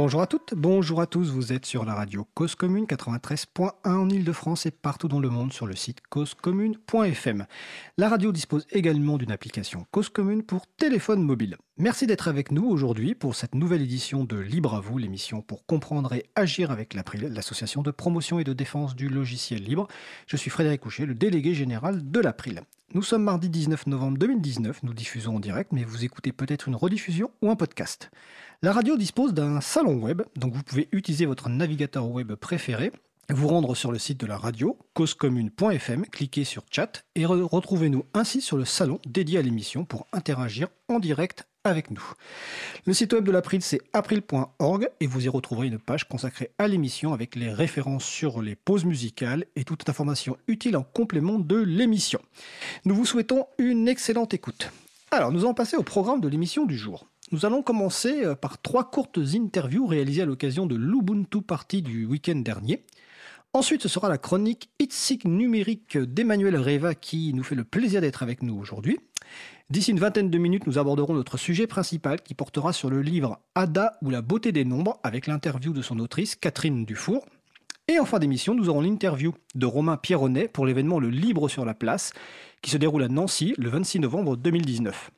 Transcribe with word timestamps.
Bonjour 0.00 0.22
à 0.22 0.28
toutes, 0.28 0.54
bonjour 0.56 1.00
à 1.00 1.08
tous, 1.08 1.32
vous 1.32 1.52
êtes 1.52 1.66
sur 1.66 1.84
la 1.84 1.92
radio 1.92 2.24
Cause 2.34 2.54
Commune 2.54 2.84
93.1 2.84 3.72
en 3.84 4.08
Ile-de-France 4.08 4.64
et 4.64 4.70
partout 4.70 5.08
dans 5.08 5.18
le 5.18 5.28
monde 5.28 5.52
sur 5.52 5.66
le 5.66 5.74
site 5.74 6.02
causecommune.fm. 6.08 7.46
La 7.96 8.08
radio 8.08 8.30
dispose 8.30 8.64
également 8.70 9.18
d'une 9.18 9.32
application 9.32 9.88
Cause 9.90 10.08
Commune 10.08 10.44
pour 10.44 10.68
téléphone 10.68 11.24
mobile. 11.24 11.56
Merci 11.78 12.06
d'être 12.06 12.28
avec 12.28 12.52
nous 12.52 12.64
aujourd'hui 12.64 13.16
pour 13.16 13.34
cette 13.34 13.56
nouvelle 13.56 13.82
édition 13.82 14.22
de 14.22 14.36
Libre 14.36 14.76
à 14.76 14.80
vous, 14.80 14.98
l'émission 14.98 15.42
pour 15.42 15.66
comprendre 15.66 16.12
et 16.12 16.26
agir 16.36 16.70
avec 16.70 16.94
l'April, 16.94 17.22
l'association 17.32 17.82
de 17.82 17.90
promotion 17.90 18.38
et 18.38 18.44
de 18.44 18.52
défense 18.52 18.94
du 18.94 19.08
logiciel 19.08 19.64
libre. 19.64 19.88
Je 20.28 20.36
suis 20.36 20.48
Frédéric 20.48 20.82
Couchet, 20.82 21.06
le 21.06 21.16
délégué 21.16 21.54
général 21.54 22.08
de 22.08 22.20
l'April. 22.20 22.62
Nous 22.94 23.02
sommes 23.02 23.24
mardi 23.24 23.50
19 23.50 23.86
novembre 23.88 24.16
2019, 24.16 24.82
nous 24.82 24.94
diffusons 24.94 25.36
en 25.36 25.40
direct, 25.40 25.72
mais 25.72 25.84
vous 25.84 26.04
écoutez 26.04 26.32
peut-être 26.32 26.68
une 26.68 26.76
rediffusion 26.76 27.30
ou 27.42 27.50
un 27.50 27.56
podcast. 27.56 28.10
La 28.60 28.72
radio 28.72 28.96
dispose 28.96 29.34
d'un 29.34 29.60
salon 29.60 30.02
web, 30.02 30.22
donc 30.34 30.52
vous 30.52 30.64
pouvez 30.64 30.88
utiliser 30.90 31.26
votre 31.26 31.48
navigateur 31.48 32.08
web 32.08 32.34
préféré, 32.34 32.90
vous 33.30 33.46
rendre 33.46 33.76
sur 33.76 33.92
le 33.92 34.00
site 34.00 34.18
de 34.18 34.26
la 34.26 34.36
radio, 34.36 34.76
causecommune.fm, 34.94 36.04
cliquez 36.06 36.42
sur 36.42 36.64
chat 36.68 37.04
et 37.14 37.24
retrouvez-nous 37.24 38.04
ainsi 38.14 38.40
sur 38.40 38.56
le 38.56 38.64
salon 38.64 38.98
dédié 39.06 39.38
à 39.38 39.42
l'émission 39.42 39.84
pour 39.84 40.08
interagir 40.12 40.66
en 40.88 40.98
direct 40.98 41.46
avec 41.62 41.92
nous. 41.92 42.02
Le 42.84 42.94
site 42.94 43.12
web 43.12 43.22
de 43.22 43.30
l'April, 43.30 43.62
c'est 43.62 43.80
april.org 43.92 44.90
et 44.98 45.06
vous 45.06 45.24
y 45.24 45.28
retrouverez 45.28 45.68
une 45.68 45.78
page 45.78 46.08
consacrée 46.08 46.50
à 46.58 46.66
l'émission 46.66 47.12
avec 47.12 47.36
les 47.36 47.52
références 47.52 48.06
sur 48.06 48.42
les 48.42 48.56
pauses 48.56 48.84
musicales 48.84 49.44
et 49.54 49.62
toute 49.62 49.88
information 49.88 50.36
utile 50.48 50.76
en 50.76 50.82
complément 50.82 51.38
de 51.38 51.58
l'émission. 51.58 52.20
Nous 52.84 52.96
vous 52.96 53.06
souhaitons 53.06 53.46
une 53.58 53.86
excellente 53.86 54.34
écoute. 54.34 54.72
Alors, 55.12 55.30
nous 55.30 55.44
allons 55.44 55.54
passer 55.54 55.76
au 55.76 55.84
programme 55.84 56.20
de 56.20 56.28
l'émission 56.28 56.66
du 56.66 56.76
jour. 56.76 57.06
Nous 57.30 57.44
allons 57.44 57.62
commencer 57.62 58.24
euh, 58.24 58.34
par 58.34 58.62
trois 58.62 58.90
courtes 58.90 59.18
interviews 59.34 59.86
réalisées 59.86 60.22
à 60.22 60.26
l'occasion 60.26 60.64
de 60.64 60.76
l'Ubuntu 60.76 61.42
Party 61.42 61.82
du 61.82 62.06
week-end 62.06 62.36
dernier. 62.36 62.84
Ensuite, 63.52 63.82
ce 63.82 63.88
sera 63.88 64.08
la 64.08 64.16
chronique 64.16 64.70
Itzig 64.78 65.26
numérique 65.26 65.98
d'Emmanuel 65.98 66.56
Reva 66.56 66.94
qui 66.94 67.34
nous 67.34 67.42
fait 67.42 67.54
le 67.54 67.64
plaisir 67.64 68.00
d'être 68.00 68.22
avec 68.22 68.42
nous 68.42 68.58
aujourd'hui. 68.58 68.98
D'ici 69.68 69.90
une 69.90 69.98
vingtaine 69.98 70.30
de 70.30 70.38
minutes, 70.38 70.66
nous 70.66 70.78
aborderons 70.78 71.12
notre 71.12 71.36
sujet 71.36 71.66
principal 71.66 72.22
qui 72.22 72.32
portera 72.32 72.72
sur 72.72 72.88
le 72.88 73.02
livre 73.02 73.40
Ada 73.54 73.98
ou 74.00 74.08
la 74.08 74.22
beauté 74.22 74.50
des 74.50 74.64
nombres 74.64 74.98
avec 75.02 75.26
l'interview 75.26 75.74
de 75.74 75.82
son 75.82 75.98
autrice 75.98 76.34
Catherine 76.34 76.86
Dufour. 76.86 77.26
Et 77.88 77.98
en 77.98 78.06
fin 78.06 78.18
d'émission, 78.18 78.54
nous 78.54 78.70
aurons 78.70 78.80
l'interview 78.80 79.34
de 79.54 79.66
Romain 79.66 79.98
Pierronnet 79.98 80.48
pour 80.48 80.64
l'événement 80.64 80.98
Le 80.98 81.10
Libre 81.10 81.50
sur 81.50 81.66
la 81.66 81.74
place 81.74 82.12
qui 82.62 82.70
se 82.70 82.78
déroule 82.78 83.02
à 83.02 83.08
Nancy 83.08 83.54
le 83.58 83.68
26 83.68 84.00
novembre 84.00 84.36
2019. 84.36 85.10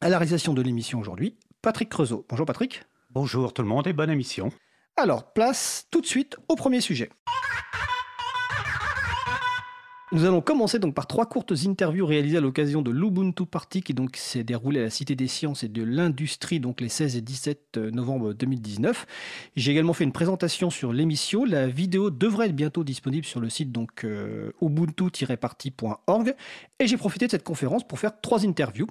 À 0.00 0.08
la 0.08 0.18
réalisation 0.18 0.54
de 0.54 0.62
l'émission 0.62 1.00
aujourd'hui, 1.00 1.36
Patrick 1.60 1.88
Creusot. 1.88 2.24
Bonjour 2.28 2.46
Patrick. 2.46 2.84
Bonjour 3.10 3.52
tout 3.52 3.62
le 3.62 3.68
monde 3.68 3.88
et 3.88 3.92
bonne 3.92 4.10
émission. 4.10 4.52
Alors, 4.96 5.32
place 5.32 5.88
tout 5.90 6.00
de 6.00 6.06
suite 6.06 6.36
au 6.48 6.54
premier 6.54 6.80
sujet. 6.80 7.10
Nous 10.10 10.24
allons 10.24 10.40
commencer 10.40 10.78
donc 10.78 10.94
par 10.94 11.06
trois 11.06 11.26
courtes 11.26 11.52
interviews 11.66 12.06
réalisées 12.06 12.38
à 12.38 12.40
l'occasion 12.40 12.80
de 12.80 12.90
l'Ubuntu 12.90 13.44
Party 13.44 13.82
qui 13.82 13.94
s'est 14.14 14.42
déroulé 14.42 14.80
à 14.80 14.84
la 14.84 14.90
Cité 14.90 15.14
des 15.14 15.28
Sciences 15.28 15.64
et 15.64 15.68
de 15.68 15.82
l'Industrie 15.82 16.60
donc 16.60 16.80
les 16.80 16.88
16 16.88 17.16
et 17.16 17.20
17 17.20 17.76
novembre 17.76 18.32
2019. 18.32 19.06
J'ai 19.54 19.72
également 19.72 19.92
fait 19.92 20.04
une 20.04 20.12
présentation 20.12 20.70
sur 20.70 20.94
l'émission. 20.94 21.44
La 21.44 21.66
vidéo 21.66 22.08
devrait 22.08 22.46
être 22.46 22.56
bientôt 22.56 22.84
disponible 22.84 23.26
sur 23.26 23.38
le 23.38 23.50
site 23.50 23.70
donc 23.70 24.04
euh, 24.04 24.50
ubuntu-party.org 24.62 26.34
et 26.78 26.86
j'ai 26.86 26.96
profité 26.96 27.26
de 27.26 27.30
cette 27.30 27.44
conférence 27.44 27.86
pour 27.86 27.98
faire 27.98 28.18
trois 28.18 28.46
interviews. 28.46 28.86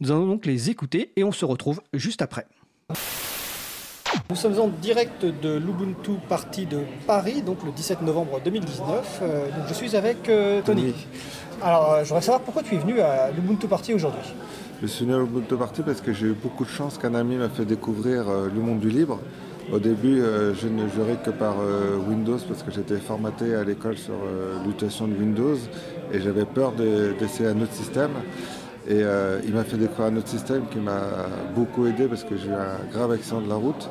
Nous 0.00 0.10
allons 0.10 0.26
donc 0.26 0.44
les 0.44 0.68
écouter 0.68 1.12
et 1.16 1.24
on 1.24 1.32
se 1.32 1.46
retrouve 1.46 1.80
juste 1.94 2.20
après. 2.20 2.46
Nous 4.30 4.36
sommes 4.36 4.58
en 4.60 4.68
direct 4.68 5.24
de 5.24 5.56
l'Ubuntu 5.56 6.12
Party 6.28 6.66
de 6.66 6.80
Paris, 7.06 7.42
donc 7.42 7.58
le 7.64 7.72
17 7.72 8.02
novembre 8.02 8.40
2019. 8.44 9.20
Euh, 9.22 9.46
donc 9.46 9.66
je 9.68 9.74
suis 9.74 9.96
avec 9.96 10.28
euh, 10.28 10.60
Tony. 10.64 10.94
Alors, 11.62 11.92
euh, 11.92 12.04
je 12.04 12.08
voudrais 12.08 12.22
savoir 12.22 12.42
pourquoi 12.42 12.62
tu 12.62 12.74
es 12.74 12.78
venu 12.78 13.00
à 13.00 13.30
l'Ubuntu 13.30 13.66
Party 13.66 13.94
aujourd'hui. 13.94 14.20
Je 14.82 14.86
suis 14.86 15.04
venu 15.04 15.16
à 15.16 15.18
l'Ubuntu 15.18 15.56
Party 15.56 15.82
parce 15.82 16.00
que 16.00 16.12
j'ai 16.12 16.26
eu 16.26 16.34
beaucoup 16.34 16.64
de 16.64 16.70
chance 16.70 16.98
qu'un 16.98 17.14
ami 17.14 17.36
m'a 17.36 17.48
fait 17.48 17.64
découvrir 17.64 18.24
le 18.54 18.60
monde 18.60 18.80
du 18.80 18.90
libre. 18.90 19.18
Au 19.72 19.78
début, 19.78 20.22
je 20.22 20.68
ne 20.68 20.88
jurais 20.88 21.18
que 21.22 21.30
par 21.30 21.56
Windows 22.08 22.38
parce 22.48 22.62
que 22.62 22.70
j'étais 22.70 22.96
formaté 22.96 23.54
à 23.54 23.64
l'école 23.64 23.98
sur 23.98 24.14
l'utilisation 24.64 25.08
de 25.08 25.14
Windows 25.14 25.58
et 26.12 26.20
j'avais 26.20 26.46
peur 26.46 26.72
d'essayer 26.72 27.48
un 27.48 27.60
autre 27.60 27.74
système. 27.74 28.12
Et 28.88 29.02
euh, 29.02 29.38
il 29.44 29.52
m'a 29.52 29.64
fait 29.64 29.76
découvrir 29.76 30.06
un 30.06 30.16
autre 30.16 30.28
système 30.28 30.62
qui 30.70 30.78
m'a 30.78 31.02
beaucoup 31.54 31.86
aidé 31.86 32.06
parce 32.06 32.24
que 32.24 32.38
j'ai 32.38 32.48
eu 32.48 32.54
un 32.54 32.90
grave 32.90 33.12
accident 33.12 33.42
de 33.42 33.48
la 33.48 33.56
route. 33.56 33.88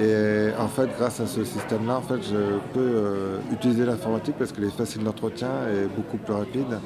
Et 0.00 0.50
en 0.56 0.68
fait, 0.68 0.88
grâce 0.96 1.18
à 1.18 1.26
ce 1.26 1.42
système-là, 1.44 1.96
en 1.96 2.02
fait, 2.02 2.22
je 2.22 2.58
peux 2.72 2.80
euh, 2.80 3.38
utiliser 3.52 3.84
l'informatique 3.84 4.36
parce 4.38 4.52
qu'elle 4.52 4.64
est 4.64 4.76
facile 4.76 5.02
d'entretien 5.02 5.48
et 5.68 5.86
beaucoup 5.94 6.16
plus 6.16 6.32
rapide 6.32 6.78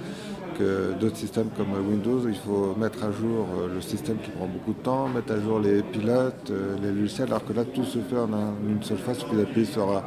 que 0.59 0.95
d'autres 0.99 1.19
systèmes 1.19 1.49
comme 1.55 1.73
Windows. 1.87 2.23
Il 2.27 2.35
faut 2.35 2.75
mettre 2.79 3.05
à 3.05 3.13
jour 3.13 3.47
euh, 3.59 3.75
le 3.75 3.81
système 3.83 4.17
qui 4.17 4.31
prend 4.31 4.47
beaucoup 4.47 4.73
de 4.73 4.83
temps, 4.83 5.09
mettre 5.09 5.35
à 5.35 5.39
jour 5.39 5.61
les 5.61 5.83
pilotes, 5.83 6.51
les 6.83 6.93
logiciels, 6.93 7.29
alors 7.29 7.45
que 7.45 7.53
là, 7.53 7.65
tout 7.65 7.85
se 7.85 7.99
fait 7.99 8.17
en 8.17 8.31
une 8.67 8.83
seule 8.83 8.97
fois. 8.97 9.13
Il 9.13 9.21
suffit 9.21 9.37
d'appuyer 9.37 9.67
sur 9.67 10.03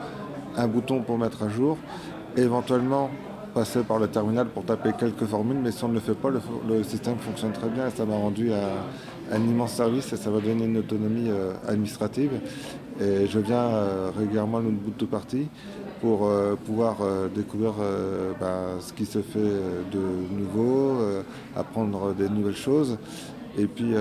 un 0.57 0.67
bouton 0.67 1.01
pour 1.03 1.19
mettre 1.19 1.43
à 1.43 1.49
jour. 1.49 1.77
éventuellement, 2.35 3.11
passer 3.57 3.81
par 3.81 3.97
le 3.97 4.07
terminal 4.07 4.45
pour 4.49 4.65
taper 4.65 4.91
quelques 4.99 5.25
formules, 5.25 5.57
mais 5.57 5.71
si 5.71 5.83
on 5.83 5.87
ne 5.87 5.95
le 5.95 5.99
fait 5.99 6.13
pas, 6.13 6.29
le, 6.29 6.83
système 6.83 7.17
fonctionne 7.17 7.53
très 7.53 7.69
bien 7.69 7.87
et 7.87 7.89
ça 7.89 8.05
m'a 8.05 8.13
rendu 8.13 8.51
un, 8.53 9.39
immense 9.39 9.73
service 9.73 10.13
et 10.13 10.15
ça 10.15 10.29
va 10.29 10.39
donner 10.39 10.65
une 10.65 10.77
autonomie 10.77 11.31
euh, 11.31 11.53
administrative. 11.67 12.29
Et 13.01 13.25
je 13.25 13.39
viens 13.39 13.65
euh, 13.65 14.11
régulièrement 14.15 14.59
à 14.59 14.61
notre 14.61 14.75
bout 14.75 14.93
de 14.95 15.05
partie 15.05 15.47
pour 16.01 16.27
euh, 16.27 16.53
pouvoir 16.67 16.97
découvrir 17.33 17.73
bah, 18.39 18.77
ce 18.79 18.93
qui 18.93 19.07
se 19.07 19.23
fait 19.23 19.51
de 19.91 20.03
nouveau, 20.37 20.99
apprendre 21.55 22.13
des 22.13 22.29
nouvelles 22.29 22.55
choses. 22.55 22.99
Et 23.57 23.65
puis 23.65 23.93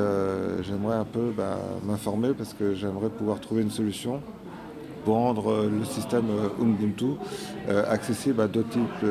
j'aimerais 0.65 0.97
un 0.97 1.07
peu 1.07 1.33
bah, 1.35 1.57
m'informer 1.83 2.35
parce 2.37 2.53
que 2.53 2.75
j'aimerais 2.75 3.09
pouvoir 3.09 3.41
trouver 3.41 3.63
une 3.63 3.71
solution 3.71 4.21
pour 5.07 5.15
rendre 5.15 5.53
euh, 5.53 5.71
le 5.71 5.85
système 5.85 6.27
euh, 6.31 6.65
Ubuntu 6.65 7.13
euh, 7.69 7.85
accessible 7.89 8.41
à 8.41 8.49
d'autres 8.49 8.71
types, 8.71 9.07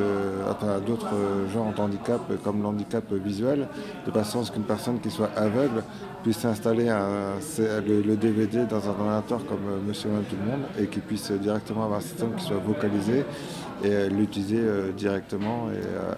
à 0.50 0.80
d'autres 0.82 1.16
genres 1.54 1.72
d'handicap 1.74 2.22
comme 2.44 2.62
l'handicap 2.62 3.12
visuel, 3.14 3.70
de 4.06 4.12
façon 4.12 4.42
à 4.42 4.44
ce 4.44 4.52
qu'une 4.52 4.64
personne 4.64 5.00
qui 5.00 5.10
soit 5.10 5.30
aveugle 5.38 5.84
puisse 6.24 6.44
installer 6.44 6.92
le, 7.88 8.16
DVD 8.16 8.66
dans 8.66 8.84
un 8.86 8.90
ordinateur 8.90 9.46
comme 9.46 9.60
Monsieur 9.88 10.10
et 10.10 10.30
tout 10.30 10.36
le 10.44 10.52
monde 10.52 10.66
et 10.80 10.88
qui 10.88 11.00
puisse 11.00 11.32
directement 11.32 11.84
avoir 11.86 12.00
un 12.00 12.02
système 12.02 12.36
qui 12.36 12.44
soit 12.44 12.58
vocalisé 12.58 13.24
et 13.84 14.10
l'utiliser 14.10 14.62
directement 14.98 15.68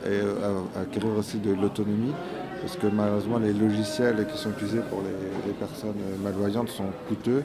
et, 0.06 0.80
acquérir 0.80 1.18
aussi 1.18 1.38
de 1.38 1.52
l'autonomie. 1.54 2.14
Parce 2.62 2.76
que 2.78 2.88
malheureusement 2.88 3.38
les 3.38 3.54
logiciels 3.54 4.26
qui 4.32 4.38
sont 4.38 4.52
utilisés 4.52 4.82
pour 4.90 5.02
les 5.46 5.54
personnes 5.54 6.02
malvoyantes 6.24 6.70
sont 6.70 6.90
coûteux 7.08 7.44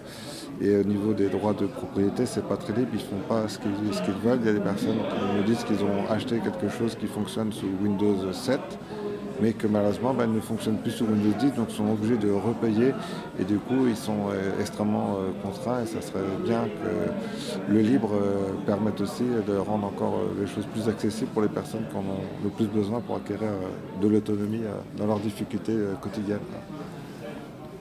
et 0.63 0.77
au 0.77 0.85
niveau 0.85 1.13
des 1.13 1.29
droits 1.29 1.55
de 1.55 1.67
propriété, 1.67 2.25
c'est 2.25 2.47
pas 2.47 2.57
très 2.57 2.73
libre, 2.73 2.91
ils 2.95 3.01
font 3.01 3.23
pas 3.29 3.49
ce 3.49 3.59
qu'ils 3.59 4.15
veulent. 4.23 4.39
Il 4.43 4.47
y 4.47 4.51
a 4.51 4.53
des 4.53 4.61
personnes 4.61 4.99
qui 4.99 5.39
me 5.39 5.43
disent 5.45 5.65
qu'ils 5.65 5.83
ont 5.83 6.09
acheté 6.09 6.39
quelque 6.39 6.69
chose 6.69 6.95
qui 6.95 7.07
fonctionne 7.07 7.53
sous 7.53 7.67
Windows 7.83 8.33
7, 8.33 8.61
mais 9.41 9.55
que 9.55 9.67
malheureusement 9.67 10.15
ben, 10.15 10.33
ne 10.33 10.39
fonctionne 10.41 10.77
plus 10.77 10.93
sous 10.93 11.05
Windows 11.05 11.37
10, 11.37 11.55
donc 11.55 11.67
ils 11.71 11.77
sont 11.77 11.91
obligés 11.91 12.17
de 12.17 12.31
repayer 12.31 12.93
et 13.41 13.45
du 13.45 13.59
coup 13.59 13.89
ils 13.89 13.97
sont 13.97 14.29
euh, 14.31 14.61
extrêmement 14.61 15.17
euh, 15.17 15.33
contraints 15.43 15.83
et 15.83 15.87
ça 15.87 16.01
serait 16.01 16.21
bien 16.45 16.63
que 16.67 17.73
le 17.73 17.81
libre 17.81 18.11
euh, 18.15 18.53
permette 18.65 19.01
aussi 19.01 19.25
de 19.25 19.57
rendre 19.57 19.87
encore 19.87 20.21
les 20.41 20.47
choses 20.47 20.67
plus 20.67 20.89
accessibles 20.89 21.31
pour 21.33 21.43
les 21.43 21.49
personnes 21.49 21.87
qui 21.91 21.97
en 21.97 22.01
ont 22.01 22.23
le 22.45 22.51
plus 22.51 22.67
besoin 22.67 23.01
pour 23.01 23.17
acquérir 23.17 23.51
de 24.01 24.07
l'autonomie 24.09 24.63
dans 24.97 25.07
leurs 25.07 25.19
difficultés 25.19 25.77
quotidiennes. 26.01 26.39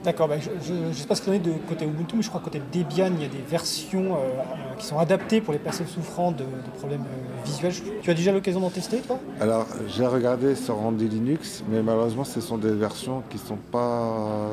D'accord, 0.04 0.26
bah, 0.26 0.34
je 0.40 0.72
ne 0.72 0.92
sais 0.92 1.06
pas 1.06 1.14
ce 1.14 1.22
qu'il 1.22 1.32
en 1.32 1.36
est 1.36 1.38
de 1.38 1.52
côté 1.68 1.84
Ubuntu, 1.84 2.16
mais 2.16 2.22
je 2.22 2.28
crois 2.28 2.40
que 2.40 2.46
côté 2.46 2.60
Debian, 2.72 3.12
il 3.14 3.22
y 3.22 3.24
a 3.24 3.28
des 3.28 3.44
versions 3.48 4.14
euh, 4.14 4.16
euh, 4.16 4.74
qui 4.76 4.86
sont 4.86 4.98
adaptées 4.98 5.40
pour 5.40 5.52
les 5.52 5.60
personnes 5.60 5.86
souffrant 5.86 6.32
de, 6.32 6.44
problèmes 6.78 7.02
euh, 7.02 7.44
visuels. 7.44 7.72
Tu 8.02 8.10
as 8.10 8.14
déjà 8.14 8.32
l'occasion 8.32 8.58
d'en 8.58 8.70
tester, 8.70 8.98
toi? 8.98 9.20
Alors, 9.40 9.66
j'ai 9.86 10.04
regardé 10.04 10.56
sur 10.56 10.74
Randy 10.74 11.08
Linux, 11.08 11.62
mais 11.70 11.82
malheureusement, 11.82 12.24
ce 12.24 12.40
sont 12.40 12.58
des 12.58 12.72
versions 12.72 13.22
qui 13.30 13.36
ne 13.36 13.42
sont 13.42 13.58
pas 13.70 14.50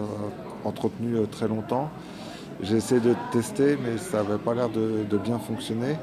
entretenues 0.65 1.25
très 1.31 1.47
longtemps. 1.47 1.89
J'ai 2.61 2.75
essayé 2.75 3.01
de 3.01 3.15
tester, 3.31 3.75
mais 3.83 3.97
ça 3.97 4.17
n'avait 4.21 4.37
pas 4.37 4.53
l'air 4.53 4.69
de, 4.69 5.17
bien 5.17 5.39
fonctionner. 5.39 5.95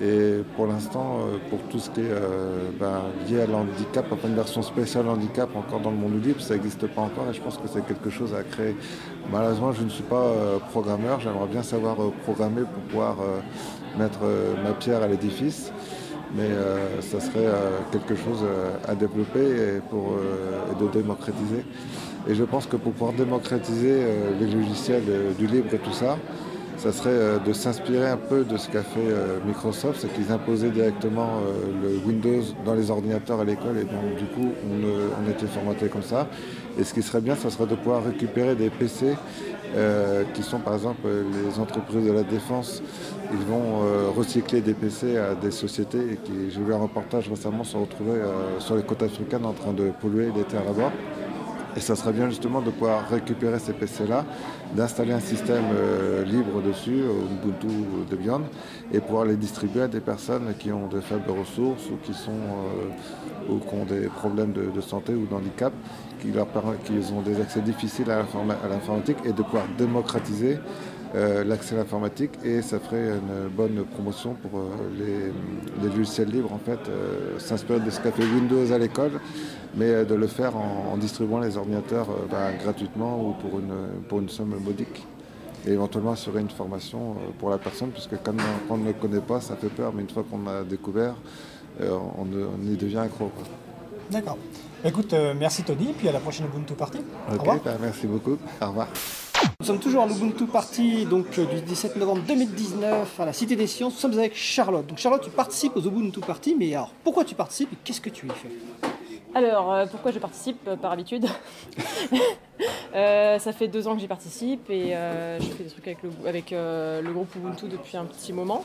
Et 0.00 0.44
pour 0.54 0.68
l'instant, 0.68 1.18
euh, 1.18 1.38
pour 1.50 1.58
tout 1.70 1.80
ce 1.80 1.90
qui 1.90 2.00
est 2.00 2.10
euh, 2.10 2.70
ben, 2.78 3.02
lié 3.28 3.40
à 3.42 3.46
l'handicap, 3.46 4.06
enfin 4.12 4.28
une 4.28 4.36
version 4.36 4.62
spéciale 4.62 5.08
handicap 5.08 5.48
encore 5.56 5.80
dans 5.80 5.90
le 5.90 5.96
monde 5.96 6.20
du 6.20 6.28
libre, 6.28 6.40
ça 6.40 6.54
n'existe 6.54 6.86
pas 6.86 7.00
encore 7.00 7.24
et 7.28 7.34
je 7.34 7.40
pense 7.40 7.56
que 7.56 7.66
c'est 7.66 7.84
quelque 7.84 8.08
chose 8.08 8.32
à 8.32 8.44
créer. 8.44 8.76
Malheureusement, 9.32 9.72
je 9.72 9.82
ne 9.82 9.88
suis 9.88 10.04
pas 10.04 10.22
euh, 10.22 10.58
programmeur, 10.70 11.18
j'aimerais 11.18 11.48
bien 11.48 11.64
savoir 11.64 11.96
programmer 12.22 12.62
pour 12.62 12.82
pouvoir 12.84 13.16
mettre 13.98 14.20
ma 14.62 14.72
pierre 14.72 15.02
à 15.02 15.08
l'édifice, 15.08 15.72
mais 16.36 16.48
ça 17.00 17.20
serait 17.20 17.46
quelque 17.90 18.14
chose 18.14 18.44
à 18.86 18.94
développer 18.94 19.40
et, 19.40 19.80
pour, 19.90 20.16
et 20.70 20.82
de 20.82 20.88
démocratiser. 20.90 21.64
Et 22.28 22.34
je 22.34 22.44
pense 22.44 22.66
que 22.66 22.76
pour 22.76 22.92
pouvoir 22.92 23.12
démocratiser 23.14 24.04
les 24.38 24.46
logiciels 24.46 25.34
du 25.36 25.46
libre 25.46 25.74
et 25.74 25.78
tout 25.78 25.92
ça, 25.92 26.16
ça 26.78 26.92
serait 26.92 27.10
euh, 27.10 27.38
de 27.38 27.52
s'inspirer 27.52 28.08
un 28.08 28.16
peu 28.16 28.44
de 28.44 28.56
ce 28.56 28.68
qu'a 28.68 28.82
fait 28.82 29.00
euh, 29.00 29.38
Microsoft, 29.44 30.00
c'est 30.00 30.12
qu'ils 30.14 30.30
imposaient 30.30 30.70
directement 30.70 31.38
euh, 31.38 31.72
le 31.82 32.08
Windows 32.08 32.42
dans 32.64 32.74
les 32.74 32.90
ordinateurs 32.90 33.40
à 33.40 33.44
l'école 33.44 33.78
et 33.78 33.84
donc 33.84 34.16
du 34.16 34.24
coup 34.26 34.52
on, 34.64 35.28
était 35.30 35.46
formaté 35.46 35.88
comme 35.88 36.02
ça. 36.02 36.28
Et 36.78 36.84
ce 36.84 36.94
qui 36.94 37.02
serait 37.02 37.20
bien, 37.20 37.34
ça 37.34 37.50
serait 37.50 37.66
de 37.66 37.74
pouvoir 37.74 38.04
récupérer 38.04 38.54
des 38.54 38.70
PC 38.70 39.14
qui 40.32 40.42
sont 40.42 40.60
par 40.60 40.72
exemple 40.74 41.06
les 41.06 41.60
entreprises 41.60 42.06
de 42.06 42.12
la 42.12 42.22
défense. 42.22 42.82
Ils 43.30 43.46
vont 43.46 43.82
recycler 44.16 44.62
des 44.62 44.72
PC 44.72 45.18
à 45.18 45.34
des 45.34 45.50
sociétés 45.50 46.18
qui, 46.24 46.50
j'ai 46.50 46.60
vu 46.60 46.72
un 46.72 46.78
reportage 46.78 47.28
récemment 47.28 47.64
se 47.64 47.76
retrouver 47.76 48.20
sur 48.60 48.76
les 48.76 48.82
côtes 48.82 49.02
africaines 49.02 49.44
en 49.44 49.52
train 49.52 49.72
de 49.72 49.90
polluer 50.00 50.30
les 50.34 50.44
terres 50.44 50.64
là-bas. 50.64 50.92
Et 51.78 51.80
ça 51.80 51.94
serait 51.94 52.12
bien 52.12 52.28
justement 52.28 52.60
de 52.60 52.70
pouvoir 52.72 53.08
récupérer 53.08 53.60
ces 53.60 53.72
PC-là, 53.72 54.24
d'installer 54.74 55.12
un 55.12 55.20
système 55.20 55.62
euh, 55.72 56.24
libre 56.24 56.60
dessus, 56.60 57.04
Ubuntu 57.30 57.68
Debian, 58.10 58.40
et 58.92 58.98
pouvoir 58.98 59.26
les 59.26 59.36
distribuer 59.36 59.82
à 59.82 59.86
des 59.86 60.00
personnes 60.00 60.54
qui 60.58 60.72
ont 60.72 60.88
de 60.88 60.98
faibles 60.98 61.30
ressources 61.30 61.86
ou 61.86 61.96
qui, 62.02 62.10
euh, 62.28 63.76
ont 63.80 63.84
des 63.84 64.08
problèmes 64.08 64.52
de, 64.52 64.80
santé 64.80 65.14
ou 65.14 65.26
d'handicap, 65.26 65.72
qui 66.18 66.32
ont 67.12 67.22
des 67.22 67.40
accès 67.40 67.60
difficiles 67.60 68.10
à 68.10 68.24
l'informatique, 68.68 69.18
et 69.24 69.32
de 69.32 69.42
pouvoir 69.44 69.66
démocratiser 69.78 70.58
euh, 71.14 71.44
l'accès 71.44 71.74
à 71.74 71.78
l'informatique 71.78 72.32
et 72.44 72.62
ça 72.62 72.78
ferait 72.78 73.08
une 73.08 73.48
bonne 73.48 73.84
promotion 73.94 74.34
pour 74.34 74.60
les, 74.98 75.32
logiciels 75.88 76.28
libres 76.28 76.52
en 76.52 76.58
fait, 76.58 76.78
s'inspirer 77.38 77.80
de 77.80 77.90
ce 77.90 78.00
qu'a 78.00 78.12
fait 78.12 78.24
Windows 78.24 78.72
à 78.72 78.78
l'école 78.78 79.12
mais 79.74 79.86
euh, 79.86 80.04
de 80.04 80.14
le 80.14 80.26
faire 80.26 80.56
en, 80.56 80.96
distribuant 80.96 81.40
les 81.40 81.56
ordinateurs 81.56 82.08
euh, 82.10 82.26
bah, 82.30 82.52
gratuitement 82.62 83.20
ou 83.20 83.32
pour 83.32 83.58
une, 83.58 84.02
pour 84.08 84.20
une 84.20 84.28
somme 84.28 84.54
modique. 84.60 85.06
Et 85.66 85.72
éventuellement 85.72 86.12
assurer 86.12 86.40
une 86.40 86.50
formation 86.50 87.12
euh, 87.12 87.30
pour 87.38 87.50
la 87.50 87.58
personne, 87.58 87.90
puisque 87.90 88.16
quand 88.22 88.34
on, 88.70 88.78
ne 88.78 88.92
connaît 88.92 89.20
pas, 89.20 89.40
ça 89.40 89.56
fait 89.56 89.68
peur, 89.68 89.92
mais 89.94 90.02
une 90.02 90.10
fois 90.10 90.24
qu'on 90.28 90.46
a 90.46 90.62
découvert, 90.62 91.14
on, 91.80 92.26
y 92.64 92.76
devient 92.76 92.98
accro. 92.98 93.30
D'accord. 94.10 94.38
Écoute, 94.84 95.14
merci 95.38 95.62
Tony, 95.62 95.92
puis 95.96 96.08
à 96.08 96.12
la 96.12 96.18
prochaine 96.18 96.46
Ubuntu 96.46 96.74
Party. 96.74 96.98
Ok, 97.32 97.46
bah, 97.64 97.76
merci 97.80 98.06
beaucoup. 98.06 98.36
Au 98.60 98.66
revoir. 98.66 98.88
Nous 99.60 99.66
sommes 99.66 99.78
toujours 99.78 100.02
à 100.02 100.06
l'Ubuntu 100.06 100.46
Party 100.46 101.04
donc, 101.04 101.30
du 101.30 101.60
17 101.60 101.96
novembre 101.96 102.22
2019 102.26 103.20
à 103.20 103.26
la 103.26 103.32
Cité 103.32 103.56
des 103.56 103.66
Sciences. 103.66 103.94
Nous 103.94 104.00
sommes 104.00 104.18
avec 104.18 104.36
Charlotte. 104.36 104.86
Donc 104.86 104.98
Charlotte, 104.98 105.22
tu 105.22 105.30
participes 105.30 105.76
aux 105.76 105.82
Ubuntu 105.82 106.20
Party, 106.20 106.54
mais 106.58 106.74
alors 106.74 106.92
pourquoi 107.04 107.24
tu 107.24 107.34
participes 107.34 107.72
et 107.72 107.76
qu'est-ce 107.84 108.00
que 108.00 108.10
tu 108.10 108.26
y 108.26 108.30
fais? 108.30 108.48
Alors, 109.34 109.72
euh, 109.72 109.86
pourquoi 109.86 110.10
je 110.10 110.18
participe 110.18 110.66
euh, 110.66 110.76
Par 110.76 110.92
habitude? 110.92 111.26
Euh, 112.94 113.38
ça 113.38 113.52
fait 113.52 113.68
deux 113.68 113.86
ans 113.86 113.94
que 113.94 114.00
j'y 114.00 114.08
participe 114.08 114.68
et 114.70 114.88
je 114.88 115.46
fais 115.56 115.62
des 115.62 115.70
trucs 115.70 115.86
avec, 115.86 116.02
le, 116.02 116.10
avec 116.26 116.50
le, 116.50 117.12
groupe 117.12 117.32
Ubuntu 117.36 117.68
depuis 117.68 117.96
un 117.96 118.06
petit 118.06 118.32
moment. 118.32 118.64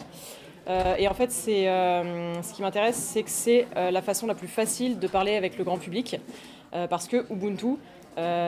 et 0.97 1.07
en 1.07 1.13
fait, 1.13 1.29
c'est, 1.29 1.65
ce 1.65 2.53
qui 2.53 2.61
m'intéresse, 2.61 2.95
c'est 2.95 3.21
que 3.21 3.29
c'est 3.29 3.67
la 3.75 4.01
façon 4.01 4.25
la 4.25 4.33
plus 4.33 4.47
facile 4.47 4.97
de 4.97 5.07
parler 5.07 5.35
avec 5.35 5.57
le 5.57 5.63
grand 5.65 5.77
public. 5.77 6.19
parce 6.89 7.07
que 7.07 7.31
Ubuntu, 7.31 7.77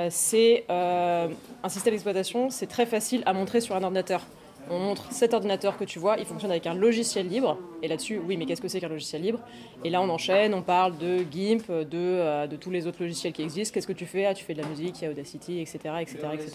c'est 0.10 0.66
un 0.70 1.70
système 1.70 1.94
d'exploitation, 1.94 2.50
c'est 2.50 2.68
très 2.68 2.86
facile 2.86 3.24
à 3.26 3.34
montrer 3.34 3.62
sur 3.62 3.76
un 3.76 3.84
ordinateur 3.84 4.22
on 4.70 4.80
montre 4.80 5.12
cet 5.12 5.34
ordinateur 5.34 5.78
que 5.78 5.84
tu 5.84 6.00
vois, 6.00 6.18
il 6.18 6.26
fonctionne 6.26 6.52
avec 6.52 6.66
un 6.68 6.74
logiciel 6.74 7.28
libre. 7.28 7.58
Et 7.82 7.88
là-dessus, 7.88 8.20
oui, 8.26 8.38
mais 8.38 8.46
qu'est-ce 8.46 8.62
que 8.62 8.68
c'est 8.68 8.80
qu'un 8.80 8.90
logiciel 8.90 9.22
libre? 9.22 9.40
Et 9.84 9.90
là, 9.90 10.02
on 10.02 10.10
enchaîne, 10.10 10.54
on 10.54 10.62
parle 10.62 10.98
de 10.98 11.20
GIMP, 11.32 11.68
de, 11.70 11.86
euh, 11.94 12.48
de 12.48 12.56
tous 12.56 12.72
les 12.72 12.88
autres 12.88 13.02
logiciels 13.02 13.34
qui 13.34 13.44
existent. 13.44 13.74
Qu'est-ce 13.74 13.88
que 13.88 13.94
tu 13.94 14.06
fais? 14.06 14.26
Ah, 14.26 14.34
tu 14.34 14.44
fais 14.44 14.54
de 14.54 14.62
la 14.62 14.68
musique, 14.68 15.00
il 15.02 15.06
y 15.06 15.08
a 15.08 15.12
Audacity, 15.12 15.60
etc. 15.60 15.80
etc., 16.02 16.18
etc. 16.34 16.52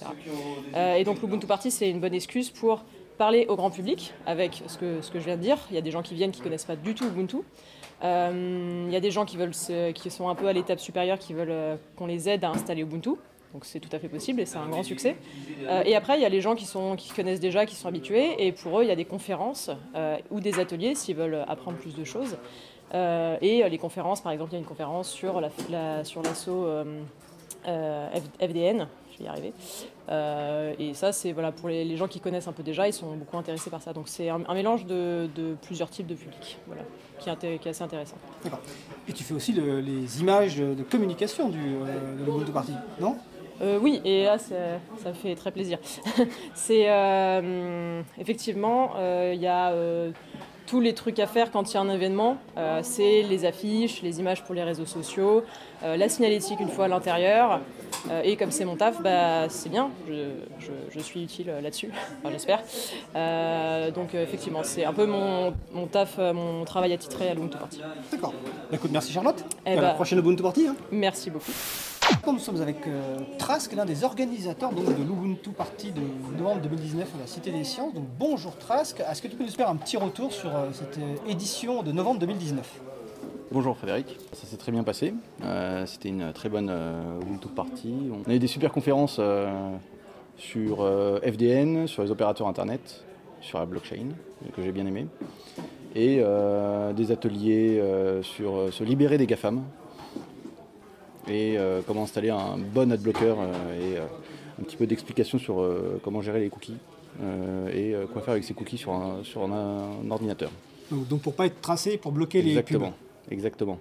et 0.98 1.04
donc, 1.04 1.20
l'Ubuntu 1.22 1.46
Party, 1.46 1.70
c'est 1.70 1.88
une 1.88 2.00
bonne 2.00 2.14
excuse 2.14 2.50
pour 2.50 2.84
parler 3.18 3.46
au 3.48 3.56
grand 3.56 3.70
public 3.70 4.12
avec 4.26 4.62
ce 4.66 4.78
que, 4.78 5.02
ce 5.02 5.10
que 5.10 5.20
je 5.20 5.26
viens 5.26 5.36
de 5.36 5.42
dire. 5.42 5.58
Il 5.70 5.74
y 5.74 5.78
a 5.78 5.82
des 5.82 5.90
gens 5.90 6.02
qui 6.02 6.14
viennent 6.14 6.32
qui 6.32 6.40
ne 6.40 6.44
connaissent 6.44 6.64
pas 6.64 6.76
du 6.76 6.94
tout 6.94 7.04
Ubuntu. 7.04 7.38
Euh, 8.02 8.84
il 8.86 8.92
y 8.92 8.96
a 8.96 9.00
des 9.00 9.10
gens 9.10 9.24
qui, 9.24 9.36
sont 10.10 10.28
un 10.28 10.34
peu 10.34 10.48
à 10.48 10.52
l'étape 10.52 10.80
supérieure, 10.80 11.18
qui 11.18 11.34
veulent 11.34 11.50
euh, 11.50 11.76
qu'on 11.96 12.06
les 12.06 12.28
aide 12.28 12.44
à 12.44 12.50
installer 12.50 12.82
Ubuntu. 12.82 13.16
Donc 13.52 13.64
c'est 13.64 13.80
tout 13.80 13.88
à 13.92 13.98
fait 13.98 14.08
possible 14.08 14.40
et 14.40 14.46
c'est 14.46 14.58
un 14.58 14.68
grand 14.68 14.82
succès. 14.82 15.16
Euh, 15.64 15.82
et 15.84 15.96
après, 15.96 16.16
il 16.16 16.22
y 16.22 16.24
a 16.24 16.28
les 16.28 16.40
gens 16.40 16.54
qui, 16.54 16.66
sont, 16.66 16.96
connaissent 17.16 17.40
déjà, 17.40 17.66
qui 17.66 17.74
sont 17.74 17.88
habitués, 17.88 18.46
et 18.46 18.52
pour 18.52 18.78
eux, 18.78 18.84
il 18.84 18.88
y 18.88 18.92
a 18.92 18.96
des 18.96 19.04
conférences 19.04 19.70
euh, 19.96 20.16
ou 20.30 20.40
des 20.40 20.60
ateliers 20.60 20.94
s'ils 20.94 21.16
veulent 21.16 21.44
apprendre 21.48 21.76
plus 21.76 21.94
de 21.94 22.04
choses. 22.04 22.36
Euh, 22.94 23.36
et 23.40 23.68
les 23.68 23.78
conférences, 23.78 24.20
par 24.20 24.32
exemple, 24.32 24.50
il 24.52 24.54
y 24.54 24.56
a 24.56 24.60
une 24.60 24.66
conférence 24.66 25.10
sur 25.10 25.40
l'assaut 25.40 26.68
FDN, 27.64 28.88
je 29.12 29.18
vais 29.18 29.24
y 29.24 29.28
arriver. 29.28 29.52
et 30.78 30.94
ça, 30.94 31.12
c'est 31.12 31.34
pour 31.56 31.68
les, 31.68 31.96
gens 31.96 32.06
qui 32.08 32.20
connaissent 32.20 32.48
un 32.48 32.52
peu 32.52 32.62
déjà, 32.62 32.86
ils 32.86 32.92
sont 32.92 33.16
beaucoup 33.16 33.36
intéressés 33.36 33.70
par 33.70 33.82
ça. 33.82 33.92
Donc 33.92 34.08
c'est 34.08 34.28
un, 34.28 34.54
mélange 34.54 34.86
de, 34.86 35.28
plusieurs 35.62 35.90
types 35.90 36.06
de 36.06 36.14
publics, 36.14 36.58
qui, 37.20 37.30
est, 37.30 37.58
qui 37.58 37.68
est 37.68 37.70
assez 37.70 37.82
intéressant. 37.84 38.16
Et 39.08 39.12
tu 39.12 39.22
fais 39.22 39.34
aussi 39.34 39.52
les 39.52 40.20
images 40.20 40.56
de 40.56 40.82
communication 40.82 41.48
du, 41.48 41.58
de 41.58 42.44
de 42.44 42.50
Party, 42.50 42.72
non? 43.00 43.16
Euh, 43.62 43.78
oui, 43.80 44.00
et 44.04 44.24
là, 44.24 44.38
ça 44.38 45.12
fait 45.12 45.34
très 45.34 45.50
plaisir. 45.50 45.78
c'est 46.54 46.88
euh, 46.88 48.00
effectivement, 48.18 48.92
euh, 48.96 49.32
il 49.34 49.40
y 49.40 49.46
a 49.46 49.72
tous 50.66 50.80
les 50.80 50.94
trucs 50.94 51.18
à 51.18 51.26
faire 51.26 51.50
quand 51.50 51.70
il 51.70 51.74
y 51.74 51.76
a 51.76 51.80
un 51.80 51.90
événement. 51.90 52.38
c'est 52.82 53.22
les 53.22 53.44
affiches, 53.44 54.02
les 54.02 54.20
images 54.20 54.44
pour 54.44 54.54
les 54.54 54.62
réseaux 54.62 54.86
sociaux, 54.86 55.42
la 55.82 56.08
signalétique 56.08 56.60
une 56.60 56.68
fois 56.68 56.86
à 56.86 56.88
l'intérieur. 56.88 57.60
et 58.24 58.36
comme 58.36 58.50
c'est 58.50 58.64
mon 58.64 58.76
taf, 58.76 59.02
bah, 59.02 59.48
c'est 59.48 59.68
bien, 59.68 59.90
je, 60.08 61.00
suis 61.00 61.22
utile 61.22 61.52
là-dessus, 61.62 61.90
j'espère. 62.30 62.62
donc 63.92 64.14
effectivement, 64.14 64.62
c'est 64.62 64.84
un 64.84 64.92
peu 64.92 65.06
mon, 65.06 65.52
taf, 65.90 66.18
mon 66.18 66.64
travail 66.64 66.92
attitré 66.92 67.28
à 67.28 67.34
l'Ubuntu 67.34 67.58
Party. 67.58 67.80
D'accord. 68.10 68.32
Bah, 68.44 68.76
écoute, 68.76 68.90
merci 68.92 69.12
Charlotte. 69.12 69.40
Et 69.66 69.72
eh 69.72 69.72
à 69.72 69.74
la 69.76 69.80
bah, 69.80 69.94
prochaine 69.94 70.18
Ubuntu 70.18 70.42
Party. 70.42 70.66
Hein. 70.68 70.76
Merci 70.92 71.30
beaucoup. 71.30 71.52
Nous 72.26 72.38
sommes 72.38 72.60
avec 72.60 72.86
euh, 72.86 73.18
Trask, 73.38 73.72
l'un 73.72 73.84
des 73.84 74.04
organisateurs 74.04 74.72
donc, 74.72 74.84
de 74.84 75.02
l'Ubuntu 75.02 75.50
Party 75.50 75.92
de 75.92 76.02
novembre 76.36 76.60
2019 76.62 77.08
à 77.16 77.20
la 77.20 77.26
Cité 77.26 77.50
des 77.50 77.64
Sciences. 77.64 77.94
Donc, 77.94 78.04
bonjour 78.18 78.56
Trask, 78.56 79.00
est-ce 79.00 79.22
que 79.22 79.28
tu 79.28 79.36
peux 79.36 79.44
nous 79.44 79.50
faire 79.50 79.68
un 79.68 79.76
petit 79.76 79.96
retour 79.96 80.32
sur 80.32 80.54
euh, 80.54 80.68
cette 80.72 80.98
euh, 80.98 81.30
édition 81.30 81.82
de 81.82 81.92
novembre 81.92 82.20
2019 82.20 82.66
Bonjour 83.52 83.76
Frédéric, 83.76 84.16
ça 84.32 84.46
s'est 84.46 84.56
très 84.56 84.70
bien 84.70 84.84
passé. 84.84 85.12
C'était 85.86 86.08
une 86.08 86.32
très 86.32 86.48
bonne 86.48 86.72
Ubuntu 87.20 87.48
Party. 87.48 87.94
On 88.26 88.30
a 88.30 88.34
eu 88.34 88.38
des 88.38 88.46
super 88.46 88.70
conférences 88.70 89.20
sur 90.36 90.88
FDN, 91.22 91.86
sur 91.86 92.02
les 92.04 92.10
opérateurs 92.10 92.46
Internet, 92.46 93.04
sur 93.40 93.58
la 93.58 93.66
blockchain, 93.66 94.10
que 94.54 94.62
j'ai 94.62 94.72
bien 94.72 94.86
aimé. 94.86 95.06
Et 95.96 96.22
des 96.94 97.12
ateliers 97.12 97.82
sur 98.22 98.72
se 98.72 98.84
libérer 98.84 99.18
des 99.18 99.26
GAFAM, 99.26 99.64
et 101.30 101.56
euh, 101.56 101.80
comment 101.86 102.02
installer 102.02 102.30
un 102.30 102.58
bon 102.58 102.90
adblocker 102.92 103.34
euh, 103.38 103.94
et 103.94 103.98
euh, 103.98 104.04
un 104.60 104.64
petit 104.64 104.76
peu 104.76 104.86
d'explication 104.86 105.38
sur 105.38 105.66
comment 106.02 106.20
gérer 106.20 106.40
les 106.40 106.50
cookies 106.50 106.76
et 107.72 107.94
quoi 108.12 108.20
faire 108.20 108.32
avec 108.32 108.44
ces 108.44 108.52
cookies 108.52 108.76
sur 108.76 108.92
un, 108.92 109.24
sur 109.24 109.42
un, 109.42 110.10
ordinateur. 110.10 110.50
Donc, 110.90 111.08
donc, 111.08 111.22
pour 111.22 111.34
pas 111.34 111.46
être 111.46 111.62
tracé, 111.62 111.96
pour 111.96 112.12
bloquer 112.12 112.42
les 112.42 112.50
Exactement. 112.50 112.92
Exactement. 113.30 113.78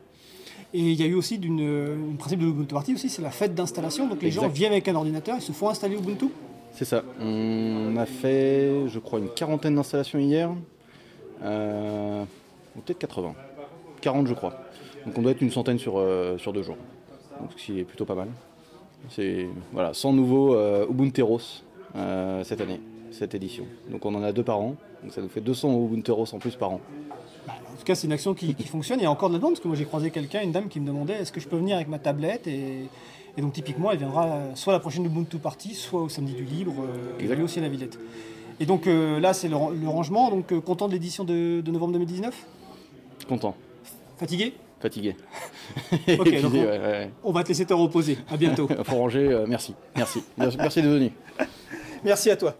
Et 0.73 0.79
il 0.79 0.99
y 0.99 1.03
a 1.03 1.07
eu 1.07 1.15
aussi 1.15 1.35
une, 1.35 2.15
principe 2.17 2.39
de 2.39 2.45
l'Ubuntu 2.45 2.73
Party 2.73 2.93
aussi, 2.93 3.09
c'est 3.09 3.21
la 3.21 3.31
fête 3.31 3.55
d'installation. 3.55 4.07
Donc 4.07 4.21
les 4.21 4.31
gens 4.31 4.47
viennent 4.47 4.71
avec 4.71 4.87
un 4.87 4.95
ordinateur, 4.95 5.35
ils 5.37 5.41
se 5.41 5.51
font 5.51 5.69
installer 5.69 5.95
Ubuntu. 5.95 6.27
C'est 6.73 6.85
ça. 6.85 7.03
On 7.19 7.95
a 7.97 8.05
fait, 8.05 8.87
je 8.87 8.99
crois, 8.99 9.19
une 9.19 9.29
quarantaine 9.29 9.75
d'installations 9.75 10.19
hier, 10.19 10.51
ou 11.41 12.81
peut-être 12.81 12.99
80. 12.99 13.33
40 14.01 14.27
je 14.27 14.33
crois. 14.33 14.61
Donc 15.05 15.17
on 15.17 15.21
doit 15.21 15.31
être 15.31 15.41
une 15.41 15.51
centaine 15.51 15.79
sur, 15.79 16.01
sur 16.37 16.53
deux 16.53 16.63
jours 16.63 16.77
ce 17.49 17.55
qui 17.55 17.79
est 17.79 17.83
plutôt 17.83 18.05
pas 18.05 18.15
mal. 18.15 18.29
C'est 19.09 19.47
voilà, 19.71 19.93
100 19.93 20.13
nouveaux 20.13 20.55
euh, 20.55 20.85
Ubunteros 20.89 21.63
euh, 21.95 22.43
cette 22.43 22.61
année, 22.61 22.81
cette 23.11 23.33
édition. 23.33 23.65
Donc 23.89 24.05
on 24.05 24.13
en 24.15 24.23
a 24.23 24.31
deux 24.31 24.43
par 24.43 24.59
an, 24.59 24.75
donc 25.03 25.13
ça 25.13 25.21
nous 25.21 25.29
fait 25.29 25.41
200 25.41 25.73
Ubunteros 25.85 26.33
en 26.33 26.39
plus 26.39 26.55
par 26.55 26.71
an. 26.71 26.81
En 27.79 27.81
tout 27.81 27.85
cas, 27.85 27.95
c'est 27.95 28.07
une 28.07 28.13
action 28.13 28.33
qui, 28.33 28.53
fonctionne. 28.65 28.99
Il 28.99 29.03
y 29.03 29.05
a 29.05 29.11
encore 29.11 29.29
de 29.29 29.35
la 29.35 29.39
demande 29.39 29.53
parce 29.53 29.61
que 29.61 29.69
moi 29.69 29.77
j'ai 29.77 29.85
croisé 29.85 30.11
quelqu'un, 30.11 30.41
une 30.41 30.51
dame 30.51 30.67
qui 30.67 30.81
me 30.81 30.85
demandait 30.85 31.13
est-ce 31.13 31.31
que 31.31 31.39
je 31.39 31.47
peux 31.47 31.55
venir 31.55 31.77
avec 31.77 31.87
ma 31.87 31.97
tablette 31.97 32.45
et, 32.45 32.89
donc 33.37 33.53
typiquement 33.53 33.89
elle 33.89 33.99
viendra 33.99 34.53
soit 34.55 34.73
à 34.73 34.75
la 34.75 34.81
prochaine 34.81 35.05
Ubuntu 35.05 35.37
Party, 35.37 35.73
soit 35.75 36.01
au 36.01 36.09
samedi 36.09 36.33
du 36.33 36.43
libre, 36.43 36.73
euh, 37.21 37.37
et 37.37 37.41
aussi 37.41 37.59
à 37.59 37.61
la 37.61 37.69
Villette. 37.69 37.97
Et 38.59 38.65
donc 38.65 38.85
là, 38.85 39.31
c'est 39.31 39.47
le, 39.47 39.55
rangement. 39.55 40.29
Donc 40.29 40.59
content 40.59 40.89
de 40.89 40.91
l'édition 40.91 41.23
de, 41.23 41.63
novembre 41.67 41.93
2019 41.93 42.35
Content. 43.29 43.55
Fatigué? 44.17 44.55
Fatigué. 44.81 45.15
ok, 46.19 46.41
donc 46.41 46.53
on, 47.23 47.31
va 47.31 47.43
te 47.43 47.47
laisser 47.47 47.65
te 47.65 47.73
reposer. 47.73 48.17
À 48.29 48.35
bientôt. 48.35 48.67
Pour 48.85 48.97
ranger, 48.97 49.45
merci. 49.47 49.73
Merci. 49.95 50.21
Merci 50.37 50.81
de 50.81 50.89
venir. 50.89 51.11
Merci 52.03 52.29
à 52.29 52.35
toi. 52.35 52.57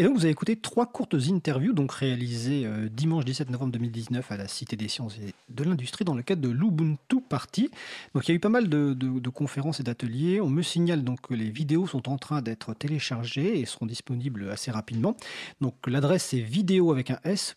Et 0.00 0.04
donc, 0.04 0.14
vous 0.14 0.22
avez 0.22 0.30
écouté 0.30 0.54
trois 0.54 0.86
courtes 0.86 1.16
interviews 1.28 1.72
donc 1.72 1.90
réalisées 1.90 2.64
euh, 2.66 2.88
dimanche 2.88 3.24
17 3.24 3.50
novembre 3.50 3.72
2019 3.72 4.30
à 4.30 4.36
la 4.36 4.46
Cité 4.46 4.76
des 4.76 4.86
sciences 4.86 5.16
et 5.18 5.34
de 5.48 5.64
l'industrie 5.64 6.04
dans 6.04 6.14
le 6.14 6.22
cadre 6.22 6.40
de 6.40 6.48
l'Ubuntu 6.48 7.20
Party. 7.20 7.68
Donc, 8.14 8.28
il 8.28 8.30
y 8.30 8.32
a 8.32 8.36
eu 8.36 8.38
pas 8.38 8.48
mal 8.48 8.68
de, 8.68 9.28
conférences 9.28 9.80
et 9.80 9.82
d'ateliers. 9.82 10.40
On 10.40 10.50
me 10.50 10.62
signale 10.62 11.02
donc 11.02 11.22
que 11.22 11.34
les 11.34 11.50
vidéos 11.50 11.88
sont 11.88 12.08
en 12.08 12.16
train 12.16 12.42
d'être 12.42 12.74
téléchargées 12.74 13.58
et 13.58 13.66
seront 13.66 13.86
disponibles 13.86 14.48
assez 14.50 14.70
rapidement. 14.70 15.16
Donc, 15.60 15.74
l'adresse 15.88 16.26
c'est 16.26 16.38
vidéo 16.38 16.92
avec 16.92 17.10
un 17.10 17.18
s 17.24 17.56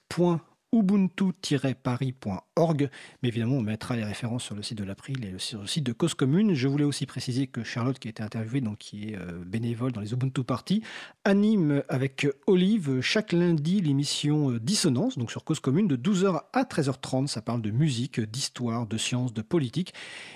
ubuntu-paris.org. 0.72 2.90
Mais 3.22 3.30
évidemment, 3.30 3.58
on 3.58 3.62
mettra 3.62 3.96
les 3.96 4.04
références 4.04 4.44
sur 4.44 4.56
le 4.56 4.63
site 4.63 4.78
de 4.78 4.84
l'April 4.84 5.25
et 5.25 5.34
sur 5.38 5.62
le 5.62 5.68
site 5.68 5.84
de 5.84 5.94
Cause 5.94 6.13
Commune. 6.13 6.54
Je 6.54 6.68
voulais 6.68 6.84
aussi 6.84 7.06
préciser 7.06 7.48
que 7.48 7.63
Charlotte, 7.63 7.98
qui 8.00 8.08
a 8.08 8.12
été 8.12 8.24
interviewée, 8.24 8.62
donc 8.62 8.78
qui 8.78 9.10
est 9.10 9.18
euh, 9.18 9.44
bénévole 9.46 9.92
dans 9.92 10.01
les 10.01 10.13
Ubuntu 10.13 10.44
Party, 10.44 10.84
anime 11.24 11.84
avec 11.90 12.28
Olive 12.48 13.01
chaque 13.01 13.34
lundi 13.34 13.82
l'émission 13.82 14.51
euh, 14.51 14.60
Dissonance, 14.60 15.18
donc 15.18 15.32
sur 15.32 15.44
Cause 15.44 15.60
Commune, 15.60 15.88
de 15.88 15.98
12h 15.98 16.42
à 16.54 16.63
13h30. 16.63 17.28
Ça 17.28 17.42
parle 17.42 17.62
de 17.62 17.72
musique, 17.72 18.20
d'histoire, 18.20 18.88
de 18.88 18.98
sciences, 18.98 19.34
de 19.34 19.42
politique. 19.42 19.94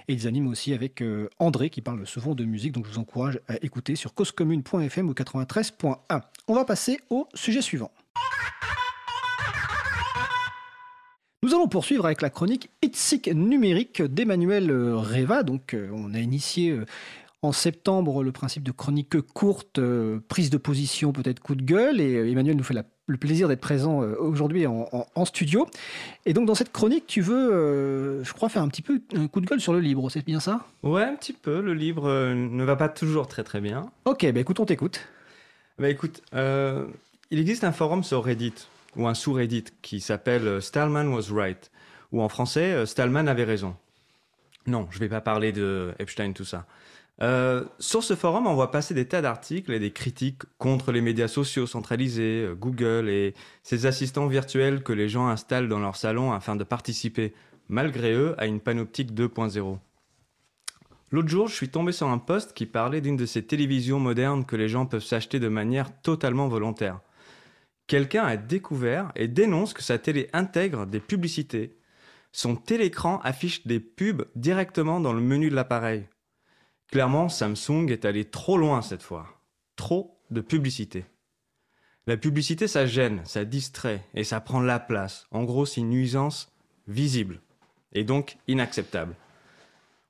Et 0.08 0.14
ils 0.14 0.28
animent 0.28 0.48
aussi 0.48 0.74
avec 0.74 1.02
euh, 1.02 1.30
André, 1.40 1.70
qui 1.70 1.82
parle 1.82 2.06
souvent 2.06 2.36
de 2.36 2.46
musique. 2.46 2.74
Donc 2.74 2.86
je 2.86 2.92
vous 2.92 3.00
encourage 3.00 3.40
à 3.48 3.56
écouter 3.64 3.96
sur 3.96 4.14
causecommune.fm 4.14 5.10
ou 5.10 5.14
93.1. 5.14 6.22
On 6.48 6.54
va 6.54 6.66
passer 6.66 7.00
au 7.10 7.28
sujet 7.34 7.62
suivant. 7.62 7.92
Nous 11.46 11.54
allons 11.54 11.68
poursuivre 11.68 12.08
avec 12.08 12.24
la 12.24 12.32
chronique 12.32 12.72
Itzik 12.82 13.28
numérique 13.28 14.02
d'Emmanuel 14.02 14.72
euh, 14.72 14.96
Reva. 14.96 15.44
Donc, 15.44 15.76
euh, 15.76 15.92
on 15.94 16.16
a 16.16 16.18
initié 16.18 16.72
euh, 16.72 16.88
en 17.44 17.52
septembre 17.52 18.24
le 18.24 18.32
principe 18.32 18.64
de 18.64 18.72
chronique 18.72 19.22
courte, 19.22 19.80
prise 20.28 20.50
de 20.50 20.58
position, 20.58 21.12
peut-être 21.12 21.42
coup 21.42 21.54
de 21.54 21.62
gueule. 21.62 22.02
Et 22.02 22.32
Emmanuel 22.32 22.58
nous 22.58 22.64
fait 22.64 22.74
le 23.06 23.18
plaisir 23.18 23.48
d'être 23.48 23.62
présent 23.62 24.00
aujourd'hui 24.00 24.66
en, 24.66 25.26
studio. 25.26 25.68
Et 26.26 26.34
donc, 26.34 26.48
dans 26.48 26.56
cette 26.56 26.72
chronique, 26.72 27.06
tu 27.06 27.22
veux, 27.22 28.24
je 28.24 28.34
crois, 28.34 28.50
faire 28.50 28.64
un 28.64 28.68
petit 28.68 28.82
peu 28.82 29.00
un 29.16 29.28
coup 29.28 29.40
de 29.40 29.46
gueule 29.46 29.62
sur 29.62 29.74
le 29.74 29.82
livre, 29.82 30.10
c'est 30.10 30.26
bien 30.26 30.40
ça? 30.40 30.66
Ouais, 30.82 31.04
un 31.04 31.14
petit 31.14 31.34
peu. 31.34 31.62
Le 31.62 31.76
livre 31.76 32.10
ne 32.34 32.64
va 32.64 32.76
pas 32.76 32.90
toujours 32.90 33.28
très 33.28 33.44
très 33.44 33.62
bien. 33.62 33.92
Ok, 34.06 34.26
bah 34.32 34.40
écoute, 34.40 34.60
on 34.60 34.66
t'écoute. 34.66 35.02
Bah 35.78 35.92
écoute, 35.92 36.24
il 36.34 37.40
existe 37.40 37.64
un 37.64 37.72
forum 37.72 38.04
sur 38.04 38.24
Reddit 38.24 38.56
ou 38.96 39.08
un 39.08 39.14
sous-Reddit 39.14 39.66
qui 39.82 40.00
s'appelle 40.00 40.48
euh, 40.48 40.62
Stallman 40.62 41.08
was 41.08 41.34
right, 41.34 41.72
ou 42.12 42.22
en 42.22 42.30
français 42.30 42.74
euh, 42.74 42.86
Stallman 42.86 43.28
avait 43.28 43.44
raison. 43.44 43.76
Non, 44.68 44.88
je 44.90 44.98
ne 44.98 45.02
vais 45.02 45.10
pas 45.10 45.22
parler 45.22 45.52
de 45.52 45.94
Epstein, 46.00 46.34
tout 46.34 46.46
ça. 46.46 46.66
Euh, 47.22 47.64
sur 47.80 48.04
ce 48.04 48.16
forum, 48.16 48.48
on 48.48 48.56
voit 48.56 48.72
passer 48.72 48.94
des 48.94 49.08
tas 49.08 49.22
d'articles 49.22 49.72
et 49.72 49.80
des 49.80 49.92
critiques 49.92 50.44
contre 50.58 50.92
les 50.92 51.02
médias 51.02 51.28
sociaux 51.28 51.68
centralisés, 51.68 52.50
Google 52.60 53.08
et 53.10 53.36
ces 53.64 53.86
assistants 53.86 54.28
virtuels 54.28 54.84
que 54.84 54.92
les 54.92 55.08
gens 55.08 55.28
installent 55.28 55.70
dans 55.70 55.80
leur 55.80 55.96
salon 55.96 56.34
afin 56.34 56.56
de 56.56 56.64
participer, 56.64 57.34
malgré 57.70 58.14
eux, 58.14 58.36
à 58.38 58.48
une 58.48 58.60
panoptique 58.60 59.14
2.0. 59.14 59.78
L'autre 61.12 61.30
jour, 61.30 61.48
je 61.48 61.56
suis 61.56 61.70
tombé 61.70 61.94
sur 61.94 62.10
un 62.10 62.18
post 62.18 62.54
qui 62.54 62.66
parlait 62.66 63.00
d'une 63.00 63.16
de 63.16 63.26
ces 63.26 63.44
télévisions 63.44 64.00
modernes 64.00 64.44
que 64.44 64.58
les 64.58 64.68
gens 64.68 64.86
peuvent 64.86 65.04
s'acheter 65.04 65.40
de 65.40 65.48
manière 65.48 66.02
totalement 66.02 66.50
volontaire 66.50 67.00
quelqu'un 67.88 68.24
a 68.26 68.38
découvert 68.38 69.12
et 69.16 69.28
dénonce 69.28 69.74
que 69.74 69.84
sa 69.84 69.98
télé 69.98 70.30
intègre 70.34 70.86
des 70.86 71.00
publicités. 71.00 71.78
Son 72.32 72.56
télécran 72.56 73.20
affiche 73.24 73.66
des 73.66 73.80
pubs 73.80 74.26
directement 74.36 75.00
dans 75.00 75.14
le 75.14 75.22
menu 75.22 75.50
de 75.50 75.56
l'appareil. 75.56 76.08
Clairement, 76.92 77.30
Samsung 77.30 77.88
est 77.90 78.06
allé 78.06 78.26
trop 78.26 78.58
loin 78.58 78.82
cette 78.82 79.04
fois. 79.04 79.28
Trop 79.76 80.20
de 80.32 80.42
publicité. 80.42 81.06
La 82.08 82.18
publicité, 82.18 82.68
ça 82.68 82.86
gêne, 82.86 83.22
ça 83.26 83.46
distrait 83.46 84.06
et 84.14 84.24
ça 84.24 84.40
prend 84.40 84.60
la 84.60 84.80
place. 84.80 85.26
En 85.32 85.44
gros, 85.44 85.66
c'est 85.66 85.82
une 85.82 85.90
nuisance 85.90 86.52
visible 86.88 87.42
et 87.94 88.04
donc 88.04 88.38
inacceptable. 88.48 89.16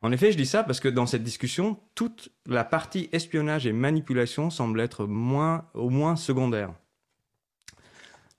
En 0.01 0.11
effet, 0.11 0.31
je 0.31 0.37
dis 0.37 0.45
ça 0.45 0.63
parce 0.63 0.79
que 0.79 0.89
dans 0.89 1.05
cette 1.05 1.23
discussion, 1.23 1.79
toute 1.95 2.29
la 2.45 2.63
partie 2.63 3.09
espionnage 3.11 3.65
et 3.65 3.71
manipulation 3.71 4.49
semble 4.49 4.81
être 4.81 5.05
au 5.05 5.89
moins 5.89 6.15
secondaire. 6.15 6.73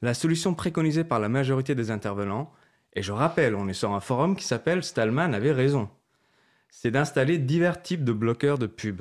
La 0.03 0.15
solution 0.15 0.55
préconisée 0.55 1.05
par 1.05 1.21
la 1.21 1.29
majorité 1.29 1.75
des 1.75 1.91
intervenants, 1.91 2.53
et 2.93 3.03
je 3.03 3.13
rappelle, 3.13 3.55
on 3.55 3.69
est 3.69 3.75
sur 3.75 3.93
un 3.93 4.01
forum 4.01 4.37
qui 4.37 4.45
s'appelle 4.45 4.83
Stallman 4.83 5.33
avait 5.33 5.53
raison, 5.53 5.89
c'est 6.71 6.91
d'installer 6.91 7.39
divers 7.39 7.83
types 7.83 8.05
de 8.05 8.13
bloqueurs 8.13 8.59
de 8.59 8.67
pub. 8.67 9.01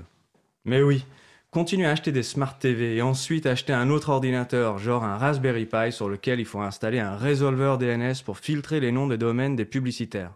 Mais 0.63 0.81
oui, 0.81 1.05
continuer 1.51 1.85
à 1.85 1.91
acheter 1.91 2.13
des 2.13 2.23
Smart 2.23 2.57
TV 2.57 2.95
et 2.95 3.01
ensuite 3.01 3.45
acheter 3.45 3.73
un 3.73 3.89
autre 3.89 4.09
ordinateur, 4.09 4.77
genre 4.77 5.03
un 5.03 5.17
Raspberry 5.17 5.65
Pi 5.65 5.91
sur 5.91 6.07
lequel 6.07 6.39
il 6.39 6.45
faut 6.45 6.61
installer 6.61 6.99
un 6.99 7.17
résolveur 7.17 7.77
DNS 7.77 8.15
pour 8.23 8.37
filtrer 8.37 8.79
les 8.79 8.93
noms 8.93 9.07
des 9.07 9.17
domaines 9.17 9.57
des 9.57 9.65
publicitaires. 9.65 10.33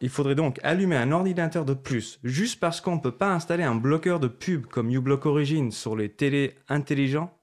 Il 0.00 0.08
faudrait 0.08 0.34
donc 0.34 0.58
allumer 0.62 0.96
un 0.96 1.12
ordinateur 1.12 1.64
de 1.64 1.74
plus, 1.74 2.18
juste 2.24 2.60
parce 2.60 2.80
qu'on 2.80 2.96
ne 2.96 3.00
peut 3.00 3.16
pas 3.16 3.32
installer 3.32 3.62
un 3.62 3.76
bloqueur 3.76 4.20
de 4.20 4.28
pub 4.28 4.66
comme 4.66 4.90
uBlock 4.90 5.26
Origin 5.26 5.70
sur 5.70 5.94
les 5.94 6.08
télés 6.08 6.56
intelligents 6.68 7.35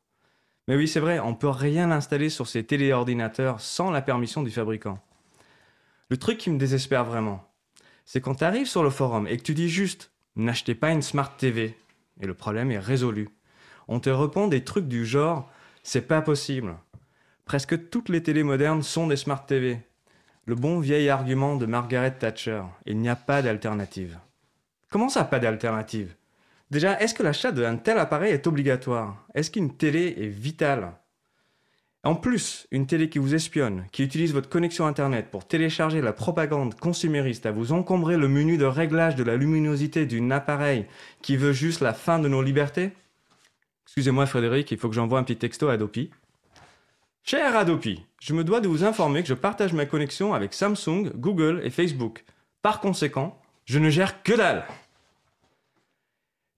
mais 0.67 0.75
oui, 0.75 0.87
c'est 0.87 0.99
vrai, 0.99 1.19
on 1.19 1.35
peut 1.35 1.49
rien 1.49 1.91
installer 1.91 2.29
sur 2.29 2.47
ces 2.47 2.63
téléordinateurs 2.63 3.59
sans 3.59 3.91
la 3.91 4.01
permission 4.01 4.43
du 4.43 4.51
fabricant. 4.51 4.99
Le 6.09 6.17
truc 6.17 6.37
qui 6.37 6.49
me 6.49 6.57
désespère 6.57 7.05
vraiment, 7.05 7.47
c'est 8.05 8.21
quand 8.21 8.35
tu 8.35 8.43
arrives 8.43 8.67
sur 8.67 8.83
le 8.83 8.89
forum 8.89 9.27
et 9.27 9.37
que 9.37 9.43
tu 9.43 9.53
dis 9.53 9.69
juste 9.69 10.11
n'achetez 10.35 10.75
pas 10.75 10.91
une 10.91 11.01
Smart 11.01 11.35
TV, 11.37 11.77
et 12.21 12.25
le 12.25 12.33
problème 12.33 12.71
est 12.71 12.79
résolu. 12.79 13.29
On 13.87 13.99
te 13.99 14.09
répond 14.09 14.47
des 14.47 14.63
trucs 14.63 14.87
du 14.87 15.05
genre 15.05 15.49
c'est 15.83 16.07
pas 16.07 16.21
possible. 16.21 16.75
Presque 17.45 17.89
toutes 17.89 18.09
les 18.09 18.23
télés 18.23 18.43
modernes 18.43 18.83
sont 18.83 19.07
des 19.07 19.17
Smart 19.17 19.45
TV. 19.45 19.79
Le 20.45 20.55
bon 20.55 20.79
vieil 20.79 21.09
argument 21.09 21.55
de 21.55 21.65
Margaret 21.65 22.17
Thatcher, 22.17 22.63
il 22.85 22.97
n'y 22.99 23.09
a 23.09 23.15
pas 23.15 23.41
d'alternative. 23.41 24.17
Comment 24.89 25.09
ça, 25.09 25.23
pas 25.23 25.39
d'alternative? 25.39 26.15
Déjà, 26.73 26.99
est-ce 26.99 27.13
que 27.13 27.21
l'achat 27.21 27.51
d'un 27.51 27.77
tel 27.77 27.99
appareil 27.99 28.33
est 28.33 28.47
obligatoire? 28.47 29.27
Est-ce 29.35 29.51
qu'une 29.51 29.77
télé 29.77 30.15
est 30.17 30.27
vitale? 30.27 30.93
En 32.03 32.15
plus, 32.15 32.65
une 32.71 32.87
télé 32.87 33.09
qui 33.09 33.19
vous 33.19 33.35
espionne, 33.35 33.85
qui 33.91 34.01
utilise 34.01 34.33
votre 34.33 34.49
connexion 34.49 34.87
Internet 34.87 35.27
pour 35.29 35.47
télécharger 35.47 36.01
la 36.01 36.13
propagande 36.13 36.73
consumériste, 36.73 37.45
à 37.45 37.51
vous 37.51 37.73
encombrer 37.73 38.17
le 38.17 38.27
menu 38.27 38.57
de 38.57 38.65
réglage 38.65 39.15
de 39.15 39.23
la 39.23 39.35
luminosité 39.35 40.07
d'un 40.07 40.31
appareil 40.31 40.87
qui 41.21 41.37
veut 41.37 41.53
juste 41.53 41.79
la 41.79 41.93
fin 41.93 42.17
de 42.17 42.27
nos 42.27 42.41
libertés? 42.41 42.93
Excusez-moi 43.85 44.25
Frédéric, 44.25 44.71
il 44.71 44.79
faut 44.79 44.89
que 44.89 44.95
j'envoie 44.95 45.19
un 45.19 45.23
petit 45.23 45.37
texto 45.37 45.69
à 45.69 45.73
Adopi. 45.73 46.09
Cher 47.21 47.55
Adopi, 47.55 48.03
je 48.19 48.33
me 48.33 48.43
dois 48.43 48.61
de 48.61 48.67
vous 48.67 48.83
informer 48.83 49.21
que 49.21 49.29
je 49.29 49.35
partage 49.35 49.73
ma 49.73 49.85
connexion 49.85 50.33
avec 50.33 50.55
Samsung, 50.55 51.11
Google 51.13 51.61
et 51.63 51.69
Facebook. 51.69 52.25
Par 52.63 52.79
conséquent, 52.79 53.39
je 53.65 53.77
ne 53.77 53.91
gère 53.91 54.23
que 54.23 54.33
dalle. 54.33 54.65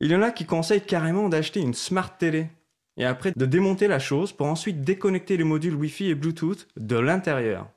Il 0.02 0.12
y 0.12 0.16
en 0.16 0.22
a 0.22 0.32
qui 0.32 0.46
conseillent 0.46 0.86
carrément 0.86 1.30
d'acheter 1.30 1.62
une 1.62 1.74
smart 1.74 2.18
télé 2.18 2.50
et 2.98 3.06
après 3.06 3.34
de 3.36 3.46
démonter 3.46 3.88
la 3.88 4.00
chose 4.00 4.34
pour 4.34 4.48
ensuite 4.48 4.82
déconnecter 4.82 5.38
les 5.38 5.44
modules 5.44 5.76
Wi-Fi 5.76 6.10
et 6.10 6.16
Bluetooth 6.16 6.68
de 6.78 6.98
l'intérieur. 6.98 7.68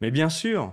Mais 0.00 0.10
bien 0.10 0.28
sûr, 0.28 0.72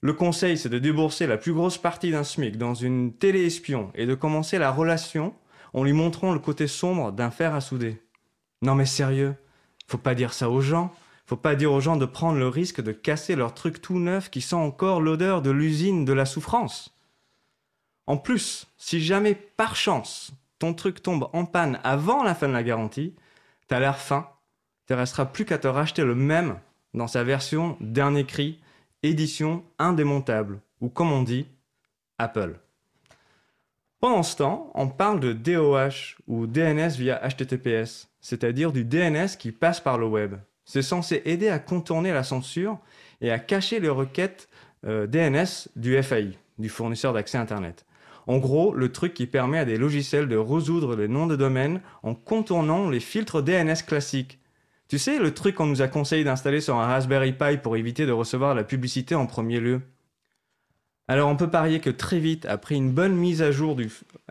le 0.00 0.12
conseil 0.12 0.56
c'est 0.56 0.68
de 0.68 0.78
débourser 0.78 1.26
la 1.26 1.36
plus 1.36 1.52
grosse 1.52 1.78
partie 1.78 2.10
d'un 2.10 2.24
SMIC 2.24 2.56
dans 2.56 2.74
une 2.74 3.12
télé 3.12 3.44
espion 3.44 3.90
et 3.94 4.06
de 4.06 4.14
commencer 4.14 4.58
la 4.58 4.70
relation 4.70 5.34
en 5.74 5.84
lui 5.84 5.92
montrant 5.92 6.32
le 6.32 6.38
côté 6.38 6.66
sombre 6.66 7.12
d'un 7.12 7.30
fer 7.30 7.54
à 7.54 7.60
souder. 7.60 8.00
Non 8.62 8.74
mais 8.74 8.86
sérieux, 8.86 9.34
faut 9.86 9.98
pas 9.98 10.14
dire 10.14 10.32
ça 10.32 10.50
aux 10.50 10.60
gens. 10.60 10.92
Faut 11.26 11.36
pas 11.36 11.54
dire 11.54 11.72
aux 11.72 11.80
gens 11.80 11.96
de 11.96 12.06
prendre 12.06 12.38
le 12.38 12.48
risque 12.48 12.80
de 12.80 12.90
casser 12.90 13.36
leur 13.36 13.52
truc 13.52 13.82
tout 13.82 13.98
neuf 13.98 14.30
qui 14.30 14.40
sent 14.40 14.54
encore 14.54 15.02
l'odeur 15.02 15.42
de 15.42 15.50
l'usine 15.50 16.06
de 16.06 16.14
la 16.14 16.24
souffrance. 16.24 16.97
En 18.08 18.16
plus, 18.16 18.66
si 18.78 19.02
jamais 19.02 19.34
par 19.34 19.76
chance 19.76 20.32
ton 20.58 20.72
truc 20.72 21.02
tombe 21.02 21.28
en 21.34 21.44
panne 21.44 21.78
avant 21.84 22.24
la 22.24 22.34
fin 22.34 22.48
de 22.48 22.54
la 22.54 22.62
garantie, 22.62 23.14
t'as 23.68 23.80
l'air 23.80 23.98
fin, 23.98 24.30
te 24.86 24.94
restera 24.94 25.26
plus 25.26 25.44
qu'à 25.44 25.58
te 25.58 25.68
racheter 25.68 26.02
le 26.02 26.14
même 26.14 26.58
dans 26.94 27.06
sa 27.06 27.22
version 27.22 27.76
dernier 27.80 28.24
cri, 28.24 28.60
édition 29.02 29.62
indémontable, 29.78 30.58
ou 30.80 30.88
comme 30.88 31.12
on 31.12 31.22
dit, 31.22 31.46
Apple. 32.16 32.58
Pendant 34.00 34.22
ce 34.22 34.38
temps, 34.38 34.72
on 34.74 34.88
parle 34.88 35.20
de 35.20 35.34
DOH 35.34 36.16
ou 36.26 36.46
DNS 36.46 36.96
via 36.96 37.20
HTTPS, 37.28 38.08
c'est-à-dire 38.22 38.72
du 38.72 38.84
DNS 38.86 39.36
qui 39.38 39.52
passe 39.52 39.80
par 39.80 39.98
le 39.98 40.06
web. 40.06 40.36
C'est 40.64 40.80
censé 40.80 41.20
aider 41.26 41.50
à 41.50 41.58
contourner 41.58 42.14
la 42.14 42.24
censure 42.24 42.78
et 43.20 43.30
à 43.30 43.38
cacher 43.38 43.80
les 43.80 43.90
requêtes 43.90 44.48
euh, 44.86 45.06
DNS 45.06 45.68
du 45.76 46.02
FAI, 46.02 46.38
du 46.58 46.70
fournisseur 46.70 47.12
d'accès 47.12 47.36
Internet. 47.36 47.84
En 48.28 48.36
gros, 48.36 48.74
le 48.74 48.92
truc 48.92 49.14
qui 49.14 49.26
permet 49.26 49.58
à 49.58 49.64
des 49.64 49.78
logiciels 49.78 50.28
de 50.28 50.36
résoudre 50.36 50.94
les 50.94 51.08
noms 51.08 51.26
de 51.26 51.34
domaine 51.34 51.80
en 52.02 52.14
contournant 52.14 52.90
les 52.90 53.00
filtres 53.00 53.42
DNS 53.42 53.82
classiques. 53.86 54.38
Tu 54.86 54.98
sais, 54.98 55.18
le 55.18 55.32
truc 55.32 55.54
qu'on 55.54 55.66
nous 55.66 55.80
a 55.80 55.88
conseillé 55.88 56.24
d'installer 56.24 56.60
sur 56.60 56.76
un 56.76 56.86
Raspberry 56.86 57.32
Pi 57.32 57.56
pour 57.56 57.76
éviter 57.78 58.04
de 58.04 58.12
recevoir 58.12 58.54
la 58.54 58.64
publicité 58.64 59.14
en 59.14 59.24
premier 59.24 59.60
lieu. 59.60 59.80
Alors 61.08 61.30
on 61.30 61.36
peut 61.36 61.48
parier 61.48 61.80
que 61.80 61.88
très 61.88 62.18
vite, 62.18 62.44
après 62.44 62.74
une 62.74 62.92
bonne 62.92 63.16
mise 63.16 63.40
à 63.40 63.50
jour, 63.50 63.78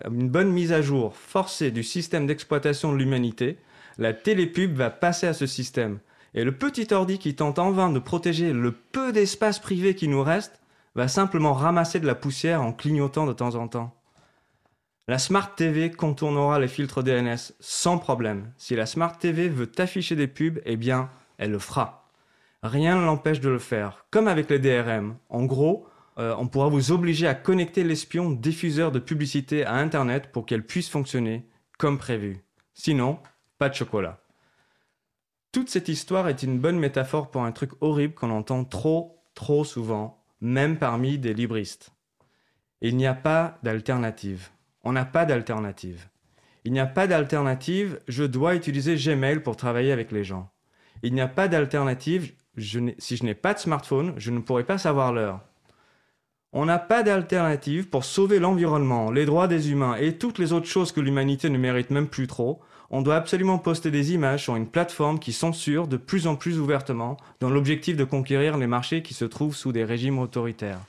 une 0.05 0.29
bonne 0.29 0.51
mise 0.51 0.73
à 0.73 0.83
jour 0.83 1.15
forcée 1.15 1.71
du 1.71 1.81
système 1.81 2.27
d'exploitation 2.27 2.93
de 2.93 2.97
l'humanité, 2.97 3.57
la 3.97 4.13
télépub 4.13 4.75
va 4.75 4.91
passer 4.91 5.25
à 5.25 5.33
ce 5.33 5.47
système. 5.47 5.97
Et 6.35 6.43
le 6.43 6.51
petit 6.51 6.93
ordi 6.93 7.17
qui 7.17 7.33
tente 7.33 7.57
en 7.57 7.71
vain 7.71 7.89
de 7.89 7.97
protéger 7.97 8.53
le 8.53 8.71
peu 8.73 9.11
d'espace 9.11 9.57
privé 9.57 9.95
qui 9.95 10.07
nous 10.07 10.21
reste 10.21 10.61
va 10.97 11.07
simplement 11.07 11.53
ramasser 11.53 11.99
de 11.99 12.07
la 12.07 12.15
poussière 12.15 12.63
en 12.63 12.73
clignotant 12.73 13.27
de 13.27 13.33
temps 13.33 13.53
en 13.53 13.67
temps. 13.67 13.93
La 15.07 15.19
Smart 15.19 15.53
TV 15.53 15.91
contournera 15.91 16.57
les 16.59 16.67
filtres 16.67 17.03
DNS 17.03 17.53
sans 17.59 17.99
problème. 17.99 18.51
Si 18.57 18.75
la 18.75 18.87
Smart 18.87 19.15
TV 19.15 19.47
veut 19.47 19.71
afficher 19.77 20.15
des 20.15 20.27
pubs, 20.27 20.59
eh 20.65 20.75
bien, 20.75 21.11
elle 21.37 21.51
le 21.51 21.59
fera. 21.59 22.09
Rien 22.63 22.97
ne 22.97 23.05
l'empêche 23.05 23.39
de 23.39 23.47
le 23.47 23.59
faire, 23.59 24.07
comme 24.09 24.27
avec 24.27 24.49
les 24.49 24.57
DRM. 24.57 25.15
En 25.29 25.45
gros, 25.45 25.87
euh, 26.17 26.35
on 26.39 26.47
pourra 26.47 26.67
vous 26.67 26.91
obliger 26.91 27.27
à 27.27 27.35
connecter 27.35 27.83
l'espion 27.83 28.31
diffuseur 28.31 28.91
de 28.91 28.97
publicité 28.97 29.65
à 29.65 29.75
Internet 29.75 30.31
pour 30.31 30.47
qu'elle 30.47 30.65
puisse 30.65 30.89
fonctionner 30.89 31.47
comme 31.77 31.99
prévu. 31.99 32.43
Sinon, 32.73 33.19
pas 33.59 33.69
de 33.69 33.75
chocolat. 33.75 34.19
Toute 35.51 35.69
cette 35.69 35.89
histoire 35.89 36.27
est 36.27 36.41
une 36.41 36.57
bonne 36.57 36.79
métaphore 36.79 37.29
pour 37.29 37.43
un 37.43 37.51
truc 37.51 37.71
horrible 37.81 38.15
qu'on 38.15 38.31
entend 38.31 38.65
trop, 38.65 39.21
trop 39.35 39.63
souvent, 39.63 40.16
même 40.41 40.77
parmi 40.77 41.17
des 41.17 41.33
libristes. 41.33 41.91
Il 42.81 42.95
n'y 42.95 43.07
a 43.07 43.13
pas 43.13 43.57
d'alternative. 43.63 44.49
On 44.83 44.91
n'a 44.91 45.05
pas 45.05 45.25
d'alternative. 45.25 46.07
Il 46.63 46.73
n'y 46.73 46.79
a 46.79 46.85
pas 46.85 47.07
d'alternative, 47.07 47.99
je 48.07 48.23
dois 48.23 48.55
utiliser 48.55 48.95
Gmail 48.95 49.41
pour 49.41 49.55
travailler 49.55 49.91
avec 49.91 50.11
les 50.11 50.23
gens. 50.23 50.51
Il 51.01 51.13
n'y 51.13 51.21
a 51.21 51.27
pas 51.27 51.47
d'alternative, 51.47 52.33
si 52.57 53.17
je 53.17 53.23
n'ai 53.23 53.35
pas 53.35 53.53
de 53.53 53.59
smartphone, 53.59 54.13
je 54.17 54.31
ne 54.31 54.39
pourrai 54.39 54.65
pas 54.65 54.77
savoir 54.77 55.13
l'heure. 55.13 55.41
On 56.53 56.65
n'a 56.65 56.79
pas 56.79 57.03
d'alternative 57.03 57.89
pour 57.89 58.03
sauver 58.03 58.39
l'environnement, 58.39 59.11
les 59.11 59.25
droits 59.25 59.47
des 59.47 59.71
humains 59.71 59.95
et 59.95 60.17
toutes 60.17 60.39
les 60.39 60.53
autres 60.53 60.67
choses 60.67 60.91
que 60.91 61.01
l'humanité 61.01 61.49
ne 61.49 61.57
mérite 61.57 61.89
même 61.89 62.07
plus 62.07 62.27
trop. 62.27 62.61
On 62.89 63.01
doit 63.01 63.15
absolument 63.15 63.57
poster 63.57 63.91
des 63.91 64.13
images 64.13 64.43
sur 64.43 64.55
une 64.55 64.67
plateforme 64.67 65.19
qui 65.19 65.33
censure 65.33 65.87
de 65.87 65.97
plus 65.97 66.27
en 66.27 66.35
plus 66.35 66.59
ouvertement 66.59 67.17
dans 67.39 67.49
l'objectif 67.49 67.97
de 67.97 68.03
conquérir 68.03 68.57
les 68.57 68.67
marchés 68.67 69.01
qui 69.01 69.13
se 69.13 69.25
trouvent 69.25 69.55
sous 69.55 69.71
des 69.71 69.83
régimes 69.83 70.19
autoritaires. 70.19 70.81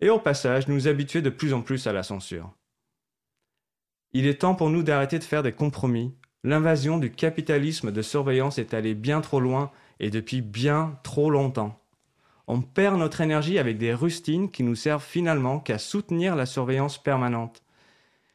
Et 0.00 0.08
au 0.08 0.18
passage, 0.18 0.68
nous 0.68 0.88
habituer 0.88 1.22
de 1.22 1.30
plus 1.30 1.52
en 1.52 1.62
plus 1.62 1.86
à 1.86 1.92
la 1.92 2.02
censure. 2.02 2.50
Il 4.12 4.26
est 4.26 4.40
temps 4.40 4.54
pour 4.54 4.70
nous 4.70 4.82
d'arrêter 4.82 5.18
de 5.18 5.24
faire 5.24 5.42
des 5.42 5.52
compromis. 5.52 6.14
L'invasion 6.42 6.98
du 6.98 7.10
capitalisme 7.10 7.92
de 7.92 8.02
surveillance 8.02 8.58
est 8.58 8.72
allée 8.72 8.94
bien 8.94 9.20
trop 9.20 9.40
loin 9.40 9.70
et 10.00 10.10
depuis 10.10 10.40
bien 10.40 10.98
trop 11.02 11.30
longtemps 11.30 11.78
on 12.48 12.62
perd 12.62 12.98
notre 12.98 13.20
énergie 13.20 13.58
avec 13.58 13.78
des 13.78 13.92
rustines 13.92 14.50
qui 14.50 14.62
nous 14.62 14.76
servent 14.76 15.04
finalement 15.04 15.58
qu'à 15.58 15.78
soutenir 15.78 16.36
la 16.36 16.46
surveillance 16.46 17.02
permanente. 17.02 17.62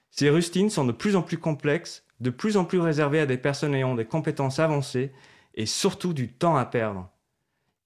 Ces 0.09 0.29
rustines 0.29 0.69
sont 0.69 0.85
de 0.85 0.91
plus 0.91 1.15
en 1.15 1.21
plus 1.21 1.37
complexes, 1.37 2.03
de 2.21 2.29
plus 2.29 2.55
en 2.55 2.65
plus 2.65 2.79
réservées 2.79 3.19
à 3.19 3.25
des 3.25 3.37
personnes 3.37 3.75
ayant 3.75 3.95
des 3.95 4.05
compétences 4.05 4.59
avancées 4.59 5.11
et 5.55 5.65
surtout 5.65 6.13
du 6.13 6.31
temps 6.31 6.55
à 6.55 6.65
perdre. 6.65 7.09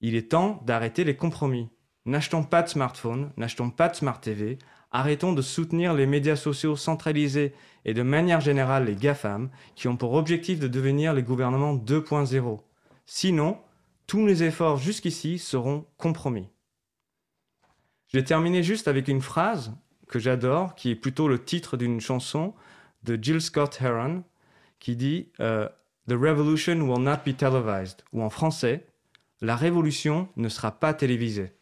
Il 0.00 0.14
est 0.14 0.30
temps 0.30 0.62
d'arrêter 0.66 1.04
les 1.04 1.16
compromis. 1.16 1.70
N'achetons 2.04 2.44
pas 2.44 2.62
de 2.62 2.68
smartphone, 2.68 3.32
n'achetons 3.36 3.70
pas 3.70 3.88
de 3.88 3.96
smart 3.96 4.20
TV, 4.20 4.58
arrêtons 4.92 5.32
de 5.32 5.42
soutenir 5.42 5.94
les 5.94 6.06
médias 6.06 6.36
sociaux 6.36 6.76
centralisés 6.76 7.54
et 7.84 7.94
de 7.94 8.02
manière 8.02 8.40
générale 8.40 8.84
les 8.84 8.94
GAFAM 8.94 9.48
qui 9.74 9.88
ont 9.88 9.96
pour 9.96 10.12
objectif 10.12 10.60
de 10.60 10.68
devenir 10.68 11.14
les 11.14 11.22
gouvernements 11.22 11.74
2.0. 11.74 12.60
Sinon, 13.06 13.58
tous 14.06 14.26
les 14.26 14.42
efforts 14.42 14.76
jusqu'ici 14.76 15.38
seront 15.38 15.86
compromis. 15.96 16.48
Je 18.08 18.18
vais 18.18 18.24
terminer 18.24 18.62
juste 18.62 18.86
avec 18.86 19.08
une 19.08 19.22
phrase 19.22 19.74
que 20.08 20.18
j'adore, 20.18 20.74
qui 20.74 20.90
est 20.90 20.94
plutôt 20.94 21.26
le 21.26 21.42
titre 21.42 21.76
d'une 21.76 22.00
chanson 22.00 22.54
de 23.06 23.18
Jill 23.20 23.40
Scott 23.40 23.78
Heron, 23.80 24.22
qui 24.78 24.96
dit 24.96 25.28
euh, 25.40 25.68
The 26.08 26.12
revolution 26.12 26.80
will 26.80 27.02
not 27.02 27.18
be 27.24 27.36
televised, 27.36 28.02
ou 28.12 28.22
en 28.22 28.30
français, 28.30 28.86
la 29.40 29.56
révolution 29.56 30.28
ne 30.36 30.48
sera 30.48 30.72
pas 30.72 30.94
télévisée. 30.94 31.52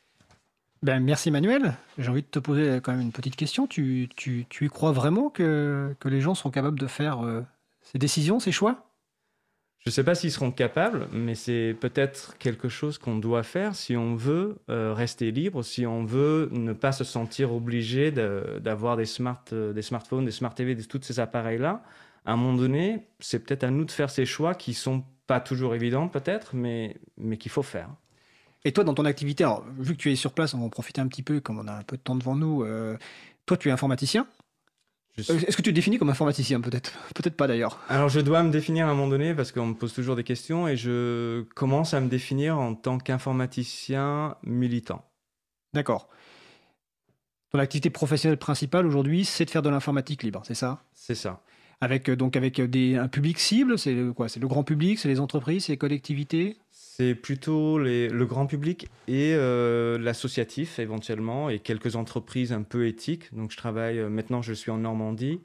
Ben, 0.83 1.03
merci 1.03 1.31
Manuel. 1.31 1.75
J'ai 1.97 2.11
envie 2.11 2.23
de 2.23 2.27
te 2.27 2.39
poser 2.39 2.81
quand 2.83 2.93
même 2.93 3.01
une 3.01 3.13
petite 3.13 3.37
question. 3.37 3.67
Tu, 3.67 4.09
tu, 4.17 4.47
y 4.61 4.69
crois 4.69 4.93
vraiment 4.93 5.31
que, 5.31 5.95
que, 5.99 6.09
les 6.09 6.21
gens 6.21 6.35
sont 6.35 6.51
capables 6.51 6.79
de 6.79 6.87
faire 6.87 7.25
euh, 7.25 7.43
ces 7.81 7.99
décisions, 7.99 8.39
ces 8.39 8.53
choix? 8.53 8.87
Je 9.85 9.91
ne 9.91 9.93
sais 9.93 10.05
pas 10.05 10.15
s'ils 10.15 10.33
seront 10.33 10.51
capables, 10.51 11.09
mais 11.13 11.35
c'est 11.35 11.77
peut-être 11.79 12.39
quelque 12.39 12.71
chose 12.71 12.97
qu'on 12.97 13.17
doit 13.17 13.43
faire 13.43 13.75
si 13.75 13.99
on 13.99 14.17
veut 14.17 14.57
euh, 14.71 14.95
rester 14.95 15.31
libre, 15.31 15.63
si 15.63 15.85
on 15.85 16.05
veut 16.05 16.49
ne 16.53 16.73
pas 16.73 16.91
se 16.91 17.05
sentir 17.05 17.53
obligé 17.53 18.11
d'avoir 18.11 18.95
euh, 18.95 19.73
des 19.75 19.83
smartphones, 19.83 20.25
des 20.25 20.31
smart 20.31 20.55
TV, 20.55 20.75
tous 20.75 21.03
ces 21.03 21.21
appareils-là. 21.21 21.83
À 22.25 22.33
un 22.33 22.37
moment 22.37 22.57
donné, 22.57 23.07
c'est 23.21 23.41
peut-être 23.41 23.65
à 23.65 23.71
nous 23.71 23.85
de 23.85 23.91
faire 23.91 24.09
ces 24.09 24.25
choix 24.25 24.55
qui 24.55 24.73
sont 24.73 25.05
pas 25.27 25.41
toujours 25.41 25.75
évidents 25.75 26.09
peut-être, 26.09 26.57
mais, 26.57 26.97
mais 27.19 27.37
qu'il 27.37 27.51
faut 27.51 27.63
faire. 27.63 27.91
Et 28.65 28.73
toi, 28.73 28.85
dans 28.85 28.95
ton 28.95 29.05
activité, 29.05 29.47
vu 29.79 29.93
que 29.93 29.99
tu 30.01 30.11
es 30.11 30.17
sur 30.17 30.33
place, 30.33 30.55
on 30.55 30.61
va 30.61 30.65
en 30.65 30.71
profiter 30.71 31.03
un 31.03 31.09
petit 31.09 31.23
peu, 31.23 31.41
comme 31.41 31.59
on 31.59 31.69
a 31.69 31.75
un 31.75 31.83
peu 31.83 31.99
de 31.99 32.03
temps 32.03 32.17
devant 32.17 32.37
nous. 32.37 32.63
Euh, 32.63 32.97
toi, 33.45 33.59
tu 33.59 33.69
es 33.69 33.71
informaticien 33.71 34.27
euh, 35.19 35.23
est-ce 35.47 35.57
que 35.57 35.63
tu 35.63 35.71
te 35.71 35.75
définis 35.75 35.99
comme 35.99 36.11
informaticien 36.11 36.61
peut-être? 36.61 36.93
Peut-être 37.15 37.37
pas 37.37 37.47
d'ailleurs. 37.47 37.81
Alors 37.89 38.09
je 38.09 38.21
dois 38.21 38.43
me 38.43 38.51
définir 38.51 38.87
à 38.87 38.91
un 38.91 38.95
moment 38.95 39.09
donné 39.09 39.35
parce 39.35 39.53
qu'on 39.53 39.67
me 39.67 39.75
pose 39.75 39.93
toujours 39.93 40.17
des 40.17 40.25
questions 40.25 40.67
et 40.67 40.77
je 40.77 41.43
commence 41.55 41.95
à 41.95 42.01
me 42.01 42.09
définir 42.09 42.59
en 42.59 42.75
tant 42.75 42.99
qu'informaticien 42.99 44.37
militant. 44.43 45.05
D'accord. 45.73 46.09
Ton 47.51 47.61
activité 47.61 47.91
professionnelle 47.91 48.39
principale 48.39 48.87
aujourd'hui, 48.87 49.25
c'est 49.25 49.45
de 49.45 49.51
faire 49.51 49.63
de 49.63 49.69
l'informatique 49.69 50.25
libre, 50.25 50.43
c'est 50.45 50.55
ça? 50.55 50.83
C'est 50.93 51.15
ça. 51.15 51.43
Avec 51.81 52.09
euh, 52.09 52.17
donc 52.17 52.37
avec 52.37 52.61
des, 52.61 52.97
un 52.97 53.09
public 53.09 53.39
cible, 53.39 53.79
c'est 53.79 53.97
quoi? 54.17 54.29
C'est 54.29 54.41
le 54.41 54.49
grand 54.49 54.65
public, 54.65 54.99
c'est 54.99 55.09
les 55.09 55.21
entreprises, 55.21 55.67
c'est 55.67 55.73
les 55.73 55.79
collectivités? 55.79 56.59
C'est 56.97 57.17
plutôt 57.17 57.77
le 57.77 58.25
grand 58.25 58.47
public 58.47 58.87
et 59.09 59.35
euh, 59.35 59.99
l'associatif 59.99 60.79
éventuellement 60.79 61.51
et 61.51 61.59
quelques 61.59 61.97
entreprises 61.97 62.53
un 62.53 62.63
peu 62.63 62.87
éthiques. 62.87 63.35
Donc 63.35 63.51
je 63.51 63.57
travaille, 63.57 63.99
euh, 63.99 64.09
maintenant 64.09 64.43
je 64.43 64.53
suis 64.53 64.71
en 64.71 64.79
Normandie, 64.79 65.41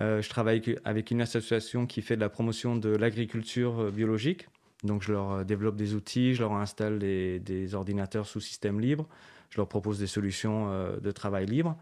euh, 0.00 0.20
je 0.20 0.28
travaille 0.28 0.76
avec 0.84 1.10
une 1.10 1.22
association 1.22 1.86
qui 1.86 2.02
fait 2.02 2.16
de 2.16 2.20
la 2.20 2.28
promotion 2.28 2.76
de 2.76 2.90
l'agriculture 2.90 3.90
biologique. 3.90 4.48
Donc 4.84 5.02
je 5.02 5.12
leur 5.12 5.46
développe 5.46 5.76
des 5.76 5.94
outils, 5.94 6.34
je 6.34 6.42
leur 6.42 6.52
installe 6.52 6.98
des, 6.98 7.38
des 7.38 7.74
ordinateurs 7.74 8.26
sous 8.26 8.40
système 8.40 8.78
libre, 8.78 9.08
je 9.48 9.56
leur 9.56 9.68
propose 9.68 9.98
des 9.98 10.06
solutions 10.06 10.68
de 11.00 11.10
travail 11.10 11.46
libre. 11.46 11.74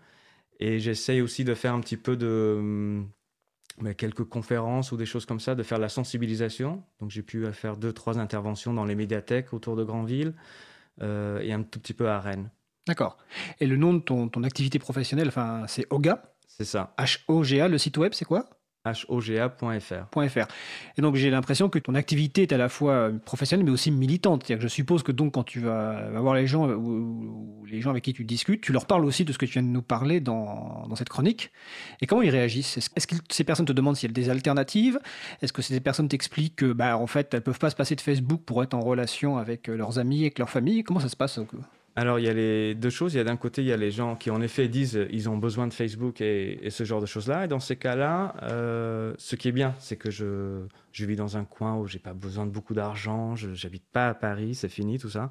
Et 0.61 0.79
j'essaye 0.79 1.21
aussi 1.21 1.43
de 1.43 1.55
faire 1.55 1.75
un 1.75 1.81
petit 1.81 1.97
peu 1.97 2.17
de 2.17 3.03
quelques 3.97 4.25
conférences 4.25 4.93
ou 4.93 4.97
des 4.97 5.07
choses 5.07 5.27
comme 5.27 5.41
ça, 5.41 5.55
de 5.55 5.63
faire 5.63 5.79
la 5.79 5.89
sensibilisation. 5.89 6.83
Donc 7.01 7.11
j'ai 7.11 7.23
pu 7.23 7.51
faire 7.53 7.77
deux, 7.77 7.93
trois 7.93 8.19
interventions 8.19 8.73
dans 8.73 8.85
les 8.85 8.95
médiathèques 8.95 9.53
autour 9.53 9.77
de 9.77 9.85
Grandville 9.85 10.35
euh, 11.03 11.41
et 11.41 11.53
un 11.53 11.63
tout 11.63 11.81
petit 11.81 11.95
peu 11.95 12.09
à 12.09 12.21
Rennes. 12.21 12.51
D'accord. 12.87 13.19
Et 13.61 13.67
le 13.67 13.77
nom 13.77 13.95
de 13.95 14.01
ton, 14.01 14.29
ton 14.29 14.43
activité 14.43 14.79
professionnelle, 14.79 15.29
enfin, 15.29 15.65
c'est 15.67 15.87
OGA? 15.91 16.35
C'est 16.47 16.65
ça. 16.65 16.95
H-O-G-A, 16.99 17.69
le 17.69 17.79
site 17.79 17.97
web, 17.97 18.13
c'est 18.13 18.25
quoi? 18.25 18.49
hoga.fr. 19.09 20.47
Et 20.97 21.03
donc 21.03 21.15
j'ai 21.15 21.31
l'impression 21.31 21.69
que 21.69 21.79
ton 21.79 21.95
activité 21.95 22.43
est 22.43 22.53
à 22.53 22.57
la 22.57 22.69
fois 22.69 23.11
professionnelle 23.25 23.65
mais 23.65 23.73
aussi 23.73 23.91
militante. 23.91 24.45
C'est-à-dire 24.45 24.63
que 24.63 24.69
je 24.69 24.73
suppose 24.73 25.03
que 25.03 25.13
donc 25.13 25.35
quand 25.35 25.45
tu 25.45 25.61
vas, 25.61 26.09
voir 26.21 26.35
les 26.35 26.47
gens 26.47 26.69
ou, 26.69 27.65
les 27.67 27.81
gens 27.81 27.91
avec 27.91 28.05
qui 28.05 28.13
tu 28.13 28.25
discutes, 28.25 28.63
tu 28.63 28.73
leur 28.73 28.87
parles 28.87 29.05
aussi 29.05 29.25
de 29.25 29.33
ce 29.33 29.39
que 29.39 29.47
tu 29.47 29.53
viens 29.53 29.63
de 29.63 29.69
nous 29.69 29.83
parler 29.83 30.21
dans, 30.21 30.89
cette 30.97 31.09
chronique. 31.09 31.51
Et 32.01 32.07
comment 32.07 32.23
ils 32.23 32.31
réagissent? 32.31 32.79
Est-ce 32.79 33.07
que 33.07 33.17
ces 33.31 33.45
personnes 33.45 33.67
te 33.67 33.73
demandent 33.73 33.97
s'il 33.97 34.11
y 34.11 34.13
a 34.13 34.15
des 34.15 34.31
alternatives 34.31 34.99
Est-ce 35.43 35.53
que 35.53 35.63
ces 35.63 35.81
personnes 35.81 36.09
t'expliquent 36.09 36.57
que 36.57 36.73
bah, 36.73 36.97
en 36.97 37.07
fait 37.07 37.33
elles 37.35 37.43
peuvent 37.43 37.59
pas 37.59 37.71
se 37.71 37.77
passer 37.77 37.95
de 37.95 38.01
Facebook 38.01 38.43
pour 38.45 38.63
être 38.63 38.75
en 38.75 38.81
relation 38.81 39.37
avec 39.37 39.69
leurs 39.69 39.99
amis, 39.99 40.23
avec 40.23 40.39
leur 40.39 40.51
famille? 40.51 40.83
Comment 40.85 41.01
ça 41.01 41.09
se 41.09 41.17
passe 41.17 41.39
alors, 41.97 42.19
il 42.19 42.25
y 42.25 42.29
a 42.29 42.33
les 42.33 42.75
deux 42.75 42.91
choses. 42.91 43.15
Il 43.15 43.17
y 43.19 43.21
a 43.21 43.25
d'un 43.25 43.37
côté, 43.37 43.63
il 43.63 43.69
y 43.69 43.73
a 43.73 43.77
les 43.77 43.91
gens 43.91 44.17
qui, 44.17 44.31
en 44.31 44.41
effet, 44.41 44.69
disent 44.69 45.07
ils 45.11 45.29
ont 45.29 45.37
besoin 45.37 45.67
de 45.67 45.73
Facebook 45.73 46.21
et, 46.21 46.69
ce 46.71 46.85
genre 46.85 47.01
de 47.01 47.07
choses-là. 47.07 47.45
Et 47.45 47.49
dans 47.49 47.61
ces 47.61 47.77
cas-là, 47.77 48.35
euh, 48.43 49.15
ce 49.19 49.37
qui 49.37 49.49
est 49.49 49.53
bien, 49.53 49.75
c'est 49.79 49.97
que 49.97 50.11
je, 50.11 50.63
je, 50.93 51.05
vis 51.05 51.17
dans 51.17 51.37
un 51.37 51.45
coin 51.45 51.77
où 51.77 51.87
j'ai 51.87 51.99
pas 51.99 52.15
besoin 52.15 52.47
de 52.47 52.51
beaucoup 52.51 52.75
d'argent. 52.75 53.35
Je 53.37 53.49
n'habite 53.49 53.85
pas 53.93 54.09
à 54.09 54.15
Paris, 54.15 54.55
c'est 54.55 54.69
fini 54.69 54.99
tout 54.99 55.11
ça. 55.11 55.31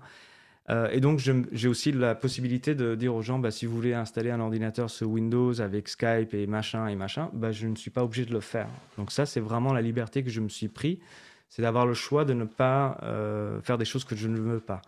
Euh, 0.70 0.90
et 0.92 1.00
donc, 1.00 1.20
j'ai 1.20 1.68
aussi 1.68 1.92
la 1.92 2.14
possibilité 2.14 2.76
de 2.76 2.94
dire 2.94 3.16
aux 3.16 3.22
gens 3.22 3.40
bah, 3.40 3.52
si 3.52 3.66
vous 3.66 3.76
voulez 3.76 3.94
installer 3.94 4.30
un 4.30 4.40
ordinateur 4.40 4.90
sur 4.90 5.10
Windows 5.10 5.62
avec 5.62 5.88
Skype 5.88 6.34
et 6.34 6.46
machin 6.46 6.88
et 6.88 6.96
machin, 6.96 7.30
bah, 7.34 7.52
je 7.52 7.68
ne 7.68 7.76
suis 7.76 7.90
pas 7.90 8.04
obligé 8.04 8.26
de 8.26 8.34
le 8.34 8.42
faire. 8.42 8.68
Donc, 8.98 9.12
ça, 9.12 9.26
c'est 9.26 9.40
vraiment 9.40 9.74
la 9.74 9.82
liberté 9.82 10.24
que 10.24 10.30
je 10.30 10.42
me 10.42 10.50
suis 10.50 10.68
pris 10.68 11.00
c'est 11.50 11.64
d'avoir 11.64 11.86
le 11.86 11.94
choix 11.94 12.26
de 12.26 12.34
ne 12.34 12.46
pas 12.46 12.98
euh, 13.04 13.60
faire 13.62 13.78
des 13.78 13.86
choses 13.86 14.04
que 14.04 14.16
je 14.16 14.28
ne 14.28 14.40
veux 14.40 14.60
pas. 14.60 14.82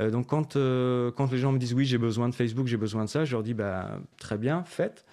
Euh, 0.00 0.10
donc 0.10 0.26
quand, 0.26 0.56
euh, 0.56 1.10
quand 1.12 1.30
les 1.30 1.38
gens 1.38 1.52
me 1.52 1.58
disent 1.58 1.74
oui, 1.74 1.84
j'ai 1.84 1.98
besoin 1.98 2.28
de 2.28 2.34
Facebook, 2.34 2.66
j'ai 2.66 2.76
besoin 2.76 3.04
de 3.04 3.08
ça, 3.08 3.24
je 3.24 3.32
leur 3.32 3.42
dis 3.42 3.54
bah, 3.54 3.98
très 4.18 4.38
bien, 4.38 4.64
faites, 4.64 5.04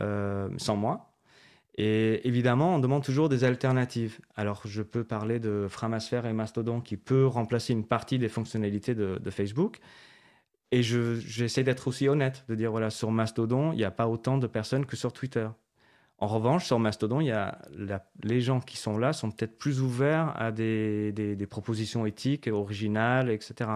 euh, 0.00 0.48
sans 0.56 0.76
moi. 0.76 1.12
Et 1.76 2.26
évidemment, 2.26 2.74
on 2.74 2.78
demande 2.80 3.04
toujours 3.04 3.28
des 3.28 3.44
alternatives. 3.44 4.18
Alors, 4.34 4.62
je 4.64 4.82
peux 4.82 5.04
parler 5.04 5.38
de 5.38 5.66
Framasphere 5.68 6.26
et 6.26 6.32
Mastodon 6.32 6.80
qui 6.80 6.96
peut 6.96 7.26
remplacer 7.26 7.72
une 7.72 7.84
partie 7.84 8.18
des 8.18 8.28
fonctionnalités 8.28 8.96
de, 8.96 9.18
de 9.22 9.30
Facebook. 9.30 9.78
Et 10.72 10.82
j'essaie 10.82 11.62
d'être 11.62 11.86
aussi 11.86 12.08
honnête, 12.08 12.44
de 12.48 12.56
dire 12.56 12.72
voilà, 12.72 12.90
sur 12.90 13.12
Mastodon, 13.12 13.72
il 13.72 13.76
n'y 13.76 13.84
a 13.84 13.92
pas 13.92 14.08
autant 14.08 14.38
de 14.38 14.46
personnes 14.48 14.86
que 14.86 14.96
sur 14.96 15.12
Twitter. 15.12 15.48
En 16.18 16.26
revanche, 16.26 16.66
sur 16.66 16.80
Mastodon, 16.80 17.20
y 17.20 17.30
a 17.30 17.58
les 18.24 18.40
gens 18.40 18.58
qui 18.58 18.76
sont 18.76 18.98
là 18.98 19.12
sont 19.12 19.30
peut-être 19.30 19.56
plus 19.56 19.80
ouverts 19.80 20.34
à 20.36 20.50
des, 20.50 21.12
des, 21.12 21.36
des 21.36 21.46
propositions 21.46 22.06
éthiques, 22.06 22.48
originales, 22.48 23.30
etc. 23.30 23.70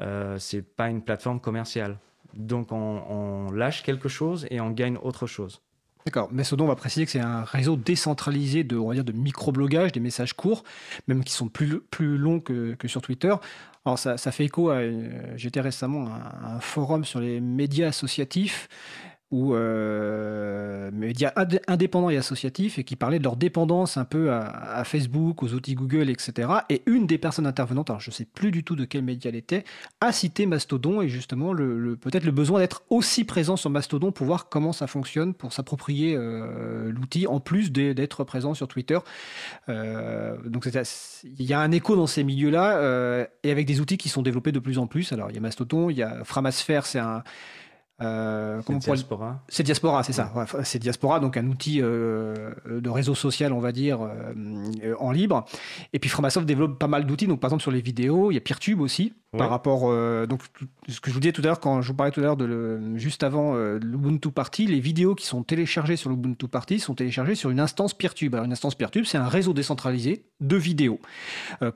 Euh, 0.00 0.38
c'est 0.38 0.62
pas 0.62 0.88
une 0.88 1.02
plateforme 1.02 1.40
commerciale. 1.40 1.98
Donc 2.34 2.72
on, 2.72 3.50
lâche 3.52 3.82
quelque 3.82 4.08
chose 4.08 4.46
et 4.50 4.60
on 4.60 4.70
gagne 4.70 4.96
autre 5.02 5.26
chose. 5.26 5.60
D'accord. 6.06 6.32
Mastodon, 6.32 6.64
on 6.64 6.68
va 6.68 6.76
préciser 6.76 7.04
que 7.04 7.12
c'est 7.12 7.20
un 7.20 7.44
réseau 7.44 7.76
décentralisé 7.76 8.64
de, 8.64 8.76
on 8.76 8.88
va 8.88 8.94
dire, 8.94 9.04
de 9.04 9.12
microblogage, 9.12 9.92
des 9.92 10.00
messages 10.00 10.32
courts, 10.32 10.64
même 11.06 11.22
qui 11.22 11.32
sont 11.32 11.48
plus, 11.48 11.80
plus 11.80 12.16
longs 12.16 12.40
que, 12.40 12.74
que 12.74 12.88
sur 12.88 13.02
Twitter. 13.02 13.34
Alors 13.84 13.98
ça, 13.98 14.16
ça 14.16 14.32
fait 14.32 14.44
écho 14.46 14.70
à, 14.70 14.80
j'étais 15.36 15.60
récemment 15.60 16.06
à 16.06 16.54
un 16.54 16.60
forum 16.60 17.04
sur 17.04 17.20
les 17.20 17.40
médias 17.40 17.88
associatifs 17.88 18.68
ou 19.32 19.54
euh, 19.54 20.90
médias 20.92 21.32
indépendants 21.66 22.10
et 22.10 22.18
associatifs 22.18 22.78
et 22.78 22.84
qui 22.84 22.96
parlaient 22.96 23.18
de 23.18 23.24
leur 23.24 23.36
dépendance 23.36 23.96
un 23.96 24.04
peu 24.04 24.30
à, 24.30 24.84
Facebook, 24.84 25.42
aux 25.42 25.54
outils 25.54 25.74
Google, 25.74 26.10
etc. 26.10 26.48
Et 26.68 26.82
une 26.84 27.06
des 27.06 27.16
personnes 27.16 27.46
intervenantes, 27.46 27.88
alors 27.88 28.00
je 28.00 28.10
ne 28.10 28.14
sais 28.14 28.26
plus 28.26 28.50
du 28.50 28.62
tout 28.62 28.76
de 28.76 28.84
quel 28.84 29.02
média 29.02 29.30
elle 29.30 29.36
était, 29.36 29.64
a 30.02 30.12
cité 30.12 30.44
Mastodon 30.44 31.00
et 31.00 31.08
justement 31.08 31.54
le, 31.54 31.96
peut-être 31.96 32.24
le 32.24 32.30
besoin 32.30 32.60
d'être 32.60 32.82
aussi 32.90 33.24
présent 33.24 33.56
sur 33.56 33.70
Mastodon 33.70 34.12
pour 34.12 34.26
voir 34.26 34.50
comment 34.50 34.74
ça 34.74 34.86
fonctionne, 34.86 35.32
pour 35.32 35.54
s'approprier 35.54 36.14
euh, 36.14 36.92
l'outil 36.92 37.26
en 37.26 37.40
plus 37.40 37.72
d'être 37.72 38.24
présent 38.24 38.52
sur 38.52 38.68
Twitter. 38.68 38.98
Euh, 39.70 40.36
donc 40.44 40.68
il 41.24 41.46
y 41.46 41.54
a 41.54 41.60
un 41.60 41.72
écho 41.72 41.96
dans 41.96 42.06
ces 42.06 42.22
milieux-là 42.22 43.26
et 43.42 43.50
avec 43.50 43.66
des 43.66 43.80
outils 43.80 43.96
qui 43.96 44.10
sont 44.10 44.20
développés 44.20 44.52
de 44.52 44.58
plus 44.58 44.76
en 44.76 44.86
plus. 44.86 45.10
Alors 45.12 45.30
il 45.30 45.34
y 45.34 45.38
a 45.38 45.40
Mastodon, 45.40 45.88
il 45.88 45.96
y 45.96 46.02
a 46.02 46.22
Framasphere, 46.22 46.84
c'est 46.84 46.98
un 46.98 47.22
euh, 48.00 48.60
c'est 48.66 48.78
Diaspora. 48.78 49.42
C'est 49.48 49.62
Diaspora, 49.62 50.02
c'est 50.02 50.12
ça. 50.12 50.32
Ouais, 50.34 50.44
c'est 50.64 50.78
Diaspora, 50.78 51.20
donc 51.20 51.36
un 51.36 51.46
outil 51.46 51.80
euh, 51.80 52.52
de 52.66 52.90
réseau 52.90 53.14
social, 53.14 53.52
on 53.52 53.60
va 53.60 53.72
dire, 53.72 54.00
euh, 54.02 54.94
en 54.98 55.12
libre. 55.12 55.44
Et 55.92 55.98
puis 55.98 56.10
Framasoft 56.10 56.46
développe 56.46 56.78
pas 56.78 56.88
mal 56.88 57.06
d'outils. 57.06 57.26
Donc 57.26 57.40
par 57.40 57.48
exemple 57.48 57.62
sur 57.62 57.70
les 57.70 57.80
vidéos, 57.80 58.30
il 58.30 58.34
y 58.34 58.38
a 58.38 58.40
PeerTube 58.40 58.80
aussi. 58.80 59.12
Ouais. 59.32 59.38
Par 59.38 59.48
rapport, 59.48 59.82
donc 60.26 60.42
ce 60.88 61.00
que 61.00 61.08
je 61.08 61.14
vous 61.14 61.20
disais 61.20 61.32
tout 61.32 61.40
à 61.40 61.46
l'heure 61.46 61.60
quand 61.60 61.80
je 61.80 61.88
vous 61.88 61.94
parlais 61.94 62.12
tout 62.12 62.20
à 62.20 62.22
l'heure 62.22 62.36
de 62.36 62.44
le, 62.44 62.98
juste 62.98 63.22
avant 63.22 63.54
l'Ubuntu 63.54 64.30
Party, 64.30 64.66
les 64.66 64.80
vidéos 64.80 65.14
qui 65.14 65.24
sont 65.24 65.42
téléchargées 65.42 65.96
sur 65.96 66.10
l'Ubuntu 66.10 66.48
Party 66.48 66.78
sont 66.78 66.94
téléchargées 66.94 67.34
sur 67.34 67.48
une 67.48 67.60
instance 67.60 67.94
PeerTube. 67.94 68.34
Alors 68.34 68.44
une 68.44 68.52
instance 68.52 68.74
PeerTube, 68.74 69.06
c'est 69.06 69.16
un 69.16 69.28
réseau 69.28 69.54
décentralisé 69.54 70.26
de 70.40 70.56
vidéos 70.56 71.00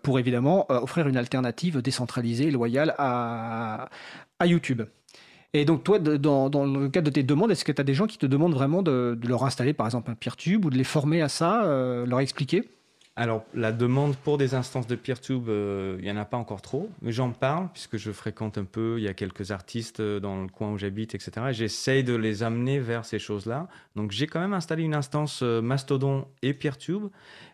pour 0.02 0.18
évidemment 0.18 0.66
offrir 0.68 1.08
une 1.08 1.16
alternative 1.16 1.80
décentralisée, 1.80 2.50
loyale 2.50 2.94
à, 2.98 3.88
à 4.38 4.46
YouTube. 4.46 4.82
Et 5.58 5.64
donc, 5.64 5.84
toi, 5.84 5.98
dans, 5.98 6.48
le 6.66 6.88
cadre 6.90 7.06
de 7.06 7.10
tes 7.10 7.22
demandes, 7.22 7.50
est-ce 7.50 7.64
que 7.64 7.72
tu 7.72 7.80
as 7.80 7.84
des 7.84 7.94
gens 7.94 8.06
qui 8.06 8.18
te 8.18 8.26
demandent 8.26 8.52
vraiment 8.52 8.82
de, 8.82 9.18
leur 9.26 9.42
installer, 9.44 9.72
par 9.72 9.86
exemple, 9.86 10.10
un 10.10 10.14
PeerTube 10.14 10.66
ou 10.66 10.70
de 10.70 10.76
les 10.76 10.84
former 10.84 11.22
à 11.22 11.30
ça, 11.30 11.64
euh, 11.64 12.04
leur 12.04 12.20
expliquer? 12.20 12.68
Alors, 13.18 13.42
la 13.54 13.72
demande 13.72 14.14
pour 14.16 14.36
des 14.36 14.54
instances 14.54 14.86
de 14.86 14.94
PeerTube, 14.94 15.44
il 15.46 15.50
euh, 15.50 16.00
n'y 16.02 16.10
en 16.10 16.18
a 16.18 16.26
pas 16.26 16.36
encore 16.36 16.60
trop, 16.60 16.90
mais 17.00 17.10
j'en 17.10 17.30
parle 17.30 17.70
puisque 17.72 17.96
je 17.96 18.12
fréquente 18.12 18.58
un 18.58 18.66
peu, 18.66 18.96
il 18.98 19.04
y 19.04 19.08
a 19.08 19.14
quelques 19.14 19.50
artistes 19.50 20.02
dans 20.02 20.42
le 20.42 20.48
coin 20.48 20.72
où 20.72 20.76
j'habite, 20.76 21.14
etc. 21.14 21.46
Et 21.48 21.54
j'essaye 21.54 22.04
de 22.04 22.14
les 22.14 22.42
amener 22.42 22.78
vers 22.78 23.06
ces 23.06 23.18
choses-là. 23.18 23.68
Donc, 23.94 24.10
j'ai 24.10 24.26
quand 24.26 24.40
même 24.40 24.52
installé 24.52 24.82
une 24.82 24.94
instance 24.94 25.40
euh, 25.42 25.62
Mastodon 25.62 26.26
et 26.42 26.52
PeerTube, 26.52 27.04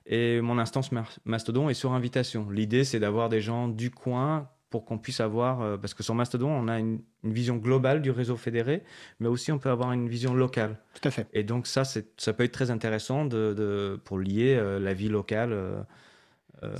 et 0.06 0.40
mon 0.40 0.58
instance 0.58 0.90
Mastodon 1.24 1.68
est 1.68 1.74
sur 1.74 1.92
invitation. 1.92 2.50
L'idée, 2.50 2.82
c'est 2.82 2.98
d'avoir 2.98 3.28
des 3.28 3.40
gens 3.40 3.68
du 3.68 3.92
coin 3.92 4.48
pour 4.72 4.84
qu'on 4.84 4.98
puisse 4.98 5.20
avoir, 5.20 5.60
euh, 5.60 5.76
parce 5.76 5.94
que 5.94 6.02
sur 6.02 6.16
Mastodon, 6.16 6.48
on 6.48 6.66
a 6.66 6.80
une, 6.80 6.98
une, 7.22 7.32
vision 7.32 7.56
globale 7.56 8.02
du 8.02 8.10
réseau 8.10 8.36
fédéré, 8.36 8.82
mais 9.20 9.28
aussi 9.28 9.52
on 9.52 9.58
peut 9.58 9.70
avoir 9.70 9.92
une 9.92 10.08
vision 10.08 10.34
locale. 10.34 10.78
Tout 10.94 11.06
à 11.06 11.12
fait. 11.12 11.28
Et 11.32 11.44
donc 11.44 11.68
ça, 11.68 11.84
ça 11.84 12.32
peut 12.32 12.42
être 12.42 12.52
très 12.52 12.72
intéressant 12.72 13.24
de, 13.26 13.54
de 13.54 14.00
pour 14.04 14.18
lier 14.18 14.56
euh, 14.56 14.80
la 14.80 14.94
vie 14.94 15.08
locale. 15.08 15.52
Euh, 15.52 15.82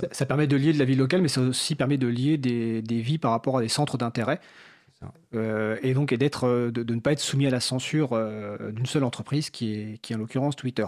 ça, 0.01 0.07
ça, 0.11 0.25
permet 0.25 0.47
de 0.47 0.57
lier 0.57 0.73
de 0.73 0.79
la 0.79 0.85
vie 0.85 0.95
locale, 0.95 1.21
mais 1.21 1.27
ça 1.27 1.41
aussi 1.41 1.75
permet 1.75 1.97
de 1.97 2.07
lier 2.07 2.37
des, 2.37 2.81
des 2.81 3.01
vies 3.01 3.19
par 3.19 3.31
rapport 3.31 3.57
à 3.57 3.61
des 3.61 3.69
centres 3.69 3.97
d'intérêt. 3.97 4.39
Euh, 5.35 5.77
et 5.81 5.93
donc 5.93 6.13
d'être, 6.13 6.47
de, 6.71 6.83
de, 6.83 6.95
ne 6.95 6.99
pas 6.99 7.11
être 7.11 7.19
soumis 7.19 7.47
à 7.47 7.49
la 7.49 7.59
censure 7.59 8.13
euh, 8.13 8.71
d'une 8.71 8.85
seule 8.85 9.03
entreprise 9.03 9.49
qui 9.49 9.73
est, 9.73 9.97
qui 10.01 10.13
est 10.13 10.15
en 10.15 10.19
l'occurrence 10.19 10.55
Twitter. 10.55 10.85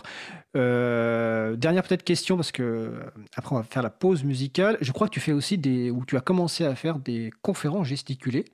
Euh, 0.55 1.55
dernière 1.55 1.83
peut-être 1.83 2.03
question 2.03 2.35
parce 2.35 2.51
que 2.51 2.91
après 3.35 3.55
on 3.55 3.59
va 3.59 3.63
faire 3.63 3.83
la 3.83 3.89
pause 3.89 4.23
musicale. 4.23 4.77
Je 4.81 4.91
crois 4.91 5.07
que 5.07 5.13
tu 5.13 5.19
fais 5.19 5.31
aussi 5.31 5.57
des, 5.57 5.89
ou 5.89 6.05
tu 6.05 6.17
as 6.17 6.21
commencé 6.21 6.65
à 6.65 6.75
faire 6.75 6.99
des 6.99 7.31
conférences 7.41 7.87
gesticulées. 7.87 8.45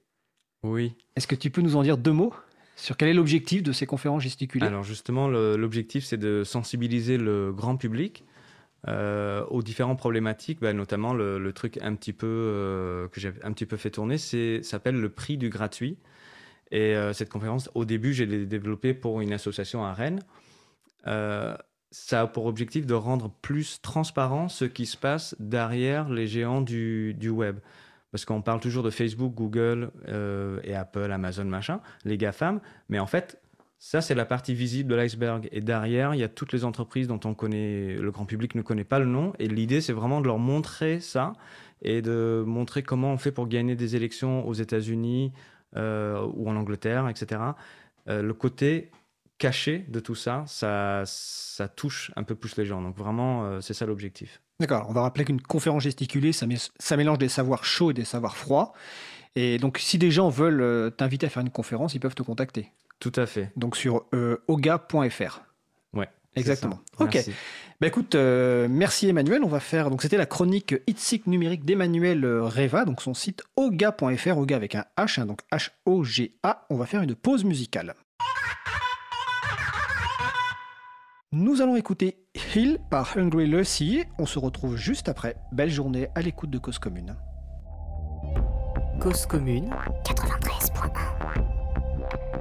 Oui. 0.64 0.94
Est-ce 1.16 1.28
que 1.28 1.36
tu 1.36 1.50
peux 1.50 1.62
nous 1.62 1.76
en 1.76 1.84
dire 1.84 1.98
deux 1.98 2.14
mots 2.14 2.34
sur 2.76 2.98
quel 2.98 3.10
est 3.10 3.14
l'objectif 3.14 3.62
de 3.62 3.72
ces 3.74 3.86
conférences 3.86 4.24
gesticulées? 4.24 4.66
Alors 4.66 4.84
justement, 4.84 5.28
l'objectif 5.28 6.06
c'est 6.06 6.18
de 6.18 6.44
sensibiliser 6.44 7.18
le 7.18 7.52
grand 7.52 7.76
public 7.78 8.24
euh, 8.88 9.46
aux 9.46 9.62
différentes 9.62 10.00
problématiques, 10.00 10.60
bah, 10.60 10.74
notamment 10.74 11.14
le, 11.14 11.52
truc 11.54 11.78
un 11.82 11.94
petit 11.96 12.14
peu 12.14 12.28
euh, 12.28 13.08
que 13.10 13.20
j'ai 13.20 13.32
un 13.44 13.54
petit 13.54 13.68
peu 13.68 13.78
fait 13.78 13.92
tourner, 13.92 14.18
c'est 14.18 14.64
s'appelle 14.64 15.00
le 15.00 15.10
prix 15.10 15.38
du 15.38 15.50
gratuit. 15.50 15.98
Et 16.72 16.96
euh, 16.96 17.14
cette 17.14 17.30
conférence, 17.30 17.70
au 17.76 17.86
début, 17.86 18.14
j'ai 18.14 18.26
développé 18.26 18.94
pour 18.94 19.22
une 19.22 19.34
association 19.34 19.86
à 19.86 19.94
Rennes. 19.94 20.22
Ça 21.94 22.22
a 22.22 22.28
pour 22.28 22.46
objectif 22.46 22.86
de 22.86 22.94
rendre 22.94 23.30
plus 23.42 23.82
transparent 23.82 24.48
ce 24.48 24.64
qui 24.64 24.86
se 24.86 24.96
passe 24.96 25.36
derrière 25.40 26.10
les 26.10 26.26
géants 26.26 26.62
du, 26.62 27.14
du 27.14 27.30
web. 27.30 27.60
Parce 28.12 28.24
qu'on 28.24 28.42
parle 28.42 28.62
toujours 28.62 28.84
de 28.84 28.90
Facebook, 28.90 29.34
Google 29.34 29.92
et 30.64 30.74
Apple, 30.74 31.12
Amazon, 31.12 31.46
machin, 31.46 31.82
les 32.06 32.18
GAFAM, 32.18 32.62
mais 32.88 33.00
en 33.00 33.08
fait, 33.08 33.42
ça, 33.84 34.00
c'est 34.00 34.14
la 34.14 34.26
partie 34.26 34.54
visible 34.54 34.92
de 34.92 34.96
l'iceberg. 34.96 35.50
Et 35.52 35.60
derrière, 35.60 36.14
il 36.14 36.20
y 36.20 36.24
a 36.24 36.28
toutes 36.28 36.54
les 36.54 36.66
entreprises 36.66 37.08
dont 37.08 37.20
on 37.26 37.34
connaît, 37.34 37.96
le 37.96 38.12
grand 38.12 38.26
public 38.26 38.54
ne 38.54 38.62
connaît 38.62 38.84
pas 38.84 39.00
le 39.00 39.08
nom. 39.08 39.34
Et 39.40 39.48
l'idée, 39.48 39.82
c'est 39.82 39.92
vraiment 39.92 40.22
de 40.22 40.28
leur 40.28 40.38
montrer 40.38 41.00
ça 41.00 41.34
et 41.82 42.04
de 42.04 42.44
montrer 42.46 42.84
comment 42.84 43.12
on 43.12 43.18
fait 43.18 43.32
pour 43.32 43.48
gagner 43.48 43.76
des 43.76 43.96
élections 43.96 44.48
aux 44.48 44.54
États-Unis 44.54 45.34
euh, 45.78 46.24
ou 46.36 46.48
en 46.48 46.56
Angleterre, 46.58 47.10
etc. 47.10 47.42
Euh, 48.08 48.22
le 48.22 48.34
côté 48.36 48.92
caché 49.40 49.84
de 49.90 50.00
tout 50.00 50.14
ça, 50.14 50.44
ça, 50.46 51.02
ça 51.08 51.68
touche 51.68 52.12
un 52.16 52.22
peu 52.22 52.36
plus 52.36 52.58
les 52.58 52.68
gens. 52.68 52.84
Donc 52.84 52.96
vraiment, 52.96 53.46
euh, 53.46 53.62
c'est 53.62 53.74
ça 53.74 53.88
l'objectif. 53.88 54.44
D'accord. 54.60 54.86
On 54.90 54.94
va 54.94 55.02
rappeler 55.02 55.26
qu'une 55.26 55.42
conférence 55.42 55.82
gesticulée, 55.82 56.34
ça, 56.34 56.46
ça 56.78 56.98
mélange 56.98 57.18
des 57.18 57.30
savoirs 57.30 57.66
chauds 57.66 57.90
et 57.90 57.96
des 57.96 58.06
savoirs 58.06 58.38
froids. 58.38 58.74
Et 59.36 59.58
donc, 59.58 59.80
si 59.80 59.98
des 59.98 60.12
gens 60.12 60.30
veulent 60.30 60.94
t'inviter 60.96 61.26
à 61.26 61.30
faire 61.30 61.42
une 61.42 61.50
conférence, 61.50 61.96
ils 61.96 62.00
peuvent 62.00 62.14
te 62.14 62.22
contacter. 62.22 62.72
Tout 63.02 63.12
à 63.16 63.26
fait. 63.26 63.52
Donc 63.58 63.76
sur 63.76 64.06
euh, 64.14 64.38
oga.fr. 64.48 65.42
Ouais. 65.94 66.08
Exactement. 66.36 66.80
Ok. 67.00 67.18
Bah 67.82 67.88
écoute, 67.88 68.14
euh, 68.14 68.68
merci 68.70 69.10
Emmanuel. 69.10 69.44
On 69.44 69.48
va 69.48 69.60
faire. 69.60 69.90
Donc 69.90 70.04
c'était 70.04 70.18
la 70.18 70.28
chronique 70.28 70.76
Itsic 70.86 71.26
numérique 71.26 71.66
d'Emmanuel 71.66 72.24
euh, 72.24 72.44
Reva, 72.44 72.86
donc 72.86 73.02
son 73.02 73.16
site 73.16 73.44
oga.fr, 73.56 74.38
oga 74.38 74.56
avec 74.56 74.76
un 74.76 74.86
H, 74.98 75.20
hein, 75.20 75.26
donc 75.26 75.40
H-O-G-A. 75.52 76.68
On 76.70 76.78
va 76.78 76.86
faire 76.86 77.02
une 77.02 77.16
pause 77.16 77.44
musicale. 77.44 77.96
Nous 81.32 81.64
allons 81.64 81.76
écouter 81.76 82.28
Hill 82.56 82.78
par 82.92 83.18
Hungry 83.18 83.48
Lucy. 83.48 84.04
On 84.20 84.28
se 84.28 84.38
retrouve 84.38 84.78
juste 84.78 85.10
après. 85.10 85.38
Belle 85.52 85.72
journée 85.72 86.08
à 86.14 86.22
l'écoute 86.22 86.52
de 86.52 86.60
Cause 86.60 86.78
Commune. 86.78 87.16
Cause 89.00 89.26
Commune 89.26 89.72
93.1 90.06 92.41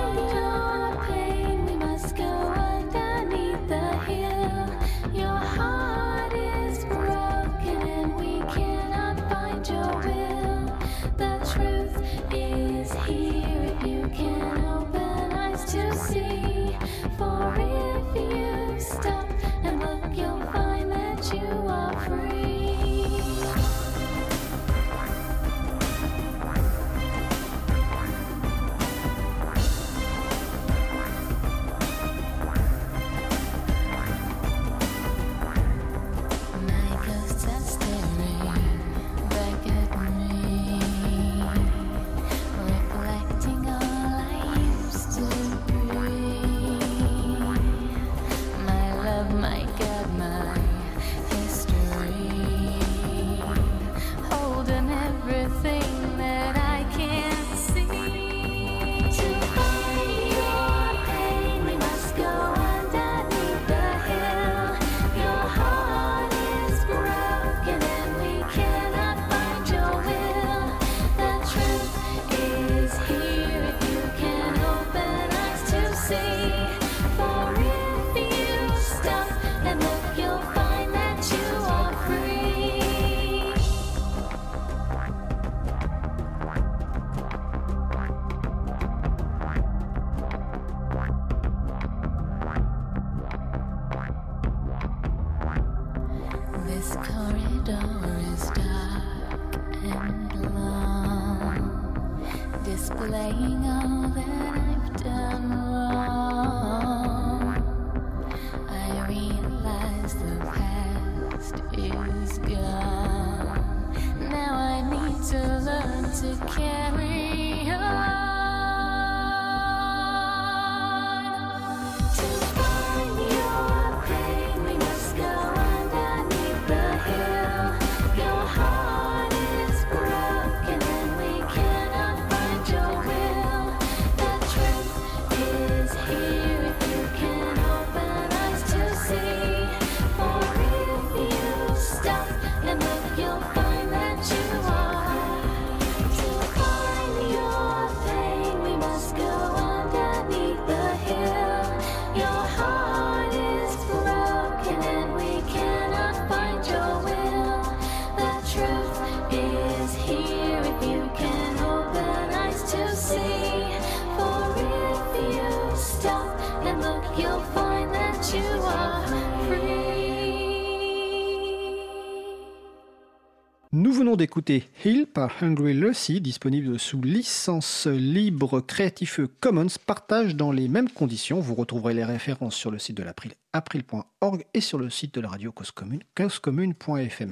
venons 174.01 174.15
d'écouter 174.15 174.63
Hill 174.83 175.05
par 175.05 175.31
Hungry 175.43 175.75
Lucy, 175.75 176.21
disponible 176.21 176.79
sous 176.79 176.99
licence 177.03 177.85
libre 177.85 178.59
Creative 178.59 179.27
Commons, 179.39 179.67
partage 179.85 180.35
dans 180.35 180.51
les 180.51 180.67
mêmes 180.67 180.89
conditions. 180.89 181.39
Vous 181.39 181.53
retrouverez 181.53 181.93
les 181.93 182.03
références 182.03 182.55
sur 182.55 182.71
le 182.71 182.79
site 182.79 182.97
de 182.97 183.03
l'April, 183.03 183.33
april.org 183.53 184.43
et 184.55 184.61
sur 184.61 184.79
le 184.79 184.89
site 184.89 185.13
de 185.13 185.21
la 185.21 185.27
radio 185.27 185.51
Cause 185.51 185.69
Commune, 185.69 186.01
causecommune.fm. 186.15 187.31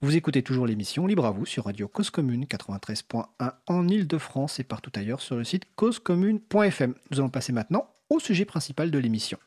Vous 0.00 0.16
écoutez 0.16 0.42
toujours 0.42 0.66
l'émission 0.66 1.06
Libre 1.06 1.24
à 1.24 1.30
vous 1.30 1.46
sur 1.46 1.66
Radio 1.66 1.86
Cause 1.86 2.10
Commune 2.10 2.46
93.1 2.46 3.52
en 3.68 3.86
Ile-de-France 3.86 4.58
et 4.58 4.64
partout 4.64 4.90
ailleurs 4.96 5.20
sur 5.20 5.36
le 5.36 5.44
site 5.44 5.66
causecommune.fm. 5.76 6.94
Nous 7.12 7.20
allons 7.20 7.30
passer 7.30 7.52
maintenant 7.52 7.90
au 8.10 8.18
sujet 8.18 8.44
principal 8.44 8.90
de 8.90 8.98
l'émission. 8.98 9.38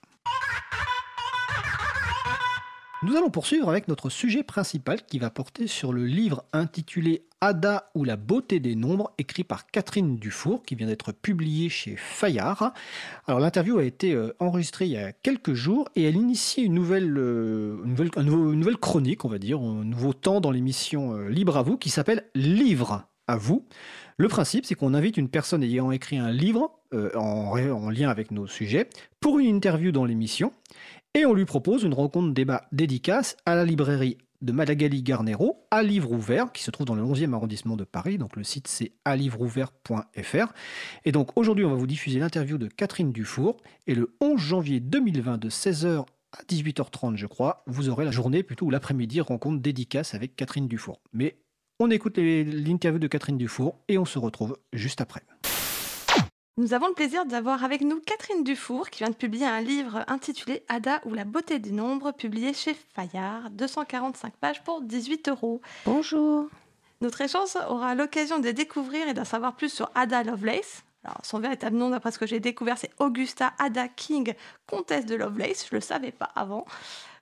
Nous 3.03 3.15
allons 3.15 3.31
poursuivre 3.31 3.67
avec 3.67 3.87
notre 3.87 4.11
sujet 4.11 4.43
principal 4.43 5.03
qui 5.03 5.17
va 5.17 5.31
porter 5.31 5.65
sur 5.65 5.91
le 5.91 6.05
livre 6.05 6.45
intitulé 6.53 7.23
Ada 7.41 7.89
ou 7.95 8.03
la 8.03 8.15
beauté 8.15 8.59
des 8.59 8.75
nombres, 8.75 9.11
écrit 9.17 9.43
par 9.43 9.65
Catherine 9.65 10.17
Dufour, 10.17 10.61
qui 10.61 10.75
vient 10.75 10.85
d'être 10.85 11.11
publié 11.11 11.67
chez 11.67 11.95
Fayard. 11.97 12.73
Alors 13.25 13.39
l'interview 13.39 13.79
a 13.79 13.83
été 13.85 14.13
euh, 14.13 14.35
enregistrée 14.37 14.85
il 14.85 14.91
y 14.91 14.97
a 14.97 15.13
quelques 15.13 15.55
jours 15.55 15.89
et 15.95 16.03
elle 16.03 16.15
initie 16.15 16.61
une 16.61 16.75
nouvelle, 16.75 17.17
euh, 17.17 18.75
chronique, 18.79 19.25
on 19.25 19.29
va 19.29 19.39
dire, 19.39 19.59
un 19.59 19.83
nouveau 19.83 20.13
temps 20.13 20.39
dans 20.39 20.51
l'émission 20.51 21.15
euh, 21.15 21.27
Libre 21.27 21.57
à 21.57 21.63
vous, 21.63 21.77
qui 21.77 21.89
s'appelle 21.89 22.25
Livre 22.35 23.07
à 23.27 23.35
vous. 23.35 23.65
Le 24.17 24.27
principe, 24.27 24.67
c'est 24.67 24.75
qu'on 24.75 24.93
invite 24.93 25.17
une 25.17 25.29
personne 25.29 25.63
ayant 25.63 25.89
écrit 25.89 26.19
un 26.19 26.31
livre 26.31 26.77
en 27.15 27.89
lien 27.89 28.09
avec 28.09 28.29
nos 28.31 28.45
sujets 28.45 28.89
pour 29.21 29.39
une 29.39 29.47
interview 29.47 29.91
dans 29.93 30.03
l'émission 30.03 30.51
et 31.13 31.25
on 31.25 31.33
lui 31.33 31.45
propose 31.45 31.83
une 31.83 31.93
rencontre 31.93 32.33
débat 32.33 32.63
dédicace 32.71 33.35
à 33.45 33.55
la 33.55 33.65
librairie 33.65 34.17
de 34.41 34.51
Madagali 34.51 35.03
Garnero 35.03 35.67
à 35.69 35.83
Livre 35.83 36.11
Ouvert, 36.11 36.51
qui 36.51 36.63
se 36.63 36.71
trouve 36.71 36.85
dans 36.85 36.95
le 36.95 37.03
11e 37.03 37.33
arrondissement 37.33 37.75
de 37.75 37.83
Paris. 37.83 38.17
Donc 38.17 38.35
le 38.35 38.43
site 38.43 38.67
c'est 38.67 38.93
alivreouvert.fr. 39.05 40.53
Et 41.05 41.11
donc 41.11 41.37
aujourd'hui, 41.37 41.65
on 41.65 41.69
va 41.69 41.75
vous 41.75 41.87
diffuser 41.87 42.19
l'interview 42.19 42.57
de 42.57 42.67
Catherine 42.67 43.11
Dufour. 43.11 43.57
Et 43.87 43.95
le 43.95 44.15
11 44.21 44.39
janvier 44.39 44.79
2020, 44.79 45.37
de 45.37 45.49
16h 45.49 46.05
à 46.31 46.43
18h30, 46.43 47.17
je 47.17 47.27
crois, 47.27 47.63
vous 47.67 47.89
aurez 47.89 48.05
la 48.05 48.11
journée, 48.11 48.41
plutôt 48.41 48.67
ou 48.67 48.69
l'après-midi, 48.69 49.21
rencontre 49.21 49.61
dédicace 49.61 50.13
avec 50.13 50.35
Catherine 50.35 50.67
Dufour. 50.67 51.01
Mais 51.13 51.37
on 51.79 51.91
écoute 51.91 52.17
l'interview 52.17 52.99
de 52.99 53.07
Catherine 53.07 53.37
Dufour 53.37 53.79
et 53.87 53.97
on 53.97 54.05
se 54.05 54.17
retrouve 54.17 54.57
juste 54.71 55.01
après. 55.01 55.21
Nous 56.57 56.73
avons 56.73 56.87
le 56.89 56.93
plaisir 56.93 57.25
d'avoir 57.25 57.63
avec 57.63 57.81
nous 57.81 57.99
Catherine 58.01 58.43
Dufour 58.43 58.89
qui 58.89 58.99
vient 58.99 59.09
de 59.09 59.15
publier 59.15 59.45
un 59.45 59.61
livre 59.61 60.03
intitulé 60.07 60.63
Ada 60.67 61.01
ou 61.05 61.13
la 61.13 61.23
beauté 61.23 61.59
des 61.59 61.71
nombres, 61.71 62.11
publié 62.11 62.53
chez 62.53 62.75
Fayard, 62.93 63.49
245 63.51 64.33
pages 64.35 64.61
pour 64.63 64.81
18 64.81 65.29
euros. 65.29 65.61
Bonjour. 65.85 66.49
Notre 66.99 67.21
échange 67.21 67.55
aura 67.69 67.95
l'occasion 67.95 68.39
de 68.39 68.51
découvrir 68.51 69.07
et 69.07 69.13
d'en 69.13 69.25
savoir 69.25 69.55
plus 69.55 69.69
sur 69.73 69.89
Ada 69.95 70.23
Lovelace. 70.23 70.83
Alors, 71.03 71.17
son 71.23 71.39
véritable 71.39 71.77
nom, 71.77 71.89
d'après 71.89 72.11
ce 72.11 72.19
que 72.19 72.27
j'ai 72.27 72.39
découvert, 72.39 72.77
c'est 72.77 72.91
Augusta 72.99 73.53
Ada 73.57 73.87
King, 73.87 74.35
comtesse 74.67 75.05
de 75.07 75.15
Lovelace. 75.15 75.65
Je 75.67 75.73
ne 75.75 75.77
le 75.79 75.81
savais 75.85 76.11
pas 76.11 76.29
avant. 76.35 76.65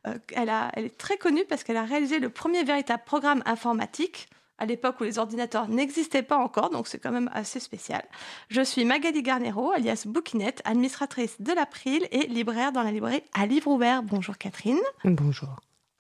Euh, 0.07 0.15
elle, 0.33 0.49
a- 0.49 0.69
elle 0.73 0.85
est 0.85 0.97
très 0.97 1.17
connue 1.17 1.45
parce 1.47 1.63
qu'elle 1.63 1.77
a 1.77 1.83
réalisé 1.85 2.19
le 2.19 2.29
premier 2.29 2.63
véritable 2.63 3.03
programme 3.05 3.41
informatique 3.45 4.27
à 4.59 4.65
l'époque 4.65 4.99
où 4.99 5.03
les 5.03 5.17
ordinateurs 5.17 5.67
n'existaient 5.67 6.23
pas 6.23 6.37
encore, 6.37 6.69
donc 6.69 6.87
c'est 6.87 6.99
quand 6.99 7.11
même 7.11 7.29
assez 7.33 7.59
spécial. 7.59 8.03
Je 8.49 8.61
suis 8.61 8.85
Magali 8.85 9.23
Garnero, 9.23 9.71
alias 9.71 10.03
Bouquinette, 10.05 10.61
administratrice 10.65 11.41
de 11.41 11.53
l'April 11.53 12.07
et 12.11 12.27
libraire 12.27 12.71
dans 12.71 12.83
la 12.83 12.91
librairie 12.91 13.23
à 13.33 13.45
Livre 13.45 13.71
Ouvert. 13.71 14.03
Bonjour 14.03 14.37
Catherine. 14.37 14.79
Bonjour. 15.03 15.49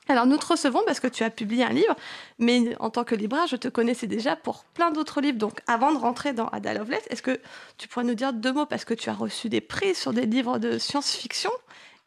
Alors 0.09 0.25
nous 0.25 0.37
te 0.37 0.47
recevons 0.47 0.81
parce 0.87 0.99
que 0.99 1.07
tu 1.07 1.23
as 1.23 1.29
publié 1.29 1.63
un 1.63 1.69
livre, 1.69 1.95
mais 2.39 2.75
en 2.79 2.89
tant 2.89 3.03
que 3.03 3.13
libraire, 3.13 3.45
je 3.45 3.55
te 3.55 3.67
connaissais 3.67 4.07
déjà 4.07 4.35
pour 4.35 4.63
plein 4.63 4.89
d'autres 4.89 5.21
livres. 5.21 5.37
Donc 5.37 5.61
avant 5.67 5.91
de 5.91 5.97
rentrer 5.97 6.33
dans 6.33 6.47
Ada 6.47 6.73
Lovelace, 6.73 7.05
est-ce 7.11 7.21
que 7.21 7.39
tu 7.77 7.87
pourrais 7.87 8.05
nous 8.05 8.15
dire 8.15 8.33
deux 8.33 8.51
mots 8.51 8.65
parce 8.65 8.85
que 8.85 8.95
tu 8.95 9.11
as 9.11 9.13
reçu 9.13 9.49
des 9.49 9.61
prix 9.61 9.93
sur 9.93 10.11
des 10.11 10.25
livres 10.25 10.57
de 10.57 10.79
science-fiction? 10.79 11.51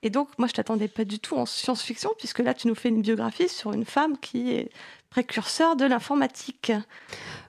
Et 0.03 0.11
donc 0.11 0.29
moi 0.37 0.49
je 0.49 0.53
t'attendais 0.53 0.89
pas 0.89 1.05
du 1.05 1.21
tout 1.21 1.37
en 1.37 1.47
science-fiction 1.47 2.11
puisque 2.19 2.41
là 2.41 2.55
tu 2.55 2.67
nous 2.67 2.75
fais 2.75 2.89
une 2.89 3.03
biographie 3.03 3.49
sur 3.49 3.73
une 3.73 3.85
femme 3.85 4.19
qui 4.19 4.51
est 4.51 4.73
précurseur 5.13 5.77
de 5.77 5.85
l'informatique. 5.85 6.73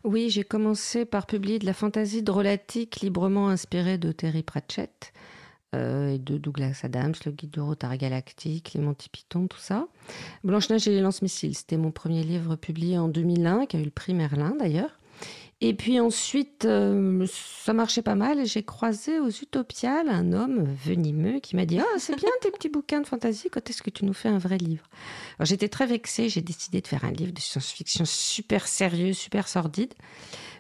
Oui, 0.03 0.29
j'ai 0.29 0.43
commencé 0.43 1.05
par 1.05 1.25
publier 1.25 1.59
de 1.59 1.65
la 1.65 1.73
fantaisie 1.73 2.21
drôlatique 2.21 2.99
librement 2.99 3.47
inspirée 3.47 3.97
de 3.97 4.11
Terry 4.11 4.43
Pratchett 4.43 5.13
euh, 5.73 6.15
et 6.15 6.17
de 6.17 6.37
Douglas 6.37 6.81
Adams, 6.83 7.13
le 7.25 7.31
guide 7.31 7.51
du 7.51 7.61
retard 7.61 7.95
galactique, 7.95 8.73
les 8.73 8.81
Monty 8.81 9.07
Python, 9.07 9.47
tout 9.47 9.59
ça. 9.59 9.87
Blanche-Neige 10.43 10.89
et 10.89 10.91
les 10.91 10.99
lance-missiles, 10.99 11.55
c'était 11.55 11.77
mon 11.77 11.91
premier 11.91 12.23
livre 12.23 12.57
publié 12.57 12.97
en 12.97 13.07
2001, 13.07 13.65
qui 13.67 13.77
a 13.77 13.79
eu 13.79 13.85
le 13.85 13.91
prix 13.91 14.13
Merlin 14.13 14.57
d'ailleurs. 14.59 14.99
Et 15.65 15.73
puis 15.73 15.97
ensuite, 16.01 16.65
euh, 16.65 17.25
ça 17.25 17.71
marchait 17.71 18.01
pas 18.01 18.15
mal 18.15 18.37
et 18.37 18.45
j'ai 18.45 18.63
croisé 18.63 19.21
aux 19.21 19.29
Utopiales 19.29 20.09
un 20.09 20.33
homme 20.33 20.65
venimeux 20.83 21.39
qui 21.39 21.55
m'a 21.55 21.65
dit 21.65 21.79
Ah, 21.79 21.99
c'est 21.99 22.17
bien 22.17 22.27
tes 22.41 22.51
petits 22.51 22.67
bouquins 22.67 22.99
de 22.99 23.07
fantaisie, 23.07 23.47
quand 23.49 23.69
est-ce 23.69 23.81
que 23.81 23.89
tu 23.89 24.03
nous 24.03 24.11
fais 24.11 24.27
un 24.27 24.39
vrai 24.39 24.57
livre? 24.57 24.83
Alors 25.39 25.45
j'étais 25.45 25.69
très 25.69 25.85
vexée, 25.85 26.27
j'ai 26.27 26.41
décidé 26.41 26.81
de 26.81 26.87
faire 26.87 27.05
un 27.05 27.13
livre 27.13 27.31
de 27.31 27.39
science-fiction 27.39 28.03
super 28.03 28.67
sérieux, 28.67 29.13
super 29.13 29.47
sordide. 29.47 29.93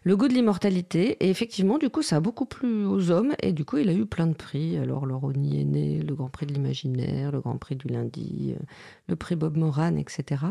Le 0.05 0.15
goût 0.15 0.29
de 0.29 0.33
l'immortalité. 0.33 1.17
Et 1.19 1.29
effectivement, 1.29 1.77
du 1.77 1.89
coup, 1.89 2.01
ça 2.01 2.17
a 2.17 2.19
beaucoup 2.19 2.45
plu 2.45 2.85
aux 2.85 3.09
hommes. 3.09 3.35
Et 3.41 3.53
du 3.53 3.63
coup, 3.63 3.77
il 3.77 3.87
a 3.87 3.93
eu 3.93 4.05
plein 4.05 4.27
de 4.27 4.33
prix. 4.33 4.77
Alors, 4.77 5.05
le 5.05 5.15
Rony 5.15 5.61
est 5.61 5.65
né, 5.65 6.01
le 6.01 6.13
Grand 6.13 6.27
Prix 6.27 6.45
de 6.45 6.53
l'Imaginaire, 6.53 7.31
le 7.31 7.39
Grand 7.39 7.57
Prix 7.57 7.77
du 7.77 7.87
Lundi, 7.87 8.53
euh, 8.53 8.61
le 9.07 9.15
prix 9.15 9.37
Bob 9.37 9.55
Moran, 9.55 9.95
etc. 9.95 10.43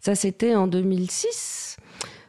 Ça, 0.00 0.14
c'était 0.14 0.54
en 0.54 0.66
2006. 0.66 1.78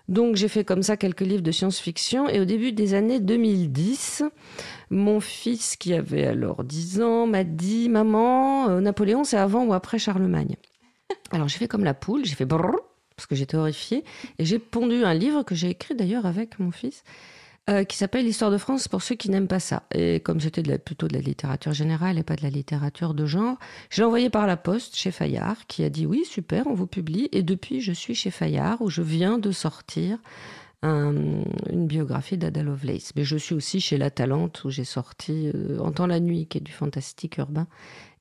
Donc, 0.07 0.35
j'ai 0.35 0.47
fait 0.47 0.63
comme 0.63 0.83
ça 0.83 0.97
quelques 0.97 1.21
livres 1.21 1.41
de 1.41 1.51
science-fiction. 1.51 2.27
Et 2.29 2.39
au 2.39 2.45
début 2.45 2.71
des 2.71 2.93
années 2.93 3.19
2010, 3.19 4.23
mon 4.89 5.19
fils, 5.19 5.75
qui 5.75 5.93
avait 5.93 6.25
alors 6.25 6.63
10 6.63 7.01
ans, 7.01 7.27
m'a 7.27 7.43
dit 7.43 7.89
Maman, 7.89 8.69
euh, 8.69 8.81
Napoléon, 8.81 9.23
c'est 9.23 9.37
avant 9.37 9.65
ou 9.65 9.73
après 9.73 9.99
Charlemagne? 9.99 10.55
Alors, 11.31 11.47
j'ai 11.47 11.57
fait 11.57 11.67
comme 11.67 11.83
la 11.83 11.93
poule, 11.93 12.25
j'ai 12.25 12.35
fait 12.35 12.45
brrr, 12.45 12.75
parce 13.15 13.27
que 13.27 13.35
j'étais 13.35 13.55
horrifiée. 13.55 14.03
Et 14.39 14.45
j'ai 14.45 14.59
pondu 14.59 15.03
un 15.03 15.13
livre 15.13 15.43
que 15.43 15.55
j'ai 15.55 15.69
écrit 15.69 15.95
d'ailleurs 15.95 16.25
avec 16.25 16.59
mon 16.59 16.71
fils, 16.71 17.03
euh, 17.69 17.83
qui 17.83 17.95
s'appelle 17.97 18.25
L'histoire 18.25 18.51
de 18.51 18.57
France 18.57 18.87
pour 18.87 19.01
ceux 19.01 19.15
qui 19.15 19.29
n'aiment 19.29 19.47
pas 19.47 19.59
ça. 19.59 19.83
Et 19.93 20.19
comme 20.19 20.39
c'était 20.39 20.63
plutôt 20.79 21.07
de 21.07 21.13
la 21.13 21.19
littérature 21.21 21.73
générale 21.73 22.17
et 22.17 22.23
pas 22.23 22.35
de 22.35 22.43
la 22.43 22.49
littérature 22.49 23.13
de 23.13 23.25
genre, 23.25 23.57
je 23.89 24.01
l'ai 24.01 24.05
envoyé 24.05 24.29
par 24.29 24.47
la 24.47 24.57
poste 24.57 24.95
chez 24.95 25.11
Fayard, 25.11 25.67
qui 25.67 25.83
a 25.83 25.89
dit 25.89 26.05
oui, 26.05 26.23
super, 26.25 26.67
on 26.67 26.73
vous 26.73 26.87
publie. 26.87 27.29
Et 27.31 27.43
depuis, 27.43 27.81
je 27.81 27.91
suis 27.91 28.15
chez 28.15 28.31
Fayard, 28.31 28.81
où 28.81 28.89
je 28.89 29.01
viens 29.01 29.37
de 29.37 29.51
sortir 29.51 30.17
un- 30.83 31.13
une 31.69 31.87
biographie 31.87 32.37
d'Ada 32.37 32.63
Lovelace. 32.63 33.11
Mais 33.15 33.23
je 33.23 33.37
suis 33.37 33.53
aussi 33.55 33.79
chez 33.79 33.97
La 33.97 34.09
Talente, 34.09 34.63
où 34.63 34.69
j'ai 34.71 34.83
sorti 34.85 35.51
euh, 35.53 35.77
En 35.79 35.91
temps 35.91 36.07
la 36.07 36.19
nuit, 36.19 36.47
qui 36.47 36.57
est 36.57 36.61
du 36.61 36.71
fantastique 36.71 37.37
urbain, 37.37 37.67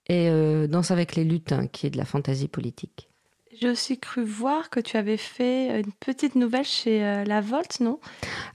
et 0.08 0.28
euh, 0.28 0.66
Danse 0.66 0.90
avec 0.90 1.16
les 1.16 1.24
lutins, 1.24 1.66
qui 1.66 1.86
est 1.86 1.90
de 1.90 1.96
la 1.98 2.04
fantaisie 2.04 2.48
politique. 2.48 3.09
J'ai 3.58 3.68
aussi 3.68 3.98
cru 3.98 4.22
voir 4.22 4.70
que 4.70 4.78
tu 4.78 4.96
avais 4.96 5.16
fait 5.16 5.80
une 5.80 5.92
petite 5.92 6.36
nouvelle 6.36 6.64
chez 6.64 7.04
euh, 7.04 7.24
La 7.24 7.40
Volte, 7.40 7.80
non? 7.80 7.98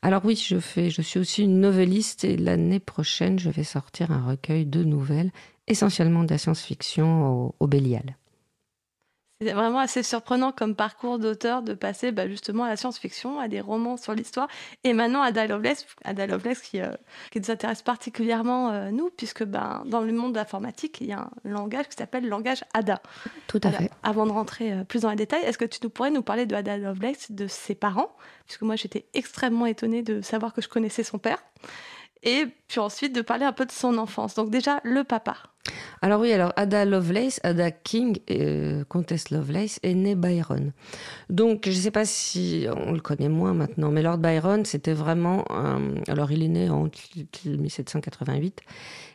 Alors 0.01 0.23
oui, 0.23 0.35
je, 0.35 0.57
fais, 0.59 0.89
je 0.89 1.01
suis 1.01 1.19
aussi 1.19 1.43
une 1.43 1.59
novelliste 1.59 2.23
et 2.23 2.37
l'année 2.37 2.79
prochaine, 2.79 3.37
je 3.37 3.49
vais 3.49 3.65
sortir 3.65 4.11
un 4.11 4.25
recueil 4.25 4.65
de 4.65 4.83
nouvelles, 4.83 5.31
essentiellement 5.67 6.23
de 6.23 6.29
la 6.29 6.37
science-fiction 6.37 7.27
au, 7.27 7.55
au 7.59 7.67
Bélial. 7.67 8.15
C'est 9.41 9.51
vraiment 9.51 9.79
assez 9.79 10.01
surprenant 10.01 10.53
comme 10.53 10.75
parcours 10.75 11.19
d'auteur 11.19 11.61
de 11.61 11.73
passer 11.73 12.13
bah, 12.13 12.25
justement 12.25 12.63
à 12.63 12.69
la 12.69 12.77
science-fiction, 12.77 13.37
à 13.37 13.49
des 13.49 13.59
romans 13.59 13.97
sur 13.97 14.13
l'histoire, 14.13 14.47
et 14.85 14.93
maintenant 14.93 15.21
à 15.21 15.27
Ada 15.27 15.47
Lovelace, 15.47 15.85
Ada 16.05 16.25
Lovelace 16.25 16.61
qui, 16.61 16.79
euh, 16.79 16.91
qui 17.31 17.41
nous 17.41 17.51
intéresse 17.51 17.81
particulièrement 17.81 18.71
euh, 18.71 18.91
nous, 18.91 19.09
puisque 19.09 19.43
ben, 19.43 19.83
dans 19.87 19.99
le 19.99 20.13
monde 20.13 20.31
de 20.31 20.37
l'informatique, 20.37 21.01
il 21.01 21.07
y 21.07 21.11
a 21.11 21.19
un 21.19 21.49
langage 21.49 21.89
qui 21.89 21.97
s'appelle 21.97 22.23
le 22.23 22.29
langage 22.29 22.63
Ada. 22.73 23.01
Tout 23.47 23.59
à 23.63 23.71
fait. 23.71 23.91
Avant 24.03 24.25
de 24.25 24.31
rentrer 24.31 24.71
euh, 24.71 24.83
plus 24.85 25.01
dans 25.01 25.09
les 25.09 25.17
détails, 25.17 25.43
est-ce 25.43 25.57
que 25.57 25.65
tu 25.65 25.79
nous 25.83 25.89
pourrais 25.89 26.11
nous 26.11 26.23
parler 26.23 26.45
de 26.45 26.55
Ada 26.55 26.77
Lovelace, 26.77 27.29
de 27.29 27.47
ses 27.47 27.75
parents? 27.75 28.15
Puisque 28.45 28.61
moi 28.61 28.77
j'étais 28.77 29.05
extrêmement 29.13 29.65
étonnée 29.65 30.01
de 30.01 30.21
savoir 30.21 30.53
que 30.53 30.61
je 30.61 30.69
connaissais 30.69 31.03
son 31.03 31.17
père. 31.17 31.43
Et 32.25 32.47
puis 32.67 32.79
ensuite 32.79 33.13
de 33.15 33.21
parler 33.21 33.45
un 33.45 33.53
peu 33.53 33.65
de 33.65 33.71
son 33.71 33.97
enfance. 33.97 34.35
Donc 34.35 34.49
déjà, 34.49 34.81
le 34.83 35.03
papa. 35.03 35.35
Alors 36.01 36.21
oui, 36.21 36.31
alors 36.31 36.53
Ada 36.55 36.85
Lovelace, 36.85 37.39
Ada 37.43 37.71
King, 37.71 38.19
euh, 38.29 38.83
comtesse 38.85 39.31
Lovelace, 39.31 39.79
est 39.81 39.95
née 39.95 40.15
Byron. 40.15 40.71
Donc 41.29 41.63
je 41.65 41.71
ne 41.71 41.75
sais 41.75 41.91
pas 41.91 42.05
si 42.05 42.67
on 42.75 42.91
le 42.91 42.99
connaît 42.99 43.29
moins 43.29 43.53
maintenant, 43.53 43.89
mais 43.89 44.03
Lord 44.03 44.19
Byron, 44.19 44.65
c'était 44.65 44.93
vraiment... 44.93 45.43
alors 46.07 46.31
il 46.31 46.43
est 46.43 46.47
né 46.47 46.69
en 46.69 46.83
1788, 46.83 48.61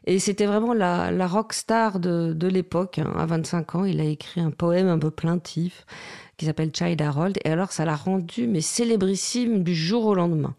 et 0.06 0.18
c'était 0.18 0.46
vraiment 0.46 0.74
la, 0.74 1.26
rock 1.28 1.52
star 1.52 2.00
de, 2.00 2.32
de 2.32 2.48
l'époque. 2.48 2.98
hein. 2.98 3.12
À 3.16 3.26
25 3.26 3.74
ans, 3.76 3.84
il 3.84 4.00
a 4.00 4.04
écrit 4.04 4.40
un 4.40 4.50
poème 4.50 4.88
un 4.88 4.98
peu 4.98 5.10
plaintif 5.10 5.86
qui 6.36 6.46
s'appelle 6.46 6.70
Child 6.74 7.00
Harold, 7.00 7.38
et 7.44 7.50
alors 7.50 7.70
ça 7.70 7.84
l'a 7.84 7.94
rendu 7.94 8.48
mais 8.48 8.60
célébrissime 8.60 9.62
du 9.62 9.74
jour 9.74 10.06
au 10.06 10.14
lendemain. 10.14 10.56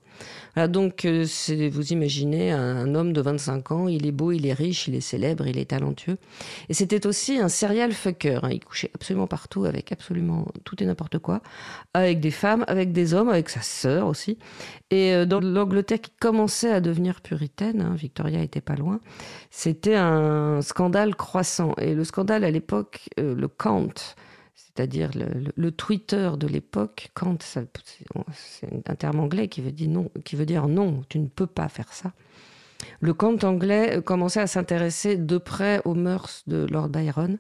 Donc, 0.55 1.05
euh, 1.05 1.25
vous 1.71 1.93
imaginez 1.93 2.51
un, 2.51 2.93
homme 2.95 3.13
de 3.13 3.21
25 3.21 3.71
ans, 3.71 3.87
il 3.87 4.05
est 4.05 4.11
beau, 4.11 4.31
il 4.31 4.45
est 4.45 4.53
riche, 4.53 4.87
il 4.87 4.95
est 4.95 5.01
célèbre, 5.01 5.47
il 5.47 5.57
est 5.57 5.69
talentueux. 5.71 6.17
Et 6.69 6.73
c'était 6.73 7.07
aussi 7.07 7.37
un 7.37 7.49
serial 7.49 7.93
fucker. 7.93 8.39
hein. 8.43 8.49
Il 8.51 8.63
couchait 8.63 8.91
absolument 8.93 9.27
partout 9.27 9.65
avec 9.65 9.91
absolument 9.91 10.47
tout 10.65 10.81
et 10.83 10.85
n'importe 10.85 11.19
quoi, 11.19 11.41
avec 11.93 12.19
des 12.19 12.31
femmes, 12.31 12.65
avec 12.67 12.91
des 12.91 13.13
hommes, 13.13 13.29
avec 13.29 13.49
sa 13.49 13.61
sœur 13.61 14.07
aussi. 14.07 14.37
Et 14.89 15.13
euh, 15.13 15.25
dans 15.25 15.39
l'Angleterre 15.39 16.01
qui 16.01 16.11
commençait 16.19 16.71
à 16.71 16.81
devenir 16.81 17.21
puritaine, 17.21 17.81
hein, 17.81 17.95
Victoria 17.95 18.41
était 18.41 18.61
pas 18.61 18.75
loin, 18.75 18.99
c'était 19.49 19.95
un 19.95 20.61
scandale 20.61 21.15
croissant. 21.15 21.73
Et 21.77 21.95
le 21.95 22.03
scandale 22.03 22.43
à 22.43 22.51
l'époque, 22.51 23.09
euh, 23.19 23.35
le 23.35 23.47
Kant, 23.47 23.93
c'est-à-dire 24.65 25.11
le, 25.13 25.71
Twitter 25.71 26.31
de 26.37 26.47
l'époque, 26.47 27.09
Kant, 27.13 27.37
c'est 27.41 27.67
un 28.87 28.95
terme 28.95 29.19
anglais 29.19 29.47
qui 29.47 29.61
veut 29.61 29.71
dire 29.71 30.67
non, 30.67 31.03
tu 31.09 31.19
ne 31.19 31.27
peux 31.27 31.47
pas 31.47 31.67
faire 31.69 31.91
ça. 31.93 32.13
Le 32.99 33.13
Kant 33.13 33.37
anglais 33.43 34.01
commençait 34.03 34.39
à 34.39 34.47
s'intéresser 34.47 35.17
de 35.17 35.37
près 35.37 35.81
aux 35.85 35.93
mœurs 35.93 36.43
de 36.47 36.65
Lord 36.69 36.89
Byron. 36.89 37.37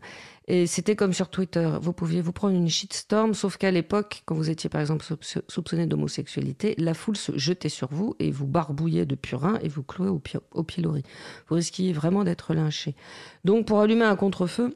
Et 0.47 0.67
c'était 0.67 0.95
comme 0.95 1.13
sur 1.13 1.29
Twitter. 1.29 1.69
Vous 1.81 1.93
pouviez 1.93 2.19
vous 2.19 2.33
prendre 2.33 2.55
une 2.55 2.67
shitstorm, 2.67 3.33
sauf 3.33 3.57
qu'à 3.57 3.71
l'époque, 3.71 4.23
quand 4.25 4.35
vous 4.35 4.49
étiez 4.49 4.69
par 4.69 4.81
exemple 4.81 5.05
soupço- 5.05 5.43
soupçonné 5.47 5.85
d'homosexualité, 5.85 6.75
la 6.77 6.93
foule 6.93 7.15
se 7.15 7.37
jetait 7.37 7.69
sur 7.69 7.87
vous 7.91 8.15
et 8.19 8.31
vous 8.31 8.47
barbouillait 8.47 9.05
de 9.05 9.15
purin 9.15 9.59
et 9.61 9.69
vous 9.69 9.83
clouait 9.83 10.09
au, 10.09 10.21
au 10.53 10.63
pilori. 10.63 11.03
Vous 11.47 11.55
risquiez 11.55 11.93
vraiment 11.93 12.23
d'être 12.23 12.53
lynché. 12.53 12.95
Donc 13.45 13.65
pour 13.65 13.79
allumer 13.79 14.03
un 14.03 14.15
contre-feu, 14.15 14.75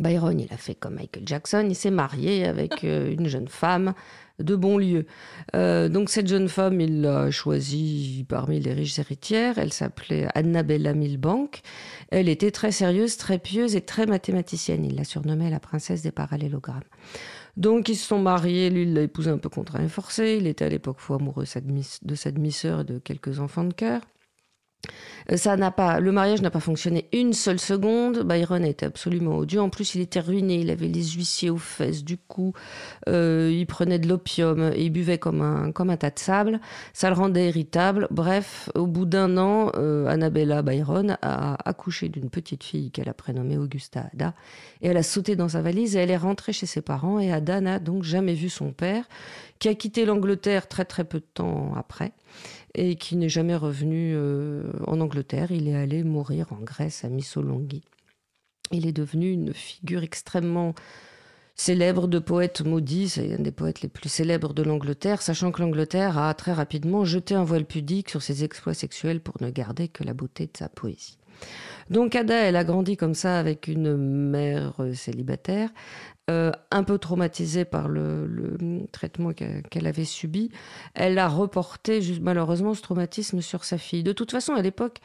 Byron, 0.00 0.38
il 0.40 0.52
a 0.52 0.56
fait 0.56 0.74
comme 0.74 0.94
Michael 0.94 1.24
Jackson, 1.26 1.66
il 1.68 1.74
s'est 1.76 1.90
marié 1.90 2.46
avec 2.46 2.84
euh, 2.84 3.12
une 3.12 3.26
jeune 3.26 3.48
femme 3.48 3.94
de 4.38 4.56
bon 4.56 4.78
lieu. 4.78 5.04
Euh, 5.54 5.88
donc 5.90 6.08
cette 6.08 6.26
jeune 6.26 6.48
femme, 6.48 6.80
il 6.80 7.02
l'a 7.02 7.30
choisie 7.30 8.24
parmi 8.28 8.58
les 8.58 8.72
riches 8.72 8.98
héritières. 8.98 9.58
Elle 9.58 9.72
s'appelait 9.72 10.28
Annabella 10.34 10.94
Milbank. 10.94 11.60
Elle 12.10 12.28
était 12.28 12.50
très 12.50 12.72
sérieuse, 12.72 13.18
très 13.18 13.38
pieuse 13.38 13.76
et 13.76 13.82
très 13.82 14.06
mathématicienne. 14.06 14.84
Il 14.84 14.96
la 14.96 15.04
surnommait 15.04 15.50
la 15.50 15.60
princesse 15.60 16.00
des 16.02 16.10
parallélogrammes. 16.12 16.80
Donc 17.58 17.88
ils 17.90 17.96
se 17.96 18.06
sont 18.06 18.18
mariés, 18.20 18.70
lui 18.70 18.82
il 18.84 18.94
l'a 18.94 19.02
épousée 19.02 19.30
un 19.30 19.36
peu 19.38 19.48
contraint 19.50 19.84
et 19.84 19.88
forcé. 19.88 20.38
Il 20.40 20.46
était 20.46 20.64
à 20.64 20.68
l'époque 20.70 21.00
fou 21.00 21.14
amoureux 21.14 21.42
de 21.44 21.48
sa 21.48 21.60
demi- 21.60 21.98
de 22.02 22.14
sa 22.14 22.30
demi-sœur 22.30 22.80
et 22.80 22.84
de 22.84 22.98
quelques 22.98 23.40
enfants 23.40 23.64
de 23.64 23.74
cœur. 23.74 24.00
Euh, 25.30 25.36
Ça 25.36 25.56
n'a 25.56 25.70
pas, 25.70 26.00
le 26.00 26.12
mariage 26.12 26.42
n'a 26.42 26.50
pas 26.50 26.60
fonctionné 26.60 27.08
une 27.12 27.32
seule 27.32 27.60
seconde. 27.60 28.22
Byron 28.24 28.64
été 28.64 28.86
absolument 28.86 29.36
odieux. 29.38 29.60
En 29.60 29.70
plus, 29.70 29.94
il 29.94 30.00
était 30.00 30.20
ruiné. 30.20 30.60
Il 30.60 30.70
avait 30.70 30.88
les 30.88 31.04
huissiers 31.04 31.50
aux 31.50 31.58
fesses. 31.58 32.04
Du 32.04 32.16
coup, 32.16 32.52
euh, 33.08 33.50
il 33.52 33.66
prenait 33.66 33.98
de 33.98 34.08
l'opium 34.08 34.72
et 34.74 34.84
il 34.84 34.90
buvait 34.90 35.18
comme 35.18 35.42
un, 35.42 35.72
comme 35.72 35.90
un 35.90 35.96
tas 35.96 36.10
de 36.10 36.18
sable. 36.18 36.60
Ça 36.92 37.10
le 37.10 37.16
rendait 37.16 37.48
irritable. 37.48 38.08
Bref, 38.10 38.70
au 38.74 38.86
bout 38.86 39.04
d'un 39.04 39.36
an, 39.36 39.70
euh, 39.76 40.06
Annabella 40.06 40.62
Byron 40.62 41.16
a 41.22 41.56
accouché 41.68 42.08
d'une 42.08 42.30
petite 42.30 42.64
fille 42.64 42.90
qu'elle 42.90 43.08
a 43.08 43.14
prénommée 43.14 43.58
Augusta 43.58 44.06
Ada. 44.12 44.34
Et 44.82 44.88
elle 44.88 44.96
a 44.96 45.02
sauté 45.02 45.36
dans 45.36 45.48
sa 45.48 45.62
valise 45.62 45.96
et 45.96 46.00
elle 46.00 46.10
est 46.10 46.16
rentrée 46.16 46.52
chez 46.52 46.66
ses 46.66 46.82
parents. 46.82 47.20
Et 47.20 47.32
Ada 47.32 47.60
n'a 47.60 47.78
donc 47.78 48.02
jamais 48.02 48.34
vu 48.34 48.48
son 48.48 48.72
père, 48.72 49.04
qui 49.58 49.68
a 49.68 49.74
quitté 49.74 50.04
l'Angleterre 50.04 50.68
très 50.68 50.84
très 50.84 51.04
peu 51.04 51.18
de 51.18 51.26
temps 51.34 51.74
après 51.76 52.12
et 52.74 52.96
qui 52.96 53.16
n'est 53.16 53.28
jamais 53.28 53.56
revenu 53.56 54.12
euh, 54.14 54.64
en 54.86 55.00
Angleterre. 55.00 55.52
Il 55.52 55.68
est 55.68 55.76
allé 55.76 56.04
mourir 56.04 56.52
en 56.52 56.60
Grèce 56.60 57.04
à 57.04 57.08
Missolonghi. 57.08 57.82
Il 58.72 58.86
est 58.86 58.92
devenu 58.92 59.30
une 59.30 59.52
figure 59.52 60.02
extrêmement 60.02 60.74
célèbre 61.60 62.08
de 62.08 62.18
poète 62.18 62.62
maudit, 62.62 63.10
c'est 63.10 63.34
un 63.34 63.42
des 63.42 63.50
poètes 63.52 63.82
les 63.82 63.88
plus 63.88 64.08
célèbres 64.08 64.54
de 64.54 64.62
l'Angleterre, 64.62 65.20
sachant 65.20 65.52
que 65.52 65.60
l'Angleterre 65.60 66.16
a 66.16 66.32
très 66.32 66.54
rapidement 66.54 67.04
jeté 67.04 67.34
un 67.34 67.44
voile 67.44 67.66
pudique 67.66 68.08
sur 68.08 68.22
ses 68.22 68.44
exploits 68.44 68.72
sexuels 68.72 69.20
pour 69.20 69.34
ne 69.42 69.50
garder 69.50 69.88
que 69.88 70.02
la 70.02 70.14
beauté 70.14 70.46
de 70.46 70.56
sa 70.56 70.70
poésie. 70.70 71.18
Donc 71.90 72.14
Ada, 72.14 72.36
elle 72.44 72.56
a 72.56 72.64
grandi 72.64 72.96
comme 72.96 73.14
ça 73.14 73.38
avec 73.38 73.68
une 73.68 73.96
mère 73.96 74.74
euh, 74.80 74.94
célibataire, 74.94 75.70
euh, 76.30 76.52
un 76.70 76.84
peu 76.84 76.96
traumatisée 76.98 77.64
par 77.64 77.88
le, 77.88 78.24
le 78.26 78.86
traitement 78.92 79.32
qu'elle 79.32 79.86
avait 79.86 80.04
subi. 80.04 80.50
Elle 80.94 81.18
a 81.18 81.28
reporté 81.28 82.00
malheureusement 82.20 82.74
ce 82.74 82.82
traumatisme 82.82 83.40
sur 83.40 83.64
sa 83.64 83.78
fille. 83.78 84.04
De 84.04 84.12
toute 84.12 84.30
façon, 84.30 84.54
à 84.54 84.62
l'époque, 84.62 85.00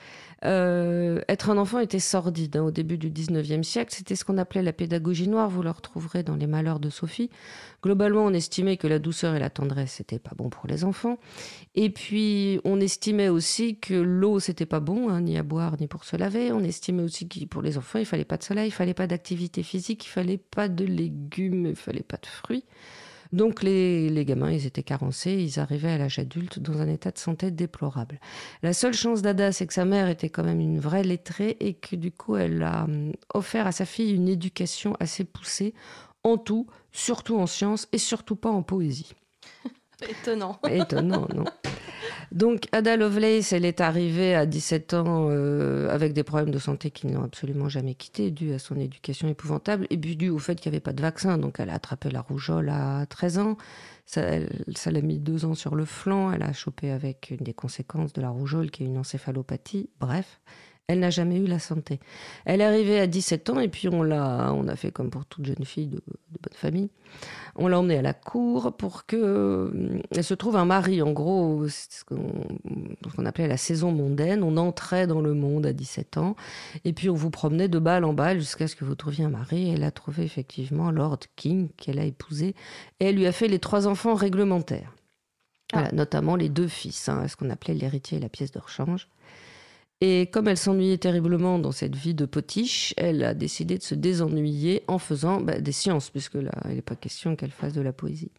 euh, 0.45 1.21
être 1.27 1.49
un 1.49 1.57
enfant 1.57 1.79
était 1.79 1.99
sordide. 1.99 2.57
hein. 2.57 2.63
Au 2.63 2.71
début 2.71 2.97
du 2.97 3.09
19e 3.09 3.63
siècle, 3.63 3.93
c'était 3.93 4.15
ce 4.15 4.23
qu'on 4.23 4.37
appelait 4.37 4.61
la 4.61 4.73
pédagogie 4.73 5.27
noire. 5.27 5.49
Vous 5.49 5.63
le 5.63 5.71
retrouverez 5.71 6.23
dans 6.23 6.35
Les 6.35 6.47
Malheurs 6.47 6.79
de 6.79 6.89
Sophie. 6.89 7.29
Globalement, 7.83 8.25
on 8.25 8.33
estimait 8.33 8.77
que 8.77 8.87
la 8.87 8.99
douceur 8.99 9.35
et 9.35 9.39
la 9.39 9.49
tendresse, 9.49 9.93
c'était 9.93 10.19
pas 10.19 10.31
bon 10.35 10.49
pour 10.49 10.67
les 10.67 10.83
enfants. 10.83 11.17
Et 11.75 11.89
puis, 11.89 12.59
on 12.63 12.79
estimait 12.79 13.29
aussi 13.29 13.77
que 13.79 13.93
l'eau, 13.93 14.39
c'était 14.39 14.65
pas 14.65 14.79
bon, 14.79 15.09
hein, 15.09 15.21
ni 15.21 15.37
à 15.37 15.43
boire, 15.43 15.75
ni 15.79 15.87
pour 15.87 16.03
se 16.03 16.15
laver. 16.15 16.51
On 16.51 16.63
estimait 16.63 17.03
aussi 17.03 17.27
que 17.27 17.43
pour 17.45 17.61
les 17.61 17.77
enfants, 17.77 17.99
il 17.99 18.05
fallait 18.05 18.25
pas 18.25 18.37
de 18.37 18.43
soleil, 18.43 18.67
il 18.69 18.71
fallait 18.71 18.93
pas 18.93 19.07
d'activité 19.07 19.63
physique, 19.63 20.05
il 20.05 20.09
fallait 20.09 20.37
pas 20.37 20.69
de 20.69 20.85
légumes, 20.85 21.67
il 21.67 21.75
fallait 21.75 22.03
pas 22.03 22.17
de 22.17 22.25
fruits. 22.27 22.65
Donc 23.35 23.63
les, 23.63 24.09
les 24.09 24.23
gamins, 24.23 24.49
ils 24.49 24.65
étaient 24.65 24.81
carencés, 24.81 25.33
ils 25.33 25.59
arrivaient 25.59 25.91
à 25.91 25.97
l'âge 25.97 26.19
adulte 26.19 26.59
dans 26.59 26.79
un 26.79 26.87
état 26.87 27.11
de 27.11 27.17
santé 27.17 27.51
déplorable. 27.51 28.21
La 28.63 28.71
seule 28.71 28.93
chance 28.93 29.21
d'Ada, 29.21 29.51
c'est 29.51 29.67
que 29.67 29.73
sa 29.73 29.83
mère 29.83 30.07
était 30.07 30.29
quand 30.29 30.45
même 30.45 30.61
une 30.61 30.79
vraie 30.79 31.03
lettrée 31.03 31.57
et 31.59 31.73
que 31.73 31.97
du 31.97 32.13
coup, 32.13 32.37
elle 32.37 32.63
a 32.63 32.85
hum, 32.85 33.11
offert 33.33 33.67
à 33.67 33.73
sa 33.73 33.85
fille 33.85 34.13
une 34.13 34.29
éducation 34.29 34.95
assez 35.01 35.25
poussée 35.25 35.73
en 36.23 36.37
tout, 36.37 36.67
surtout 36.93 37.37
en 37.37 37.45
sciences 37.45 37.89
et 37.91 37.97
surtout 37.97 38.37
pas 38.37 38.49
en 38.49 38.63
poésie. 38.63 39.11
Étonnant. 40.09 40.57
Étonnant, 40.69 41.27
non 41.35 41.43
Donc, 42.31 42.67
Ada 42.71 42.97
Lovelace, 42.97 43.53
elle 43.53 43.65
est 43.65 43.81
arrivée 43.81 44.35
à 44.35 44.45
17 44.45 44.93
ans 44.93 45.27
euh, 45.29 45.89
avec 45.89 46.13
des 46.13 46.23
problèmes 46.23 46.51
de 46.51 46.59
santé 46.59 46.91
qui 46.91 47.07
ne 47.07 47.13
l'ont 47.15 47.23
absolument 47.23 47.69
jamais 47.69 47.95
quittée, 47.95 48.31
dû 48.31 48.53
à 48.53 48.59
son 48.59 48.75
éducation 48.75 49.27
épouvantable, 49.27 49.87
et 49.89 49.97
dû 49.97 50.29
au 50.29 50.39
fait 50.39 50.55
qu'il 50.55 50.71
n'y 50.71 50.75
avait 50.75 50.83
pas 50.83 50.93
de 50.93 51.01
vaccin. 51.01 51.37
Donc, 51.37 51.59
elle 51.59 51.69
a 51.69 51.75
attrapé 51.75 52.09
la 52.09 52.21
rougeole 52.21 52.69
à 52.69 53.05
13 53.07 53.39
ans. 53.39 53.57
Ça 54.05 54.21
l'a 54.91 55.01
mis 55.01 55.19
deux 55.19 55.45
ans 55.45 55.55
sur 55.55 55.75
le 55.75 55.85
flanc. 55.85 56.31
Elle 56.31 56.43
a 56.43 56.53
chopé 56.53 56.91
avec 56.91 57.31
une 57.31 57.43
des 57.43 57.53
conséquences 57.53 58.13
de 58.13 58.21
la 58.21 58.29
rougeole, 58.29 58.71
qui 58.71 58.83
est 58.83 58.87
une 58.87 58.97
encéphalopathie. 58.97 59.89
Bref, 59.99 60.39
elle 60.87 60.99
n'a 60.99 61.09
jamais 61.09 61.37
eu 61.37 61.47
la 61.47 61.59
santé. 61.59 61.99
Elle 62.45 62.61
est 62.61 62.65
arrivée 62.65 62.99
à 62.99 63.07
17 63.07 63.49
ans, 63.49 63.59
et 63.59 63.67
puis 63.67 63.87
on 63.89 64.03
l'a, 64.03 64.53
on 64.53 64.67
a 64.67 64.75
fait 64.75 64.91
comme 64.91 65.09
pour 65.09 65.25
toute 65.25 65.45
jeune 65.45 65.65
fille 65.65 65.87
de, 65.87 65.97
de 65.97 66.39
bonne 66.41 66.53
famille. 66.53 66.89
On 67.55 67.67
l'a 67.67 67.79
emmenée 67.79 67.97
à 67.97 68.01
la 68.01 68.13
cour 68.13 68.75
pour 68.75 69.05
que 69.05 69.15
euh, 69.15 69.99
elle 70.11 70.23
se 70.23 70.33
trouve 70.33 70.57
un 70.57 70.65
mari. 70.65 71.01
En 71.01 71.11
gros, 71.11 71.67
c'est 71.69 71.91
ce 71.91 72.05
qu'on 72.05 72.31
ce 73.09 73.15
qu'on 73.15 73.25
appelait 73.25 73.47
la 73.47 73.57
saison 73.57 73.91
mondaine. 73.91 74.43
On 74.43 74.57
entrait 74.57 75.07
dans 75.07 75.21
le 75.21 75.33
monde 75.33 75.65
à 75.65 75.73
17 75.73 76.17
ans 76.17 76.35
et 76.83 76.93
puis 76.93 77.09
on 77.09 77.15
vous 77.15 77.29
promenait 77.29 77.69
de 77.69 77.79
balle 77.79 78.03
en 78.03 78.13
balle 78.13 78.39
jusqu'à 78.39 78.67
ce 78.67 78.75
que 78.75 78.85
vous 78.85 78.95
trouviez 78.95 79.25
un 79.25 79.29
mari. 79.29 79.71
Elle 79.71 79.83
a 79.83 79.91
trouvé 79.91 80.23
effectivement 80.23 80.91
Lord 80.91 81.19
King 81.35 81.69
qu'elle 81.77 81.99
a 81.99 82.05
épousé 82.05 82.55
et 82.99 83.05
elle 83.05 83.15
lui 83.15 83.25
a 83.25 83.31
fait 83.31 83.47
les 83.47 83.59
trois 83.59 83.87
enfants 83.87 84.15
réglementaires. 84.15 84.93
Voilà, 85.73 85.91
notamment 85.93 86.35
les 86.35 86.49
deux 86.49 86.67
fils, 86.67 87.09
hein, 87.09 87.27
ce 87.27 87.35
qu'on 87.35 87.49
appelait 87.49 87.73
l'héritier 87.73 88.17
et 88.17 88.21
la 88.21 88.29
pièce 88.29 88.51
de 88.51 88.59
rechange. 88.59 89.07
Et 90.01 90.27
comme 90.27 90.47
elle 90.47 90.57
s'ennuyait 90.57 90.97
terriblement 90.97 91.57
dans 91.57 91.71
cette 91.71 91.95
vie 91.95 92.13
de 92.13 92.25
potiche, 92.25 92.93
elle 92.97 93.23
a 93.23 93.33
décidé 93.33 93.77
de 93.77 93.83
se 93.83 93.95
désennuyer 93.95 94.83
en 94.87 94.99
faisant 94.99 95.39
bah, 95.39 95.59
des 95.59 95.71
sciences, 95.71 96.09
puisque 96.09 96.35
là, 96.35 96.51
il 96.65 96.75
n'est 96.75 96.81
pas 96.81 96.95
question 96.95 97.35
qu'elle 97.35 97.51
fasse 97.51 97.73
de 97.73 97.81
la 97.81 97.93
poésie. 97.93 98.31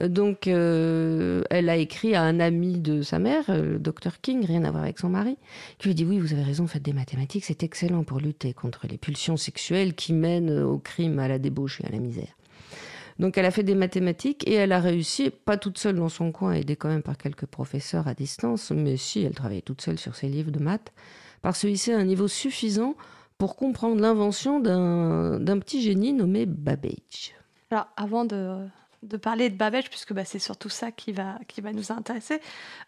Euh, 0.00 0.08
Donc, 0.08 0.46
euh, 0.46 1.42
elle 1.50 1.70
a 1.70 1.76
écrit 1.76 2.14
à 2.14 2.22
un 2.22 2.38
ami 2.38 2.80
de 2.80 3.00
sa 3.00 3.18
mère, 3.18 3.44
euh, 3.48 3.72
le 3.72 3.78
Dr 3.78 4.20
King, 4.20 4.44
rien 4.44 4.64
à 4.64 4.70
voir 4.70 4.82
avec 4.82 4.98
son 4.98 5.08
mari, 5.08 5.38
qui 5.78 5.88
lui 5.88 5.94
dit 5.94 6.04
Oui, 6.04 6.18
vous 6.18 6.34
avez 6.34 6.42
raison, 6.42 6.66
faites 6.66 6.82
des 6.82 6.92
mathématiques, 6.92 7.46
c'est 7.46 7.62
excellent 7.62 8.04
pour 8.04 8.20
lutter 8.20 8.52
contre 8.52 8.86
les 8.86 8.98
pulsions 8.98 9.38
sexuelles 9.38 9.94
qui 9.94 10.12
mènent 10.12 10.60
au 10.60 10.78
crime, 10.78 11.18
à 11.18 11.28
la 11.28 11.38
débauche 11.38 11.80
et 11.80 11.86
à 11.86 11.90
la 11.90 11.98
misère. 11.98 12.36
Donc, 13.18 13.38
elle 13.38 13.44
a 13.44 13.50
fait 13.50 13.62
des 13.62 13.74
mathématiques 13.74 14.46
et 14.48 14.54
elle 14.54 14.72
a 14.72 14.80
réussi, 14.80 15.30
pas 15.30 15.56
toute 15.56 15.78
seule 15.78 15.96
dans 15.96 16.08
son 16.08 16.32
coin, 16.32 16.52
aidée 16.52 16.76
quand 16.76 16.88
même 16.88 17.02
par 17.02 17.16
quelques 17.16 17.46
professeurs 17.46 18.08
à 18.08 18.14
distance, 18.14 18.70
mais 18.70 18.96
si, 18.96 19.22
elle 19.22 19.34
travaillait 19.34 19.62
toute 19.62 19.80
seule 19.80 19.98
sur 19.98 20.16
ses 20.16 20.28
livres 20.28 20.50
de 20.50 20.58
maths, 20.58 20.92
par 21.42 21.54
se 21.54 21.66
hisser 21.66 21.92
à 21.92 21.98
un 21.98 22.04
niveau 22.04 22.28
suffisant 22.28 22.96
pour 23.38 23.56
comprendre 23.56 24.00
l'invention 24.00 24.60
d'un 24.60 25.58
petit 25.58 25.82
génie 25.82 26.12
nommé 26.12 26.46
Babbage. 26.46 27.34
Alors, 27.70 27.86
avant 27.96 28.24
de, 28.24 28.66
de 29.02 29.16
parler 29.16 29.50
de 29.50 29.56
Babbage, 29.56 29.90
puisque 29.90 30.12
bah, 30.12 30.24
c'est 30.24 30.38
surtout 30.38 30.68
ça 30.68 30.90
qui 30.90 31.12
va, 31.12 31.38
qui 31.48 31.60
va 31.60 31.72
nous 31.72 31.92
intéresser, 31.92 32.40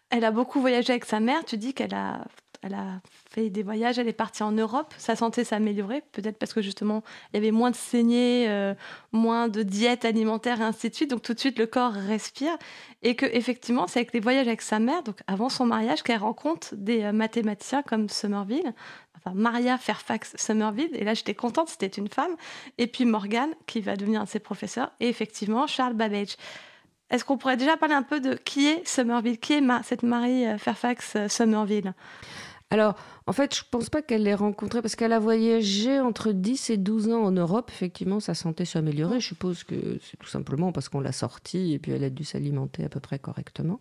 elle 0.09 0.25
a 0.25 0.31
beaucoup 0.31 0.59
voyagé 0.59 0.91
avec 0.91 1.05
sa 1.05 1.19
mère. 1.19 1.45
Tu 1.45 1.57
dis 1.57 1.73
qu'elle 1.73 1.93
a, 1.93 2.25
elle 2.61 2.73
a 2.73 3.01
fait 3.29 3.49
des 3.49 3.63
voyages, 3.63 3.99
elle 3.99 4.07
est 4.07 4.13
partie 4.13 4.43
en 4.43 4.51
Europe. 4.51 4.93
Sa 4.97 5.15
santé 5.15 5.43
s'est 5.43 5.55
améliorée, 5.55 6.03
peut-être 6.11 6.37
parce 6.37 6.53
que 6.53 6.61
justement, 6.61 7.03
il 7.31 7.37
y 7.37 7.39
avait 7.39 7.51
moins 7.51 7.71
de 7.71 7.75
saignées, 7.75 8.49
euh, 8.49 8.73
moins 9.11 9.47
de 9.47 9.63
diète 9.63 10.05
alimentaire 10.05 10.61
et 10.61 10.63
ainsi 10.63 10.89
de 10.89 10.95
suite. 10.95 11.09
Donc, 11.09 11.21
tout 11.21 11.33
de 11.33 11.39
suite, 11.39 11.59
le 11.59 11.65
corps 11.65 11.93
respire. 11.93 12.57
Et 13.03 13.15
que 13.15 13.25
effectivement, 13.25 13.87
c'est 13.87 13.99
avec 13.99 14.13
les 14.13 14.19
voyages 14.19 14.47
avec 14.47 14.61
sa 14.61 14.79
mère, 14.79 15.03
donc 15.03 15.19
avant 15.27 15.49
son 15.49 15.65
mariage, 15.65 16.03
qu'elle 16.03 16.19
rencontre 16.19 16.75
des 16.75 17.03
euh, 17.03 17.11
mathématiciens 17.11 17.83
comme 17.83 18.09
Somerville, 18.09 18.73
enfin 19.15 19.33
Maria 19.35 19.77
Fairfax 19.77 20.33
Somerville. 20.35 20.89
Et 20.93 21.03
là, 21.03 21.13
j'étais 21.13 21.35
contente, 21.35 21.69
c'était 21.69 21.87
une 21.87 22.07
femme. 22.07 22.35
Et 22.77 22.87
puis 22.87 23.05
Morgane, 23.05 23.51
qui 23.67 23.81
va 23.81 23.95
devenir 23.95 24.21
un 24.21 24.23
de 24.23 24.29
ses 24.29 24.39
professeurs. 24.39 24.91
Et 24.99 25.09
effectivement, 25.09 25.67
Charles 25.67 25.93
Babbage. 25.93 26.35
Est-ce 27.09 27.23
qu'on 27.23 27.37
pourrait 27.37 27.55
déjà 27.55 27.77
parler 27.77 27.95
un 27.95 28.03
peu 28.03 28.19
de 28.19 28.33
qui 28.33 28.67
est 28.67 28.85
Somerville? 28.85 29.39
Qui 29.39 29.53
est 29.53 29.63
cette 29.83 30.03
Marie 30.03 30.45
euh, 30.45 30.57
Fairfax 30.57 31.17
Somerville? 31.29 31.93
Alors, 32.69 32.95
en 33.27 33.31
fait, 33.33 33.55
je 33.55 33.61
pense 33.69 33.89
pas 33.89 34.01
qu'elle 34.01 34.23
l'ait 34.23 34.35
rencontré 34.35 34.81
parce 34.81 34.95
qu'elle 34.97 35.13
a 35.13 35.19
voyagé 35.19 35.99
entre 36.01 36.33
10 36.33 36.69
et 36.71 36.77
12 36.77 37.09
ans 37.09 37.23
en 37.23 37.31
Europe. 37.31 37.71
Effectivement, 37.73 38.19
sa 38.19 38.33
santé 38.33 38.65
s'est 38.65 38.79
améliorée. 38.79 39.21
Je 39.21 39.27
suppose 39.27 39.63
que 39.63 39.99
c'est 40.01 40.17
tout 40.17 40.27
simplement 40.27 40.73
parce 40.73 40.89
qu'on 40.89 40.99
l'a 40.99 41.13
sortie 41.13 41.73
et 41.73 41.79
puis 41.79 41.93
elle 41.93 42.03
a 42.03 42.09
dû 42.09 42.25
s'alimenter 42.25 42.83
à 42.83 42.89
peu 42.89 42.99
près 42.99 43.19
correctement. 43.19 43.79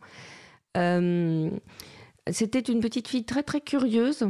Euh, 0.77 1.51
C'était 2.31 2.61
une 2.61 2.81
petite 2.81 3.09
fille 3.09 3.25
très 3.25 3.43
très 3.43 3.61
curieuse. 3.61 4.29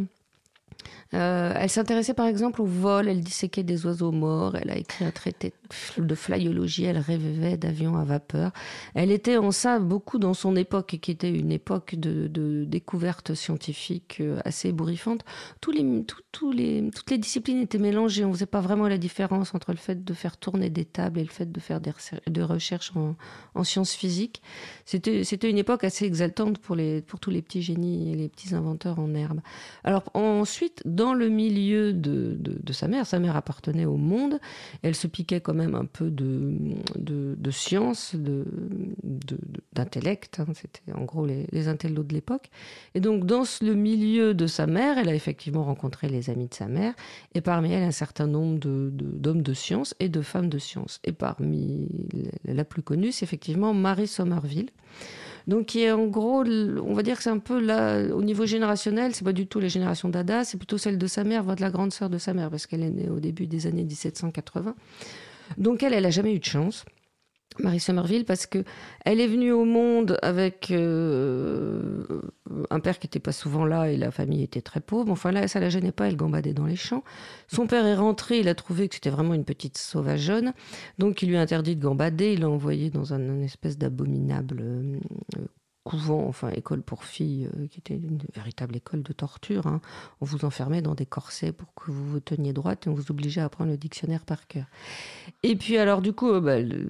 Euh, 1.15 1.53
elle 1.57 1.71
s'intéressait 1.71 2.15
par 2.15 2.27
exemple 2.27 2.63
au 2.63 2.67
vol, 2.67 3.09
elle 3.09 3.21
disséquait 3.21 3.63
des 3.63 3.87
oiseaux 3.87 4.13
morts, 4.13 4.57
elle 4.57 4.71
a 4.71 4.77
écrit 4.77 5.05
un 5.05 5.11
traité 5.11 5.53
de 5.99 6.15
flyologie, 6.15 6.85
elle 6.85 6.99
rêvait 6.99 7.57
d'avions 7.57 7.97
à 7.97 8.05
vapeur. 8.05 8.53
Elle 8.95 9.11
était 9.11 9.37
en 9.37 9.51
ça 9.51 9.79
beaucoup 9.79 10.19
dans 10.19 10.35
son 10.35 10.57
époque, 10.57 10.99
qui 11.01 11.11
était 11.11 11.31
une 11.31 11.53
époque 11.53 11.95
de, 11.95 12.27
de 12.29 12.65
découvertes 12.65 13.35
scientifiques 13.35 14.19
euh, 14.21 14.41
assez 14.45 14.69
ébouriffantes. 14.69 15.25
Tous 15.61 15.73
les, 15.73 16.05
toutes 16.33 17.11
les 17.11 17.19
disciplines 17.19 17.61
étaient 17.61 17.79
mélangées, 17.79 18.25
on 18.25 18.29
ne 18.29 18.35
faisait 18.35 18.47
pas 18.47 18.61
vraiment 18.61 18.89
la 18.89 18.99
différence 18.99 19.55
entre 19.55 19.73
le 19.73 19.79
fait 19.79 20.05
de 20.05 20.15
faire 20.15 20.37
tourner 20.37 20.71
des 20.71 20.85
tables 20.85 21.21
et 21.21 21.25
le 21.25 21.31
fait 21.31 21.51
de 21.51 21.61
faire 21.61 21.81
des, 21.81 22.43
recherches 22.43 22.93
en, 22.97 23.17
en 23.55 23.65
sciences 23.65 23.95
physiques. 23.95 24.43
C'était 24.85 25.25
c'était 25.25 25.51
une 25.51 25.59
époque 25.59 25.85
assez 25.85 26.05
exaltante 26.05 26.59
pour, 26.59 26.77
les, 26.77 27.03
pour 27.03 27.21
tous 27.21 27.31
les 27.31 27.43
petits 27.43 27.63
génies 27.63 28.13
et 28.13 28.15
les 28.15 28.29
petits 28.29 28.55
inventeurs 28.55 28.99
en 28.99 29.15
herbe. 29.15 29.41
Alors 29.85 30.05
ensuite, 30.15 30.83
dans 30.85 31.15
le 31.15 31.29
milieu 31.29 31.93
de, 31.93 32.37
de, 32.39 32.73
sa 32.73 32.89
mère, 32.89 33.07
sa 33.07 33.19
mère 33.19 33.37
appartenait 33.37 33.85
au 33.85 33.97
monde, 33.97 34.39
elle 34.83 34.95
se 34.95 35.07
piquait 35.07 35.41
quand 35.41 35.55
même 35.57 35.75
un 35.75 35.85
peu 35.85 36.11
de, 36.11 36.55
de, 36.97 37.51
science, 37.51 38.15
de- 38.15 38.45
de- 39.03 39.39
d'intellect, 39.73 40.41
hein. 40.41 40.47
c'était 40.55 40.93
en 40.93 41.05
gros 41.05 41.27
les, 41.27 41.47
les 41.51 41.69
intellos 41.69 42.03
de 42.03 42.13
l'époque. 42.15 42.51
Et 42.95 43.01
donc 43.01 43.27
dans 43.27 43.45
le 43.63 43.75
milieu 43.75 44.35
de 44.35 44.47
sa 44.47 44.67
mère, 44.67 44.99
elle 44.99 45.09
a 45.09 45.15
effectivement 45.15 45.65
rencontré 45.65 46.09
les 46.09 46.31
amis 46.31 46.49
de 46.49 46.55
sa 46.55 46.69
mère, 46.69 46.95
et 47.35 47.41
parmi 47.41 47.73
elles 47.73 47.83
un 47.83 47.91
certain 47.91 48.27
nombre 48.27 48.59
d'hommes 48.59 49.43
de, 49.43 49.55
science 49.55 49.95
et 50.01 50.09
de 50.09 50.21
femmes 50.21 50.49
de 50.49 50.59
science. 50.59 51.01
Et 51.05 51.13
parmi 51.13 51.89
la 52.45 52.65
plus 52.65 52.83
connue, 52.83 53.13
c'est 53.13 53.25
effectivement 53.25 53.73
Marie 53.75 54.07
Somerville. 54.07 54.71
Donc, 55.47 55.67
qui 55.67 55.83
est 55.83 55.93
en 55.93 56.07
gros, 56.07 56.43
on 56.45 56.93
va 56.95 57.03
dire 57.03 57.17
que 57.17 57.23
c'est 57.23 57.31
un 57.31 57.39
peu 57.39 57.61
là, 57.61 58.03
au 58.13 58.23
niveau 58.23 58.47
générationnel, 58.47 59.15
c'est 59.15 59.25
pas 59.25 59.33
du 59.33 59.47
tout 59.47 59.61
les 59.61 59.69
générations 59.69 60.09
d'Ada, 60.09 60.43
c'est 60.43 60.57
plutôt 60.57 60.77
celle 60.77 60.99
de 60.99 61.07
sa 61.07 61.23
mère, 61.23 61.45
voire 61.45 61.55
de 61.55 61.61
la 61.61 61.71
grande 61.71 61.93
sœur 61.93 62.11
de 62.11 62.19
sa 62.19 62.35
mère, 62.35 62.51
parce 62.51 62.67
qu'elle 62.67 62.83
est 62.83 62.91
née 62.91 63.09
au 63.09 63.21
début 63.21 63.47
des 63.47 63.69
années 63.69 63.85
1780. 63.85 64.75
Donc, 65.59 65.83
elle, 65.83 65.95
elle 65.95 66.07
a 66.07 66.11
jamais 66.11 66.35
eu 66.35 66.39
de 66.39 66.45
chance. 66.45 66.85
Marie 67.59 67.81
Somerville 67.81 68.25
parce 68.25 68.47
que 68.47 68.65
elle 69.05 69.21
est 69.21 69.27
venue 69.27 69.53
au 69.53 69.65
monde 69.65 70.19
avec 70.23 70.71
euh, 70.71 72.05
un 72.71 72.81
père 72.81 72.99
qui 72.99 73.07
n'était 73.07 73.21
pas 73.21 73.33
souvent 73.33 73.65
là 73.65 73.91
et 73.91 73.97
la 73.97 74.11
famille 74.11 74.43
était 74.43 74.61
très 74.61 74.81
pauvre. 74.81 75.11
Enfin 75.11 75.33
là, 75.33 75.49
ça 75.49 75.61
la 75.61 75.69
gênait 75.69 75.93
pas, 75.93 76.09
elle 76.09 76.17
gambadait 76.17 76.55
dans 76.55 76.67
les 76.67 76.77
champs. 76.77 77.05
Son 77.49 77.67
père 77.67 77.87
est 77.87 77.95
rentré, 77.95 78.41
il 78.41 78.49
a 78.49 78.55
trouvé 78.55 78.89
que 78.89 78.95
c'était 78.97 79.11
vraiment 79.11 79.35
une 79.35 79.45
petite 79.45 79.79
sauvageonne, 79.79 80.53
donc 80.99 81.23
il 81.23 81.29
lui 81.29 81.37
a 81.37 81.41
interdit 81.41 81.77
de 81.77 81.83
gambader. 81.83 82.35
Il 82.35 82.41
l'a 82.41 82.51
envoyé 82.51 82.91
dans 82.91 83.15
un, 83.15 83.21
un 83.21 83.43
espèce 83.43 83.79
d'abominable 83.79 84.59
euh, 84.61 84.99
couvent, 85.87 86.27
enfin 86.27 86.51
école 86.51 86.83
pour 86.83 87.05
filles, 87.05 87.49
euh, 87.57 87.69
qui 87.69 87.79
était 87.79 87.95
une 87.95 88.19
véritable 88.35 88.75
école 88.77 89.05
de 89.05 89.13
torture. 89.13 89.69
hein. 89.69 89.81
On 90.21 90.25
vous 90.25 90.45
enfermait 90.45 90.83
dans 90.83 90.97
des 90.97 91.07
corsets 91.07 91.53
pour 91.53 91.73
que 91.75 91.93
vous 91.93 92.05
vous 92.11 92.19
teniez 92.19 92.53
droite 92.53 92.87
et 92.87 92.91
on 92.91 92.95
vous 92.95 93.13
obligeait 93.13 93.41
à 93.41 93.45
apprendre 93.45 93.71
le 93.71 93.77
dictionnaire 93.77 94.25
par 94.25 94.49
cœur. 94.49 94.65
Et 95.45 95.55
puis 95.55 95.79
alors 95.79 96.03
du 96.03 96.13
coup, 96.13 96.29
euh, 96.29 96.41
bah, 96.41 96.57
elle, 96.59 96.89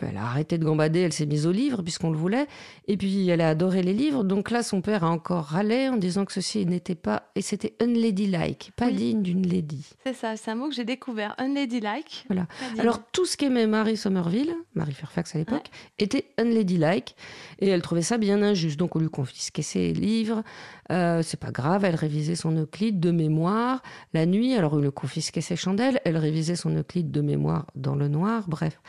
elle 0.00 0.16
a 0.16 0.24
arrêté 0.24 0.56
de 0.56 0.64
gambader, 0.64 1.00
elle 1.00 1.12
s'est 1.12 1.26
mise 1.26 1.46
au 1.46 1.52
livre 1.52 1.82
puisqu'on 1.82 2.10
le 2.10 2.16
voulait. 2.16 2.46
Et 2.86 2.96
puis 2.96 3.28
elle 3.28 3.42
a 3.42 3.50
adoré 3.50 3.82
les 3.82 3.92
livres. 3.92 4.24
Donc 4.24 4.50
là, 4.50 4.62
son 4.62 4.80
père 4.80 5.04
a 5.04 5.10
encore 5.10 5.44
râlé 5.44 5.88
en 5.90 5.98
disant 5.98 6.24
que 6.24 6.32
ceci 6.32 6.64
n'était 6.64 6.94
pas 6.94 7.30
et 7.34 7.42
c'était 7.42 7.74
unladylike, 7.80 8.72
pas 8.76 8.86
Oui. 8.86 8.94
digne 8.94 9.22
d'une 9.22 9.46
lady. 9.46 9.90
C'est 10.04 10.14
ça, 10.14 10.36
c'est 10.38 10.50
un 10.50 10.54
mot 10.54 10.68
que 10.70 10.74
j'ai 10.74 10.86
découvert, 10.86 11.34
unladylike. 11.36 12.24
Voilà. 12.28 12.46
Alors 12.78 13.00
tout 13.12 13.26
ce 13.26 13.36
qu'aimait 13.36 13.66
Marie 13.66 13.98
Somerville, 13.98 14.54
Marie 14.74 14.92
Fairfax 14.94 15.34
à 15.34 15.38
l'époque, 15.38 15.68
était 15.98 16.30
unladylike 16.38 17.14
et 17.60 17.68
elle 17.68 17.82
trouvait 17.82 18.00
ça 18.02 18.16
bien 18.16 18.37
injuste. 18.42 18.78
Donc 18.78 18.96
on 18.96 18.98
lui 18.98 19.08
confisquait 19.08 19.62
ses 19.62 19.92
livres. 19.92 20.42
Euh, 20.90 21.22
c'est 21.22 21.38
pas 21.38 21.50
grave, 21.50 21.84
elle 21.84 21.94
révisait 21.94 22.36
son 22.36 22.52
Euclide 22.56 23.00
de 23.00 23.10
mémoire 23.10 23.82
la 24.14 24.26
nuit. 24.26 24.54
Alors 24.54 24.74
on 24.74 24.78
lui 24.78 24.92
confisquait 24.92 25.40
ses 25.40 25.56
chandelles, 25.56 26.00
elle 26.04 26.16
révisait 26.16 26.56
son 26.56 26.74
Euclide 26.76 27.10
de 27.10 27.20
mémoire 27.20 27.66
dans 27.74 27.94
le 27.94 28.08
noir. 28.08 28.44
Bref, 28.48 28.80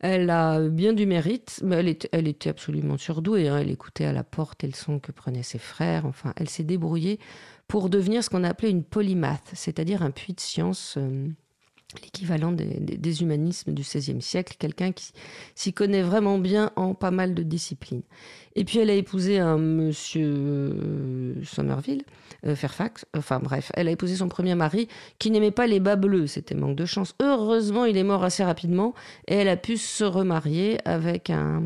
elle 0.00 0.30
a 0.30 0.60
bien 0.60 0.92
du 0.92 1.06
mérite, 1.06 1.60
mais 1.64 1.76
elle 2.12 2.28
était, 2.28 2.50
absolument 2.50 2.96
surdouée. 2.96 3.48
hein. 3.48 3.58
Elle 3.58 3.70
écoutait 3.70 4.06
à 4.06 4.12
la 4.12 4.24
porte 4.24 4.62
les 4.62 4.68
leçons 4.68 4.98
que 4.98 5.12
prenaient 5.12 5.42
ses 5.42 5.58
frères. 5.58 6.06
Enfin, 6.06 6.32
elle 6.36 6.48
s'est 6.48 6.64
débrouillée 6.64 7.18
pour 7.68 7.90
devenir 7.90 8.24
ce 8.24 8.30
qu'on 8.30 8.44
appelait 8.44 8.70
une 8.70 8.84
polymath, 8.84 9.50
c'est-à-dire 9.52 10.02
un 10.02 10.10
puits 10.10 10.32
de 10.34 10.40
science. 10.40 10.94
euh, 10.96 11.28
l'équivalent 12.02 12.52
des, 12.52 13.22
humanismes 13.22 13.72
du 13.72 13.82
XVIe 13.82 14.22
siècle, 14.22 14.56
quelqu'un 14.58 14.92
qui 14.92 15.12
s'y 15.54 15.72
connaît 15.72 16.02
vraiment 16.02 16.38
bien 16.38 16.70
en 16.76 16.94
pas 16.94 17.10
mal 17.10 17.34
de 17.34 17.42
disciplines. 17.42 18.02
Et 18.56 18.64
puis 18.64 18.78
elle 18.78 18.90
a 18.90 18.94
épousé 18.94 19.38
un 19.38 19.58
monsieur 19.58 20.32
euh, 20.32 21.34
Somerville, 21.44 22.02
euh, 22.46 22.56
Fairfax, 22.56 23.04
enfin 23.16 23.38
bref, 23.38 23.70
elle 23.74 23.88
a 23.88 23.92
épousé 23.92 24.16
son 24.16 24.28
premier 24.28 24.54
mari 24.54 24.88
qui 25.18 25.30
n'aimait 25.30 25.50
pas 25.50 25.66
les 25.66 25.80
bas 25.80 25.96
bleus, 25.96 26.26
c'était 26.26 26.54
manque 26.54 26.76
de 26.76 26.84
chance. 26.84 27.14
Heureusement, 27.20 27.84
il 27.84 27.96
est 27.96 28.04
mort 28.04 28.24
assez 28.24 28.44
rapidement 28.44 28.94
et 29.28 29.34
elle 29.34 29.48
a 29.48 29.56
pu 29.56 29.76
se 29.76 30.04
remarier 30.04 30.78
avec 30.84 31.30
un, 31.30 31.62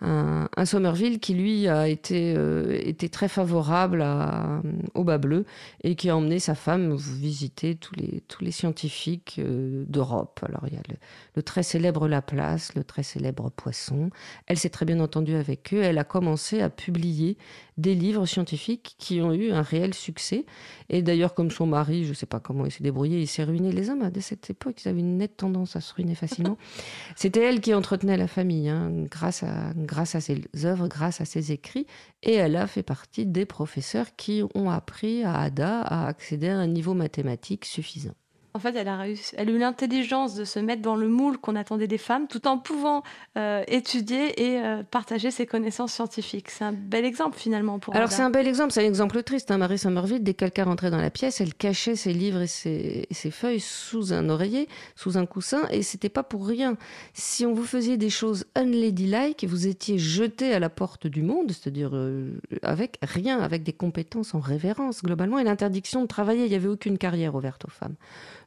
un, 0.00 0.48
un 0.56 0.64
Somerville 0.64 1.20
qui 1.20 1.34
lui 1.34 1.68
a 1.68 1.88
été, 1.88 2.34
euh, 2.36 2.78
été 2.82 3.08
très 3.08 3.28
favorable 3.28 4.02
à, 4.02 4.62
au 4.94 5.04
bas 5.04 5.18
bleu 5.18 5.44
et 5.82 5.94
qui 5.94 6.10
a 6.10 6.16
emmené 6.16 6.38
sa 6.38 6.54
femme 6.54 6.94
visiter 6.96 7.74
tous 7.74 7.94
les, 7.96 8.22
tous 8.28 8.44
les 8.44 8.50
scientifiques 8.50 9.36
euh, 9.38 9.84
d'Europe. 9.88 10.40
Alors 10.46 10.62
il 10.66 10.74
y 10.74 10.76
a 10.76 10.82
le, 10.88 10.96
le 11.36 11.42
très 11.42 11.62
célèbre 11.62 12.08
Laplace, 12.08 12.74
le 12.74 12.84
très 12.84 13.02
célèbre 13.02 13.50
Poisson. 13.50 14.10
Elle 14.46 14.58
s'est 14.58 14.70
très 14.70 14.86
bien 14.86 15.00
entendue 15.00 15.36
avec 15.36 15.72
eux. 15.72 15.82
Elle 15.82 15.98
a 15.98 16.04
commencé 16.04 16.60
à 16.60 16.70
publier 16.70 17.36
des 17.76 17.94
livres 17.94 18.26
scientifiques 18.26 18.94
qui 18.98 19.20
ont 19.20 19.32
eu 19.32 19.50
un 19.50 19.62
réel 19.62 19.94
succès. 19.94 20.44
Et 20.90 21.02
d'ailleurs, 21.02 21.34
comme 21.34 21.50
son 21.50 21.66
mari, 21.66 22.04
je 22.04 22.10
ne 22.10 22.14
sais 22.14 22.26
pas 22.26 22.40
comment 22.40 22.64
il 22.66 22.70
s'est 22.70 22.84
débrouillé, 22.84 23.20
il 23.20 23.26
s'est 23.26 23.42
ruiné. 23.42 23.72
Les 23.72 23.90
hommes, 23.90 24.10
de 24.10 24.20
cette 24.20 24.48
époque, 24.50 24.84
ils 24.84 24.88
avaient 24.88 25.00
une 25.00 25.18
nette 25.18 25.36
tendance 25.36 25.74
à 25.74 25.80
se 25.80 25.92
ruiner 25.94 26.14
facilement. 26.14 26.56
C'était 27.16 27.42
elle 27.42 27.60
qui 27.60 27.74
entretenait 27.74 28.16
la 28.16 28.28
famille, 28.28 28.68
hein, 28.68 28.92
grâce, 29.10 29.42
à, 29.42 29.72
grâce 29.84 30.14
à 30.14 30.20
ses 30.20 30.42
œuvres, 30.64 30.88
grâce 30.88 31.20
à 31.20 31.24
ses 31.24 31.52
écrits. 31.52 31.86
Et 32.22 32.34
elle 32.34 32.56
a 32.56 32.66
fait 32.66 32.82
partie 32.82 33.26
des 33.26 33.46
professeurs 33.46 34.16
qui 34.16 34.42
ont 34.54 34.70
appris 34.70 35.22
à 35.24 35.38
Ada 35.38 35.82
à 35.82 36.06
accéder 36.06 36.48
à 36.48 36.58
un 36.58 36.66
niveau 36.66 36.94
mathématique 36.94 37.64
suffisant. 37.64 38.14
En 38.56 38.60
fait, 38.60 38.76
elle 38.76 38.86
a, 38.86 38.96
réussi, 38.96 39.34
elle 39.36 39.48
a 39.48 39.52
eu 39.52 39.58
l'intelligence 39.58 40.36
de 40.36 40.44
se 40.44 40.60
mettre 40.60 40.80
dans 40.80 40.94
le 40.94 41.08
moule 41.08 41.38
qu'on 41.38 41.56
attendait 41.56 41.88
des 41.88 41.98
femmes, 41.98 42.28
tout 42.28 42.46
en 42.46 42.56
pouvant 42.56 43.02
euh, 43.36 43.64
étudier 43.66 44.40
et 44.40 44.60
euh, 44.60 44.84
partager 44.88 45.32
ses 45.32 45.44
connaissances 45.44 45.92
scientifiques. 45.92 46.50
C'est 46.50 46.62
un 46.62 46.72
bel 46.72 47.04
exemple 47.04 47.36
finalement 47.36 47.80
pour 47.80 47.96
Alors 47.96 48.12
c'est 48.12 48.22
un 48.22 48.30
bel 48.30 48.46
exemple, 48.46 48.72
c'est 48.72 48.84
un 48.84 48.86
exemple 48.86 49.20
triste. 49.24 49.50
Hein. 49.50 49.58
Marie 49.58 49.76
Somerville, 49.76 50.22
dès 50.22 50.34
que 50.34 50.44
quelqu'un 50.44 50.66
rentrait 50.66 50.92
dans 50.92 51.00
la 51.00 51.10
pièce, 51.10 51.40
elle 51.40 51.52
cachait 51.52 51.96
ses 51.96 52.12
livres 52.12 52.42
et 52.42 52.46
ses, 52.46 53.08
et 53.10 53.14
ses 53.14 53.32
feuilles 53.32 53.58
sous 53.58 54.12
un 54.12 54.28
oreiller, 54.28 54.68
sous 54.94 55.18
un 55.18 55.26
coussin, 55.26 55.62
et 55.72 55.82
c'était 55.82 56.08
pas 56.08 56.22
pour 56.22 56.46
rien. 56.46 56.76
Si 57.12 57.44
on 57.44 57.54
vous 57.54 57.64
faisait 57.64 57.96
des 57.96 58.10
choses 58.10 58.44
unladylike, 58.54 59.44
vous 59.48 59.66
étiez 59.66 59.98
jeté 59.98 60.54
à 60.54 60.60
la 60.60 60.70
porte 60.70 61.08
du 61.08 61.22
monde, 61.22 61.50
c'est-à-dire 61.50 61.90
euh, 61.94 62.38
avec 62.62 62.98
rien, 63.02 63.40
avec 63.40 63.64
des 63.64 63.72
compétences 63.72 64.32
en 64.32 64.38
révérence 64.38 65.02
globalement, 65.02 65.40
et 65.40 65.44
l'interdiction 65.44 66.02
de 66.02 66.06
travailler. 66.06 66.44
Il 66.44 66.50
n'y 66.50 66.54
avait 66.54 66.68
aucune 66.68 66.98
carrière 66.98 67.34
ouverte 67.34 67.64
aux 67.64 67.72
femmes. 67.72 67.96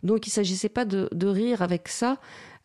Donc 0.04 0.28
il 0.28 0.32
s'agissait 0.32 0.70
pas 0.70 0.86
de 0.86 1.28
rire 1.28 1.62
avec 1.62 1.88
ça. 1.88 2.20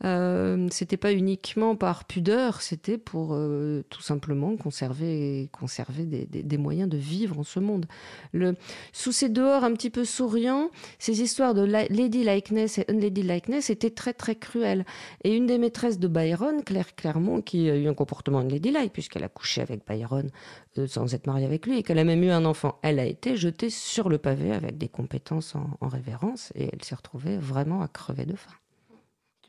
Euh, 0.05 0.67
c'était 0.73 0.97
pas 0.97 1.13
uniquement 1.13 1.77
par 1.77 2.05
pudeur, 2.07 2.61
c'était 2.61 2.99
pour 2.99 3.35
euh, 3.35 3.85
tout 3.89 4.03
simplement 4.03 4.57
conserver, 4.57 5.49
conserver 5.53 6.05
des, 6.07 6.27
des- 6.27 6.43
des 6.43 6.59
moyens 6.59 6.89
de 6.89 6.97
vivre 6.97 7.39
en 7.39 7.45
ce 7.45 7.61
monde. 7.61 7.87
Le, 8.33 8.55
sous 8.93 9.13
ces 9.13 9.29
dehors 9.29 9.63
un 9.63 9.73
petit 9.75 9.91
peu 9.91 10.05
souriants, 10.05 10.71
ces 10.99 11.23
histoires 11.23 11.55
de 11.55 11.63
la- 11.63 11.87
ladylikeness 11.87 12.79
et 12.79 12.85
unladylikeness 12.89 13.71
étaient 13.71 13.91
très 13.91 14.13
très 14.13 14.35
cruelles. 14.35 14.85
Et 15.23 15.37
une 15.37 15.47
des 15.47 15.59
maîtresses 15.59 15.99
de 16.01 16.09
Byron, 16.09 16.65
Claire 16.65 16.97
Clermont, 16.97 17.41
qui 17.41 17.71
a 17.71 17.77
eu 17.77 17.87
un 17.87 17.95
comportement 17.95 18.39
unladylike 18.41 18.93
puisqu'elle 18.93 19.25
a 19.25 19.29
couché 19.29 19.61
avec 19.61 19.87
Byron 19.87 20.31
euh, 20.79 20.87
sans 20.89 21.15
être 21.15 21.27
mariée 21.29 21.47
avec 21.47 21.67
lui 21.67 21.79
et 21.79 21.83
qu'elle 21.85 21.99
a 22.01 22.05
même 22.05 22.23
eu 22.25 22.31
un 22.31 22.45
enfant, 22.45 22.79
elle 22.83 22.99
a 22.99 23.07
été 23.07 23.37
jetée 23.37 23.71
sur 23.71 24.09
le 24.09 24.19
pavé 24.19 24.53
avec 24.53 24.79
des 24.79 24.89
compétences 24.89 25.55
en, 25.55 25.71
en 25.81 25.89
révérence 25.89 26.53
et 26.57 26.71
elle 26.73 26.83
s'est 26.83 26.95
retrouvée 26.97 27.39
vraiment 27.39 27.83
à 27.83 27.89
crever 27.89 28.27
de 28.27 28.35
faim. 28.37 28.51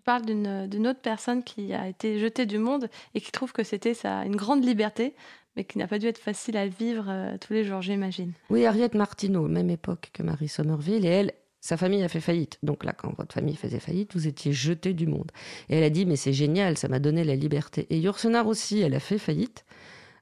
Tu 0.03 0.11
parles 0.11 0.25
d'une 0.25 0.87
autre 0.87 0.99
personne 0.99 1.45
qui 1.45 1.73
a 1.73 1.87
été 1.87 2.19
jetée 2.19 2.45
du 2.45 2.57
monde 2.57 2.89
et 3.15 3.21
qui 3.21 3.31
trouve 3.31 3.53
que 3.53 3.63
c'était 3.63 3.93
une 4.03 4.35
grande 4.35 4.65
liberté, 4.65 5.15
mais 5.55 5.63
qui 5.63 5.77
n'a 5.77 5.87
pas 5.87 5.97
dû 5.97 6.07
être 6.07 6.17
facile 6.17 6.57
à 6.57 6.67
vivre 6.67 7.05
euh, 7.07 7.37
tous 7.39 7.53
les 7.53 7.63
jours, 7.63 7.81
j'imagine. 7.81 8.33
Oui, 8.49 8.65
Harriet 8.65 8.89
Martineau, 8.95 9.47
même 9.47 9.69
époque 9.69 10.09
que 10.11 10.21
Marie 10.21 10.49
Somerville, 10.49 11.05
et 11.05 11.09
elle, 11.09 11.31
sa 11.61 11.77
famille 11.77 12.03
a 12.03 12.09
fait 12.09 12.19
faillite. 12.19 12.59
Donc 12.63 12.83
là, 12.83 12.91
quand 12.91 13.15
votre 13.17 13.33
famille 13.33 13.55
faisait 13.55 13.79
faillite, 13.79 14.13
vous 14.13 14.27
étiez 14.27 14.51
jeté 14.51 14.93
du 14.93 15.07
monde. 15.07 15.31
Et 15.69 15.77
elle 15.77 15.85
a 15.85 15.89
dit, 15.89 16.05
mais 16.05 16.17
c'est 16.17 16.33
génial, 16.33 16.77
ça 16.77 16.89
m'a 16.89 16.99
donné 16.99 17.23
la 17.23 17.37
liberté. 17.37 17.87
Et 17.89 17.97
Yourcenar 17.97 18.45
aussi, 18.45 18.81
elle 18.81 18.95
a 18.95 18.99
fait 18.99 19.17
faillite 19.17 19.63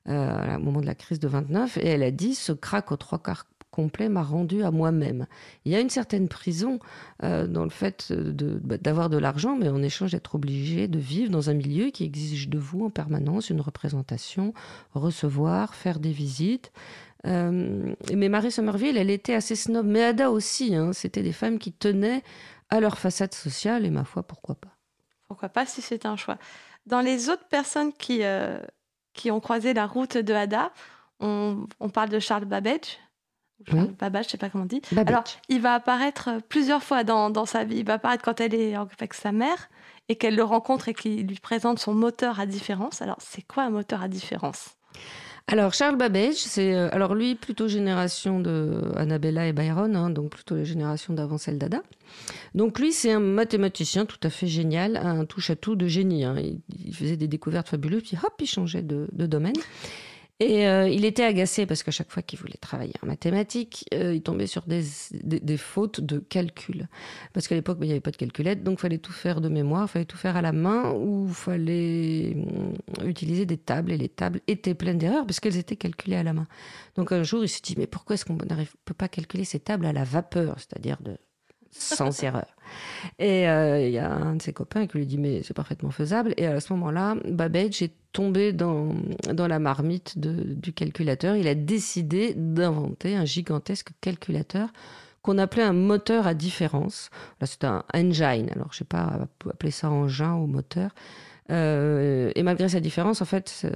euh, 0.09 0.57
au 0.57 0.59
moment 0.59 0.81
de 0.81 0.85
la 0.85 0.93
crise 0.93 1.19
de 1.19 1.27
29, 1.27 1.77
et 1.77 1.87
elle 1.87 2.03
a 2.03 2.11
dit, 2.11 2.35
ce 2.35 2.51
crack 2.51 2.91
aux 2.91 2.97
trois 2.97 3.17
quarts 3.17 3.47
complet 3.71 4.09
m'a 4.09 4.21
rendu 4.21 4.63
à 4.63 4.71
moi-même. 4.71 5.25
Il 5.65 5.71
y 5.71 5.75
a 5.75 5.79
une 5.79 5.89
certaine 5.89 6.27
prison 6.27 6.79
euh, 7.23 7.47
dans 7.47 7.63
le 7.63 7.69
fait 7.69 8.11
de- 8.11 8.59
bah, 8.63 8.77
d'avoir 8.77 9.09
de, 9.09 9.17
l'argent, 9.17 9.55
mais 9.55 9.69
en 9.69 9.81
échange 9.81 10.11
d'être 10.11 10.35
obligé 10.35 10.87
de 10.87 10.99
vivre 10.99 11.31
dans 11.31 11.49
un 11.49 11.53
milieu 11.53 11.89
qui 11.89 12.03
exige 12.03 12.49
de 12.49 12.57
vous 12.59 12.85
en 12.85 12.89
permanence 12.89 13.49
une 13.49 13.61
représentation, 13.61 14.53
recevoir, 14.93 15.73
faire 15.73 15.99
des 15.99 16.11
visites. 16.11 16.71
Euh, 17.25 17.93
mais 18.13 18.29
Marie 18.29 18.51
Somerville, 18.51 18.97
elle 18.97 19.09
était 19.09 19.33
assez 19.35 19.55
snob, 19.55 19.85
mais 19.85 20.03
Ada 20.03 20.31
aussi. 20.31 20.75
hein. 20.75 20.91
C'était 20.93 21.23
des 21.23 21.33
femmes 21.33 21.59
qui 21.59 21.71
tenaient 21.71 22.23
à 22.69 22.79
leur 22.79 22.97
façade 22.97 23.33
sociale, 23.33 23.85
et 23.85 23.89
ma 23.89 24.03
foi, 24.05 24.23
pourquoi 24.23 24.55
pas. 24.55 24.75
Pourquoi 25.27 25.49
pas 25.49 25.65
si 25.65 25.81
c'est 25.81 26.05
un 26.05 26.15
choix. 26.15 26.37
Dans 26.85 27.01
les 27.01 27.29
autres 27.29 27.47
personnes 27.47 27.93
qui, 27.93 28.23
euh, 28.23 28.59
qui 29.13 29.29
ont 29.29 29.39
croisé 29.39 29.73
la 29.73 29.85
route 29.85 30.17
de 30.17 30.33
Ada, 30.33 30.71
on, 31.19 31.67
on 31.79 31.89
parle 31.89 32.09
de 32.09 32.19
Charles 32.19 32.45
Babbage. 32.45 32.97
Oui. 33.73 33.91
Babbage, 33.99 34.25
je 34.25 34.29
sais 34.31 34.37
pas 34.37 34.49
comment 34.49 34.63
on 34.63 34.67
dit. 34.67 34.81
Alors, 34.95 35.23
il 35.49 35.61
va 35.61 35.75
apparaître 35.75 36.29
euh, 36.29 36.39
plusieurs 36.47 36.83
fois 36.83 37.03
dans, 37.03 37.29
dans 37.29 37.45
sa 37.45 37.63
vie. 37.63 37.77
Il 37.77 37.85
va 37.85 37.93
apparaître 37.93 38.23
quand 38.23 38.39
elle 38.41 38.53
est 38.55 38.75
avec 38.75 39.13
sa 39.13 39.31
mère 39.31 39.69
et 40.09 40.15
qu'elle 40.15 40.35
le 40.35 40.43
rencontre 40.43 40.89
et 40.89 40.93
qu'il 40.93 41.27
lui 41.27 41.39
présente 41.39 41.79
son 41.79 41.93
moteur 41.93 42.39
à 42.39 42.45
différence. 42.45 43.01
Alors, 43.01 43.17
c'est 43.19 43.41
quoi 43.41 43.63
un 43.63 43.69
moteur 43.69 44.01
à 44.01 44.07
différence? 44.07 44.71
Alors, 45.47 45.73
Charles 45.73 45.97
Babbage, 45.97 46.35
c'est 46.35 46.73
euh, 46.73 46.87
alors 46.91 47.15
lui 47.15 47.35
plutôt 47.35 47.67
génération 47.67 48.39
de 48.39 48.91
Annabella 48.95 49.47
et 49.47 49.53
Byron, 49.53 49.95
hein, 49.95 50.09
donc 50.11 50.29
plutôt 50.29 50.55
la 50.55 50.63
génération 50.63 51.13
d'avant 51.13 51.39
celle 51.39 51.57
d'Ada. 51.57 51.81
Donc 52.53 52.79
lui, 52.79 52.93
c'est 52.93 53.11
un 53.11 53.19
mathématicien 53.19 54.05
tout 54.05 54.19
à 54.23 54.29
fait 54.29 54.47
génial, 54.47 54.97
un 54.97 55.25
touche-à-tout 55.25 55.75
de 55.75 55.87
génie. 55.87 56.25
hein. 56.25 56.35
Il, 56.37 56.61
il 56.85 56.95
faisait 56.95 57.17
des 57.17 57.27
découvertes 57.27 57.69
fabuleuses, 57.69 58.03
puis 58.03 58.17
hop, 58.23 58.33
il 58.39 58.45
changeait 58.45 58.83
de, 58.83 59.07
de 59.11 59.25
domaine. 59.25 59.55
Et 60.43 60.67
euh, 60.67 60.89
il 60.89 61.05
était 61.05 61.23
agacé 61.23 61.67
parce 61.67 61.83
qu'à 61.83 61.91
chaque 61.91 62.09
fois 62.11 62.23
qu'il 62.23 62.39
voulait 62.39 62.57
travailler 62.59 62.95
en 63.03 63.05
mathématiques, 63.05 63.85
euh, 63.93 64.15
il 64.15 64.23
tombait 64.23 64.47
sur 64.47 64.63
des, 64.65 64.81
des- 65.13 65.57
fautes 65.57 66.01
de 66.01 66.17
calcul. 66.17 66.87
Parce 67.31 67.47
qu'à 67.47 67.53
l'époque, 67.53 67.77
ben, 67.77 67.85
il 67.85 67.89
n'y 67.89 67.93
avait 67.93 68.01
pas 68.01 68.09
de 68.09 68.17
calculette, 68.17 68.63
donc 68.63 68.79
il 68.79 68.81
fallait 68.81 68.97
tout 68.97 69.11
faire 69.11 69.39
de 69.39 69.49
mémoire, 69.49 69.83
il 69.83 69.87
fallait 69.91 70.05
tout 70.05 70.17
faire 70.17 70.35
à 70.37 70.41
la 70.41 70.51
main, 70.51 70.93
ou 70.93 71.27
il 71.27 71.33
fallait 71.35 72.33
hum, 72.35 73.07
utiliser 73.07 73.45
des 73.45 73.57
tables. 73.57 73.91
Et 73.91 73.97
les 73.97 74.09
tables 74.09 74.41
étaient 74.47 74.73
pleines 74.73 74.97
d'erreurs 74.97 75.27
parce 75.27 75.39
qu'elles 75.39 75.57
étaient 75.57 75.75
calculées 75.75 76.15
à 76.15 76.23
la 76.23 76.33
main. 76.33 76.47
Donc 76.95 77.11
un 77.11 77.21
jour, 77.21 77.43
il 77.43 77.47
s'est 77.47 77.61
dit, 77.63 77.75
mais 77.77 77.85
pourquoi 77.85 78.15
est-ce 78.15 78.25
qu'on 78.25 78.33
ne 78.33 78.65
peut 78.85 78.95
pas 78.95 79.09
calculer 79.09 79.43
ces 79.43 79.59
tables 79.59 79.85
à 79.85 79.93
la 79.93 80.03
vapeur, 80.03 80.55
c'est-à-dire 80.57 80.97
de 81.03 81.17
sans 81.69 82.23
erreur? 82.23 82.47
Et 83.19 83.47
euh, 83.47 83.85
il 83.85 83.91
y 83.91 83.99
a 83.99 84.11
un 84.11 84.35
de 84.35 84.41
ses 84.41 84.53
copains 84.53 84.87
qui 84.87 84.97
lui 84.97 85.05
dit, 85.05 85.17
mais 85.17 85.41
c'est 85.43 85.53
parfaitement 85.53 85.91
faisable. 85.91 86.33
Et 86.37 86.45
à 86.45 86.59
ce 86.59 86.73
moment-là, 86.73 87.15
Babbage 87.25 87.81
est 87.81 87.93
tombé 88.13 88.53
dans, 88.53 88.93
dans 89.33 89.47
la 89.47 89.59
marmite 89.59 90.17
du 90.17 90.73
calculateur. 90.73 91.35
Il 91.35 91.47
a 91.47 91.55
décidé 91.55 92.33
d'inventer 92.35 93.15
un 93.15 93.25
gigantesque 93.25 93.89
calculateur 94.01 94.69
qu'on 95.21 95.37
appelait 95.37 95.63
un 95.63 95.73
moteur 95.73 96.27
à 96.27 96.33
différence. 96.33 97.09
Là, 97.39 97.47
c'est 97.47 97.63
un 97.63 97.83
engine. 97.93 98.49
Alors, 98.55 98.69
je 98.71 98.79
sais 98.79 98.85
pas 98.85 99.27
appeler 99.49 99.71
ça 99.71 99.89
engin 99.89 100.33
ou 100.33 100.47
moteur. 100.47 100.91
Euh, 101.49 102.31
et 102.35 102.43
malgré 102.43 102.69
sa 102.69 102.79
différence, 102.79 103.21
en 103.21 103.25
fait, 103.25 103.49
ce- 103.49 103.67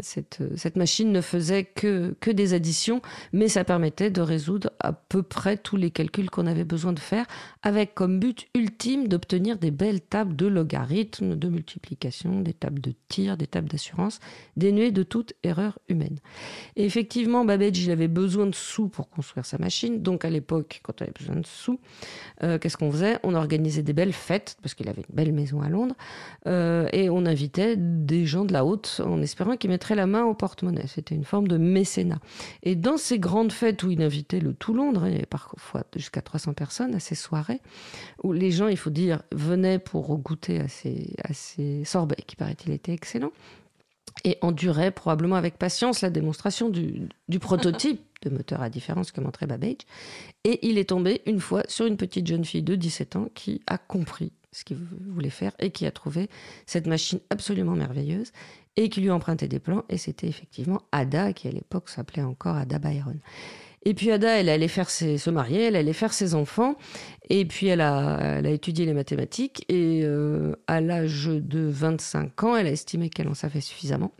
cette, 0.00 0.38
cette 0.56 0.76
machine 0.76 1.12
ne 1.12 1.20
faisait 1.20 1.64
que, 1.64 2.14
que 2.20 2.30
des 2.30 2.54
additions, 2.54 3.02
mais 3.32 3.48
ça 3.48 3.64
permettait 3.64 4.10
de 4.10 4.20
résoudre 4.22 4.70
à 4.80 4.92
peu 4.92 5.22
près 5.22 5.56
tous 5.56 5.76
les 5.76 5.90
calculs 5.90 6.30
qu'on 6.30 6.46
avait 6.46 6.64
besoin 6.64 6.92
de 6.92 7.00
faire, 7.00 7.26
avec 7.62 7.94
comme 7.94 8.18
but 8.18 8.46
ultime 8.54 9.08
d'obtenir 9.08 9.58
des 9.58 9.70
belles 9.70 10.00
tables 10.00 10.36
de 10.36 10.46
logarithmes, 10.46 11.34
de 11.34 11.48
multiplication, 11.48 12.40
des 12.40 12.54
tables 12.54 12.80
de 12.80 12.94
tir, 13.08 13.36
des 13.36 13.46
tables 13.46 13.68
d'assurance, 13.68 14.20
dénuées 14.56 14.92
de 14.92 15.02
toute 15.02 15.34
erreur 15.42 15.78
humaine. 15.88 16.18
Et 16.76 16.84
effectivement, 16.86 17.44
Babbage, 17.44 17.78
il 17.78 17.90
avait 17.90 18.08
besoin 18.08 18.46
de 18.46 18.54
sous 18.54 18.88
pour 18.88 19.10
construire 19.10 19.44
sa 19.44 19.58
machine. 19.58 20.02
Donc 20.02 20.24
à 20.24 20.30
l'époque, 20.30 20.80
quand 20.82 21.00
on 21.00 21.04
avait 21.04 21.12
besoin 21.18 21.36
de 21.36 21.46
sous, 21.46 21.78
euh, 22.42 22.58
qu'est-ce 22.58 22.76
qu'on 22.76 22.90
faisait? 22.90 23.18
On 23.22 23.34
organisait 23.34 23.82
des 23.82 23.92
belles 23.92 24.12
fêtes, 24.14 24.56
parce 24.62 24.74
qu'il 24.74 24.88
avait 24.88 25.02
une 25.08 25.14
belle 25.14 25.32
maison 25.32 25.60
à 25.60 25.68
Londres, 25.68 25.96
euh, 26.46 26.88
et 26.92 27.07
on 27.08 27.26
invitait 27.26 27.76
des 27.76 28.26
gens 28.26 28.44
de 28.44 28.52
la 28.52 28.64
haute 28.64 29.00
en 29.04 29.20
espérant 29.22 29.56
qu'ils 29.56 29.70
mettraient 29.70 29.94
la 29.94 30.06
main 30.06 30.24
au 30.24 30.34
porte-monnaie. 30.34 30.86
C'était 30.86 31.14
une 31.14 31.24
forme 31.24 31.48
de 31.48 31.56
mécénat. 31.56 32.20
Et 32.62 32.74
dans 32.74 32.96
ces 32.96 33.18
grandes 33.18 33.52
fêtes 33.52 33.82
où 33.82 33.90
il 33.90 34.02
invitait 34.02 34.40
le 34.40 34.54
tout 34.54 34.74
Londres, 34.74 35.06
il 35.06 35.12
y 35.12 35.16
avait 35.16 35.26
parfois 35.26 35.84
jusqu'à 35.96 36.22
300 36.22 36.54
personnes 36.54 36.94
à 36.94 37.00
ces 37.00 37.14
soirées, 37.14 37.60
où 38.22 38.32
les 38.32 38.50
gens, 38.50 38.68
il 38.68 38.76
faut 38.76 38.90
dire, 38.90 39.22
venaient 39.32 39.78
pour 39.78 40.16
goûter 40.18 40.60
à 40.60 40.68
ces, 40.68 41.14
à 41.24 41.32
ces 41.32 41.84
sorbets 41.84 42.24
qui, 42.26 42.36
paraît-il, 42.36 42.72
étaient 42.72 42.92
excellents 42.92 43.32
et 44.24 44.38
endurait 44.40 44.90
probablement 44.90 45.36
avec 45.36 45.58
patience 45.58 46.00
la 46.00 46.10
démonstration 46.10 46.70
du, 46.70 47.08
du 47.28 47.38
prototype 47.38 48.00
de 48.22 48.30
moteur 48.30 48.62
à 48.62 48.70
différence 48.70 49.12
que 49.12 49.20
montrait 49.20 49.46
Babbage. 49.46 49.86
Et 50.44 50.66
il 50.68 50.78
est 50.78 50.88
tombé 50.88 51.22
une 51.26 51.40
fois 51.40 51.62
sur 51.68 51.86
une 51.86 51.96
petite 51.96 52.26
jeune 52.26 52.44
fille 52.44 52.62
de 52.62 52.74
17 52.74 53.16
ans 53.16 53.28
qui 53.34 53.62
a 53.66 53.78
compris 53.78 54.32
ce 54.58 54.64
qu'il 54.64 54.76
voulait 54.76 55.30
faire 55.30 55.52
et 55.58 55.70
qui 55.70 55.86
a 55.86 55.90
trouvé 55.90 56.28
cette 56.66 56.86
machine 56.86 57.20
absolument 57.30 57.74
merveilleuse 57.74 58.32
et 58.76 58.88
qui 58.88 59.00
lui 59.00 59.10
a 59.10 59.14
emprunté 59.14 59.48
des 59.48 59.58
plans. 59.60 59.84
Et 59.88 59.98
c'était 59.98 60.28
effectivement 60.28 60.82
Ada, 60.92 61.32
qui 61.32 61.48
à 61.48 61.50
l'époque 61.50 61.88
s'appelait 61.88 62.22
encore 62.22 62.56
Ada 62.56 62.78
Byron. 62.78 63.18
Et 63.84 63.94
puis 63.94 64.10
Ada, 64.10 64.40
elle 64.40 64.48
allait 64.48 64.68
faire 64.68 64.90
se 64.90 65.30
marier, 65.30 65.62
elle 65.62 65.76
allait 65.76 65.92
faire 65.92 66.12
ses 66.12 66.34
enfants, 66.34 66.76
et 67.30 67.44
puis 67.44 67.68
elle 67.68 67.80
a, 67.80 68.18
elle 68.38 68.46
a 68.46 68.50
étudié 68.50 68.84
les 68.84 68.92
mathématiques, 68.92 69.64
et 69.68 70.02
euh, 70.02 70.56
à 70.66 70.80
l'âge 70.80 71.26
de 71.26 71.60
25 71.60 72.42
ans, 72.42 72.56
elle 72.56 72.66
a 72.66 72.72
estimé 72.72 73.08
qu'elle 73.08 73.28
en 73.28 73.34
savait 73.34 73.60
suffisamment. 73.60 74.12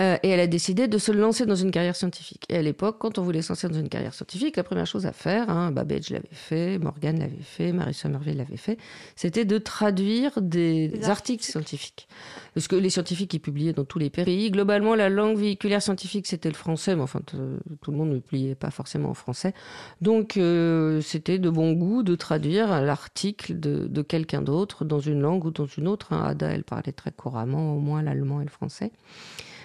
Euh, 0.00 0.16
et 0.24 0.28
elle 0.30 0.40
a 0.40 0.48
décidé 0.48 0.88
de 0.88 0.98
se 0.98 1.12
lancer 1.12 1.46
dans 1.46 1.54
une 1.54 1.70
carrière 1.70 1.94
scientifique. 1.94 2.46
Et 2.48 2.56
à 2.56 2.62
l'époque, 2.62 2.96
quand 2.98 3.16
on 3.18 3.22
voulait 3.22 3.42
se 3.42 3.50
lancer 3.50 3.68
dans 3.68 3.78
une 3.78 3.88
carrière 3.88 4.12
scientifique, 4.12 4.56
la 4.56 4.64
première 4.64 4.86
chose 4.88 5.06
à 5.06 5.12
faire, 5.12 5.48
hein, 5.48 5.70
Babbage 5.70 6.10
l'avait 6.10 6.26
fait, 6.32 6.78
Morgan 6.78 7.16
l'avait 7.16 7.36
fait, 7.42 7.72
Marie 7.72 7.94
Somerville 7.94 8.36
l'avait 8.36 8.56
fait, 8.56 8.76
c'était 9.14 9.44
de 9.44 9.56
traduire 9.58 10.32
des, 10.42 10.88
Des 10.88 10.94
articles 10.96 11.10
articles. 11.10 11.44
scientifiques. 11.44 12.08
Parce 12.54 12.66
que 12.66 12.74
les 12.74 12.90
scientifiques, 12.90 13.34
ils 13.34 13.38
publiaient 13.40 13.72
dans 13.72 13.84
tous 13.84 14.00
les 14.00 14.10
pays. 14.10 14.50
Globalement, 14.50 14.96
la 14.96 15.08
langue 15.08 15.36
véhiculaire 15.38 15.80
scientifique, 15.80 16.26
c'était 16.26 16.48
le 16.48 16.56
français, 16.56 16.96
mais 16.96 17.02
enfin, 17.02 17.20
t- 17.20 17.36
tout 17.80 17.92
le 17.92 17.96
monde 17.96 18.10
ne 18.10 18.18
publiait 18.18 18.56
pas 18.56 18.72
forcément 18.72 19.10
en 19.10 19.14
français. 19.14 19.54
Donc, 20.00 20.36
euh, 20.36 21.00
c'était 21.02 21.38
de 21.38 21.50
bon 21.50 21.72
goût 21.72 22.02
de 22.02 22.16
traduire 22.16 22.80
l'article 22.82 23.60
de, 23.60 23.86
de 23.86 24.02
quelqu'un 24.02 24.42
d'autre 24.42 24.84
dans 24.84 24.98
une 25.00 25.20
langue 25.20 25.44
ou 25.44 25.52
dans 25.52 25.66
une 25.66 25.86
autre. 25.86 26.12
hein. 26.12 26.24
Ada, 26.24 26.48
elle 26.48 26.64
parlait 26.64 26.90
très 26.92 27.12
couramment, 27.12 27.76
au 27.76 27.78
moins 27.78 28.02
l'allemand 28.02 28.40
et 28.40 28.44
le 28.44 28.50
français. 28.50 28.90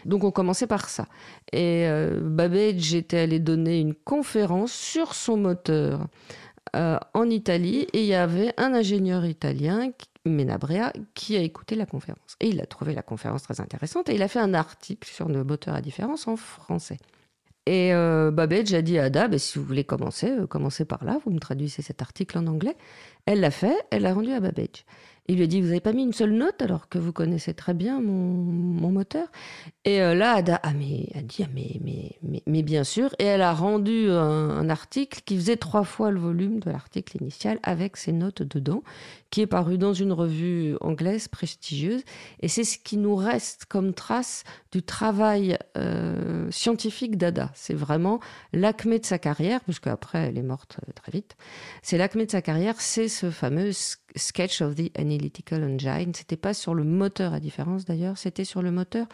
Donc 0.05 0.23
on 0.23 0.31
commençait 0.31 0.67
par 0.67 0.89
ça. 0.89 1.07
Et 1.51 1.87
euh, 1.87 2.19
Babbage 2.21 2.93
était 2.93 3.19
allé 3.19 3.39
donner 3.39 3.79
une 3.79 3.93
conférence 3.93 4.71
sur 4.71 5.13
son 5.13 5.37
moteur 5.37 6.07
euh, 6.75 6.99
en 7.13 7.29
Italie 7.29 7.87
et 7.93 8.01
il 8.01 8.05
y 8.05 8.13
avait 8.13 8.53
un 8.57 8.73
ingénieur 8.73 9.25
italien, 9.25 9.91
Menabrea, 10.25 10.93
qui 11.15 11.35
a 11.35 11.41
écouté 11.41 11.75
la 11.75 11.85
conférence. 11.85 12.35
Et 12.39 12.49
il 12.49 12.61
a 12.61 12.65
trouvé 12.65 12.93
la 12.93 13.01
conférence 13.01 13.43
très 13.43 13.59
intéressante 13.61 14.09
et 14.09 14.15
il 14.15 14.21
a 14.21 14.27
fait 14.27 14.39
un 14.39 14.53
article 14.53 15.09
sur 15.09 15.27
le 15.27 15.43
moteur 15.43 15.73
à 15.73 15.81
différence 15.81 16.27
en 16.27 16.35
français. 16.35 16.97
Et 17.65 17.93
euh, 17.93 18.31
Babbage 18.31 18.73
a 18.73 18.81
dit 18.81 18.97
à 18.97 19.05
Ada, 19.05 19.27
bah, 19.27 19.37
si 19.37 19.59
vous 19.59 19.65
voulez 19.65 19.83
commencer, 19.83 20.31
euh, 20.31 20.47
commencez 20.47 20.85
par 20.85 21.03
là, 21.03 21.19
vous 21.23 21.31
me 21.31 21.39
traduisez 21.39 21.81
cet 21.81 22.01
article 22.01 22.37
en 22.37 22.47
anglais. 22.47 22.75
Elle 23.25 23.41
l'a 23.41 23.51
fait, 23.51 23.77
elle 23.91 24.03
l'a 24.03 24.13
rendu 24.13 24.31
à 24.31 24.39
Babbage. 24.39 24.85
Il 25.29 25.35
lui 25.35 25.43
a 25.43 25.47
dit, 25.47 25.61
vous 25.61 25.67
n'avez 25.67 25.79
pas 25.79 25.93
mis 25.93 26.01
une 26.01 26.11
seule 26.11 26.33
note 26.33 26.59
alors 26.63 26.89
que 26.89 26.97
vous 26.97 27.13
connaissez 27.13 27.53
très 27.53 27.75
bien 27.75 28.01
mon, 28.01 28.89
moteur 28.89 29.27
Et 29.85 30.01
euh, 30.01 30.15
là, 30.15 30.33
Ada 30.33 30.59
ah, 30.63 30.69
a 30.69 31.21
dit, 31.21 31.43
ah, 31.43 31.49
mais, 32.47 32.63
bien 32.63 32.83
sûr. 32.83 33.13
Et 33.19 33.25
elle 33.25 33.43
a 33.43 33.53
rendu 33.53 34.09
un, 34.09 34.67
article 34.71 35.21
qui 35.23 35.35
faisait 35.35 35.57
trois 35.57 35.83
fois 35.83 36.09
le 36.09 36.19
volume 36.19 36.59
de 36.59 36.71
l'article 36.71 37.17
initial 37.21 37.59
avec 37.61 37.95
ses 37.95 38.11
notes 38.11 38.41
dedans, 38.41 38.81
qui 39.29 39.41
est 39.41 39.47
paru 39.47 39.77
dans 39.77 39.93
une 39.93 40.13
revue 40.13 40.75
anglaise 40.81 41.27
prestigieuse. 41.27 42.01
Et 42.41 42.47
c'est 42.47 42.63
ce 42.63 42.79
qui 42.79 42.97
nous 42.97 43.15
reste 43.15 43.65
comme 43.65 43.93
trace 43.93 44.43
du 44.71 44.81
travail 44.81 45.59
euh, 45.77 46.49
scientifique 46.49 47.17
d'Ada. 47.17 47.51
C'est 47.53 47.75
vraiment 47.75 48.19
l'acmé 48.51 48.97
de 48.97 49.05
sa 49.05 49.19
carrière, 49.19 49.61
puisque 49.61 49.87
après 49.87 50.29
elle 50.29 50.39
est 50.39 50.43
morte 50.43 50.77
euh, 50.87 50.91
très 50.95 51.11
vite. 51.11 51.35
C'est 51.83 51.99
l'acmé 51.99 52.25
de 52.25 52.31
sa 52.31 52.41
carrière, 52.41 52.81
c'est 52.81 53.07
ce 53.07 53.29
fameux 53.29 53.71
sketch 54.15 54.61
of 54.61 54.75
the 54.75 54.91
analytical 54.97 55.63
engine. 55.63 56.13
C'était 56.13 56.37
pas 56.37 56.53
sur 56.53 56.73
le 56.73 56.83
moteur 56.83 57.33
à 57.33 57.39
différence 57.39 57.85
d'ailleurs, 57.85 58.17
c'était 58.17 58.45
sur 58.45 58.61
le 58.61 58.71
moteur 58.71 59.07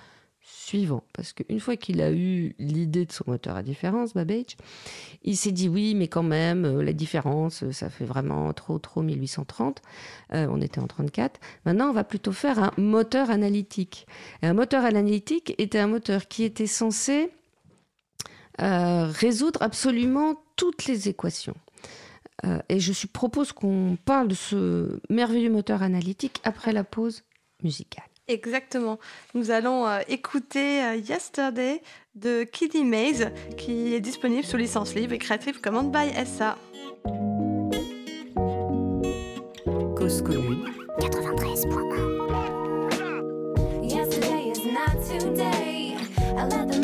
suivant. 0.46 1.04
Parce 1.14 1.34
qu'une 1.34 1.60
fois 1.60 1.76
qu'il 1.76 2.02
a 2.02 2.12
eu 2.12 2.56
l'idée 2.60 3.06
de 3.06 3.12
son 3.12 3.24
moteur 3.28 3.56
à 3.56 3.64
différence, 3.64 4.14
Babbage, 4.14 4.58
il 5.24 5.36
s'est 5.36 5.52
dit 5.52 5.68
oui, 5.68 5.96
mais 5.96 6.08
quand 6.08 6.24
même, 6.24 6.66
euh, 6.66 6.84
la 6.84 6.94
différence, 6.94 7.64
euh, 7.64 7.72
ça 7.72 7.90
fait 7.90 8.06
vraiment 8.06 8.54
trop, 8.54 8.78
trop 8.78 9.02
1830. 9.02 9.82
Euh, 10.34 10.48
on 10.50 10.62
était 10.62 10.80
en 10.80 10.88
34. 10.88 11.40
Maintenant, 11.66 11.90
on 11.90 11.94
va 11.94 12.04
plutôt 12.04 12.32
faire 12.32 12.60
un 12.60 12.72
moteur 12.78 13.32
analytique. 13.32 14.06
Et 14.44 14.48
un 14.48 14.54
moteur 14.54 14.86
analytique 14.86 15.56
était 15.58 15.80
un 15.80 15.88
moteur 15.88 16.28
qui 16.28 16.44
était 16.44 16.68
censé 16.68 17.32
résoudre 18.58 19.62
absolument 19.62 20.42
toutes 20.56 20.86
les 20.86 21.10
équations. 21.10 21.56
Euh, 22.46 22.60
et 22.70 22.80
je 22.80 22.92
suis- 22.92 23.08
propose 23.08 23.54
qu'on 23.54 23.98
parle 24.04 24.28
de 24.28 24.34
ce 24.36 25.00
merveilleux 25.10 25.50
moteur 25.50 25.82
analytique 25.84 26.42
après 26.44 26.74
la 26.74 26.84
pause 26.84 27.24
musicale. 27.64 28.04
Exactement. 28.28 28.98
Nous 29.36 29.52
allons 29.52 29.88
euh, 29.88 30.00
écouter 30.10 30.84
euh, 30.84 30.96
Yesterday 30.96 31.82
de 32.16 32.44
Kiddy 32.44 32.84
Maze, 32.84 33.30
qui 33.58 33.94
est 33.94 34.02
disponible 34.02 34.44
sous 34.44 34.58
licence 34.58 34.96
libre 34.96 35.14
et 35.14 35.18
Creative 35.20 35.62
Commons 35.62 35.84
by 35.90 36.10
SA. 36.26 36.58
Cause 39.96 40.22
commune. 40.22 40.66
Yesterday 43.84 44.52
is 44.52 44.66
not 44.66 45.02
today. 45.08 45.96
I 46.38 46.44
let 46.48 46.68
the 46.68 46.80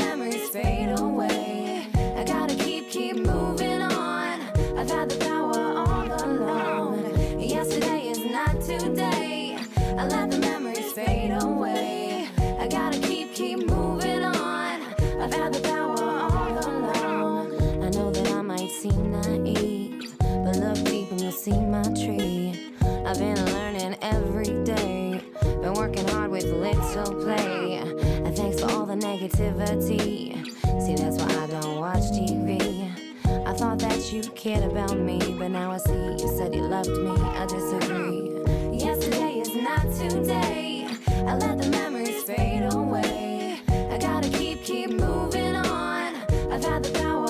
seem 18.92 19.12
naive, 19.12 20.16
but 20.20 20.56
look 20.58 20.84
deep 20.86 21.12
and 21.12 21.22
you'll 21.22 21.32
see 21.32 21.60
my 21.60 21.84
tree. 21.84 22.74
I've 23.06 23.18
been 23.18 23.44
learning 23.46 23.98
every 24.02 24.64
day. 24.64 25.22
Been 25.42 25.74
working 25.74 26.08
hard 26.10 26.32
with 26.32 26.46
little 26.46 27.14
play. 27.24 27.78
And 27.78 28.36
thanks 28.36 28.62
for 28.62 28.72
all 28.72 28.86
the 28.86 28.96
negativity. 28.96 30.46
See, 30.84 30.96
that's 30.96 31.18
why 31.18 31.44
I 31.44 31.48
don't 31.48 31.78
watch 31.78 32.04
TV. 32.12 32.92
I 33.48 33.54
thought 33.54 33.80
that 33.80 34.12
you 34.12 34.22
cared 34.32 34.64
about 34.64 34.98
me, 34.98 35.20
but 35.38 35.50
now 35.50 35.72
I 35.72 35.78
see 35.78 35.94
you 35.94 36.38
said 36.38 36.54
you 36.54 36.62
loved 36.62 36.90
me. 36.90 37.12
I 37.12 37.46
disagree. 37.46 38.32
Yesterday 38.78 39.40
is 39.40 39.54
not 39.56 39.84
today. 39.94 40.88
I 41.28 41.36
let 41.36 41.58
the 41.58 41.70
memories 41.70 42.24
fade 42.24 42.74
away. 42.74 43.60
I 43.70 43.98
gotta 43.98 44.30
keep, 44.30 44.64
keep 44.64 44.90
moving 44.90 45.56
on. 45.56 46.16
I've 46.52 46.64
had 46.64 46.84
the 46.84 47.00
power 47.00 47.21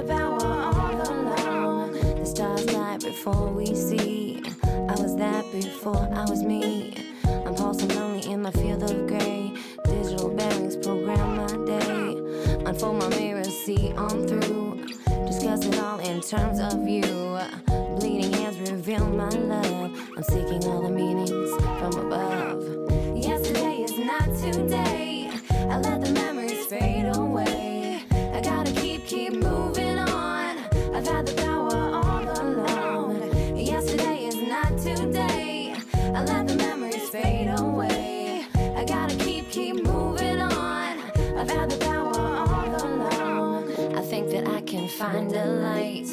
the 0.00 0.14
power 0.14 0.42
all 0.42 1.12
along. 1.12 1.92
The 1.92 2.24
stars 2.24 2.72
light 2.72 3.00
before 3.00 3.48
we 3.48 3.74
see. 3.74 4.42
I 4.62 4.94
was 4.94 5.16
that 5.16 5.44
before 5.52 6.08
I 6.14 6.24
was 6.24 6.42
me. 6.42 6.94
I'm 7.24 7.54
pulsing 7.54 7.88
lonely 7.94 8.30
in 8.30 8.42
my 8.42 8.50
field 8.50 8.82
of 8.82 9.06
gray. 9.06 9.52
Digital 9.84 10.30
bearings 10.30 10.76
program 10.76 11.36
my 11.36 11.66
day. 11.66 12.16
Unfold 12.64 12.98
my 12.98 13.08
mirror, 13.10 13.44
see 13.44 13.92
on 13.92 14.26
through. 14.26 14.86
Discuss 15.26 15.66
it 15.66 15.78
all 15.78 15.98
in 15.98 16.20
terms 16.20 16.60
of 16.60 16.88
you. 16.88 17.38
Bleeding 17.98 18.32
hands 18.32 18.58
reveal 18.70 19.06
my 19.06 19.28
love. 19.28 19.92
I'm 20.16 20.22
seeking 20.22 20.64
all 20.66 20.82
the 20.82 20.90
meanings 20.90 21.50
from 21.78 21.92
above. 22.06 22.62
Yesterday 23.16 23.82
is 23.82 23.98
not 23.98 24.24
today. 24.38 25.30
I 25.50 25.78
let 25.78 26.00
the 26.00 26.12
memories 26.12 26.66
fade 26.66 27.04
away. 27.14 27.29
Find 45.00 45.32
a 45.32 45.46
light. 45.46 46.06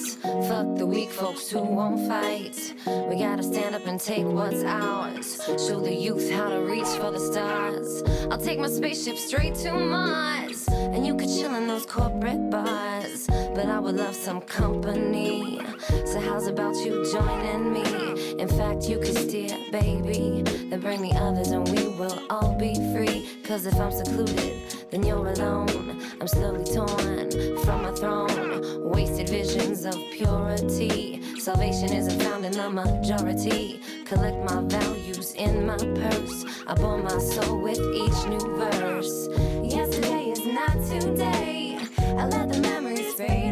Fuck 0.47 0.77
the 0.77 0.85
weak 0.85 1.11
folks 1.11 1.49
who 1.49 1.59
won't 1.59 2.07
fight. 2.07 2.73
We 3.09 3.19
gotta 3.19 3.43
stand 3.43 3.75
up 3.75 3.85
and 3.85 3.99
take 3.99 4.23
what's 4.23 4.63
ours. 4.63 5.41
Show 5.67 5.81
the 5.81 5.93
youth 5.93 6.31
how 6.31 6.47
to 6.47 6.61
reach 6.61 6.87
for 7.01 7.11
the 7.11 7.19
stars. 7.19 8.01
I'll 8.31 8.37
take 8.37 8.59
my 8.59 8.69
spaceship 8.69 9.17
straight 9.17 9.55
to 9.55 9.73
Mars. 9.73 10.69
And 10.69 11.05
you 11.05 11.17
could 11.17 11.27
chill 11.27 11.53
in 11.55 11.67
those 11.67 11.85
corporate 11.85 12.49
bars. 12.49 13.27
But 13.27 13.65
I 13.65 13.77
would 13.77 13.97
love 13.97 14.15
some 14.15 14.39
company. 14.39 15.59
So, 16.05 16.21
how's 16.21 16.47
about 16.47 16.75
you 16.77 17.11
joining 17.11 17.73
me? 17.73 18.39
In 18.39 18.47
fact, 18.47 18.87
you 18.87 18.99
could 18.99 19.17
steer, 19.17 19.57
baby. 19.69 20.43
Then 20.69 20.79
bring 20.79 21.01
the 21.01 21.11
others 21.11 21.49
and 21.49 21.67
we 21.67 21.89
will 21.89 22.19
all 22.29 22.55
be 22.55 22.73
free. 22.93 23.27
Cause 23.43 23.65
if 23.65 23.75
I'm 23.75 23.91
secluded, 23.91 24.66
then 24.89 25.03
you're 25.03 25.27
alone. 25.27 26.01
I'm 26.19 26.27
slowly 26.27 26.63
torn 26.63 27.31
from 27.63 27.83
my 27.83 27.91
throne. 27.91 28.91
Wasted 28.91 29.29
visions 29.29 29.85
of 29.85 29.95
purity. 30.11 31.21
Salvation 31.39 31.93
isn't 31.93 32.21
found 32.21 32.45
in 32.45 32.51
the 32.53 32.69
majority. 32.69 33.81
Collect 34.05 34.37
my 34.49 34.61
values 34.61 35.33
in 35.33 35.65
my 35.65 35.77
purse. 35.77 36.45
I 36.65 36.73
bore 36.75 36.97
my 36.97 37.17
soul 37.19 37.61
with 37.61 37.79
each 37.79 38.19
new 38.27 38.57
verse. 38.57 39.27
Yesterday 39.63 40.31
is 40.31 40.45
not 40.45 40.73
today. 40.87 41.77
I 41.99 42.25
let 42.25 42.51
the 42.51 42.59
memories 42.61 43.13
fade 43.13 43.46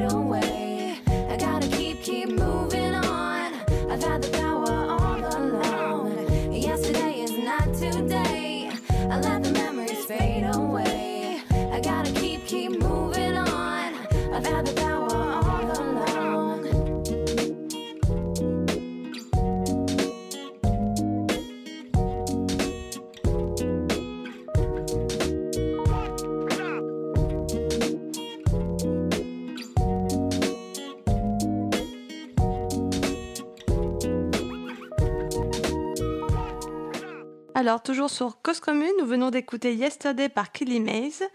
Alors, 37.66 37.82
toujours 37.82 38.12
sur 38.12 38.40
Cause 38.44 38.60
Commune, 38.60 38.92
nous 39.00 39.08
venons 39.08 39.32
d'écouter 39.32 39.74
Yesterday 39.74 40.30
par 40.30 40.52
Kelly 40.52 40.80
Mays. 40.80 41.28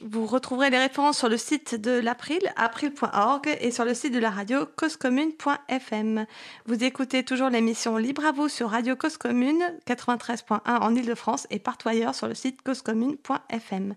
Vous 0.00 0.26
retrouverez 0.26 0.70
les 0.70 0.78
références 0.78 1.18
sur 1.18 1.28
le 1.28 1.36
site 1.36 1.74
de 1.74 1.90
l'April, 1.90 2.38
april.org, 2.54 3.48
et 3.60 3.72
sur 3.72 3.84
le 3.84 3.94
site 3.94 4.14
de 4.14 4.20
la 4.20 4.30
radio, 4.30 4.60
causecommune.fm. 4.76 6.24
Vous 6.66 6.84
écoutez 6.84 7.24
toujours 7.24 7.50
l'émission 7.50 7.96
Libre 7.96 8.24
à 8.24 8.30
vous 8.30 8.48
sur 8.48 8.70
Radio 8.70 8.94
Cause 8.94 9.16
Commune, 9.16 9.60
93.1 9.88 10.60
en 10.66 10.94
Ile-de-France, 10.94 11.48
et 11.50 11.58
partout 11.58 11.88
ailleurs 11.88 12.14
sur 12.14 12.28
le 12.28 12.34
site 12.36 12.62
causecommune.fm. 12.62 13.96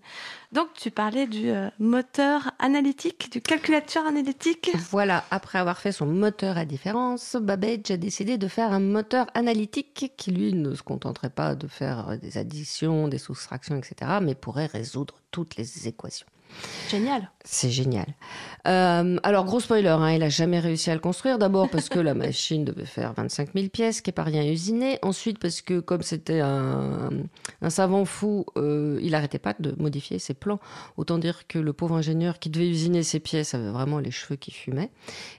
Donc, 0.50 0.74
tu 0.74 0.90
parlais 0.90 1.28
du 1.28 1.50
euh, 1.50 1.70
moteur 1.78 2.50
analytique, 2.58 3.30
du 3.30 3.40
calculateur 3.40 4.04
analytique. 4.04 4.72
Voilà, 4.90 5.24
après 5.30 5.60
avoir 5.60 5.78
fait 5.78 5.92
son 5.92 6.06
moteur 6.06 6.58
à 6.58 6.64
différence, 6.64 7.36
Babbage 7.36 7.92
a 7.92 7.96
décidé 7.96 8.38
de 8.38 8.48
faire 8.48 8.72
un 8.72 8.80
moteur 8.80 9.28
analytique 9.34 10.12
qui, 10.16 10.32
lui, 10.32 10.52
ne 10.52 10.74
se 10.74 10.82
contenterait 10.82 11.30
pas 11.30 11.54
de 11.54 11.68
faire 11.68 12.18
des 12.18 12.38
additions, 12.38 13.06
des 13.06 13.18
soustractions, 13.18 13.76
etc., 13.76 14.18
mais 14.20 14.34
pourrait 14.34 14.66
résoudre 14.66 15.21
toutes 15.32 15.56
les 15.56 15.88
équations. 15.88 16.26
Génial. 16.90 17.30
C'est 17.44 17.70
génial. 17.70 18.06
Euh, 18.68 19.16
alors, 19.22 19.44
gros 19.46 19.58
spoiler, 19.58 19.88
hein, 19.88 20.12
il 20.12 20.22
a 20.22 20.28
jamais 20.28 20.60
réussi 20.60 20.90
à 20.90 20.94
le 20.94 21.00
construire. 21.00 21.38
D'abord 21.38 21.70
parce 21.70 21.88
que 21.88 21.98
la 21.98 22.14
machine 22.14 22.64
devait 22.64 22.84
faire 22.84 23.14
25 23.14 23.54
000 23.54 23.68
pièces, 23.68 24.00
qui 24.00 24.10
n'est 24.10 24.14
pas 24.14 24.22
rien 24.22 24.42
à 24.42 24.46
usiner. 24.46 24.98
Ensuite 25.02 25.38
parce 25.38 25.62
que 25.62 25.80
comme 25.80 26.02
c'était 26.02 26.40
un, 26.40 27.10
un 27.62 27.70
savant 27.70 28.04
fou, 28.04 28.44
euh, 28.56 29.00
il 29.02 29.12
n'arrêtait 29.12 29.38
pas 29.38 29.54
de 29.58 29.74
modifier 29.78 30.18
ses 30.18 30.34
plans. 30.34 30.60
Autant 30.96 31.18
dire 31.18 31.46
que 31.48 31.58
le 31.58 31.72
pauvre 31.72 31.96
ingénieur 31.96 32.38
qui 32.38 32.50
devait 32.50 32.68
usiner 32.68 33.02
ses 33.02 33.20
pièces 33.20 33.54
avait 33.54 33.70
vraiment 33.70 33.98
les 33.98 34.10
cheveux 34.10 34.36
qui 34.36 34.50
fumaient. 34.50 34.90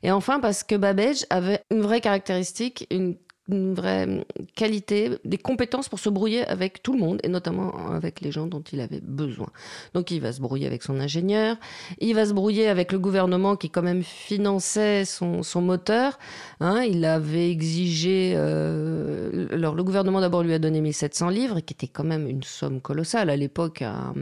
Et 0.02 0.12
enfin 0.12 0.40
parce 0.40 0.64
que 0.64 0.76
Babbage 0.76 1.26
avait 1.30 1.64
une 1.70 1.82
vraie 1.82 2.02
caractéristique, 2.02 2.88
une 2.90 3.16
une 3.50 3.74
vraie 3.74 4.26
qualité, 4.56 5.12
des 5.26 5.38
compétences 5.38 5.90
pour 5.90 6.00
se 6.00 6.10
brouiller 6.10 6.46
avec 6.48 6.82
tout 6.82 6.94
le 6.94 7.00
monde 7.00 7.20
et 7.24 7.28
notamment 7.28 7.90
avec 7.90 8.22
les 8.22 8.32
gens 8.32 8.48
dont 8.48 8.64
il 8.72 8.80
avait 8.80 9.02
besoin. 9.02 9.50
Donc 9.94 10.12
il 10.12 10.22
va 10.22 10.32
se 10.32 10.40
brouiller 10.40 10.66
avec 10.66 10.82
son 10.84 11.00
ingénieur, 11.00 11.58
il 12.00 12.16
va 12.16 12.26
se 12.26 12.34
brouiller 12.34 12.70
avec 12.70 12.92
le 12.92 13.00
gouvernement 13.00 13.56
qui 13.58 13.70
quand 13.70 13.82
même 13.82 14.04
finançait 14.04 15.04
son, 15.06 15.44
son 15.44 15.62
moteur. 15.62 16.20
Hein, 16.62 16.84
il 16.84 17.04
avait 17.04 17.50
exigé, 17.52 18.34
euh, 18.36 19.48
alors 19.52 19.76
le 19.76 19.84
gouvernement 19.84 20.22
d'abord 20.22 20.44
lui 20.44 20.54
a 20.54 20.60
donné 20.60 20.80
1700 20.80 21.30
livres, 21.30 21.60
qui 21.60 21.74
était 21.74 21.88
quand 21.88 22.04
même 22.06 22.28
une 22.28 22.44
somme 22.44 22.80
colossale 22.80 23.30
à 23.30 23.36
l'époque. 23.36 23.82
Un, 23.82 24.14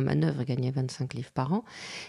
manœuvre 0.00 0.42
gagnait 0.44 0.70
25 0.70 1.14
livres 1.14 1.30
par 1.32 1.52
an. 1.52 1.64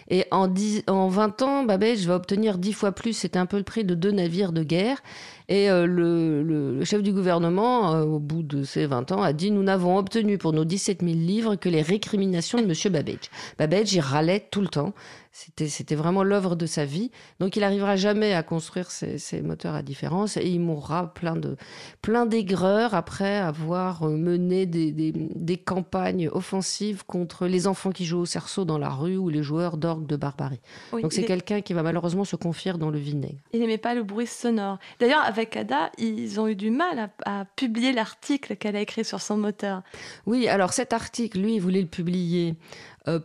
Et 0.08 0.24
en, 0.30 0.48
10 0.48 0.84
en 0.88 1.08
20 1.08 1.42
ans, 1.42 1.62
Babbage 1.64 2.06
va 2.06 2.16
obtenir 2.16 2.58
10 2.58 2.72
fois 2.72 2.92
plus. 2.92 3.12
C'était 3.12 3.38
un 3.38 3.46
peu 3.46 3.56
le 3.56 3.62
prix 3.62 3.84
de 3.84 3.94
deux 3.94 4.10
navires 4.10 4.52
de 4.52 4.62
guerre. 4.62 5.02
Et 5.48 5.70
euh, 5.70 5.86
le, 5.86 6.82
chef 6.84 7.02
du 7.02 7.12
gouvernement, 7.12 7.94
euh, 7.94 8.02
au 8.04 8.18
bout 8.18 8.42
de 8.42 8.62
ces 8.62 8.86
20 8.86 9.12
ans, 9.12 9.22
a 9.22 9.32
dit 9.32 9.50
Nous 9.50 9.62
n'avons 9.62 9.98
obtenu 9.98 10.38
pour 10.38 10.52
nos 10.52 10.64
17 10.64 11.02
000 11.02 11.12
livres 11.14 11.56
que 11.56 11.68
les 11.68 11.82
récriminations 11.82 12.58
de 12.58 12.64
M. 12.64 12.92
Babbage. 12.92 13.30
Babbage, 13.58 13.92
il 13.92 14.00
râlait 14.00 14.46
tout 14.50 14.62
le 14.62 14.68
temps. 14.68 14.94
C'était, 15.36 15.66
c'était 15.66 15.96
vraiment 15.96 16.22
l'œuvre 16.22 16.54
de 16.54 16.64
sa 16.64 16.84
vie. 16.84 17.10
Donc, 17.40 17.56
il 17.56 17.60
n'arrivera 17.60 17.96
jamais 17.96 18.34
à 18.34 18.44
construire 18.44 18.92
ses, 18.92 19.18
ses 19.18 19.42
moteurs 19.42 19.74
à 19.74 19.82
différence 19.82 20.36
et 20.36 20.46
il 20.46 20.60
mourra 20.60 21.12
plein, 21.12 21.34
de, 21.34 21.56
plein 22.02 22.24
d'aigreur 22.24 22.94
après 22.94 23.38
avoir 23.38 24.04
euh, 24.04 24.16
mené 24.16 24.64
des, 24.64 24.92
des, 24.92 25.10
des 25.12 25.56
campagnes 25.56 26.28
offensives 26.28 27.04
contre 27.04 27.48
les 27.48 27.66
enfants 27.66 27.90
qui 27.90 28.04
jouent 28.04 28.20
au 28.20 28.26
cerceau 28.26 28.64
dans 28.64 28.78
la 28.78 28.90
rue 28.90 29.16
ou 29.16 29.28
les 29.28 29.42
joueurs 29.42 29.76
d'orgue 29.76 30.06
de 30.06 30.14
barbarie. 30.14 30.60
Oui, 30.92 31.02
Donc, 31.02 31.12
c'est 31.12 31.22
est- 31.22 31.26
quelqu'un 31.26 31.62
qui 31.62 31.72
va 31.72 31.82
malheureusement 31.82 32.24
se 32.24 32.36
confier 32.36 32.74
dans 32.74 32.90
le 32.90 32.98
vinaigre. 33.00 33.40
Il 33.52 33.58
n'aimait 33.58 33.76
pas 33.76 33.94
le 33.96 34.04
bruit 34.04 34.28
sonore. 34.28 34.78
D'ailleurs, 35.00 35.24
avec 35.24 35.56
Ada, 35.56 35.90
ils 35.98 36.38
ont 36.38 36.46
eu 36.46 36.54
du 36.54 36.70
mal 36.70 37.10
à, 37.26 37.40
à 37.40 37.44
publier 37.56 37.92
l'article 37.92 38.54
qu'elle 38.54 38.76
a 38.76 38.80
écrit 38.80 39.04
sur 39.04 39.20
son 39.20 39.36
moteur. 39.36 39.82
Oui, 40.26 40.46
alors 40.46 40.72
cet 40.72 40.92
article, 40.92 41.40
lui, 41.40 41.56
il 41.56 41.60
voulait 41.60 41.80
le 41.82 41.88
publier 41.88 42.54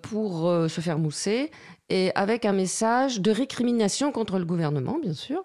pour 0.01 0.49
euh, 0.49 0.67
se 0.67 0.81
faire 0.81 0.99
mousser 0.99 1.51
et 1.89 2.11
avec 2.13 2.45
un 2.45 2.53
message 2.53 3.19
de 3.19 3.31
récrimination 3.31 4.11
contre 4.11 4.37
le 4.37 4.45
gouvernement, 4.45 4.99
bien 5.01 5.13
sûr. 5.13 5.43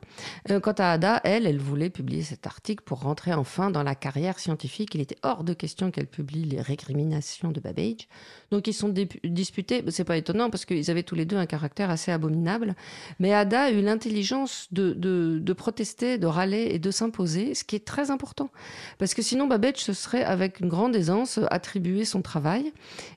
Euh, 0.50 0.60
quant 0.60 0.72
à 0.72 0.92
Ada, 0.92 1.20
elle, 1.24 1.46
elle 1.46 1.58
voulait 1.58 1.88
publier 1.88 2.22
cet 2.22 2.46
article 2.46 2.84
pour 2.84 3.00
rentrer 3.00 3.32
enfin 3.32 3.70
dans 3.70 3.82
la 3.82 3.94
carrière 3.94 4.38
scientifique. 4.38 4.94
Il 4.94 5.00
était 5.00 5.16
hors 5.22 5.42
de 5.42 5.54
question 5.54 5.90
qu'elle 5.90 6.06
publie 6.06 6.44
les 6.44 6.60
récriminations 6.60 7.50
de 7.50 7.60
Babbage. 7.60 8.08
Donc 8.50 8.66
ils 8.66 8.74
sont 8.74 8.92
disputés. 9.24 9.82
C'est 9.88 10.04
pas 10.04 10.18
étonnant 10.18 10.50
parce 10.50 10.66
qu'ils 10.66 10.90
avaient 10.90 11.02
tous 11.02 11.14
les 11.14 11.24
deux 11.24 11.38
un 11.38 11.46
caractère 11.46 11.88
assez 11.88 12.12
abominable. 12.12 12.74
Mais 13.18 13.32
Ada 13.32 13.62
a 13.62 13.70
eu 13.70 13.80
l'intelligence 13.80 14.68
de, 14.70 14.92
de, 14.92 15.38
de 15.40 15.52
protester, 15.54 16.18
de 16.18 16.26
râler 16.26 16.68
et 16.72 16.78
de 16.78 16.90
s'imposer, 16.90 17.54
ce 17.54 17.64
qui 17.64 17.76
est 17.76 17.86
très 17.86 18.10
important. 18.10 18.50
Parce 18.98 19.14
que 19.14 19.22
sinon, 19.22 19.46
Babbage 19.46 19.78
se 19.78 19.94
serait, 19.94 20.24
avec 20.24 20.60
une 20.60 20.68
grande 20.68 20.94
aisance, 20.94 21.40
attribué 21.50 22.04
son 22.04 22.20
travail. 22.20 22.72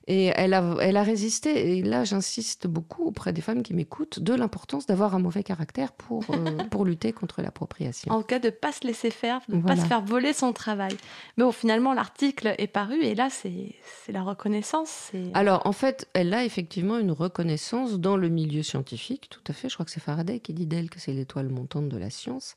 Et 0.06 0.32
elle 0.34 0.54
a, 0.54 0.76
elle 0.80 0.96
a 0.96 1.02
résisté. 1.08 1.78
Et 1.78 1.82
là, 1.82 2.04
j'insiste 2.04 2.66
beaucoup 2.66 3.04
auprès 3.04 3.32
des 3.32 3.40
femmes 3.40 3.62
qui 3.62 3.74
m'écoutent 3.74 4.20
de 4.20 4.34
l'importance 4.34 4.86
d'avoir 4.86 5.14
un 5.14 5.18
mauvais 5.18 5.42
caractère 5.42 5.92
pour, 5.92 6.24
euh, 6.30 6.34
pour 6.70 6.84
lutter 6.84 7.12
contre 7.12 7.42
l'appropriation. 7.42 8.12
En 8.12 8.22
cas 8.22 8.38
de 8.38 8.50
pas 8.50 8.72
se 8.72 8.86
laisser 8.86 9.10
faire, 9.10 9.40
de 9.48 9.56
ne 9.56 9.60
Voilà. 9.60 9.76
pas 9.76 9.82
se 9.82 9.86
faire 9.88 10.02
voler 10.02 10.32
son 10.32 10.52
travail. 10.52 10.96
Mais 11.36 11.44
bon, 11.44 11.52
finalement, 11.52 11.92
l'article 11.94 12.54
est 12.58 12.66
paru 12.66 13.02
et 13.02 13.14
là, 13.14 13.28
c'est 13.30 13.74
la 14.08 14.22
reconnaissance. 14.22 14.88
c'est- 15.10 15.30
Alors, 15.34 15.66
en 15.66 15.72
fait, 15.72 16.08
elle 16.14 16.32
a 16.34 16.44
effectivement 16.44 16.98
une 16.98 17.12
reconnaissance 17.12 17.98
dans 17.98 18.16
le 18.16 18.28
milieu 18.28 18.62
scientifique, 18.62 19.28
tout 19.30 19.40
à 19.48 19.52
fait. 19.52 19.68
Je 19.68 19.74
crois 19.74 19.84
que 19.86 19.90
c'est 19.92 20.00
Faraday 20.00 20.38
qui 20.40 20.52
dit 20.52 20.66
d'elle 20.66 20.90
que 20.90 21.00
c'est 21.00 21.12
l'étoile 21.12 21.48
montante 21.48 21.88
de 21.88 21.96
la 21.96 22.10
science. 22.10 22.54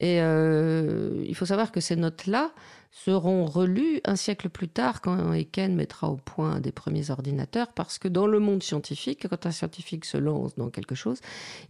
Et 0.00 0.20
euh, 0.20 1.24
il 1.26 1.34
faut 1.34 1.46
savoir 1.46 1.72
que 1.72 1.80
ces 1.80 1.96
notes-là 1.96 2.52
seront 2.90 3.44
relues 3.44 4.00
un 4.04 4.16
siècle 4.16 4.48
plus 4.48 4.68
tard 4.68 5.00
quand 5.00 5.32
Eken 5.32 5.74
mettra 5.74 6.08
au 6.08 6.16
point 6.16 6.60
des 6.60 6.72
premiers 6.72 7.10
ordinateurs, 7.10 7.72
parce 7.72 7.98
que 7.98 8.08
dans 8.08 8.26
le 8.26 8.38
monde 8.38 8.62
scientifique, 8.62 9.26
quand 9.28 9.46
un 9.46 9.50
scientifique 9.50 10.04
se 10.04 10.16
lance 10.16 10.56
dans 10.56 10.70
quelque 10.70 10.94
chose, 10.94 11.20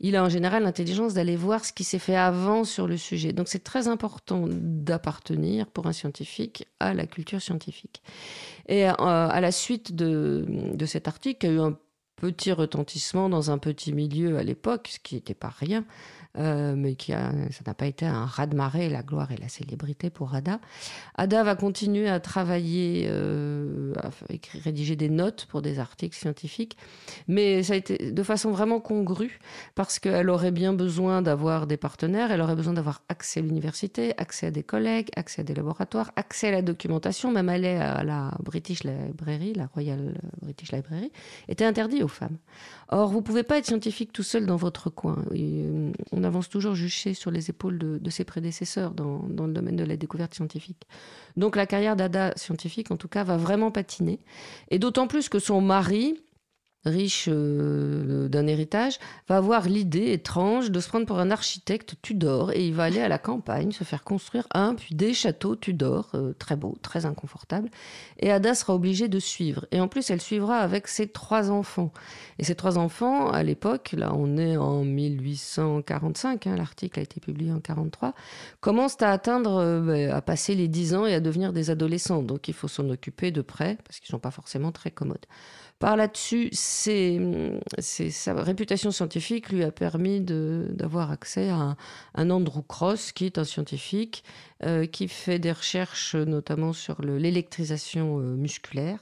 il 0.00 0.16
a 0.16 0.24
en 0.24 0.28
général 0.28 0.62
l'intelligence 0.62 1.14
d'aller 1.14 1.36
voir 1.36 1.64
ce 1.64 1.72
qui 1.72 1.84
s'est 1.84 1.98
fait 1.98 2.16
avant 2.16 2.64
sur 2.64 2.86
le 2.86 2.96
sujet. 2.96 3.32
Donc 3.32 3.48
c'est 3.48 3.64
très 3.64 3.88
important 3.88 4.46
d'appartenir 4.48 5.66
pour 5.66 5.86
un 5.86 5.92
scientifique 5.92 6.66
à 6.80 6.94
la 6.94 7.06
culture 7.06 7.42
scientifique. 7.42 8.02
Et 8.68 8.88
euh, 8.88 8.92
à 8.98 9.40
la 9.40 9.52
suite 9.52 9.94
de, 9.94 10.44
de 10.74 10.86
cet 10.86 11.08
article, 11.08 11.46
il 11.46 11.48
y 11.48 11.52
a 11.52 11.56
eu 11.56 11.60
un 11.60 11.78
petit 12.16 12.52
retentissement 12.52 13.28
dans 13.28 13.50
un 13.50 13.58
petit 13.58 13.92
milieu 13.92 14.38
à 14.38 14.42
l'époque, 14.42 14.88
ce 14.92 14.98
qui 14.98 15.14
n'était 15.14 15.34
pas 15.34 15.52
rien, 15.56 15.84
euh, 16.38 16.74
mais 16.76 16.94
qui 16.94 17.12
a, 17.12 17.32
ça 17.50 17.62
n'a 17.66 17.74
pas 17.74 17.86
été 17.86 18.06
un 18.06 18.24
raz-de-marée, 18.24 18.88
la 18.88 19.02
gloire 19.02 19.32
et 19.32 19.36
la 19.36 19.48
célébrité 19.48 20.10
pour 20.10 20.34
Ada. 20.34 20.60
Ada 21.16 21.42
va 21.42 21.56
continuer 21.56 22.08
à 22.08 22.20
travailler, 22.20 23.06
euh, 23.08 23.92
à 23.96 24.10
rédiger 24.62 24.96
des 24.96 25.08
notes 25.08 25.46
pour 25.50 25.62
des 25.62 25.78
articles 25.78 26.16
scientifiques, 26.16 26.76
mais 27.26 27.62
ça 27.62 27.72
a 27.72 27.76
été 27.76 28.12
de 28.12 28.22
façon 28.22 28.50
vraiment 28.50 28.80
congrue, 28.80 29.40
parce 29.74 29.98
qu'elle 29.98 30.30
aurait 30.30 30.52
bien 30.52 30.72
besoin 30.72 31.22
d'avoir 31.22 31.66
des 31.66 31.76
partenaires, 31.76 32.30
elle 32.30 32.40
aurait 32.40 32.56
besoin 32.56 32.74
d'avoir 32.74 33.02
accès 33.08 33.40
à 33.40 33.42
l'université, 33.42 34.14
accès 34.18 34.46
à 34.46 34.50
des 34.50 34.62
collègues, 34.62 35.08
accès 35.16 35.40
à 35.40 35.44
des 35.44 35.54
laboratoires, 35.54 36.12
accès 36.16 36.48
à 36.48 36.52
la 36.52 36.62
documentation, 36.62 37.32
même 37.32 37.48
aller 37.48 37.74
à 37.74 38.04
la 38.04 38.32
British 38.42 38.84
Library, 38.84 39.54
la 39.54 39.66
Royal 39.66 40.14
British 40.42 40.72
Library, 40.72 41.10
était 41.48 41.64
interdit 41.64 42.02
aux 42.02 42.08
femmes. 42.08 42.36
Or, 42.90 43.10
vous 43.10 43.20
pouvez 43.20 43.42
pas 43.42 43.58
être 43.58 43.66
scientifique 43.66 44.12
tout 44.12 44.22
seul 44.22 44.46
dans 44.46 44.56
votre 44.56 44.88
coin. 44.88 45.18
Euh, 45.32 45.90
on 46.12 46.24
avance 46.28 46.48
toujours 46.48 46.74
juché 46.74 47.14
sur 47.14 47.30
les 47.30 47.50
épaules 47.50 47.78
de, 47.78 47.98
de 47.98 48.10
ses 48.10 48.24
prédécesseurs 48.24 48.92
dans, 48.92 49.24
dans 49.28 49.46
le 49.46 49.52
domaine 49.52 49.76
de 49.76 49.84
la 49.84 49.96
découverte 49.96 50.34
scientifique. 50.34 50.86
Donc, 51.36 51.56
la 51.56 51.66
carrière 51.66 51.96
d'Ada 51.96 52.32
scientifique, 52.36 52.90
en 52.90 52.96
tout 52.96 53.08
cas, 53.08 53.24
va 53.24 53.36
vraiment 53.36 53.70
patiner. 53.70 54.20
Et 54.70 54.78
d'autant 54.78 55.06
plus 55.08 55.28
que 55.28 55.38
son 55.38 55.60
mari, 55.60 56.20
riche 56.84 57.28
euh, 57.28 58.28
d'un 58.28 58.46
héritage, 58.46 58.98
va 59.28 59.36
avoir 59.36 59.68
l'idée 59.68 60.12
étrange 60.12 60.70
de 60.70 60.80
se 60.80 60.88
prendre 60.88 61.06
pour 61.06 61.18
un 61.18 61.30
architecte 61.30 61.96
Tudor 62.02 62.52
et 62.52 62.66
il 62.66 62.74
va 62.74 62.84
aller 62.84 63.00
à 63.00 63.08
la 63.08 63.18
campagne 63.18 63.72
se 63.72 63.84
faire 63.84 64.04
construire 64.04 64.46
un 64.52 64.74
puis 64.74 64.94
des 64.94 65.14
châteaux 65.14 65.56
Tudor, 65.56 66.10
euh, 66.14 66.32
très 66.38 66.56
beaux, 66.56 66.76
très 66.82 67.06
inconfortables. 67.06 67.70
Et 68.18 68.30
Ada 68.30 68.54
sera 68.54 68.74
obligée 68.74 69.08
de 69.08 69.18
suivre. 69.18 69.66
Et 69.70 69.80
en 69.80 69.88
plus, 69.88 70.10
elle 70.10 70.20
suivra 70.20 70.58
avec 70.58 70.88
ses 70.88 71.08
trois 71.08 71.50
enfants. 71.50 71.92
Et 72.38 72.44
ces 72.44 72.54
trois 72.54 72.78
enfants, 72.78 73.30
à 73.30 73.42
l'époque, 73.42 73.94
là 73.96 74.12
on 74.14 74.36
est 74.36 74.56
en 74.56 74.84
1845, 74.84 76.46
hein, 76.46 76.56
l'article 76.56 77.00
a 77.00 77.02
été 77.02 77.20
publié 77.20 77.52
en 77.52 77.60
43, 77.60 78.14
commencent 78.60 79.02
à 79.02 79.10
atteindre, 79.10 79.56
euh, 79.58 79.80
ben, 79.80 80.10
à 80.10 80.22
passer 80.22 80.54
les 80.54 80.68
10 80.68 80.94
ans 80.94 81.06
et 81.06 81.14
à 81.14 81.20
devenir 81.20 81.52
des 81.52 81.70
adolescents. 81.70 82.22
Donc 82.22 82.48
il 82.48 82.54
faut 82.54 82.68
s'en 82.68 82.88
occuper 82.88 83.30
de 83.30 83.42
près 83.42 83.78
parce 83.84 84.00
qu'ils 84.00 84.08
ne 84.08 84.16
sont 84.16 84.20
pas 84.20 84.30
forcément 84.30 84.72
très 84.72 84.90
commodes. 84.90 85.26
Par 85.78 85.96
là-dessus, 85.96 86.50
sa 86.52 88.34
réputation 88.34 88.90
scientifique 88.90 89.50
lui 89.50 89.62
a 89.62 89.70
permis 89.70 90.20
d'avoir 90.20 91.12
accès 91.12 91.50
à 91.50 91.76
un, 92.14 92.30
Andrew 92.30 92.62
Cross, 92.66 93.12
qui 93.12 93.26
est 93.26 93.38
un 93.38 93.44
scientifique 93.44 94.24
euh, 94.64 94.86
qui 94.86 95.06
fait 95.06 95.38
des 95.38 95.52
recherches 95.52 96.16
notamment 96.16 96.72
sur 96.72 97.00
le- 97.00 97.18
l'électrisation 97.18 98.18
euh, 98.18 98.34
musculaire. 98.34 98.98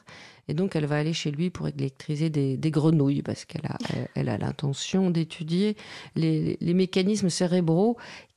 Et 0.49 0.55
donc, 0.55 0.77
elle 0.77 0.85
va 0.85 0.99
aller 0.99 1.15
chez 1.15 1.31
lui 1.31 1.49
pour 1.49 1.67
électriser 1.67 2.29
des, 2.29 2.71
grenouilles 2.71 3.23
parce 3.23 3.47
qu'elle 3.47 3.67
a, 3.67 4.39
l'intention 4.39 5.11
d'étudier 5.11 5.77
les 6.15 6.57
mécanismes 6.75 7.31
cérébraux 7.31 7.97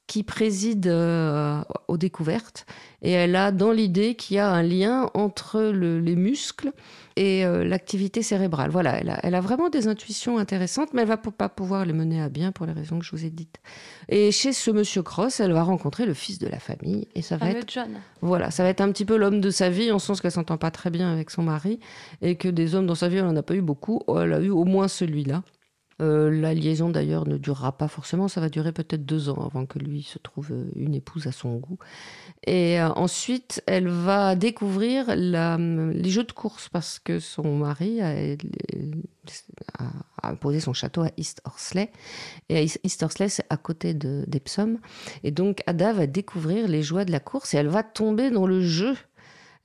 qui 0.09 0.23
préside 0.23 0.87
euh, 0.87 1.61
aux 1.87 1.97
découvertes. 1.97 2.65
Et 3.03 3.11
elle 3.11 3.35
a 3.35 3.51
dans 3.51 3.71
l'idée 3.71 4.15
qu'il 4.15 4.37
y 4.37 4.39
a 4.39 4.49
un 4.49 4.63
lien 4.63 5.09
entre 5.13 5.61
le- 5.61 5.99
les 5.99 6.15
muscles 6.15 6.71
et 7.15 7.45
euh, 7.45 7.63
l'activité 7.63 8.23
cérébrale. 8.23 8.71
Voilà, 8.71 8.99
elle 8.99 9.11
a, 9.11 9.19
elle 9.21 9.35
a 9.35 9.39
vraiment 9.39 9.69
des 9.69 9.87
intuitions 9.87 10.39
intéressantes, 10.39 10.89
mais 10.93 11.03
elle 11.03 11.07
va 11.07 11.17
pas 11.17 11.47
pouvoir 11.47 11.85
les 11.85 11.93
mener 11.93 12.19
à 12.23 12.27
bien 12.27 12.51
pour 12.51 12.65
les 12.65 12.71
raisons 12.73 12.97
que 12.97 13.05
je 13.05 13.11
vous 13.11 13.23
ai 13.23 13.29
dites. 13.29 13.57
Et 14.09 14.31
chez 14.31 14.51
ce 14.51 14.71
monsieur 14.71 15.03
Cross, 15.03 15.39
elle 15.41 15.53
va 15.53 15.61
rencontrer 15.61 16.07
le 16.07 16.15
fils 16.15 16.39
de 16.39 16.47
la 16.47 16.59
famille, 16.59 17.07
et 17.13 17.21
ça 17.21 17.37
va 17.37 17.45
être 17.59 17.71
John. 17.71 17.89
voilà, 18.21 18.49
ça 18.49 18.63
va 18.63 18.69
être 18.69 18.81
un 18.81 18.91
petit 18.91 19.05
peu 19.05 19.15
l'homme 19.15 19.41
de 19.41 19.51
sa 19.51 19.69
vie, 19.69 19.91
en 19.91 19.99
sens 19.99 20.21
qu'elle 20.21 20.31
s'entend 20.31 20.57
pas 20.57 20.71
très 20.71 20.89
bien 20.89 21.11
avec 21.13 21.29
son 21.29 21.43
mari, 21.43 21.79
et 22.23 22.35
que 22.35 22.47
des 22.49 22.73
hommes 22.73 22.87
dans 22.87 22.95
sa 22.95 23.09
vie, 23.09 23.17
elle 23.17 23.25
n'en 23.25 23.35
a 23.35 23.43
pas 23.43 23.53
eu 23.55 23.61
beaucoup. 23.61 24.01
Elle 24.17 24.33
a 24.33 24.39
eu 24.39 24.49
au 24.49 24.65
moins 24.65 24.87
celui-là. 24.87 25.43
Euh, 26.01 26.31
la 26.31 26.53
liaison 26.53 26.89
d'ailleurs 26.89 27.27
ne 27.27 27.37
durera 27.37 27.73
pas 27.73 27.89
forcément, 27.89 28.29
ça 28.29 28.39
va 28.39 28.49
durer 28.49 28.71
peut-être 28.71 29.05
deux 29.05 29.29
ans 29.29 29.45
avant 29.45 29.65
que 29.65 29.79
lui 29.79 30.03
se 30.03 30.17
trouve 30.17 30.51
euh, 30.51 30.69
une 30.75 30.95
épouse 30.95 31.27
à 31.27 31.33
son 31.33 31.57
goût. 31.57 31.77
Et 32.47 32.79
euh, 32.79 32.89
ensuite, 32.89 33.61
elle 33.67 33.89
va 33.89 34.35
découvrir 34.35 35.13
les 35.15 36.09
jeux 36.09 36.23
de 36.23 36.31
course 36.31 36.69
parce 36.69 36.99
que 36.99 37.19
son 37.19 37.57
mari 37.57 37.99
a, 38.01 38.37
posé 40.39 40.61
son 40.61 40.73
château 40.73 41.01
à 41.01 41.09
East 41.17 41.41
Horsley. 41.43 41.91
Et 42.47 42.65
East 42.83 43.03
Horsley, 43.03 43.27
c'est 43.27 43.45
à 43.49 43.57
côté 43.57 43.93
de- 43.93 44.23
d'Epsom. 44.27 44.77
Et 45.23 45.31
donc, 45.31 45.61
Ada 45.67 45.91
va 45.91 46.07
découvrir 46.07 46.67
les 46.67 46.81
joies 46.81 47.03
de 47.03 47.11
la 47.11 47.19
course 47.19 47.53
et 47.53 47.57
elle 47.57 47.67
va 47.67 47.83
tomber 47.83 48.29
dans 48.29 48.47
le 48.47 48.61
jeu. 48.61 48.95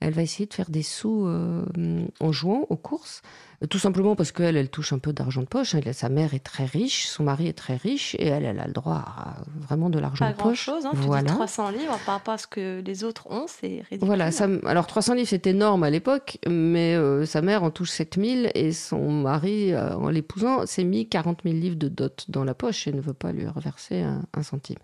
Elle 0.01 0.13
va 0.13 0.21
essayer 0.21 0.45
de 0.45 0.53
faire 0.53 0.69
des 0.69 0.83
sous 0.83 1.25
en 2.19 2.31
jouant 2.33 2.67
aux 2.69 2.75
courses, 2.75 3.21
tout 3.69 3.79
simplement 3.79 4.15
parce 4.15 4.31
qu'elle, 4.31 4.57
elle 4.57 4.69
touche 4.69 4.93
un 4.93 4.99
peu 4.99 5.13
d'argent 5.13 5.41
de 5.41 5.47
poche. 5.47 5.75
Elle- 5.75 5.93
sa 5.93 6.09
mère 6.09 6.33
est 6.33 6.43
très 6.43 6.65
riche, 6.65 7.05
son 7.07 7.23
mari 7.23 7.47
est 7.47 7.53
très 7.57 7.75
riche, 7.75 8.15
et 8.19 8.27
elle, 8.27 8.43
elle 8.45 8.59
a 8.59 8.67
le 8.67 8.73
droit 8.73 8.95
à 9.05 9.37
vraiment 9.59 9.89
de 9.89 9.97
l'argent 9.99 10.25
Pas 10.25 10.31
de 10.33 10.37
poche. 10.37 10.65
grand-chose, 10.67 10.85
hein, 10.85 10.91
tu 10.93 10.99
dis 10.99 11.05
voilà. 11.05 11.31
300 11.31 11.69
livres 11.69 11.97
par 12.05 12.15
rapport 12.15 12.33
à 12.33 12.37
ce 12.37 12.47
que 12.47 12.81
les 12.85 13.03
autres 13.03 13.27
ont, 13.31 13.45
c'est 13.47 13.67
ridicule. 13.89 13.99
Voilà, 14.01 14.31
ça, 14.31 14.47
alors 14.65 14.87
300 14.87 15.13
livres 15.15 15.27
c'est 15.29 15.47
énorme 15.47 15.83
à 15.83 15.89
l'époque, 15.89 16.37
mais 16.47 16.95
euh, 16.95 17.25
sa 17.25 17.41
mère 17.41 17.63
en 17.63 17.71
touche 17.71 17.91
7000 17.91 18.51
et 18.55 18.71
son 18.71 19.09
mari, 19.11 19.73
euh, 19.73 19.95
en 19.95 20.09
l'épousant, 20.09 20.65
s'est 20.65 20.83
mis 20.83 21.07
40 21.07 21.41
000 21.43 21.55
livres 21.55 21.75
de 21.77 21.87
dot 21.87 22.25
dans 22.29 22.43
la 22.43 22.53
poche 22.53 22.87
et 22.87 22.91
ne 22.91 23.01
veut 23.01 23.13
pas 23.13 23.31
lui 23.31 23.47
reverser 23.47 24.01
un, 24.01 24.23
un 24.33 24.43
centime. 24.43 24.77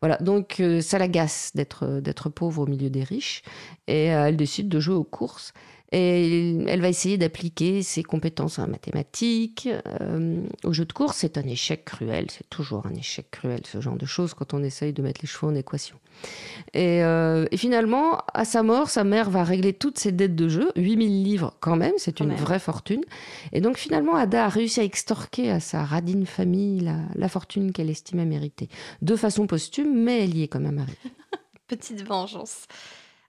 Voilà, 0.00 0.16
donc 0.18 0.60
euh, 0.60 0.82
ça 0.82 0.98
l'agace 0.98 1.52
d'être 1.54 2.00
d'être 2.00 2.28
pauvre 2.28 2.62
au 2.62 2.66
milieu 2.66 2.90
des 2.90 3.04
riches 3.04 3.42
et 3.86 4.12
euh, 4.12 4.26
elle 4.26 4.36
décide 4.36 4.68
de 4.68 4.78
jouer 4.78 4.94
aux 4.96 5.04
courses. 5.04 5.52
Et 5.96 6.56
elle 6.66 6.80
va 6.80 6.88
essayer 6.88 7.16
d'appliquer 7.18 7.84
ses 7.84 8.02
compétences 8.02 8.58
en 8.58 8.66
mathématiques 8.66 9.68
euh, 10.00 10.42
au 10.64 10.72
jeu 10.72 10.84
de 10.84 10.92
course. 10.92 11.18
C'est 11.18 11.38
un 11.38 11.46
échec 11.46 11.84
cruel, 11.84 12.26
c'est 12.32 12.50
toujours 12.50 12.84
un 12.86 12.94
échec 12.94 13.30
cruel, 13.30 13.60
ce 13.64 13.80
genre 13.80 13.94
de 13.94 14.04
choses, 14.04 14.34
quand 14.34 14.54
on 14.54 14.64
essaye 14.64 14.92
de 14.92 15.02
mettre 15.02 15.20
les 15.22 15.28
chevaux 15.28 15.46
en 15.46 15.54
équation. 15.54 15.96
Et, 16.72 17.04
euh, 17.04 17.46
et 17.52 17.56
finalement, 17.56 18.18
à 18.34 18.44
sa 18.44 18.64
mort, 18.64 18.90
sa 18.90 19.04
mère 19.04 19.30
va 19.30 19.44
régler 19.44 19.72
toutes 19.72 20.00
ses 20.00 20.10
dettes 20.10 20.34
de 20.34 20.48
jeu, 20.48 20.72
8000 20.74 21.22
livres 21.22 21.54
quand 21.60 21.76
même, 21.76 21.94
c'est 21.96 22.18
une 22.18 22.30
même. 22.30 22.38
vraie 22.38 22.58
fortune. 22.58 23.02
Et 23.52 23.60
donc 23.60 23.78
finalement, 23.78 24.16
Ada 24.16 24.46
a 24.46 24.48
réussi 24.48 24.80
à 24.80 24.82
extorquer 24.82 25.52
à 25.52 25.60
sa 25.60 25.84
radine 25.84 26.26
famille 26.26 26.80
la, 26.80 26.96
la 27.14 27.28
fortune 27.28 27.70
qu'elle 27.70 27.90
estimait 27.90 28.26
mériter. 28.26 28.68
De 29.00 29.14
façon 29.14 29.46
posthume, 29.46 29.94
mais 29.94 30.24
elle 30.24 30.36
y 30.36 30.42
est 30.42 30.48
quand 30.48 30.58
même 30.58 30.78
arrivée. 30.78 30.98
Petite 31.68 32.04
vengeance. 32.04 32.66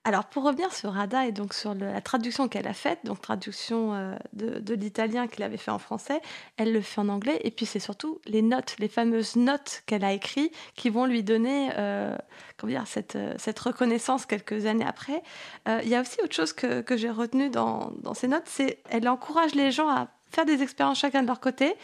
Alors, 0.06 0.26
pour 0.26 0.44
revenir 0.44 0.72
sur 0.72 0.96
Ada 0.96 1.26
et 1.26 1.32
donc 1.32 1.52
sur 1.52 1.74
la 1.74 2.00
traduction 2.00 2.46
qu'elle 2.46 2.68
a 2.68 2.74
faite, 2.74 3.00
donc 3.02 3.20
traduction 3.20 3.92
euh, 3.92 4.14
de, 4.34 4.74
l'italien 4.74 5.26
qu'il 5.26 5.42
avait 5.42 5.56
fait 5.56 5.72
en 5.72 5.80
français, 5.80 6.20
elle 6.56 6.72
le 6.72 6.80
fait 6.80 7.00
en 7.00 7.08
anglais. 7.08 7.40
Et 7.42 7.50
puis, 7.50 7.66
c'est 7.66 7.80
surtout 7.80 8.20
les 8.24 8.40
notes, 8.40 8.76
les 8.78 8.86
fameuses 8.86 9.34
notes 9.34 9.82
qu'elle 9.86 10.04
a 10.04 10.12
écrites 10.12 10.54
qui 10.76 10.90
vont 10.90 11.06
lui 11.06 11.24
donner 11.24 11.70
euh, 11.76 12.16
comment 12.56 12.70
dire, 12.70 12.86
cette, 12.86 13.16
euh, 13.16 13.34
cette 13.36 13.58
reconnaissance 13.58 14.26
quelques 14.26 14.66
années 14.66 14.86
après. 14.86 15.24
Il 15.66 15.88
y 15.88 15.96
a 15.96 16.00
aussi 16.00 16.20
autre 16.22 16.36
chose 16.36 16.52
que, 16.52 16.84
j'ai 16.96 17.10
retenu 17.10 17.50
dans, 17.50 17.92
ces 18.14 18.28
notes, 18.28 18.46
c'est 18.46 18.78
elle 18.88 19.08
encourage 19.08 19.56
les 19.56 19.72
gens 19.72 19.88
à 19.88 20.06
faire 20.30 20.44
des 20.44 20.62
expériences 20.62 21.00
chacun 21.00 21.22
de 21.22 21.26
leur 21.26 21.40
côté 21.40 21.74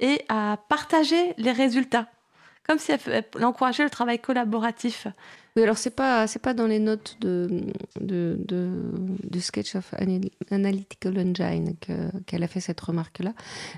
et 0.00 0.24
à 0.28 0.58
partager 0.68 1.32
les 1.36 1.52
résultats. 1.52 2.08
Comme 2.66 2.80
si 2.80 2.90
elle, 2.90 3.24
elle 3.36 3.44
encourageait 3.44 3.84
le 3.84 3.90
travail 3.90 4.18
collaboratif. 4.18 5.06
Oui, 5.58 5.64
alors 5.64 5.76
c'est 5.76 5.94
pas 5.96 6.26
c'est 6.28 6.38
pas 6.38 6.54
dans 6.54 6.68
les 6.68 6.78
notes 6.78 7.16
de 7.20 7.48
de, 8.00 8.38
de 8.48 9.38
sketch 9.40 9.74
of 9.74 9.92
Anal- 9.94 10.30
analytical 10.52 11.18
engine 11.18 11.74
que- 11.80 12.16
qu'elle 12.26 12.44
a 12.44 12.46
fait 12.46 12.60
cette 12.60 12.80
remarque 12.80 13.18
là, 13.18 13.32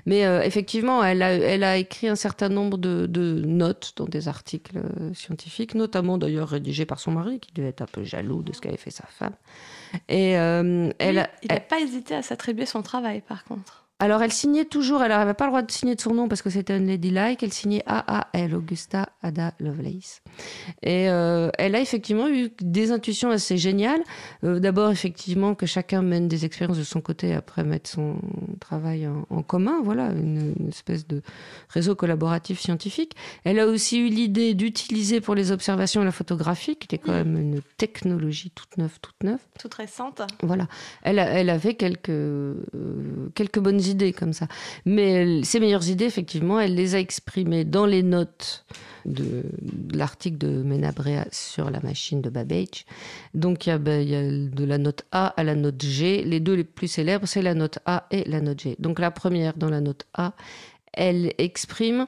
mais 0.05 0.25
euh, 0.27 0.43
effectivement 0.43 1.03
elle 1.03 1.23
a 1.23 1.31
elle 1.33 1.63
a 1.63 1.77
écrit 1.77 2.07
un 2.07 2.15
certain 2.15 2.49
nombre 2.49 2.77
de, 2.77 3.07
de 3.07 3.41
notes 3.45 3.93
dans 3.95 4.05
des 4.05 4.27
articles 4.27 4.77
euh, 4.77 5.11
scientifiques, 5.15 5.73
notamment 5.73 6.19
d'ailleurs 6.19 6.49
rédigés 6.49 6.85
par 6.85 6.99
son 6.99 7.11
mari 7.13 7.39
qui 7.39 7.51
devait 7.53 7.69
être 7.69 7.81
un 7.81 7.87
peu 7.87 8.03
jaloux 8.03 8.43
de 8.43 8.53
ce 8.53 8.61
qu'avait 8.61 8.77
fait 8.77 8.91
sa 8.91 9.05
femme. 9.07 9.33
Et 10.07 10.37
euh, 10.37 10.91
elle, 10.99 11.27
il 11.41 11.47
n'a 11.51 11.59
pas 11.61 11.79
hésité 11.79 12.13
à 12.13 12.21
s'attribuer 12.21 12.67
son 12.67 12.83
travail, 12.83 13.21
par 13.21 13.43
contre. 13.43 13.87
Alors, 14.01 14.23
elle 14.23 14.31
signait 14.31 14.65
toujours, 14.65 15.03
elle 15.03 15.09
n'avait 15.09 15.35
pas 15.35 15.45
le 15.45 15.51
droit 15.51 15.61
de 15.61 15.71
signer 15.71 15.93
de 15.93 16.01
son 16.01 16.15
nom 16.15 16.27
parce 16.27 16.41
que 16.41 16.49
c'était 16.49 16.75
une 16.75 16.87
ladylike, 16.87 17.43
elle 17.43 17.53
signait 17.53 17.83
AAL, 17.85 18.55
Augusta 18.55 19.09
Ada 19.21 19.53
Lovelace. 19.59 20.23
Et 20.81 21.07
euh, 21.07 21.51
elle 21.59 21.75
a 21.75 21.79
effectivement 21.81 22.27
eu 22.27 22.49
des 22.61 22.91
intuitions 22.91 23.29
assez 23.29 23.59
géniales. 23.59 24.01
Euh, 24.43 24.59
D'abord, 24.59 24.89
effectivement, 24.89 25.53
que 25.53 25.67
chacun 25.67 26.01
mène 26.01 26.27
des 26.27 26.45
expériences 26.45 26.79
de 26.79 26.83
son 26.83 26.99
côté, 26.99 27.35
après 27.35 27.63
mettre 27.63 27.91
son 27.91 28.15
travail 28.59 29.07
en, 29.07 29.27
en 29.29 29.43
commun, 29.43 29.81
voilà, 29.83 30.07
une, 30.07 30.55
une 30.59 30.69
espèce 30.69 31.05
de 31.05 31.21
réseau 31.69 31.93
collaboratif 31.93 32.59
scientifique. 32.59 33.13
Elle 33.43 33.59
a 33.59 33.67
aussi 33.67 33.99
eu 33.99 34.07
l'idée 34.07 34.55
d'utiliser 34.55 35.21
pour 35.21 35.35
les 35.35 35.51
observations 35.51 36.03
la 36.03 36.11
photographie, 36.11 36.75
qui 36.75 36.85
était 36.85 36.97
quand 36.97 37.11
même 37.11 37.37
une 37.37 37.61
technologie 37.77 38.49
toute 38.49 38.77
neuve, 38.77 38.97
toute 38.99 39.23
neuve. 39.23 39.41
Toute 39.59 39.75
récente. 39.75 40.23
Voilà, 40.41 40.67
elle 41.03 41.19
avait 41.19 41.75
quelques, 41.75 42.09
euh, 42.09 42.55
quelques 43.35 43.59
bonnes 43.59 43.79
idées 43.79 43.90
comme 44.17 44.33
ça. 44.33 44.47
Mais 44.85 45.43
ses 45.43 45.59
meilleures 45.59 45.89
idées, 45.89 46.05
effectivement, 46.05 46.59
elle 46.59 46.75
les 46.75 46.95
a 46.95 46.99
exprimées 46.99 47.65
dans 47.65 47.85
les 47.85 48.03
notes 48.03 48.65
de, 49.05 49.43
l'article 49.93 50.37
de 50.37 50.63
Menabrea 50.63 51.25
sur 51.31 51.69
la 51.69 51.79
machine 51.81 52.21
de 52.21 52.29
Babbage. 52.29 52.85
Donc 53.33 53.67
il 53.67 53.77
ben, 53.77 54.01
il 54.01 54.09
y 54.09 54.15
a 54.15 54.23
de 54.23 54.65
la 54.65 54.77
note 54.77 55.03
A 55.11 55.27
à 55.27 55.43
la 55.43 55.55
note 55.55 55.81
G. 55.81 56.23
Les 56.23 56.39
deux 56.39 56.53
les 56.53 56.63
plus 56.63 56.87
célèbres, 56.87 57.27
c'est 57.27 57.41
la 57.41 57.53
note 57.53 57.79
A 57.85 58.07
et 58.11 58.23
la 58.29 58.41
note 58.41 58.61
G. 58.61 58.75
Donc 58.79 58.99
la 58.99 59.11
première, 59.11 59.55
dans 59.55 59.69
la 59.69 59.81
note 59.81 60.05
A, 60.13 60.33
elle 60.93 61.33
exprime 61.37 62.05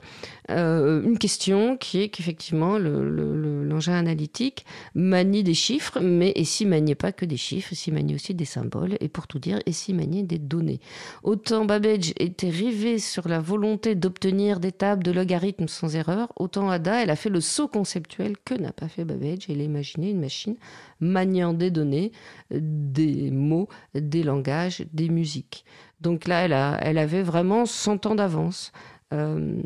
euh, 0.51 1.01
une 1.03 1.17
question 1.17 1.77
qui 1.77 2.01
est 2.01 2.09
qu'effectivement 2.09 2.77
le- 2.77 3.09
le- 3.09 3.35
le- 3.35 3.63
l'engin 3.63 3.93
analytique 3.93 4.65
manie 4.93 5.43
des 5.43 5.53
chiffres, 5.53 5.99
mais 6.01 6.31
et 6.35 6.43
s'il 6.43 6.67
maniait 6.67 6.95
pas 6.95 7.11
que 7.11 7.25
des 7.25 7.37
chiffres, 7.37 7.73
s'il 7.73 7.93
maniait 7.93 8.15
aussi 8.15 8.33
des 8.33 8.45
symboles, 8.45 8.97
et 8.99 9.07
pour 9.07 9.27
tout 9.27 9.39
dire, 9.39 9.59
et 9.65 9.71
s'il 9.71 9.95
maniait 9.95 10.23
des 10.23 10.37
données. 10.39 10.79
Autant 11.23 11.65
Babbage 11.65 12.13
était 12.19 12.49
rivé 12.49 12.99
sur 12.99 13.27
la 13.27 13.39
volonté 13.39 13.95
d'obtenir 13.95 14.59
des 14.59 14.71
tables 14.71 15.03
de 15.03 15.11
logarithmes 15.11 15.67
sans 15.67 15.95
erreur, 15.95 16.31
autant 16.35 16.69
Ada, 16.69 17.01
elle 17.03 17.09
a 17.09 17.15
fait 17.15 17.29
le 17.29 17.41
saut 17.41 17.67
conceptuel 17.67 18.35
que 18.43 18.53
n'a 18.53 18.71
pas 18.73 18.87
fait 18.89 19.05
Babbage, 19.05 19.49
elle 19.49 19.61
a 19.61 19.63
imaginé 19.63 20.09
une 20.11 20.19
machine 20.19 20.55
maniant 20.99 21.53
des 21.53 21.71
données, 21.71 22.11
des 22.51 23.31
mots, 23.31 23.67
des 23.93 24.23
langages, 24.23 24.85
des 24.93 25.09
musiques. 25.09 25.65
Donc 26.01 26.27
là, 26.27 26.45
elle, 26.45 26.53
a, 26.53 26.77
elle 26.81 26.97
avait 26.97 27.23
vraiment 27.23 27.65
100 27.65 28.05
ans 28.07 28.15
d'avance. 28.15 28.71
Euh, 29.13 29.61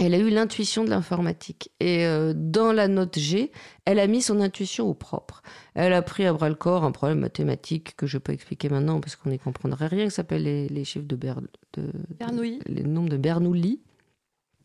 elle 0.00 0.14
a 0.14 0.18
eu 0.18 0.30
l'intuition 0.30 0.84
de 0.84 0.90
l'informatique. 0.90 1.70
Et 1.80 2.04
euh, 2.06 2.32
dans 2.36 2.72
la 2.72 2.86
note 2.88 3.18
G, 3.18 3.50
elle 3.84 3.98
a 3.98 4.06
mis 4.06 4.22
son 4.22 4.40
intuition 4.40 4.86
au 4.88 4.94
propre. 4.94 5.42
Elle 5.74 5.92
a 5.92 6.02
pris 6.02 6.24
à 6.24 6.32
bras 6.32 6.48
le 6.48 6.54
corps 6.54 6.84
un 6.84 6.92
problème 6.92 7.18
mathématique 7.20 7.96
que 7.96 8.06
je 8.06 8.18
peux 8.18 8.32
expliquer 8.32 8.68
maintenant 8.68 9.00
parce 9.00 9.16
qu'on 9.16 9.30
n'y 9.30 9.38
comprendrait 9.38 9.88
rien, 9.88 10.04
qui 10.04 10.10
s'appelle 10.12 10.44
les, 10.44 10.68
les 10.68 10.84
chiffres 10.84 11.06
de, 11.06 11.16
Ber- 11.16 11.40
de, 11.74 11.92
Bernoulli. 12.18 12.60
les 12.66 12.82
nombres 12.84 13.08
de 13.08 13.16
Bernoulli. 13.16 13.80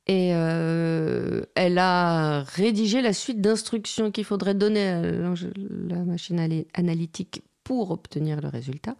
Et 0.06 0.32
euh, 0.34 1.44
elle 1.56 1.78
a 1.78 2.42
rédigé 2.44 3.02
la 3.02 3.14
suite 3.14 3.40
d'instructions 3.40 4.12
qu'il 4.12 4.26
faudrait 4.26 4.54
donner 4.54 4.88
à 4.90 5.02
la 5.02 6.04
machine 6.04 6.66
analytique 6.74 7.42
pour 7.64 7.92
obtenir 7.92 8.42
le 8.42 8.50
résultat. 8.50 8.98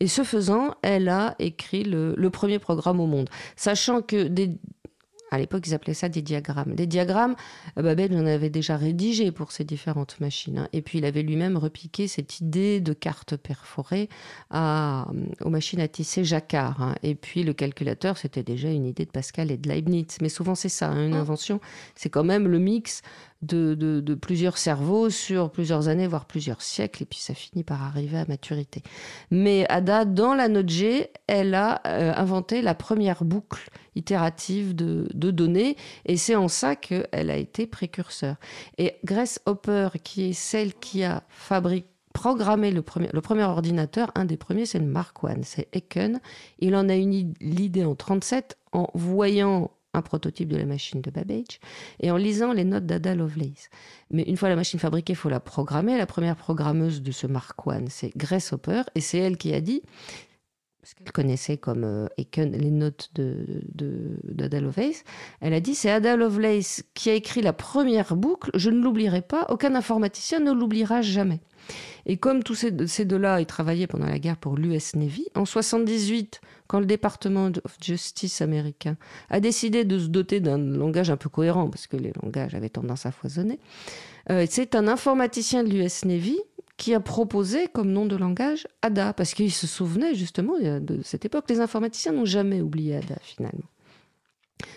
Et 0.00 0.08
ce 0.08 0.24
faisant, 0.24 0.74
elle 0.82 1.08
a 1.08 1.36
écrit 1.38 1.84
le, 1.84 2.14
le 2.16 2.30
premier 2.30 2.58
programme 2.58 3.00
au 3.00 3.06
monde, 3.06 3.28
sachant 3.54 4.00
que 4.02 4.28
des, 4.28 4.50
à 5.30 5.38
l'époque, 5.38 5.64
ils 5.66 5.74
appelaient 5.74 5.94
ça 5.94 6.08
des 6.08 6.22
diagrammes. 6.22 6.74
Les 6.76 6.88
diagrammes, 6.88 7.36
euh, 7.78 7.82
Babbage 7.82 8.10
en 8.10 8.26
avait 8.26 8.50
déjà 8.50 8.76
rédigé 8.76 9.30
pour 9.30 9.52
ces 9.52 9.62
différentes 9.62 10.18
machines. 10.20 10.58
hein. 10.58 10.68
Et 10.72 10.82
puis, 10.82 10.98
il 10.98 11.04
avait 11.04 11.22
lui-même 11.22 11.56
repiqué 11.56 12.08
cette 12.08 12.40
idée 12.40 12.80
de 12.80 12.92
carte 12.92 13.36
perforée 13.36 14.08
à, 14.50 15.06
euh, 15.10 15.26
aux 15.44 15.50
machines 15.50 15.80
à 15.80 15.86
tisser 15.86 16.24
jacquard. 16.24 16.82
hein. 16.82 16.94
Et 17.04 17.14
puis, 17.14 17.44
le 17.44 17.52
calculateur, 17.52 18.16
c'était 18.18 18.42
déjà 18.42 18.70
une 18.70 18.86
idée 18.86 19.04
de 19.04 19.10
Pascal 19.10 19.52
et 19.52 19.56
de 19.56 19.68
Leibniz. 19.68 20.16
Mais 20.20 20.28
souvent, 20.30 20.56
c'est 20.56 20.68
ça, 20.68 20.88
hein, 20.88 21.06
une 21.06 21.14
invention. 21.14 21.60
C'est 21.94 22.10
quand 22.10 22.24
même 22.24 22.48
le 22.48 22.58
mix 22.58 23.02
de, 23.42 24.14
plusieurs 24.14 24.58
cerveaux 24.58 25.10
sur 25.10 25.50
plusieurs 25.50 25.88
années, 25.88 26.06
voire 26.06 26.26
plusieurs 26.26 26.62
siècles. 26.62 27.02
Et 27.02 27.06
puis, 27.06 27.18
ça 27.18 27.34
finit 27.34 27.64
par 27.64 27.82
arriver 27.82 28.18
à 28.18 28.26
maturité. 28.26 28.82
Mais 29.30 29.66
Ada, 29.68 30.04
dans 30.04 30.34
la 30.34 30.48
note 30.48 30.68
G, 30.68 31.10
elle 31.26 31.54
a 31.54 31.80
euh, 31.86 32.12
inventé 32.16 32.62
la 32.62 32.74
première 32.74 33.24
boucle 33.24 33.70
itérative 33.96 34.74
de, 34.74 35.08
données, 35.30 35.76
et 36.06 36.16
c'est 36.16 36.36
en 36.36 36.48
ça 36.48 36.76
qu'elle 36.76 37.30
a 37.30 37.36
été 37.36 37.66
précurseur. 37.66 38.36
Et 38.78 38.96
Grace 39.04 39.40
Hopper, 39.46 39.88
qui 40.02 40.30
est 40.30 40.32
celle 40.32 40.74
qui 40.74 41.02
a 41.04 41.22
fabriqué 41.28 41.86
programmé 42.12 42.70
le 42.72 42.82
premier, 42.82 43.08
le 43.12 43.20
premier 43.20 43.44
ordinateur, 43.44 44.10
un 44.14 44.24
des 44.24 44.36
premiers, 44.36 44.66
c'est 44.66 44.80
le 44.80 44.86
Mark 44.86 45.18
I, 45.22 45.44
c'est 45.44 45.68
Aiken. 45.72 46.20
Il 46.58 46.74
en 46.74 46.88
a 46.88 46.96
eu 46.96 47.32
l'idée 47.40 47.84
en 47.84 47.94
37 47.94 48.58
en 48.72 48.88
voyant 48.94 49.70
un 49.94 50.02
prototype 50.02 50.48
de 50.48 50.56
la 50.56 50.66
machine 50.66 51.00
de 51.00 51.10
Babbage 51.10 51.60
et 52.00 52.10
en 52.10 52.16
lisant 52.16 52.52
les 52.52 52.64
notes 52.64 52.86
d'Ada 52.86 53.14
Lovelace. 53.14 53.70
Mais 54.10 54.22
une 54.22 54.36
fois 54.36 54.48
la 54.48 54.56
machine 54.56 54.78
fabriquée, 54.78 55.14
il 55.14 55.16
faut 55.16 55.28
la 55.28 55.40
programmer. 55.40 55.98
La 55.98 56.06
première 56.06 56.36
programmeuse 56.36 57.02
de 57.02 57.12
ce 57.12 57.26
Mark 57.26 57.58
I, 57.66 57.84
c'est 57.88 58.16
Grace 58.16 58.52
Hopper, 58.52 58.82
et 58.94 59.00
c'est 59.00 59.18
elle 59.18 59.36
qui 59.36 59.52
a 59.54 59.60
dit, 59.60 59.82
parce 60.80 60.94
qu'elle 60.94 61.12
connaissait 61.12 61.56
comme 61.56 61.84
euh, 61.84 62.06
les 62.36 62.70
notes 62.70 63.10
de, 63.14 63.44
de, 63.74 64.58
Lovelace, 64.58 65.04
elle 65.40 65.54
a 65.54 65.60
dit 65.60 65.74
c'est 65.74 65.90
Ada 65.90 66.16
Lovelace 66.16 66.82
qui 66.94 67.10
a 67.10 67.14
écrit 67.14 67.42
la 67.42 67.52
première 67.52 68.16
boucle, 68.16 68.50
je 68.54 68.70
ne 68.70 68.82
l'oublierai 68.82 69.22
pas, 69.22 69.46
aucun 69.50 69.74
informaticien 69.74 70.40
ne 70.40 70.52
l'oubliera 70.52 71.02
jamais. 71.02 71.40
Et 72.06 72.16
comme 72.16 72.42
tous 72.42 72.54
ces, 72.54 72.86
ces 72.86 73.04
deux-là, 73.04 73.40
ils 73.40 73.46
travaillaient 73.46 73.86
pendant 73.86 74.06
la 74.06 74.18
guerre 74.18 74.38
pour 74.38 74.56
l'US 74.56 74.96
Navy, 74.96 75.26
en 75.34 75.44
78, 75.44 76.40
quand 76.66 76.80
le 76.80 76.86
département 76.86 77.50
of 77.64 77.76
Justice 77.82 78.40
américain 78.40 78.96
a 79.28 79.40
décidé 79.40 79.84
de 79.84 79.98
se 79.98 80.06
doter 80.06 80.40
d'un 80.40 80.58
langage 80.58 81.10
un 81.10 81.16
peu 81.16 81.28
cohérent, 81.28 81.68
parce 81.68 81.86
que 81.86 81.96
les 81.96 82.12
langages 82.22 82.54
avaient 82.54 82.70
tendance 82.70 83.06
à 83.06 83.12
foisonner, 83.12 83.60
euh, 84.30 84.46
c'est 84.48 84.74
un 84.74 84.88
informaticien 84.88 85.62
de 85.62 85.68
l'US 85.70 86.04
Navy 86.04 86.40
qui 86.80 86.94
a 86.94 87.00
proposé 87.00 87.68
comme 87.68 87.92
nom 87.92 88.06
de 88.06 88.16
langage 88.16 88.66
ADA, 88.80 89.12
parce 89.12 89.34
qu'il 89.34 89.52
se 89.52 89.66
souvenait 89.66 90.14
justement 90.14 90.54
de 90.58 91.02
cette 91.02 91.26
époque. 91.26 91.44
Les 91.50 91.60
informaticiens 91.60 92.12
n'ont 92.12 92.24
jamais 92.24 92.62
oublié 92.62 92.96
ADA 92.96 93.18
finalement. 93.20 93.68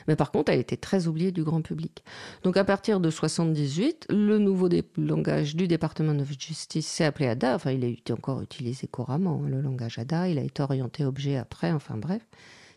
Mais 0.09 0.17
par 0.17 0.31
contre, 0.31 0.51
elle 0.51 0.59
était 0.59 0.75
très 0.75 1.07
oubliée 1.07 1.31
du 1.31 1.43
grand 1.43 1.61
public. 1.61 2.03
Donc 2.43 2.57
à 2.57 2.65
partir 2.65 2.99
de 2.99 3.09
78, 3.09 4.07
le 4.09 4.37
nouveau 4.37 4.67
langage 4.97 5.55
du 5.55 5.65
département 5.69 6.19
of 6.19 6.29
Justice 6.37 6.87
s'est 6.87 7.05
appelé 7.05 7.27
ADA. 7.27 7.55
Enfin, 7.55 7.71
il 7.71 7.85
a 7.85 7.87
été 7.87 8.11
encore 8.11 8.41
utilisé 8.41 8.85
couramment, 8.85 9.41
hein, 9.41 9.47
le 9.47 9.61
langage 9.61 9.97
ADA. 9.97 10.27
Il 10.27 10.37
a 10.37 10.43
été 10.43 10.61
orienté 10.61 11.05
objet 11.05 11.37
après. 11.37 11.71
Enfin 11.71 11.95
bref, 11.95 12.27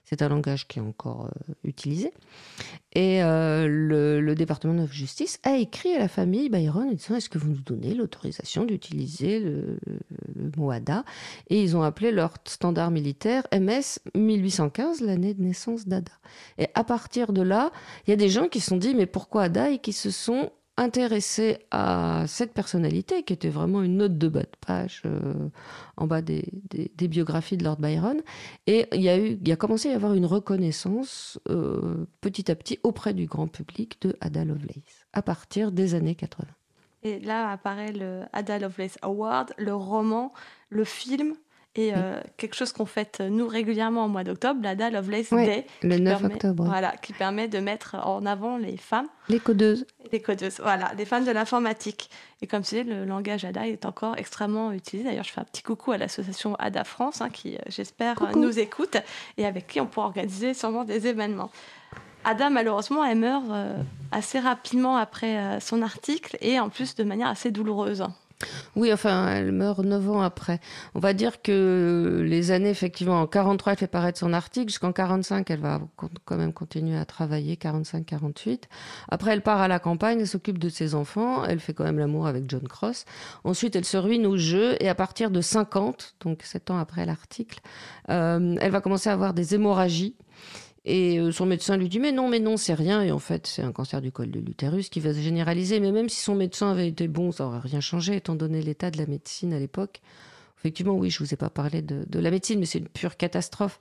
c'est 0.09 0.23
un 0.23 0.29
langage 0.29 0.69
qui 0.69 0.79
est 0.79 0.83
encore 0.83 1.27
euh, 1.27 1.53
utilisé. 1.65 2.13
Et 2.93 3.23
euh, 3.23 3.67
le, 3.69 4.35
département 4.35 4.83
of 4.83 4.93
Justice 4.93 5.41
a 5.43 5.57
écrit 5.57 5.95
à 5.95 5.99
la 5.99 6.09
famille 6.09 6.49
Byron 6.49 6.89
en 6.89 6.93
disant 6.93 7.17
Est-ce 7.17 7.29
que 7.29 7.39
vous 7.39 7.49
nous 7.51 7.61
donnez 7.61 7.93
l'autorisation 7.93 8.65
d'utiliser 8.65 9.41
le, 9.41 9.79
le 10.35 10.51
mot 10.57 10.71
ADA 10.71 11.05
Et 11.51 11.61
ils 11.61 11.77
ont 11.77 11.83
appelé 11.83 12.13
leur 12.13 12.35
standard 12.45 12.93
militaire 12.93 13.43
MS 13.53 13.99
1815, 14.15 15.01
l'année 15.01 15.35
de 15.35 15.43
naissance 15.43 15.89
d'ADA. 15.89 16.13
Et 16.59 16.69
à 16.75 16.85
partir 16.85 17.33
de 17.33 17.43
là, 17.43 17.73
il 18.07 18.11
y 18.11 18.13
a 18.13 18.17
des 18.17 18.29
gens 18.29 18.47
qui 18.47 18.61
se 18.61 18.69
sont 18.69 18.77
dit 18.77 18.95
Mais 18.95 19.07
pourquoi 19.07 19.45
ADA 19.45 19.71
Et 19.71 19.79
qui 19.79 19.93
se 19.93 20.11
sont 20.11 20.51
intéressés 20.77 21.59
à 21.71 22.25
cette 22.27 22.53
personnalité 22.53 23.23
qui 23.23 23.33
était 23.33 23.49
vraiment 23.49 23.83
une 23.83 23.97
note 23.97 24.19
de 24.19 24.29
bas 24.29 24.43
de 24.43 24.49
page 24.67 25.03
euh, 25.07 25.49
en 25.97 26.07
bas 26.07 26.23
des, 26.23 26.45
des- 26.71 26.91
des 26.95 27.09
biographies 27.09 27.57
de 27.57 27.65
Lord 27.65 27.79
Byron. 27.79 28.21
Et 28.67 28.87
il 28.93 29.01
y 29.01 29.09
a, 29.09 29.19
eu, 29.19 29.39
il 29.41 29.49
y 29.49 29.53
a 29.53 29.57
commencé 29.57 29.89
à 29.89 29.93
y 29.93 29.95
avoir 29.95 30.13
une 30.15 30.27
reconnaissance 30.27 31.39
euh, 31.49 32.07
petit 32.21 32.51
à 32.51 32.55
petit 32.55 32.79
auprès 32.83 33.15
du 33.15 33.27
grand 33.27 33.49
public 33.49 33.99
de 34.03 34.17
Ada 34.21 34.45
Lovelace 34.45 35.07
à 35.13 35.23
partir 35.23 35.73
des 35.73 35.95
années 35.95 36.15
80. 36.15 36.47
Et 37.03 37.21
là 37.21 37.51
apparaît 37.51 37.93
le 37.93 38.23
Ada 38.33 38.59
Lovelace 38.59 38.99
Award, 39.03 39.55
le 39.59 39.75
roman, 39.75 40.33
le 40.71 40.85
film 40.85 41.35
et 41.77 41.93
euh, 41.95 42.21
quelque 42.37 42.55
chose 42.55 42.73
qu'on 42.73 42.87
fête 42.87 43.19
euh, 43.21 43.29
nous 43.29 43.47
régulièrement 43.47 44.07
au 44.07 44.09
mois 44.09 44.25
d'octobre, 44.25 44.61
l'Ada 44.63 44.91
Lovelace 44.91 45.31
Day. 45.31 45.67
le 45.83 45.97
qui 45.97 46.01
9 46.03 46.19
permet- 46.21 46.35
octobre. 46.35 46.65
Voilà, 46.65 46.93
qui 47.03 47.13
permet 47.13 47.49
de 47.49 47.59
mettre 47.59 47.95
en 47.97 48.25
avant 48.27 48.57
les 48.57 48.77
femmes 48.77 49.07
Les 49.29 49.39
codeuses. 49.41 49.87
les 50.13 50.21
codeuses. 50.21 50.61
Voilà, 50.63 50.93
les 50.97 51.05
femmes 51.05 51.25
de 51.25 51.31
l'informatique. 51.31 52.11
Et 52.43 52.47
comme 52.47 52.63
tu 52.63 52.75
dis, 52.77 52.83
le 52.89 53.05
langage 53.05 53.45
ADA 53.45 53.67
est 53.69 53.85
encore 53.87 54.17
extrêmement 54.17 54.73
utilisé. 54.73 55.09
D'ailleurs, 55.09 55.25
je 55.25 55.33
fais 55.33 55.41
un 55.41 55.45
petit 55.45 55.63
coucou 55.63 55.93
à 55.93 55.99
l'association 55.99 56.55
ADA 56.57 56.85
France, 56.85 57.21
hein, 57.21 57.31
qui, 57.31 57.57
euh, 57.57 57.61
j'espère, 57.69 58.17
nous 58.37 58.59
écoute 58.59 58.97
et 59.37 59.45
avec 59.47 59.67
qui 59.67 59.81
on 59.81 59.87
pourra 59.87 60.07
organiser 60.07 60.55
sûrement 60.55 60.85
des 60.85 61.07
événements. 61.07 61.51
Ada, 62.25 62.51
malheureusement, 62.51 63.05
elle 63.05 63.19
meurt 63.19 63.45
assez 64.11 64.41
rapidement 64.41 64.97
après 64.97 65.61
son 65.61 65.81
article 65.81 66.37
et 66.41 66.59
en 66.59 66.69
plus 66.71 66.97
de 66.97 67.05
manière 67.05 67.29
assez 67.29 67.53
douloureuse. 67.53 68.05
Oui, 68.75 68.93
enfin, 68.93 69.29
elle 69.29 69.53
meurt 69.53 69.81
neuf 69.81 70.09
ans 70.11 70.21
après. 70.21 70.61
On 70.95 71.01
va 71.01 71.15
dire 71.15 71.41
que 71.41 72.23
les 72.27 72.51
années, 72.51 72.69
effectivement, 72.69 73.21
en 73.21 73.27
43, 73.27 73.73
elle 73.73 73.79
fait 73.79 73.87
paraître 73.87 74.19
son 74.19 74.33
article. 74.33 74.69
Jusqu'en 74.69 74.93
45, 74.93 75.51
elle 75.51 75.61
va 75.61 75.81
quand 76.25 76.37
même 76.37 76.53
continuer 76.53 76.99
à 76.99 77.07
travailler, 77.07 77.57
45-48. 77.57 78.65
Après, 79.09 79.33
elle 79.33 79.43
part 79.43 79.61
à 79.61 79.69
la 79.69 79.79
campagne, 79.79 80.21
elle 80.21 80.29
s'occupe 80.29 80.59
de 80.59 80.69
ses 80.69 80.95
enfants. 80.95 81.45
Elle 81.45 81.61
fait 81.61 81.73
quand 81.73 81.85
même 81.85 81.99
l'amour 81.99 82.27
avec 82.27 82.49
John 82.49 82.67
Cross. 82.69 83.07
Ensuite, 83.45 83.75
elle 83.77 83.87
se 83.87 83.97
ruine 83.97 84.27
au 84.27 84.37
jeu. 84.37 84.77
Et 84.81 84.89
à 84.89 84.95
partir 84.95 85.31
de 85.31 85.41
50, 85.41 86.17
donc 86.21 86.43
sept 86.43 86.71
ans 86.71 86.79
après 86.79 87.07
l'article, 87.07 87.61
euh, 88.11 88.57
elle 88.61 88.71
va 88.71 88.81
commencer 88.81 89.09
à 89.09 89.15
avoir 89.15 89.33
des 89.33 89.55
hémorragies. 89.55 90.15
Et 90.89 91.19
euh, 91.19 91.33
son 91.33 91.47
médecin 91.47 91.77
lui 91.77 91.89
dit 91.89 91.99
mais 91.99 92.13
non, 92.13 92.29
mais 92.29 92.39
non, 92.39 92.57
c'est 92.57 92.75
rien. 92.75 93.03
Et 93.03 93.11
en 93.11 93.19
fait, 93.19 93.47
c'est 93.47 93.63
un 93.63 93.73
cancer 93.73 94.01
du 94.01 94.13
col 94.13 94.31
de 94.31 94.41
l'utérus 94.41 94.89
qui 94.89 95.01
va 95.01 95.13
se 95.13 95.19
généraliser. 95.19 95.81
Mais 95.81 95.93
même 95.93 96.09
si 96.09 96.21
son 96.21 96.37
médecin 96.37 96.71
avait 96.71 96.89
été 96.89 97.09
bon, 97.09 97.33
ça 97.33 97.47
aurait 97.47 97.59
rien 97.59 97.81
changé 97.81 98.17
étant 98.17 98.37
donné 98.37 98.63
l'état 98.63 98.91
de 98.91 98.99
la 98.99 99.07
médecine 99.07 99.53
à 99.53 99.59
l'époque. 99.59 100.01
Effectivement, 100.59 100.95
oui, 100.95 101.11
je 101.11 101.19
vous 101.19 101.35
ai 101.35 101.37
pas 101.37 101.51
parlé 101.51 101.83
de 101.83 102.19
la 102.19 102.31
médecine, 102.31 102.59
mais 102.59 102.67
c'est 102.67 102.79
une 102.79 102.89
pure 102.89 103.17
catastrophe. 103.17 103.79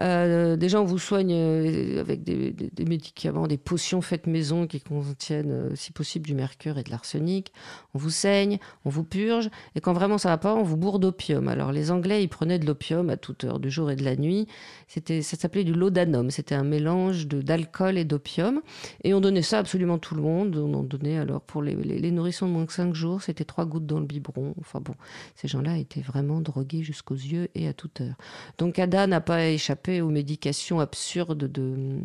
Euh, 0.00 0.56
déjà, 0.56 0.80
on 0.80 0.84
vous 0.84 0.98
soigne 0.98 1.32
euh, 1.34 2.00
avec 2.00 2.22
des, 2.22 2.52
des- 2.52 2.70
des 2.70 2.84
médicaments, 2.84 3.46
des 3.48 3.58
potions 3.58 4.00
faites 4.00 4.26
maison 4.28 4.66
qui 4.68 4.80
contiennent, 4.80 5.50
euh, 5.50 5.74
si 5.74 5.90
possible, 5.92 6.24
du 6.26 6.34
mercure 6.34 6.78
et 6.78 6.84
de 6.84 6.90
l'arsenic. 6.90 7.52
On 7.94 7.98
vous 7.98 8.10
saigne, 8.10 8.58
on 8.84 8.90
vous 8.90 9.02
purge, 9.02 9.50
et 9.74 9.80
quand 9.80 9.92
vraiment 9.92 10.16
ça 10.18 10.28
va 10.28 10.38
pas, 10.38 10.54
on 10.54 10.62
vous 10.62 10.76
bourre 10.76 11.00
d'opium. 11.00 11.48
Alors, 11.48 11.72
les 11.72 11.90
Anglais, 11.90 12.22
ils 12.22 12.28
prenaient 12.28 12.60
de 12.60 12.66
l'opium 12.66 13.10
à 13.10 13.16
toute 13.16 13.42
heure 13.42 13.58
du 13.58 13.70
jour 13.70 13.90
et 13.90 13.96
de 13.96 14.04
la 14.04 14.14
nuit. 14.14 14.46
C'était, 14.86 15.20
ça 15.20 15.36
s'appelait 15.36 15.64
du 15.64 15.72
laudanum. 15.74 16.30
C'était 16.30 16.54
un 16.54 16.64
mélange 16.64 17.26
d'alcool 17.26 17.98
et 17.98 18.04
d'opium. 18.04 18.60
Et 19.02 19.14
on 19.14 19.20
donnait 19.20 19.42
ça 19.42 19.56
à 19.56 19.60
absolument 19.60 19.98
tout 19.98 20.14
le 20.14 20.22
monde. 20.22 20.56
On 20.56 20.74
en 20.74 20.82
donnait 20.84 21.18
alors 21.18 21.40
pour 21.40 21.60
les, 21.62 21.74
les, 21.74 21.98
les 21.98 22.10
nourrissons 22.12 22.46
de 22.46 22.52
moins 22.52 22.64
de 22.64 22.70
5 22.70 22.94
jours, 22.94 23.20
c'était 23.22 23.44
trois 23.44 23.66
gouttes 23.66 23.86
dans 23.86 23.98
le 23.98 24.06
biberon. 24.06 24.54
Enfin 24.60 24.80
bon, 24.80 24.94
ces 25.34 25.48
gens-là 25.48 25.76
étaient 25.76 26.00
vraiment 26.00 26.40
drogués 26.40 26.82
jusqu'aux 26.84 27.14
yeux 27.16 27.48
et 27.54 27.66
à 27.68 27.72
toute 27.72 28.00
heure. 28.00 28.14
Donc 28.58 28.78
Ada 28.78 29.06
n'a 29.08 29.20
pas 29.20 29.46
échappé 29.48 29.87
aux 30.00 30.10
médications 30.10 30.80
absurdes 30.80 31.44
de, 31.50 32.00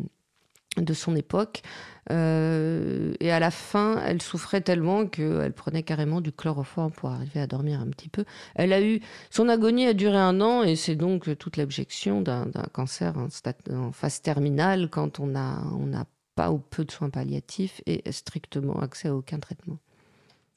de 0.76 0.94
son 0.94 1.16
époque. 1.16 1.62
Euh, 2.10 3.14
et 3.20 3.30
à 3.30 3.38
la 3.38 3.50
fin, 3.50 4.02
elle 4.04 4.20
souffrait 4.20 4.60
tellement 4.60 5.06
qu'elle 5.06 5.52
prenait 5.52 5.82
carrément 5.82 6.20
du 6.20 6.32
chloroforme 6.32 6.92
pour 6.92 7.10
arriver 7.10 7.40
à 7.40 7.46
dormir 7.46 7.80
un 7.80 7.88
petit 7.88 8.08
peu. 8.08 8.24
Elle 8.54 8.72
a 8.72 8.82
eu 8.82 9.00
son 9.30 9.48
agonie 9.48 9.86
a 9.86 9.94
duré 9.94 10.18
un 10.18 10.40
an 10.40 10.62
et 10.62 10.76
c'est 10.76 10.96
donc 10.96 11.38
toute 11.38 11.56
l'objection 11.56 12.20
d'un 12.20 12.50
cancer 12.72 13.14
en, 13.16 13.92
phase 13.92 14.20
terminale 14.20 14.88
quand 14.90 15.20
on 15.20 15.34
on 15.34 15.86
n'a 15.86 16.06
pas 16.34 16.50
ou 16.50 16.58
peu 16.58 16.84
de 16.84 16.90
soins 16.90 17.10
palliatifs 17.10 17.80
et 17.86 18.02
strictement 18.12 18.80
accès 18.80 19.08
à 19.08 19.14
aucun 19.14 19.38
traitement. 19.38 19.78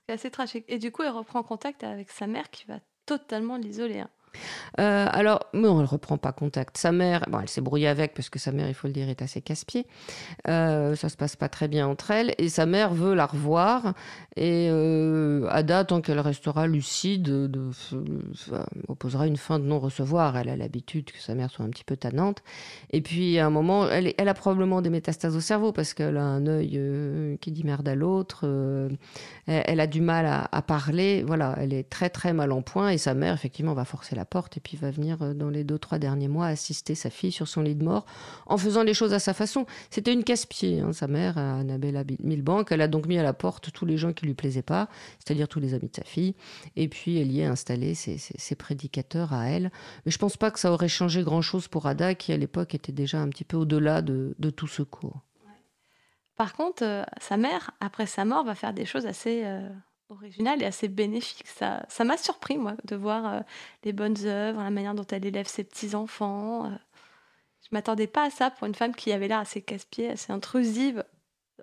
C'est 0.07 0.13
assez 0.13 0.32
tragique. 0.32 0.65
Et 0.67 0.80
du 0.80 0.91
coup, 0.91 1.03
elle 1.03 1.11
reprend 1.11 1.43
contact 1.43 1.84
avec 1.84 2.11
sa 2.11 2.28
mère 2.28 2.49
qui 2.49 2.65
va 2.65 2.80
totalement 3.05 3.57
l'isoler. 3.57 3.99
hein. 3.99 4.09
Euh, 4.80 5.08
alors, 5.12 5.46
non, 5.54 5.80
elle 5.80 5.86
reprend 5.86 6.18
pas 6.18 6.32
contact. 6.32 6.78
Sa 6.78 6.92
mère, 6.92 7.26
bon, 7.30 7.40
elle 7.42 7.50
s'est 7.50 7.62
brouillée 7.62 7.88
avec 7.88 8.14
parce 8.14 8.30
que 8.30 8.40
sa 8.40 8.52
mère, 8.52 8.68
il 8.68 8.74
faut 8.74 8.88
le 8.88 8.94
dire, 8.94 9.10
est 9.10 9.22
assez 9.22 9.42
casse-pied. 9.42 9.86
Euh, 10.48 10.96
ça 10.96 11.10
se 11.10 11.18
passe 11.18 11.36
pas 11.36 11.50
très 11.50 11.68
bien 11.68 11.88
entre 11.88 12.12
elles. 12.12 12.34
Et 12.38 12.50
sa 12.50 12.66
mère 12.66 12.94
veut 12.94 13.14
la 13.14 13.26
revoir. 13.26 13.94
Et 14.36 14.68
euh, 14.72 15.48
Ada, 15.50 15.84
tant 15.84 16.02
qu'elle 16.02 16.20
restera 16.20 16.68
lucide, 16.68 17.24
de, 17.24 17.48
de- 17.48 17.72
euh, 17.94 18.64
opposera 18.88 19.28
une 19.28 19.38
fin 19.38 19.60
de 19.60 19.66
non-recevoir. 19.66 20.38
Elle 20.38 20.50
a 20.50 20.56
l'habitude 20.58 21.12
que 21.12 21.20
sa 21.20 21.34
mère 21.36 21.50
soit 21.50 21.66
un 21.66 21.70
petit 21.70 21.84
peu 21.84 21.98
tannante. 21.98 22.44
Et 22.92 23.02
puis, 23.02 23.40
à 23.40 23.46
un 23.46 23.50
moment, 23.50 23.88
elle, 23.90 24.14
a 24.28 24.34
probablement 24.34 24.82
des 24.82 24.90
métastases 24.90 25.36
au 25.36 25.42
cerveau 25.42 25.72
parce 25.72 25.94
qu'elle 25.94 26.18
a 26.18 26.24
un 26.24 26.46
œil 26.48 26.74
euh, 26.76 27.36
qui 27.38 27.52
dit 27.52 27.64
merde 27.64 27.88
à 27.88 27.96
l'autre. 27.96 28.42
euh, 28.44 28.90
elle, 29.48 29.64
elle 29.66 29.80
a 29.80 29.88
du 29.88 30.02
mal 30.02 30.26
à, 30.26 30.48
à 30.52 30.62
parler. 30.62 31.24
Voilà, 31.26 31.56
elle 31.60 31.74
est 31.74 31.90
très, 31.90 32.10
très 32.10 32.34
mal 32.34 32.52
en 32.52 32.62
point. 32.62 32.90
Et 32.90 32.98
sa 32.98 33.14
mère, 33.14 33.34
effectivement, 33.34 33.74
va 33.74 33.86
forcer 33.86 34.16
la 34.16 34.26
porte 34.28 34.57
et 34.57 34.59
puis 34.59 34.78
va 34.78 34.91
venir 34.91 35.21
euh, 35.21 35.34
dans 35.34 35.49
les 35.49 35.63
deux, 35.63 35.80
trois 35.80 35.99
derniers 35.99 36.28
mois 36.28 36.47
assister 36.47 36.95
sa 36.95 37.09
fille 37.09 37.32
sur 37.32 37.47
son 37.47 37.61
lit 37.61 37.75
de 37.75 37.84
mort 37.84 38.05
en 38.45 38.57
faisant 38.57 38.84
les 38.84 38.93
choses 38.93 39.13
à 39.13 39.19
sa 39.19 39.34
façon. 39.34 39.65
C'était 39.89 40.13
une 40.13 40.23
casse-pied, 40.23 40.82
hein, 40.82 40.93
sa 40.93 41.07
mère, 41.07 41.38
Annabella 41.38 42.03
Milbank. 42.19 42.71
Elle 42.71 42.82
a 42.82 42.88
donc 42.88 43.07
mis 43.07 43.17
à 43.17 43.23
la 43.23 43.34
porte 43.34 43.71
tous 43.71 43.86
les 43.86 43.97
gens 43.97 44.13
qui 44.13 44.25
lui 44.25 44.34
plaisaient 44.34 44.61
pas, 44.61 44.89
c'est-à-dire 45.19 45.47
tous 45.47 45.59
les 45.59 45.73
amis 45.73 45.89
de 45.89 45.95
sa 45.95 46.03
fille. 46.03 46.36
Et 46.75 46.88
puis 46.88 47.17
elle 47.17 47.32
y 47.32 47.43
a 47.43 47.49
installé 47.49 47.95
ses 47.95 48.55
prédicateurs 48.55 49.34
à 49.34 49.49
elle. 49.49 49.71
Mais 50.05 50.11
je 50.11 50.17
pense 50.17 50.38
pas 50.38 50.51
que 50.51 50.59
ça 50.59 50.71
aurait 50.71 50.88
changé 50.88 51.23
grand-chose 51.23 51.67
pour 51.67 51.86
Ada, 51.88 52.15
qui 52.15 52.34
à 52.34 52.38
l'époque 52.38 52.75
était 52.75 52.91
déjà 52.91 53.19
un 53.19 53.30
petit 53.30 53.43
peu 53.43 53.57
au-delà 53.57 54.01
de, 54.01 54.36
de 54.39 54.49
tout 54.49 54.67
secours. 54.67 55.21
Par 56.38 56.53
contre, 56.53 56.84
euh, 56.84 57.03
sa 57.19 57.36
mère, 57.36 57.71
après 57.80 58.05
sa 58.05 58.23
mort, 58.23 58.45
va 58.45 58.53
faire 58.53 58.73
des 58.73 58.86
choses 58.86 59.07
assez 59.07 59.41
euh, 59.43 59.67
originales 60.10 60.62
et 60.62 60.66
assez 60.66 60.88
bénéfiques. 60.88 61.47
Ça, 61.47 61.86
ça 61.89 62.03
m'a 62.03 62.18
surpris, 62.18 62.58
moi, 62.58 62.76
de 62.86 62.95
voir 62.95 63.34
euh, 63.34 63.39
les 63.84 63.93
bonnes 63.93 64.18
œuvres, 64.26 64.62
la 64.62 64.70
manière 64.70 64.95
dont 64.95 65.05
elle 65.12 65.26
élève 65.26 65.47
ses 65.47 65.64
petits-enfants. 65.64 66.66
euh. 66.66 66.76
Je 67.64 67.68
m'attendais 67.72 68.08
pas 68.08 68.26
à 68.26 68.30
ça 68.30 68.49
pour 68.49 68.66
une 68.68 68.76
femme 68.76 68.95
qui 68.95 69.12
avait 69.12 69.28
l'air 69.28 69.39
assez 69.39 69.62
casse-pied, 69.62 70.10
assez 70.10 70.32
intrusive 70.32 71.03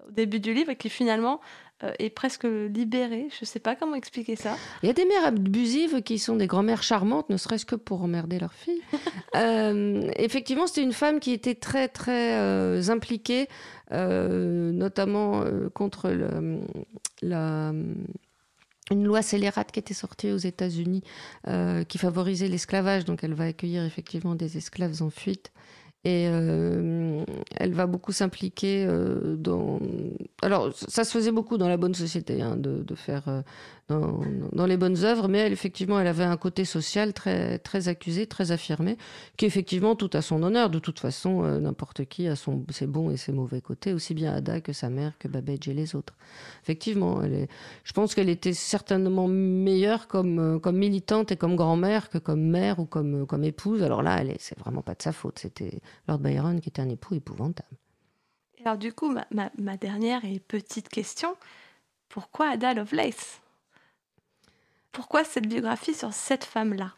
au 0.07 0.11
début 0.11 0.41
du 0.41 0.53
livre 0.53 0.71
et 0.71 0.77
qui 0.77 0.91
finalement 0.91 1.41
euh, 1.83 1.93
est 1.99 2.11
presque 2.11 2.45
libérée. 2.45 3.29
Je 3.41 3.47
sais 3.47 3.59
pas 3.61 3.75
comment 3.75 3.95
expliquer 3.95 4.37
ça. 4.37 4.57
Il 4.83 4.87
y 4.87 4.91
a 4.91 4.93
des 4.93 5.07
mères 5.07 5.25
abusives 5.25 6.03
qui 6.03 6.19
sont 6.19 6.37
des 6.37 6.47
grand-mères 6.47 6.83
charmantes, 6.83 7.31
ne 7.31 7.39
serait-ce 7.39 7.65
que 7.65 7.77
pour 7.77 8.03
emmerder 8.03 8.39
leur 8.39 8.53
fille. 8.53 8.83
Euh, 9.37 10.13
effectivement, 10.15 10.69
c'était 10.69 10.85
une 10.85 10.93
femme 10.93 11.19
qui 11.19 11.33
était 11.33 11.57
très, 11.57 11.89
très 11.89 12.35
euh, 12.39 12.81
impliquée, 12.89 13.49
euh, 13.91 14.71
notamment 14.71 15.43
euh, 15.43 15.69
contre 15.71 16.11
le- 16.11 16.61
la, 17.21 17.73
une 18.91 19.05
loi 19.05 19.23
scélérate 19.23 19.73
qui 19.73 19.79
était 19.79 19.95
sortie 19.95 20.31
aux 20.31 20.39
États-Unis, 20.39 21.03
euh, 21.49 21.85
qui 21.85 21.99
favorisait 21.99 22.49
l'esclavage. 22.49 23.05
Donc, 23.05 23.25
elle 23.25 23.35
va 23.35 23.45
accueillir 23.45 23.85
effectivement 23.85 24.35
des 24.35 24.57
esclaves 24.57 25.03
en 25.03 25.11
fuite. 25.11 25.53
Et 26.07 26.27
euh, 26.29 27.25
elle 27.57 27.73
va 27.73 27.87
beaucoup 27.87 28.13
s'impliquer 28.13 28.85
euh, 28.87 29.37
dans. 29.37 29.81
Alors, 30.43 30.71
ça 30.75 31.03
se 31.03 31.11
faisait 31.11 31.33
beaucoup 31.33 31.57
dans 31.57 31.69
la 31.69 31.79
bonne 31.79 31.95
société, 31.95 32.43
hein, 32.43 32.57
de, 32.59 32.95
faire 32.95 33.43
dans, 33.89 34.67
les 34.67 34.77
bonnes 34.79 35.05
œuvres, 35.05 35.29
mais 35.29 35.41
elle, 35.41 35.53
effectivement, 35.53 36.01
elle 36.01 36.07
avait 36.07 36.25
un 36.25 36.39
côté 36.39 36.65
social 36.65 37.13
très, 37.13 37.59
très 37.59 37.89
accusé, 37.89 38.27
très 38.27 38.51
affirmé, 38.51 38.97
qui 39.37 39.45
effectivement 39.45 39.95
tout 39.95 40.09
à 40.15 40.23
son 40.23 40.43
honneur. 40.43 40.71
De 40.71 40.79
toute 40.79 40.99
façon, 40.99 41.45
euh, 41.45 41.59
n'importe 41.59 42.07
qui 42.07 42.27
a 42.27 42.35
son, 42.35 42.65
ses 42.71 42.87
bons 42.87 43.11
et 43.11 43.19
ses 43.19 43.33
mauvais 43.33 43.61
côtés, 43.61 43.93
aussi 43.93 44.15
bien 44.15 44.33
Ada 44.33 44.63
que 44.63 44.73
sa 44.73 44.89
mère, 44.89 45.19
que 45.19 45.29
Babbage 45.29 45.69
et 45.69 45.75
les 45.75 45.95
autres. 45.95 46.15
Effectivement, 46.63 47.21
je 47.23 47.93
pense 47.93 48.15
qu'elle 48.15 48.31
était 48.31 48.55
certainement 48.55 49.29
meilleure 49.29 50.09
comme, 50.09 50.39
euh, 50.39 50.59
comme 50.59 50.79
militante 50.79 51.33
et 51.33 51.37
comme 51.37 51.57
grand-mère 51.57 52.09
que 52.09 52.19
comme 52.19 52.43
mère 52.43 52.79
ou 52.79 52.87
comme, 52.87 53.23
euh, 53.23 53.27
comme 53.27 53.45
épouse. 53.45 53.83
Alors 53.83 54.03
là, 54.03 54.23
c'est 54.39 54.59
vraiment 54.59 54.83
pas 54.83 54.95
de 54.95 55.03
sa 55.03 55.13
faute. 55.13 55.39
C'était 55.39 55.81
Lord 56.09 56.21
Byron 56.21 56.61
qui 56.61 56.71
était 56.71 56.81
un 56.83 56.89
époux 56.89 57.15
épouvantable. 57.15 57.77
Alors 58.65 58.79
du 58.79 58.95
coup, 58.95 59.11
ma, 59.11 59.27
ma- 59.31 59.53
ma 59.59 59.77
dernière 59.77 60.25
et 60.25 60.41
petite 60.41 60.89
question, 60.89 61.37
pourquoi 62.09 62.49
Ada 62.49 62.73
Lovelace? 62.73 63.43
Pourquoi 64.95 65.25
cette 65.25 65.49
biographie 65.49 65.93
sur 65.93 66.13
cette 66.15 66.45
femme-là? 66.45 66.95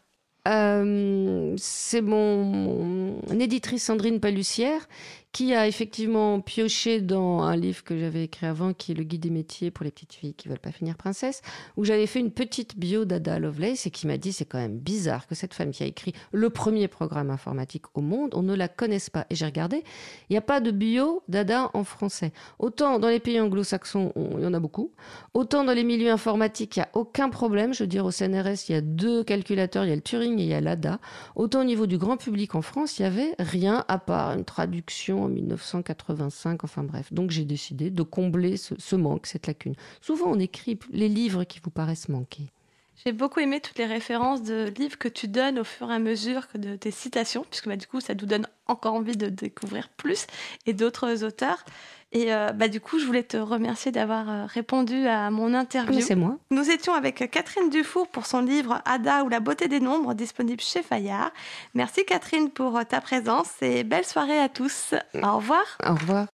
Euh, 0.47 1.53
c'est 1.57 1.99
mon, 2.01 2.45
mon 2.45 3.39
éditrice 3.39 3.83
Sandrine 3.83 4.21
Palussière 4.21 4.87
qui 5.31 5.53
a 5.53 5.67
effectivement 5.67 6.41
pioché 6.41 6.99
dans 6.99 7.41
un 7.41 7.55
livre 7.55 7.83
que 7.83 7.97
j'avais 7.97 8.23
écrit 8.23 8.47
avant, 8.47 8.73
qui 8.73 8.91
est 8.91 8.95
Le 8.95 9.03
guide 9.03 9.21
des 9.21 9.29
métiers 9.29 9.69
pour 9.69 9.83
les 9.83 9.91
petites 9.91 10.13
filles 10.13 10.33
qui 10.33 10.47
veulent 10.47 10.57
pas 10.57 10.71
finir 10.71 10.95
princesse, 10.95 11.41
où 11.75 11.83
j'avais 11.83 12.07
fait 12.07 12.19
une 12.19 12.31
petite 12.31 12.77
bio 12.77 13.05
d'Ada 13.05 13.37
Lovelace 13.37 13.85
et 13.85 13.91
qui 13.91 14.07
m'a 14.07 14.17
dit 14.17 14.33
c'est 14.33 14.45
quand 14.45 14.57
même 14.57 14.77
bizarre 14.79 15.27
que 15.27 15.35
cette 15.35 15.53
femme 15.53 15.71
qui 15.71 15.83
a 15.83 15.85
écrit 15.85 16.13
le 16.31 16.49
premier 16.49 16.87
programme 16.87 17.29
informatique 17.29 17.83
au 17.93 18.01
monde, 18.01 18.31
on 18.33 18.41
ne 18.41 18.55
la 18.55 18.67
connaisse 18.67 19.09
pas. 19.09 19.27
Et 19.29 19.35
j'ai 19.35 19.45
regardé, 19.45 19.83
il 20.29 20.33
n'y 20.33 20.37
a 20.37 20.41
pas 20.41 20.59
de 20.59 20.71
bio 20.71 21.21
d'Ada 21.27 21.69
en 21.73 21.83
français. 21.83 22.31
Autant 22.57 22.97
dans 22.97 23.09
les 23.09 23.19
pays 23.19 23.39
anglo-saxons, 23.39 24.13
on- 24.15 24.37
il 24.39 24.43
y 24.43 24.47
en 24.47 24.53
a 24.53 24.59
beaucoup, 24.59 24.91
autant 25.33 25.63
dans 25.63 25.73
les 25.73 25.83
milieux 25.83 26.11
informatiques, 26.11 26.77
il 26.77 26.79
n'y 26.79 26.83
a 26.85 26.89
aucun 26.93 27.29
problème. 27.29 27.73
Je 27.73 27.83
veux 27.83 27.87
dire, 27.87 28.05
au 28.05 28.11
CNRS, 28.11 28.69
il 28.69 28.71
y 28.71 28.75
a 28.75 28.81
deux 28.81 29.23
calculateurs, 29.23 29.85
il 29.85 29.89
y 29.89 29.93
a 29.93 29.95
le 29.95 30.01
Turing 30.01 30.39
et 30.39 30.43
il 30.43 30.49
y 30.49 30.53
a 30.53 30.61
l'ADA. 30.61 30.99
Autant 31.35 31.61
au 31.61 31.65
niveau 31.65 31.85
du 31.85 31.97
grand 31.97 32.17
public 32.17 32.55
en 32.55 32.61
France, 32.61 32.97
il 32.97 33.03
n'y 33.03 33.07
avait 33.07 33.35
rien 33.39 33.85
à 33.87 33.99
part 33.99 34.31
une 34.33 34.45
traduction 34.45 35.16
en 35.23 35.29
1985, 35.29 36.63
enfin 36.63 36.83
bref. 36.83 37.11
Donc 37.13 37.31
j'ai 37.31 37.45
décidé 37.45 37.89
de 37.89 38.03
combler 38.03 38.57
ce, 38.57 38.75
ce 38.77 38.95
manque, 38.95 39.27
cette 39.27 39.47
lacune. 39.47 39.75
Souvent, 40.01 40.27
on 40.27 40.39
écrit 40.39 40.79
les 40.91 41.09
livres 41.09 41.43
qui 41.43 41.59
vous 41.63 41.71
paraissent 41.71 42.09
manquer. 42.09 42.51
J'ai 43.05 43.11
beaucoup 43.11 43.39
aimé 43.39 43.61
toutes 43.61 43.77
les 43.77 43.85
références 43.85 44.41
de 44.43 44.73
livres 44.77 44.97
que 44.97 45.07
tu 45.07 45.27
donnes 45.27 45.59
au 45.59 45.63
fur 45.63 45.91
et 45.91 45.93
à 45.93 45.99
mesure 45.99 46.47
que 46.47 46.57
de 46.57 46.75
tes 46.75 46.91
citations, 46.91 47.45
puisque 47.49 47.67
bah, 47.67 47.75
du 47.75 47.87
coup, 47.87 48.01
ça 48.01 48.13
nous 48.15 48.25
donne 48.25 48.47
encore 48.65 48.95
envie 48.95 49.15
de 49.15 49.27
découvrir 49.27 49.89
plus 49.89 50.27
et 50.65 50.73
d'autres 50.73 51.23
auteurs. 51.23 51.63
Et 52.13 52.33
euh, 52.33 52.53
bah, 52.53 52.69
du 52.69 52.79
coup, 52.79 52.99
je 52.99 53.05
voulais 53.05 53.23
te 53.23 53.37
remercier 53.37 53.91
d'avoir 53.91 54.29
euh, 54.29 54.45
répondu 54.45 55.07
à 55.07 55.29
mon 55.29 55.53
interview. 55.53 55.99
C'est 56.01 56.15
moi. 56.15 56.37
Nous 56.51 56.69
étions 56.69 56.93
avec 56.93 57.29
Catherine 57.29 57.69
Dufour 57.69 58.07
pour 58.07 58.25
son 58.25 58.41
livre 58.41 58.81
Ada 58.85 59.23
ou 59.23 59.29
la 59.29 59.41
beauté 59.41 59.67
des 59.67 59.81
nombres, 59.81 60.13
disponible 60.13 60.61
chez 60.61 60.81
Fayard. 60.81 61.31
Merci 61.73 62.05
Catherine 62.05 62.49
pour 62.49 62.77
euh, 62.77 62.83
ta 62.83 63.01
présence 63.01 63.51
et 63.61 63.83
belle 63.83 64.05
soirée 64.05 64.39
à 64.39 64.47
tous. 64.47 64.93
Au 65.15 65.37
revoir. 65.37 65.77
Au 65.85 65.93
revoir. 65.93 66.27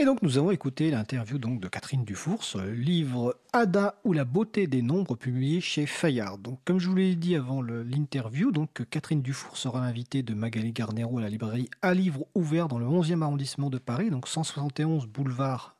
Et 0.00 0.04
donc 0.04 0.22
nous 0.22 0.38
avons 0.38 0.52
écouté 0.52 0.92
l'interview 0.92 1.38
donc 1.38 1.58
de 1.58 1.66
Catherine 1.66 2.04
Dufour, 2.04 2.44
livre 2.72 3.36
Ada 3.52 3.96
ou 4.04 4.12
la 4.12 4.24
beauté 4.24 4.68
des 4.68 4.80
nombres 4.80 5.16
publié 5.16 5.60
chez 5.60 5.86
Fayard. 5.86 6.38
Donc 6.38 6.60
comme 6.64 6.78
je 6.78 6.88
vous 6.88 6.94
l'ai 6.94 7.16
dit 7.16 7.34
avant 7.34 7.62
l'interview, 7.62 8.52
donc 8.52 8.84
Catherine 8.90 9.22
Dufour 9.22 9.56
sera 9.56 9.80
l'invitée 9.80 10.22
de 10.22 10.34
Magali 10.34 10.70
Garnero 10.70 11.18
à 11.18 11.22
la 11.22 11.28
librairie 11.28 11.68
à 11.82 11.94
livre 11.94 12.26
ouvert 12.36 12.68
dans 12.68 12.78
le 12.78 12.86
11e 12.86 13.22
arrondissement 13.22 13.70
de 13.70 13.78
Paris, 13.78 14.10
donc 14.10 14.28
171 14.28 15.08
boulevard 15.08 15.77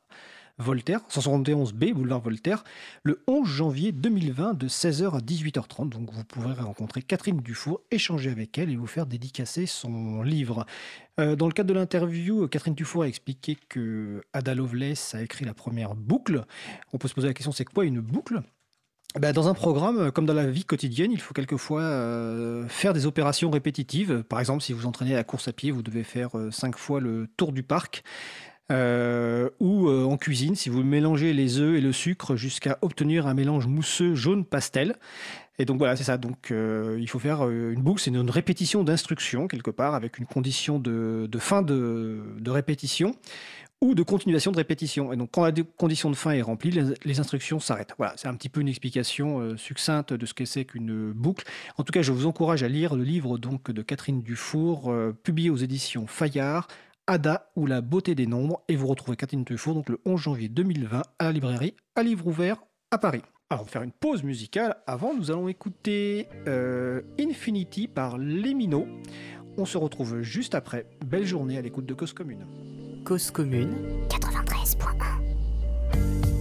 Voltaire, 0.59 0.99
171B 1.09 1.93
boulevard 1.93 2.19
Voltaire, 2.19 2.65
le 3.03 3.23
11 3.27 3.47
janvier 3.47 3.91
2020 3.93 4.55
de 4.55 4.67
16h 4.67 5.15
à 5.15 5.19
18h30. 5.19 5.89
Donc 5.89 6.11
vous 6.11 6.23
pourrez 6.25 6.53
rencontrer 6.53 7.01
Catherine 7.01 7.39
Dufour, 7.39 7.81
échanger 7.91 8.29
avec 8.29 8.57
elle 8.57 8.69
et 8.69 8.75
vous 8.75 8.85
faire 8.85 9.05
dédicacer 9.05 9.65
son 9.65 10.21
livre. 10.21 10.65
Euh, 11.19 11.37
dans 11.37 11.47
le 11.47 11.53
cadre 11.53 11.69
de 11.69 11.73
l'interview, 11.73 12.47
Catherine 12.49 12.75
Dufour 12.75 13.03
a 13.03 13.07
expliqué 13.07 13.57
que 13.69 14.21
Ada 14.33 14.53
Lovelace 14.53 15.15
a 15.15 15.21
écrit 15.21 15.45
la 15.45 15.53
première 15.53 15.95
boucle. 15.95 16.45
On 16.91 16.97
peut 16.97 17.07
se 17.07 17.13
poser 17.13 17.27
la 17.27 17.33
question, 17.33 17.53
c'est 17.53 17.65
quoi 17.65 17.85
une 17.85 18.01
boucle? 18.01 18.41
Ben, 19.17 19.33
dans 19.33 19.47
un 19.47 19.55
programme, 19.55 20.11
comme 20.11 20.27
dans 20.27 20.35
la 20.35 20.45
vie 20.45 20.65
quotidienne, 20.65 21.11
il 21.11 21.19
faut 21.19 21.33
quelquefois 21.33 21.81
euh, 21.81 22.67
faire 22.67 22.93
des 22.93 23.07
opérations 23.07 23.49
répétitives. 23.49 24.23
Par 24.23 24.39
exemple, 24.39 24.61
si 24.61 24.71
vous 24.71 24.85
entraînez 24.85 25.13
à 25.13 25.17
la 25.17 25.23
course 25.23 25.47
à 25.47 25.53
pied, 25.53 25.71
vous 25.71 25.81
devez 25.81 26.03
faire 26.03 26.37
euh, 26.37 26.51
cinq 26.51 26.77
fois 26.77 26.99
le 26.99 27.27
tour 27.35 27.51
du 27.51 27.63
parc. 27.63 28.03
Euh, 28.71 29.49
ou 29.59 29.87
euh, 29.87 30.03
en 30.03 30.17
cuisine, 30.17 30.55
si 30.55 30.69
vous 30.69 30.83
mélangez 30.83 31.33
les 31.33 31.57
œufs 31.57 31.77
et 31.77 31.81
le 31.81 31.91
sucre 31.91 32.35
jusqu'à 32.35 32.77
obtenir 32.81 33.25
un 33.25 33.33
mélange 33.33 33.65
mousseux 33.65 34.13
jaune 34.13 34.45
pastel. 34.45 34.95
Et 35.57 35.65
donc 35.65 35.79
voilà, 35.79 35.95
c'est 35.95 36.03
ça. 36.03 36.17
Donc 36.17 36.51
euh, 36.51 36.97
il 36.99 37.09
faut 37.09 37.19
faire 37.19 37.49
une 37.49 37.81
boucle, 37.81 38.01
c'est 38.01 38.11
une 38.11 38.29
répétition 38.29 38.83
d'instructions 38.83 39.47
quelque 39.47 39.71
part 39.71 39.95
avec 39.95 40.19
une 40.19 40.25
condition 40.25 40.77
de, 40.79 41.27
fin 41.39 41.63
de, 41.63 42.21
répétition 42.47 43.15
ou 43.81 43.95
de 43.95 44.03
continuation 44.03 44.51
de 44.51 44.57
répétition. 44.57 45.11
Et 45.13 45.17
donc 45.17 45.29
quand 45.31 45.43
la 45.43 45.51
condition 45.77 46.11
de 46.11 46.15
fin 46.15 46.31
est 46.31 46.43
remplie, 46.43 46.69
les, 46.69 46.83
les 47.03 47.19
instructions 47.19 47.59
s'arrêtent. 47.59 47.95
Voilà, 47.97 48.13
c'est 48.17 48.27
un 48.27 48.35
petit 48.35 48.49
peu 48.49 48.61
une 48.61 48.69
explication 48.69 49.57
succincte 49.57 50.13
de 50.13 50.25
ce 50.27 50.35
que 50.35 50.45
c'est 50.45 50.65
qu'une 50.65 51.11
boucle. 51.11 51.43
En 51.77 51.83
tout 51.83 51.91
cas, 51.91 52.03
je 52.03 52.11
vous 52.11 52.27
encourage 52.27 52.61
à 52.61 52.67
lire 52.67 52.95
le 52.95 53.03
livre 53.03 53.39
donc 53.39 53.71
de 53.71 53.81
Catherine 53.81 54.21
Dufour, 54.21 54.93
publié 55.23 55.49
aux 55.49 55.57
éditions 55.57 56.05
Fayard. 56.05 56.67
Ada 57.09 57.51
ou 57.55 57.65
la 57.65 57.81
beauté 57.81 58.13
des 58.13 58.27
nombres 58.27 58.61
et 58.67 58.75
vous 58.75 58.85
retrouvez 58.85 59.17
Catherine 59.17 59.43
Dufour 59.43 59.73
donc 59.73 59.89
le 59.89 59.99
11 60.05 60.21
janvier 60.21 60.47
2020 60.47 61.01
à 61.17 61.23
la 61.23 61.31
librairie 61.31 61.73
à 61.95 62.03
livre 62.03 62.27
ouvert 62.27 62.57
à 62.91 62.99
Paris. 62.99 63.23
Alors, 63.49 63.63
on 63.63 63.65
va 63.65 63.71
faire 63.71 63.81
une 63.81 63.91
pause 63.91 64.21
musicale. 64.21 64.75
Avant, 64.85 65.15
nous 65.15 65.31
allons 65.31 65.47
écouter 65.47 66.27
euh, 66.47 67.01
Infinity 67.19 67.87
par 67.87 68.19
Les 68.19 68.53
Minots. 68.53 68.85
On 69.57 69.65
se 69.65 69.79
retrouve 69.79 70.21
juste 70.21 70.53
après. 70.53 70.85
Belle 71.03 71.25
journée 71.25 71.57
à 71.57 71.61
l'écoute 71.61 71.87
de 71.87 71.95
Cause 71.95 72.13
Commune. 72.13 72.45
Cause 73.05 73.31
commune 73.31 73.73
93.1 74.09 76.38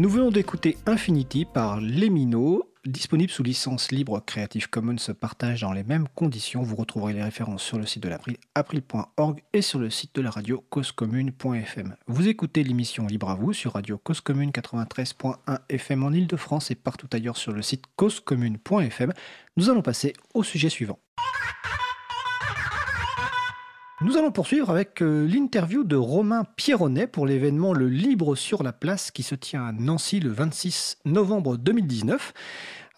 Nous 0.00 0.08
venons 0.08 0.30
d'écouter 0.30 0.78
Infinity 0.86 1.44
par 1.44 1.78
Les 1.78 2.10
disponible 2.86 3.30
sous 3.30 3.42
licence 3.42 3.92
libre 3.92 4.18
Creative 4.24 4.70
Commons 4.70 4.96
se 4.96 5.12
partage 5.12 5.60
dans 5.60 5.74
les 5.74 5.84
mêmes 5.84 6.08
conditions. 6.14 6.62
Vous 6.62 6.74
retrouverez 6.74 7.12
les 7.12 7.22
références 7.22 7.62
sur 7.62 7.76
le 7.76 7.84
site 7.84 8.02
de 8.02 8.08
l'April, 8.08 8.38
april.org 8.54 9.42
et 9.52 9.60
sur 9.60 9.78
le 9.78 9.90
site 9.90 10.14
de 10.14 10.22
la 10.22 10.30
radio 10.30 10.64
causecommune.fm. 10.70 11.96
Vous 12.06 12.28
écoutez 12.28 12.64
l'émission 12.64 13.06
Libre 13.06 13.28
à 13.28 13.34
vous 13.34 13.52
sur 13.52 13.74
Radio 13.74 13.98
Cause 13.98 14.22
Commune 14.22 14.52
93.1 14.52 15.58
FM 15.68 16.02
en 16.02 16.12
Ile-de-France 16.12 16.70
et 16.70 16.76
partout 16.76 17.08
ailleurs 17.12 17.36
sur 17.36 17.52
le 17.52 17.60
site 17.60 17.84
causecommune.fm. 17.96 19.12
Nous 19.58 19.68
allons 19.68 19.82
passer 19.82 20.14
au 20.32 20.42
sujet 20.42 20.70
suivant. 20.70 20.98
Nous 24.02 24.16
allons 24.16 24.32
poursuivre 24.32 24.70
avec 24.70 25.02
euh, 25.02 25.26
l'interview 25.26 25.84
de 25.84 25.94
Romain 25.94 26.44
Pierronnet 26.56 27.06
pour 27.06 27.26
l'événement 27.26 27.74
Le 27.74 27.86
Libre 27.86 28.34
sur 28.34 28.62
la 28.62 28.72
place 28.72 29.10
qui 29.10 29.22
se 29.22 29.34
tient 29.34 29.66
à 29.66 29.72
Nancy 29.72 30.20
le 30.20 30.30
26 30.30 31.00
novembre 31.04 31.58
2019. 31.58 32.32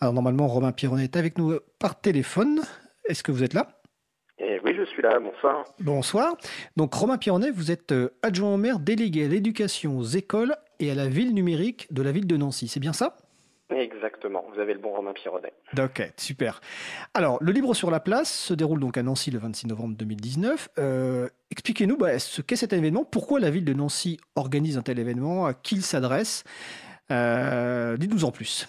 Alors 0.01 0.15
normalement, 0.15 0.47
Romain 0.47 0.70
Pierronnet 0.70 1.03
est 1.03 1.16
avec 1.16 1.39
nous 1.39 1.59
par 1.81 2.01
téléphone. 2.01 2.61
Est-ce 3.09 3.24
que 3.24 3.33
vous 3.33 3.43
êtes 3.43 3.53
là? 3.53 3.81
Et 4.39 4.61
oui, 4.65 4.77
je 4.77 4.85
suis 4.85 5.03
là. 5.03 5.19
Bonsoir. 5.19 5.65
Bonsoir. 5.81 6.37
Donc 6.77 6.95
Romain 6.95 7.19
Pierronnet, 7.19 7.51
vous 7.51 7.73
êtes 7.73 7.91
euh, 7.91 8.11
adjoint 8.23 8.55
au 8.55 8.57
maire 8.57 8.79
délégué 8.79 9.24
à 9.24 9.29
l'éducation 9.29 9.99
aux 9.99 10.05
écoles 10.05 10.55
et 10.79 10.93
à 10.93 10.95
la 10.95 11.09
ville 11.09 11.35
numérique 11.35 11.93
de 11.93 12.03
la 12.03 12.12
ville 12.12 12.29
de 12.29 12.37
Nancy. 12.37 12.69
C'est 12.69 12.79
bien 12.79 12.93
ça? 12.93 13.16
Exactement. 13.74 14.44
Vous 14.53 14.61
avez 14.61 14.74
le 14.74 14.81
bon 14.81 14.90
Romain 14.90 15.12
Pierronnet. 15.12 15.53
Ok, 15.78 16.12
super. 16.16 16.61
Alors, 17.15 17.39
le 17.40 17.53
Libre 17.53 17.74
sur 17.74 17.90
la 17.90 18.01
place 18.01 18.32
se 18.32 18.55
déroule 18.55 18.81
donc 18.81 18.97
à 18.97 19.03
Nancy 19.03 19.31
le 19.31 19.39
26 19.39 19.66
novembre 19.69 19.97
2019. 19.97 20.69
Euh, 20.78 21.28
Expliquez-nous 21.51 21.97
bah, 21.97 22.19
ce 22.19 22.40
qu'est 22.40 22.57
cet 22.57 22.73
événement, 22.73 23.05
pourquoi 23.05 23.39
la 23.39 23.51
ville 23.51 23.65
de 23.65 23.74
Nancy 23.74 24.19
organise 24.36 24.78
un 24.78 24.82
tel 24.82 24.99
événement, 24.99 25.47
à 25.47 25.55
qui 25.55 25.74
il 25.77 25.82
s'adresse. 25.82 26.44
Euh, 27.11 27.97
Dites-nous 27.97 28.24
en 28.24 28.31
plus. 28.31 28.69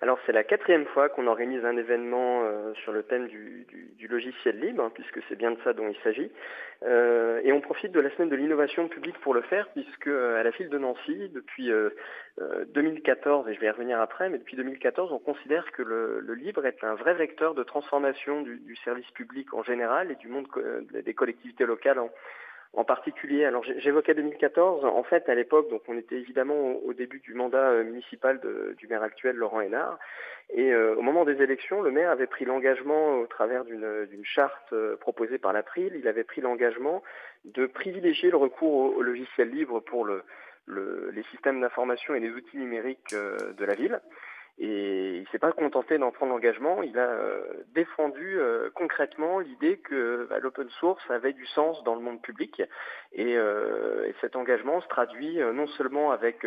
Alors 0.00 0.18
c'est 0.24 0.32
la 0.32 0.44
quatrième 0.44 0.86
fois 0.86 1.08
qu'on 1.08 1.26
organise 1.26 1.64
un 1.64 1.76
événement 1.76 2.42
euh, 2.44 2.72
sur 2.84 2.92
le 2.92 3.02
thème 3.02 3.26
du, 3.26 3.66
logiciel 4.08 4.58
libre, 4.60 4.84
hein, 4.84 4.92
puisque 4.94 5.20
c'est 5.28 5.36
bien 5.36 5.50
de 5.50 5.58
ça 5.64 5.72
dont 5.72 5.88
il 5.88 5.96
s'agit. 6.02 6.30
Euh, 6.84 7.40
et 7.42 7.52
on 7.52 7.60
profite 7.60 7.90
de 7.90 8.00
la 8.00 8.08
semaine 8.10 8.28
de 8.28 8.36
l'innovation 8.36 8.88
publique 8.88 9.18
pour 9.20 9.34
le 9.34 9.42
faire, 9.42 9.68
puisque 9.70 10.06
euh, 10.06 10.40
à 10.40 10.44
la 10.44 10.50
ville 10.50 10.68
de 10.68 10.78
Nancy, 10.78 11.28
depuis 11.34 11.70
euh, 11.72 11.90
euh, 12.40 12.64
2014, 12.74 13.48
et 13.48 13.54
je 13.54 13.60
vais 13.60 13.66
y 13.66 13.70
revenir 13.70 14.00
après, 14.00 14.30
mais 14.30 14.38
depuis 14.38 14.56
2014, 14.56 15.12
on 15.12 15.18
considère 15.18 15.70
que 15.72 15.82
le, 15.82 16.20
libre 16.34 16.64
est 16.64 16.82
un 16.84 16.94
vrai 16.94 17.14
vecteur 17.14 17.54
de 17.54 17.64
transformation 17.64 18.42
du, 18.42 18.76
service 18.84 19.10
public 19.10 19.52
en 19.52 19.64
général 19.64 20.12
et 20.12 20.14
du 20.14 20.28
monde 20.28 20.46
des 20.92 21.14
collectivités 21.14 21.66
locales 21.66 21.98
en, 21.98 22.10
en 22.74 22.84
particulier. 22.84 23.44
Alors 23.44 23.64
j'évoquais 23.78 24.14
2014. 24.14 24.84
En 24.84 25.02
fait, 25.02 25.28
à 25.28 25.34
l'époque, 25.34 25.68
donc 25.70 25.82
on 25.88 25.96
était 25.96 26.16
évidemment 26.16 26.76
au, 26.84 26.92
début 26.92 27.20
du 27.20 27.34
mandat 27.34 27.70
euh, 27.70 27.84
municipal 27.84 28.40
du 28.76 28.86
maire 28.88 29.02
actuel, 29.02 29.36
Laurent 29.36 29.60
Hénard. 29.60 29.98
Et 30.50 30.72
euh, 30.72 30.94
au 30.96 31.02
moment 31.02 31.24
des 31.24 31.42
élections, 31.42 31.82
le 31.82 31.90
maire 31.90 32.10
avait 32.10 32.26
pris 32.26 32.44
l'engagement, 32.44 33.18
au 33.20 33.26
travers 33.26 33.64
d'une 33.64 34.24
charte 34.24 34.72
euh, 34.72 34.96
proposée 34.96 35.38
par 35.38 35.52
l'April, 35.52 35.92
il 35.94 36.08
avait 36.08 36.24
pris 36.24 36.40
l'engagement 36.40 37.02
de 37.44 37.66
privilégier 37.66 38.30
le 38.30 38.36
recours 38.36 38.72
au, 38.72 38.94
au 38.98 39.02
logiciel 39.02 39.50
libre 39.50 39.80
pour 39.80 40.04
le, 40.04 40.22
le- 40.66 41.10
les 41.14 41.22
systèmes 41.24 41.60
d'information 41.60 42.14
et 42.14 42.20
les 42.20 42.30
outils 42.30 42.56
numériques 42.56 43.14
de 43.14 43.64
la 43.64 43.74
ville. 43.74 44.00
Et 44.60 45.18
il 45.18 45.28
s'est 45.28 45.38
pas 45.38 45.52
contenté 45.52 45.98
d'en 45.98 46.10
prendre 46.10 46.32
l'engagement, 46.32 46.82
il 46.82 46.98
a 46.98 47.08
euh, 47.08 47.42
défendu 47.74 48.40
euh, 48.40 48.70
concrètement 48.74 49.38
l'idée 49.38 49.76
que 49.76 50.26
bah, 50.28 50.40
l'open 50.40 50.68
source 50.80 51.02
avait 51.10 51.32
du 51.32 51.46
sens 51.46 51.82
dans 51.84 51.94
le 51.94 52.00
monde 52.00 52.20
public. 52.20 52.62
Et, 53.12 53.36
euh, 53.36 54.06
et 54.06 54.14
cet 54.20 54.34
engagement 54.34 54.80
se 54.80 54.88
traduit 54.88 55.38
non 55.54 55.68
seulement 55.68 56.10
avec 56.10 56.44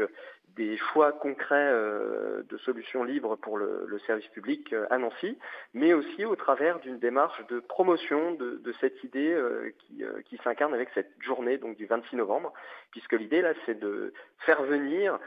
des 0.56 0.78
choix 0.78 1.12
concrets 1.12 1.56
euh, 1.56 2.44
de 2.50 2.58
solutions 2.58 3.04
libres 3.04 3.36
pour 3.38 3.58
le, 3.58 4.00
service 4.06 4.28
public 4.28 4.74
euh, 4.74 4.86
à 4.90 4.98
Nancy, 4.98 5.38
mais 5.74 5.94
aussi 5.94 6.26
au 6.26 6.36
travers 6.36 6.80
d'une 6.80 6.98
démarche 7.00 7.46
de 7.48 7.60
promotion 7.60 8.34
de, 8.34 8.74
cette 8.80 9.04
idée 9.04 9.32
euh, 9.32 9.72
qui, 9.80 10.04
qui 10.26 10.38
s'incarne 10.44 10.74
avec 10.74 10.90
cette 10.94 11.12
journée 11.20 11.58
donc 11.58 11.78
du 11.78 11.86
26 11.86 12.16
novembre, 12.16 12.54
puisque 12.92 13.14
l'idée 13.14 13.42
là 13.42 13.54
c'est 13.66 13.80
de 13.80 14.14
faire 14.40 14.64
venir 14.64 15.20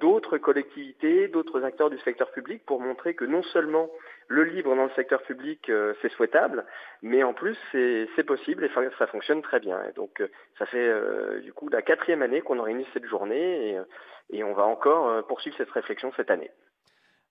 d'autres 0.00 0.38
collectivités, 0.38 1.28
d'autres 1.28 1.62
acteurs 1.62 1.90
du 1.90 1.98
secteur 1.98 2.30
public 2.32 2.64
pour 2.64 2.80
montrer 2.80 3.14
que 3.14 3.24
non 3.24 3.42
seulement 3.42 3.88
le 4.28 4.44
libre 4.44 4.76
dans 4.76 4.84
le 4.84 4.90
secteur 4.94 5.22
public 5.22 5.68
euh, 5.68 5.94
c'est 6.00 6.12
souhaitable, 6.12 6.64
mais 7.02 7.22
en 7.22 7.34
plus 7.34 7.56
c'est 7.72 8.24
possible 8.26 8.64
et 8.64 8.68
ça, 8.74 8.82
ça 8.98 9.06
fonctionne 9.06 9.42
très 9.42 9.58
bien. 9.58 9.82
Et 9.88 9.92
donc 9.92 10.20
euh, 10.20 10.28
ça 10.58 10.66
fait 10.66 10.86
euh, 10.86 11.40
du 11.40 11.52
coup 11.52 11.68
la 11.68 11.82
quatrième 11.82 12.22
année 12.22 12.42
qu'on 12.42 12.58
organise 12.58 12.86
cette 12.92 13.06
journée 13.06 13.70
et, 13.70 13.78
euh, 13.78 13.84
et 14.30 14.44
on 14.44 14.52
va 14.52 14.64
encore 14.64 15.08
euh, 15.08 15.22
poursuivre 15.22 15.56
cette 15.56 15.70
réflexion 15.70 16.12
cette 16.16 16.30
année. 16.30 16.50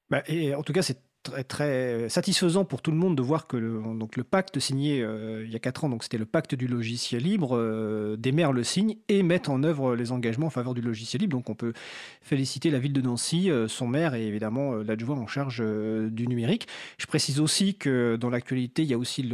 Bah, 0.09 0.23
et 0.27 0.55
en 0.55 0.63
tout 0.63 0.73
cas, 0.73 0.81
c'est 0.81 0.97
très, 1.47 2.09
satisfaisant 2.09 2.65
pour 2.65 2.81
tout 2.81 2.91
le 2.91 2.97
monde 2.97 3.15
de 3.15 3.21
voir 3.21 3.47
que 3.47 3.57
le, 3.57 3.81
donc 3.95 4.15
le 4.15 4.23
pacte 4.23 4.59
signé 4.59 5.01
euh, 5.01 5.43
il 5.45 5.51
y 5.51 5.55
a 5.55 5.59
4 5.59 5.85
ans, 5.85 5.89
donc 5.89 6.03
c'était 6.03 6.17
le 6.17 6.25
pacte 6.25 6.55
du 6.55 6.67
logiciel 6.67 7.23
libre, 7.23 7.57
euh, 7.57 8.15
des 8.17 8.31
maires 8.31 8.51
le 8.51 8.63
signent 8.63 8.95
et 9.09 9.23
mettent 9.23 9.49
en 9.49 9.63
œuvre 9.63 9.95
les 9.95 10.11
engagements 10.11 10.47
en 10.47 10.51
faveur 10.51 10.73
du 10.73 10.81
logiciel 10.81 11.21
libre. 11.21 11.37
Donc 11.37 11.49
on 11.49 11.55
peut 11.55 11.73
féliciter 12.21 12.69
la 12.69 12.79
ville 12.79 12.93
de 12.93 13.01
Nancy, 13.01 13.49
euh, 13.49 13.67
son 13.67 13.87
maire 13.87 14.15
et 14.15 14.27
évidemment 14.27 14.75
l'adjoint 14.75 15.17
en 15.17 15.27
charge 15.27 15.59
du 15.59 16.27
numérique. 16.27 16.67
Je 16.97 17.05
précise 17.05 17.39
aussi 17.39 17.75
que 17.75 18.17
dans 18.19 18.29
l'actualité, 18.29 18.83
il 18.83 18.89
y 18.89 18.93
a 18.93 18.97
aussi 18.97 19.29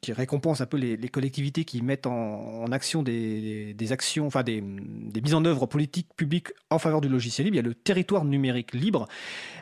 qui 0.00 0.12
récompense 0.12 0.60
un 0.60 0.66
peu 0.66 0.76
les, 0.76 0.96
collectivités 1.08 1.64
qui 1.64 1.82
mettent 1.82 2.06
en, 2.06 2.66
action 2.72 3.02
des, 3.02 3.74
actions, 3.90 4.26
enfin 4.26 4.42
des, 4.42 4.60
mises 4.60 5.34
en 5.34 5.44
œuvre 5.44 5.66
politiques 5.66 6.08
publiques 6.16 6.48
en 6.70 6.78
faveur 6.78 7.00
du 7.00 7.08
logiciel 7.08 7.46
libre. 7.46 7.56
Il 7.56 7.58
y 7.58 7.64
a 7.64 7.68
le 7.68 7.74
territoire 7.74 8.24
numérique 8.24 8.72
libre 8.72 9.06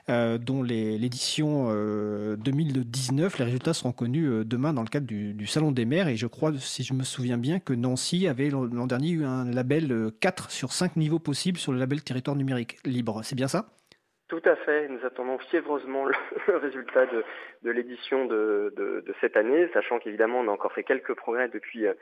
dont 0.09 0.63
l'édition 0.63 1.72
euh, 1.73 2.37
2019, 2.37 3.39
les 3.39 3.45
résultats 3.45 3.73
seront 3.75 3.93
connus 3.93 4.27
euh, 4.27 4.45
demain 4.45 4.73
dans 4.73 4.83
le 4.83 4.89
cadre 4.89 5.07
du, 5.07 5.47
Salon 5.47 5.73
des 5.73 5.85
maires. 5.85 6.09
Et 6.09 6.17
je 6.17 6.27
crois, 6.27 6.53
si 6.59 6.85
je 6.85 6.95
me 6.95 7.03
souviens 7.03 7.39
bien, 7.39 7.59
que 7.59 7.73
Nancy 7.73 8.29
avait 8.29 8.51
l'an 8.51 8.87
dernier 8.87 9.11
eu 9.11 9.25
un 9.25 9.45
label 9.51 9.91
euh, 9.91 10.11
4 10.21 10.51
sur 10.51 10.73
5 10.73 10.97
niveaux 10.97 11.19
possibles 11.19 11.59
sur 11.59 11.73
le 11.73 11.79
label 11.79 12.03
territoire 12.03 12.37
numérique 12.37 12.77
libre. 12.85 13.23
C'est 13.23 13.37
bien 13.37 13.49
ça? 13.49 13.67
Tout 14.33 14.41
à 14.47 14.57
fait. 14.57 14.89
Nous 14.89 15.05
attendons 15.05 15.37
fiévreusement 15.51 16.07
le, 16.07 16.15
résultat 16.57 17.05
de, 17.05 17.71
l'édition 17.71 18.25
de, 18.25 19.05
cette 19.21 19.37
année, 19.37 19.69
sachant 19.75 19.99
qu'évidemment 19.99 20.41
on 20.41 20.49
a 20.49 20.51
encore 20.51 20.73
fait 20.73 20.85
quelques 20.85 21.13
progrès 21.13 21.51
depuis, 21.51 21.87
euh, 21.87 21.93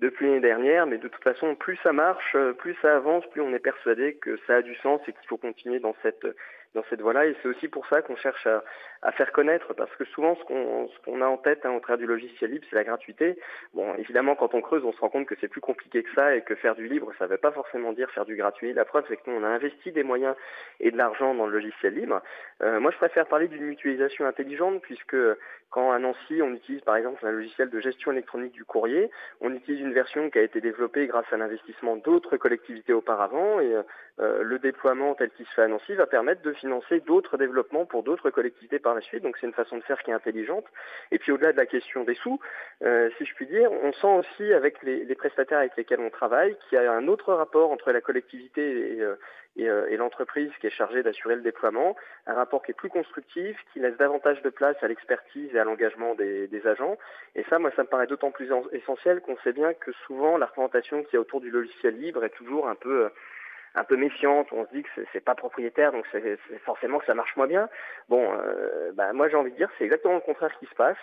l'année 0.00 0.40
dernière, 0.40 0.86
mais 0.86 0.96
de 0.96 1.08
toute 1.08 1.22
façon, 1.22 1.54
plus 1.54 1.78
ça 1.82 1.92
marche, 1.92 2.34
euh, 2.36 2.54
plus 2.54 2.74
ça 2.80 2.96
avance, 2.96 3.26
plus 3.32 3.42
on 3.42 3.52
est 3.52 3.58
persuadé 3.58 4.14
que 4.14 4.38
ça 4.46 4.56
a 4.56 4.62
du 4.62 4.74
sens 4.76 5.02
et 5.06 5.12
qu'il 5.12 5.28
faut 5.28 5.36
continuer 5.36 5.78
dans 5.78 5.94
cette 6.02 6.26
dans 6.74 6.84
cette 6.90 7.00
voie-là. 7.00 7.26
Et 7.26 7.36
c'est 7.42 7.48
aussi 7.48 7.68
pour 7.68 7.86
ça 7.86 8.02
qu'on 8.02 8.16
cherche 8.16 8.46
à, 8.46 8.62
à 9.02 9.12
faire 9.12 9.32
connaître, 9.32 9.74
parce 9.74 9.94
que 9.96 10.04
souvent 10.06 10.34
ce 10.36 10.44
qu'on 10.44 10.88
qu'on 11.04 11.20
a 11.20 11.26
en 11.26 11.36
tête 11.36 11.64
hein, 11.64 11.72
au 11.72 11.80
travers 11.80 11.98
du 11.98 12.06
logiciel 12.06 12.50
libre, 12.50 12.66
c'est 12.68 12.76
la 12.76 12.84
gratuité. 12.84 13.38
Bon, 13.74 13.94
évidemment, 13.96 14.34
quand 14.34 14.54
on 14.54 14.60
creuse, 14.60 14.84
on 14.84 14.92
se 14.92 15.00
rend 15.00 15.10
compte 15.10 15.26
que 15.26 15.34
c'est 15.40 15.48
plus 15.48 15.60
compliqué 15.60 16.02
que 16.02 16.12
ça 16.14 16.34
et 16.34 16.42
que 16.42 16.54
faire 16.54 16.74
du 16.74 16.88
libre, 16.88 17.12
ça 17.18 17.26
ne 17.26 17.30
veut 17.30 17.38
pas 17.38 17.52
forcément 17.52 17.92
dire 17.92 18.10
faire 18.10 18.24
du 18.24 18.36
gratuit. 18.36 18.72
La 18.72 18.84
preuve, 18.84 19.04
c'est 19.08 19.16
que 19.16 19.30
nous, 19.30 19.36
on 19.36 19.44
a 19.44 19.48
investi 19.48 19.92
des 19.92 20.02
moyens 20.02 20.34
et 20.80 20.90
de 20.90 20.96
l'argent 20.96 21.34
dans 21.34 21.46
le 21.46 21.52
logiciel 21.52 21.94
libre. 21.94 22.22
Euh, 22.62 22.80
moi, 22.80 22.90
je 22.90 22.96
préfère 22.96 23.26
parler 23.26 23.48
d'une 23.48 23.64
mutualisation 23.64 24.26
intelligente, 24.26 24.80
puisque 24.82 25.16
quand 25.70 25.92
à 25.92 25.98
Nancy, 25.98 26.40
on 26.40 26.52
utilise 26.54 26.82
par 26.82 26.96
exemple 26.96 27.26
un 27.26 27.32
logiciel 27.32 27.68
de 27.68 27.80
gestion 27.80 28.12
électronique 28.12 28.52
du 28.52 28.64
courrier, 28.64 29.10
on 29.40 29.52
utilise 29.52 29.80
une 29.80 29.92
version 29.92 30.30
qui 30.30 30.38
a 30.38 30.42
été 30.42 30.60
développée 30.60 31.06
grâce 31.06 31.30
à 31.32 31.36
l'investissement 31.36 31.96
d'autres 31.96 32.36
collectivités 32.36 32.92
auparavant, 32.92 33.60
et 33.60 33.74
euh, 34.20 34.42
le 34.42 34.58
déploiement 34.60 35.14
tel 35.14 35.30
qu'il 35.30 35.46
se 35.46 35.54
fait 35.54 35.62
à 35.62 35.68
Nancy 35.68 35.94
va 35.94 36.06
permettre 36.06 36.42
de 36.42 36.52
financer 36.64 37.00
d'autres 37.00 37.36
développements 37.36 37.84
pour 37.92 38.02
d'autres 38.02 38.30
collectivités 38.30 38.78
par 38.78 38.94
la 38.94 39.02
suite. 39.02 39.22
Donc 39.22 39.36
c'est 39.38 39.46
une 39.46 39.52
façon 39.62 39.76
de 39.76 39.82
faire 39.82 40.00
qui 40.02 40.10
est 40.10 40.14
intelligente. 40.14 40.64
Et 41.12 41.18
puis 41.18 41.30
au-delà 41.32 41.52
de 41.52 41.58
la 41.58 41.66
question 41.66 42.04
des 42.04 42.14
sous, 42.22 42.40
euh, 42.82 43.10
si 43.16 43.26
je 43.28 43.34
puis 43.34 43.46
dire, 43.46 43.68
on 43.70 43.92
sent 43.92 44.14
aussi 44.20 44.46
avec 44.60 44.82
les, 44.82 45.04
les 45.04 45.14
prestataires 45.22 45.58
avec 45.58 45.76
lesquels 45.76 46.00
on 46.00 46.10
travaille 46.10 46.56
qu'il 46.62 46.78
y 46.78 46.80
a 46.80 46.90
un 46.92 47.06
autre 47.08 47.34
rapport 47.34 47.70
entre 47.70 47.92
la 47.92 48.00
collectivité 48.00 48.62
et, 48.96 49.00
euh, 49.02 49.16
euh, 49.60 49.86
et 49.92 49.96
l'entreprise 49.96 50.50
qui 50.60 50.66
est 50.66 50.76
chargée 50.80 51.02
d'assurer 51.02 51.36
le 51.36 51.42
déploiement, 51.42 51.94
un 52.26 52.34
rapport 52.34 52.62
qui 52.64 52.70
est 52.72 52.80
plus 52.82 52.88
constructif, 52.88 53.56
qui 53.72 53.78
laisse 53.80 53.96
davantage 53.98 54.40
de 54.42 54.50
place 54.50 54.76
à 54.82 54.88
l'expertise 54.88 55.50
et 55.54 55.58
à 55.58 55.64
l'engagement 55.64 56.14
des, 56.14 56.48
des 56.48 56.66
agents. 56.66 56.96
Et 57.36 57.44
ça, 57.50 57.58
moi, 57.58 57.70
ça 57.76 57.82
me 57.82 57.88
paraît 57.88 58.08
d'autant 58.08 58.32
plus 58.32 58.50
en- 58.52 58.68
essentiel 58.72 59.20
qu'on 59.20 59.36
sait 59.44 59.52
bien 59.52 59.74
que 59.74 59.92
souvent 60.06 60.38
la 60.38 60.46
représentation 60.46 61.02
qu'il 61.04 61.14
y 61.14 61.18
a 61.18 61.20
autour 61.20 61.40
du 61.40 61.50
logiciel 61.50 61.94
libre 62.06 62.24
est 62.24 62.36
toujours 62.40 62.68
un 62.68 62.74
peu 62.74 63.04
euh, 63.04 63.08
un 63.74 63.84
peu 63.84 63.96
méfiante, 63.96 64.46
on 64.52 64.64
se 64.66 64.70
dit 64.72 64.82
que 64.82 64.88
c'est- 65.12 65.20
pas 65.20 65.34
propriétaire, 65.34 65.92
donc 65.92 66.04
c'est 66.12 66.38
c'est 66.48 66.58
forcément 66.60 66.98
que 66.98 67.06
ça 67.06 67.14
marche 67.14 67.34
moins 67.36 67.46
bien. 67.46 67.68
Bon, 68.08 68.32
euh, 68.32 68.92
bah, 68.92 69.12
moi 69.12 69.28
j'ai 69.28 69.36
envie 69.36 69.50
de 69.50 69.56
dire 69.56 69.70
c'est 69.78 69.84
exactement 69.84 70.14
le 70.14 70.20
contraire 70.20 70.56
qui 70.58 70.66
se 70.66 70.74
passe. 70.74 70.98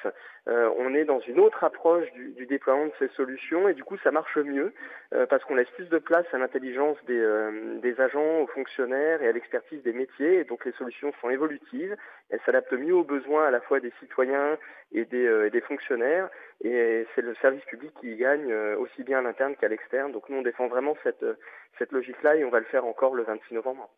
Euh, 0.48 0.70
on 0.78 0.94
est 0.94 1.06
dans 1.06 1.20
une 1.22 1.40
autre 1.40 1.64
approche 1.64 2.12
du, 2.14 2.30
du 2.32 2.46
déploiement 2.46 2.86
de 2.88 2.92
ces 3.00 3.08
solutions 3.10 3.68
et 3.68 3.74
du 3.74 3.84
coup 3.84 3.98
ça 4.04 4.12
marche 4.12 4.38
mieux 4.38 4.74
euh, 5.14 5.26
parce 5.26 5.44
qu'on 5.44 5.56
laisse 5.56 5.70
plus 5.72 5.90
de 5.90 5.98
place 6.00 6.26
à 6.34 6.38
l'intelligence 6.38 6.98
des, 7.06 7.20
euh, 7.20 7.80
des 7.80 8.00
agents, 8.00 8.40
aux 8.42 8.48
fonctionnaires 8.48 9.22
et 9.22 9.28
à 9.28 9.32
l'expertise 9.32 9.82
des 9.84 9.94
métiers. 9.94 10.40
Et 10.40 10.44
donc 10.46 10.64
les 10.66 10.72
solutions 10.74 11.12
sont 11.22 11.30
évolutives, 11.30 11.96
elles 12.30 12.40
s'adaptent 12.46 12.74
mieux 12.74 12.96
aux 12.96 13.04
besoins 13.04 13.46
à 13.48 13.52
la 13.52 13.62
fois 13.62 13.80
des 13.80 13.92
citoyens 14.00 14.58
et 14.94 15.06
des, 15.06 15.26
euh, 15.26 15.48
et 15.48 15.50
des 15.50 15.62
fonctionnaires. 15.62 16.30
Et 16.64 17.08
c'est 17.16 17.22
le 17.22 17.34
service 17.42 17.64
public 17.66 17.92
qui 18.00 18.12
y 18.12 18.16
gagne 18.18 18.52
euh, 18.52 18.78
aussi 18.78 19.04
bien 19.04 19.20
à 19.20 19.22
l'interne 19.22 19.56
qu'à 19.56 19.68
l'externe. 19.68 20.12
Donc 20.12 20.30
nous 20.30 20.38
on 20.38 20.42
défend 20.44 20.68
vraiment 20.68 20.96
cette, 21.04 21.24
euh, 21.24 21.34
cette 21.80 21.92
logique-là 21.92 22.36
et 22.36 22.44
on 22.46 22.50
va 22.52 22.60
le 22.60 22.66
faire 22.66 22.86
encore 22.86 23.16
le 23.16 23.24
26 23.24 23.56
novembre. 23.56 23.90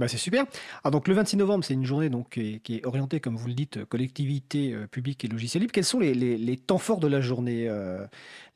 Bah, 0.00 0.08
c'est 0.08 0.16
super. 0.16 0.44
Ah, 0.82 0.90
donc 0.90 1.06
le 1.06 1.14
26 1.14 1.36
novembre, 1.36 1.62
c'est 1.62 1.74
une 1.74 1.84
journée 1.84 2.08
donc, 2.08 2.30
qui, 2.30 2.56
est, 2.56 2.58
qui 2.58 2.78
est 2.78 2.84
orientée, 2.86 3.20
comme 3.20 3.36
vous 3.36 3.46
le 3.46 3.54
dites, 3.54 3.76
euh, 3.76 3.84
collectivité 3.84 4.74
euh, 4.74 4.88
publique 4.88 5.24
et 5.24 5.28
logiciel 5.28 5.60
libre. 5.60 5.72
Quels 5.72 5.84
sont 5.84 6.00
les, 6.00 6.14
les- 6.14 6.36
les 6.36 6.56
temps 6.56 6.78
forts 6.78 6.98
de 6.98 7.06
la 7.06 7.20
journée 7.20 7.68
euh, 7.68 7.98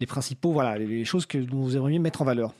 Les 0.01 0.07
principaux, 0.09 0.51
voilà, 0.53 0.77
les, 0.77 0.87
les 0.87 1.05
choses 1.05 1.27
que 1.27 1.39
vous 1.39 1.77
aimeriez 1.77 2.01
mettre 2.01 2.23
en 2.23 2.25
valeur? 2.25 2.51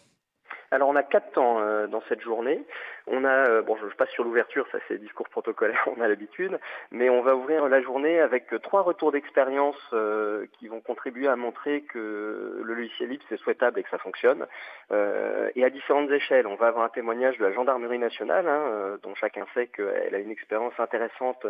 Alors 0.71 0.91
on 0.91 0.97
a 0.97 1.03
quatre 1.03 1.33
temps 1.33 1.59
euh, 1.61 1.89
dans 1.89 2.03
cette 2.09 2.21
journée. 2.21 2.63
On 3.11 3.25
a, 3.25 3.49
euh, 3.49 3.63
bon 3.63 3.77
je, 3.77 3.95
passe 3.97 4.11
sur 4.11 4.25
l'ouverture, 4.25 4.67
ça 4.71 4.79
c'est 4.87 4.99
discours 4.99 5.29
protocolaire, 5.29 5.83
on 5.97 6.01
a 6.01 6.09
l'habitude, 6.09 6.59
mais 6.91 7.09
on 7.11 7.23
va 7.23 7.35
ouvrir 7.35 7.69
la 7.69 7.81
journée 7.81 8.21
avec 8.21 8.53
euh, 8.53 8.59
trois 8.59 8.83
retours 8.83 9.13
d'expérience 9.13 9.79
euh, 9.93 10.47
qui 10.59 10.69
vont 10.69 10.81
contribuer 10.81 11.29
à 11.29 11.37
montrer 11.37 11.83
que 11.83 12.61
le 12.63 12.75
logiciel 12.75 13.09
libre 13.11 13.25
c'est 13.29 13.37
souhaitable 13.39 13.79
et 13.81 13.83
que 13.83 13.91
ça 13.91 13.99
fonctionne. 13.99 14.47
Euh, 14.93 15.51
et 15.57 15.65
à 15.65 15.71
différentes 15.71 16.11
échelles, 16.11 16.47
on 16.47 16.55
va 16.57 16.69
avoir 16.69 16.85
un 16.85 16.89
témoignage 16.89 17.39
de 17.39 17.45
la 17.45 17.53
gendarmerie 17.53 17.99
nationale, 17.99 18.47
hein, 18.49 18.63
euh, 18.73 18.97
dont 19.03 19.15
chacun 19.15 19.47
sait 19.55 19.67
qu'elle 19.67 20.15
a 20.15 20.19
une 20.19 20.31
expérience 20.31 20.75
intéressante 20.79 21.47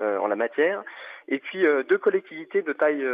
euh, 0.00 0.18
en 0.18 0.26
la 0.28 0.36
matière. 0.36 0.82
Et 1.28 1.38
puis 1.38 1.62
deux 1.88 1.98
collectivités 1.98 2.62
de 2.62 2.72
taille 2.72 3.06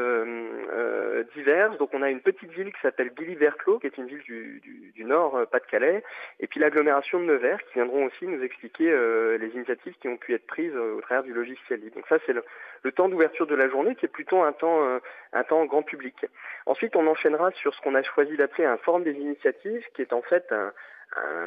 diverses. 1.35 1.77
Donc 1.79 1.91
on 1.93 2.03
a 2.03 2.11
une 2.11 2.21
petite 2.21 2.51
ville 2.51 2.73
qui 2.73 2.81
s'appelle 2.81 3.11
Billy-Verclos, 3.11 3.79
qui 3.81 3.87
est 3.87 3.99
une 3.99 4.07
ville 4.07 4.23
du, 4.23 4.61
du- 4.61 4.93
du 4.95 5.05
nord 5.05 5.47
Pas-de-Calais, 5.51 6.03
et 6.41 6.47
puis 6.47 6.59
l'agglomération 6.61 7.21
de 7.21 7.25
Nevers, 7.25 7.59
qui 7.73 7.81
viendront 7.89 8.07
aussi 8.07 8.27
nous 8.27 8.43
expliquer 8.43 8.91
euh, 8.91 9.39
les 9.39 9.49
initiatives 9.49 9.95
qui 10.01 10.09
ont 10.09 10.17
pu 10.17 10.35
être 10.35 10.47
prises 10.47 10.75
euh, 10.75 10.97
au 10.97 11.01
travers 11.01 11.23
du 11.23 11.33
logiciel 11.33 11.81
libre. 11.81 11.97
Donc 11.97 12.07
ça 12.09 12.19
c'est 12.27 12.33
le, 12.33 12.93
temps 12.93 13.09
d'ouverture 13.09 13.47
de 13.47 13.55
la 13.55 13.69
journée, 13.69 13.95
qui 13.95 14.07
est 14.07 14.09
plutôt 14.13 14.43
un 14.43 14.53
temps, 14.53 14.85
euh, 14.85 14.99
un 15.33 15.45
temps 15.45 15.65
grand 15.65 15.83
public. 15.83 16.27
Ensuite 16.67 16.97
on 16.97 17.07
enchaînera 17.07 17.51
sur 17.53 17.75
ce 17.75 17.81
qu'on 17.81 17.95
a 17.95 18.03
choisi 18.03 18.37
d'appeler 18.37 18.65
un 18.65 18.77
forum 18.79 19.05
des 19.05 19.13
initiatives, 19.13 19.85
qui 19.95 20.03
est 20.03 20.13
en 20.13 20.23
fait 20.23 20.53
un, 20.53 20.73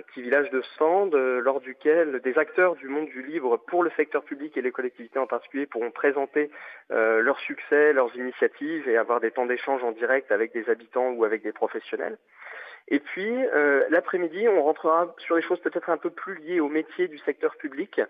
petit 0.07 0.23
village 0.23 0.49
de 0.49 0.61
stand 0.73 1.13
euh, 1.13 1.39
lors 1.39 1.61
duquel 1.61 2.19
des 2.21 2.35
acteurs 2.39 2.75
du 2.75 2.87
monde 2.87 3.05
du 3.05 3.21
livre 3.21 3.57
pour 3.57 3.83
le 3.83 3.91
secteur 3.91 4.23
public 4.23 4.57
et 4.57 4.61
les 4.61 4.71
collectivités 4.71 5.19
en 5.19 5.27
particulier 5.27 5.67
pourront 5.67 5.91
présenter 5.91 6.49
leurs 6.89 7.39
succès, 7.41 7.93
leurs 7.93 8.13
initiatives 8.15 8.89
et 8.89 8.97
avoir 8.97 9.19
des 9.19 9.29
temps 9.29 9.45
d'échange 9.45 9.83
en 9.83 9.91
direct 9.91 10.31
avec 10.31 10.51
des 10.51 10.67
habitants 10.67 11.11
ou 11.11 11.23
avec 11.25 11.43
des 11.43 11.53
professionnels. 11.53 12.17
Et 12.93 12.99
puis 12.99 13.25
euh, 13.25 13.85
l'après-midi, 13.89 14.49
on 14.49 14.61
rentrera 14.63 15.15
sur 15.19 15.37
les 15.37 15.41
choses 15.41 15.61
peut-être 15.61 15.89
un 15.89 15.97
peu 15.97 16.09
plus 16.09 16.35
liées 16.35 16.59
au 16.59 16.67
métier 16.67 17.07
du 17.07 17.17
secteur 17.19 17.55
public, 17.55 18.01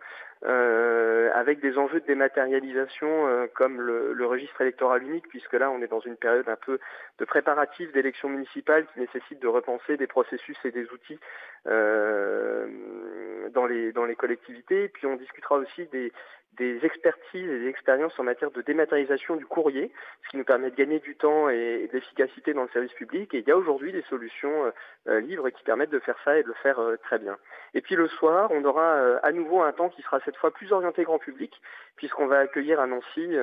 euh, 0.43 1.29
avec 1.35 1.59
des 1.59 1.77
enjeux 1.77 1.99
de 1.99 2.05
dématérialisation 2.07 3.27
euh, 3.27 3.45
comme 3.53 3.79
le, 3.79 4.11
le 4.13 4.25
registre 4.25 4.59
électoral 4.59 5.03
unique, 5.03 5.27
puisque 5.29 5.53
là 5.53 5.69
on 5.69 5.83
est 5.83 5.87
dans 5.87 5.99
une 5.99 6.17
période 6.17 6.49
un 6.49 6.55
peu 6.55 6.79
de 7.19 7.25
préparatif 7.25 7.91
d'élections 7.91 8.27
municipales 8.27 8.87
qui 8.91 9.01
nécessite 9.01 9.39
de 9.39 9.47
repenser 9.47 9.97
des 9.97 10.07
processus 10.07 10.57
et 10.65 10.71
des 10.71 10.89
outils 10.89 11.19
euh, 11.67 12.67
dans 13.53 13.67
les 13.67 13.91
dans 13.91 14.05
les 14.05 14.15
collectivités. 14.15 14.85
Et 14.85 14.89
puis 14.89 15.05
on 15.05 15.15
discutera 15.15 15.57
aussi 15.57 15.85
des 15.91 16.11
des 16.57 16.83
expertises 16.85 17.49
et 17.49 17.59
des 17.59 17.67
expériences 17.67 18.17
en 18.19 18.23
matière 18.23 18.51
de 18.51 18.61
dématérialisation 18.61 19.35
du 19.35 19.45
courrier, 19.45 19.91
ce 20.23 20.29
qui 20.29 20.37
nous 20.37 20.43
permet 20.43 20.69
de 20.69 20.75
gagner 20.75 20.99
du 20.99 21.15
temps 21.15 21.49
et, 21.49 21.87
de 21.87 21.93
l'efficacité 21.93 22.53
dans 22.53 22.63
le 22.63 22.69
service 22.69 22.91
public. 22.93 23.33
Et 23.33 23.39
il 23.39 23.47
y 23.47 23.51
a 23.51 23.57
aujourd'hui 23.57 23.91
des 23.91 24.03
solutions 24.03 24.65
euh, 24.65 24.71
euh, 25.07 25.19
libres 25.21 25.49
qui 25.49 25.63
permettent 25.63 25.91
de 25.91 25.99
faire 25.99 26.17
ça 26.25 26.37
et 26.37 26.43
de 26.43 26.47
le 26.47 26.53
faire 26.55 26.79
euh, 26.79 26.97
très 26.97 27.19
bien. 27.19 27.37
Et 27.73 27.81
puis 27.81 27.95
le 27.95 28.07
soir, 28.07 28.51
on 28.51 28.63
aura 28.65 29.17
à 29.23 29.31
nouveau 29.31 29.61
un 29.61 29.71
temps 29.71 29.89
qui 29.89 30.01
sera 30.01 30.19
cette 30.25 30.35
fois 30.35 30.51
plus 30.51 30.73
orienté 30.73 31.03
grand 31.03 31.19
public, 31.19 31.61
puisqu'on 31.95 32.27
va 32.27 32.39
accueillir 32.39 32.81
à 32.81 32.87
Nancy 32.87 33.37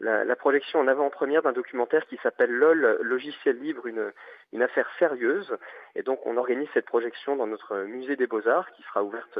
la, 0.00 0.36
projection 0.36 0.80
en 0.80 0.88
avant-première 0.88 1.42
d'un 1.42 1.52
documentaire 1.52 2.06
qui 2.06 2.18
s'appelle 2.22 2.50
LOL, 2.50 2.98
logiciel 3.02 3.58
libre, 3.58 3.86
une, 3.86 4.62
affaire 4.62 4.88
sérieuse. 4.98 5.56
Et 5.94 6.02
donc 6.02 6.24
on 6.26 6.36
organise 6.36 6.68
cette 6.74 6.86
projection 6.86 7.36
dans 7.36 7.46
notre 7.46 7.84
musée 7.84 8.16
des 8.16 8.26
beaux-arts 8.26 8.70
qui 8.72 8.82
sera 8.82 9.02
ouverte 9.02 9.38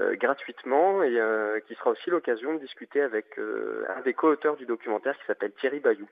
euh, 0.00 0.16
gratuitement 0.16 1.02
et 1.02 1.18
euh, 1.18 1.60
qui 1.66 1.74
sera 1.74 1.90
aussi 1.90 2.10
l'occasion 2.10 2.54
de 2.54 2.60
discuter 2.60 3.00
avec 3.00 3.38
euh, 3.38 3.84
un 3.96 4.00
des 4.02 4.14
co-auteurs 4.14 4.56
du 4.56 4.66
documentaire 4.66 5.16
qui 5.18 5.24
s'appelle 5.26 5.52
Thierry 5.60 5.80
Bayou. 5.80 6.08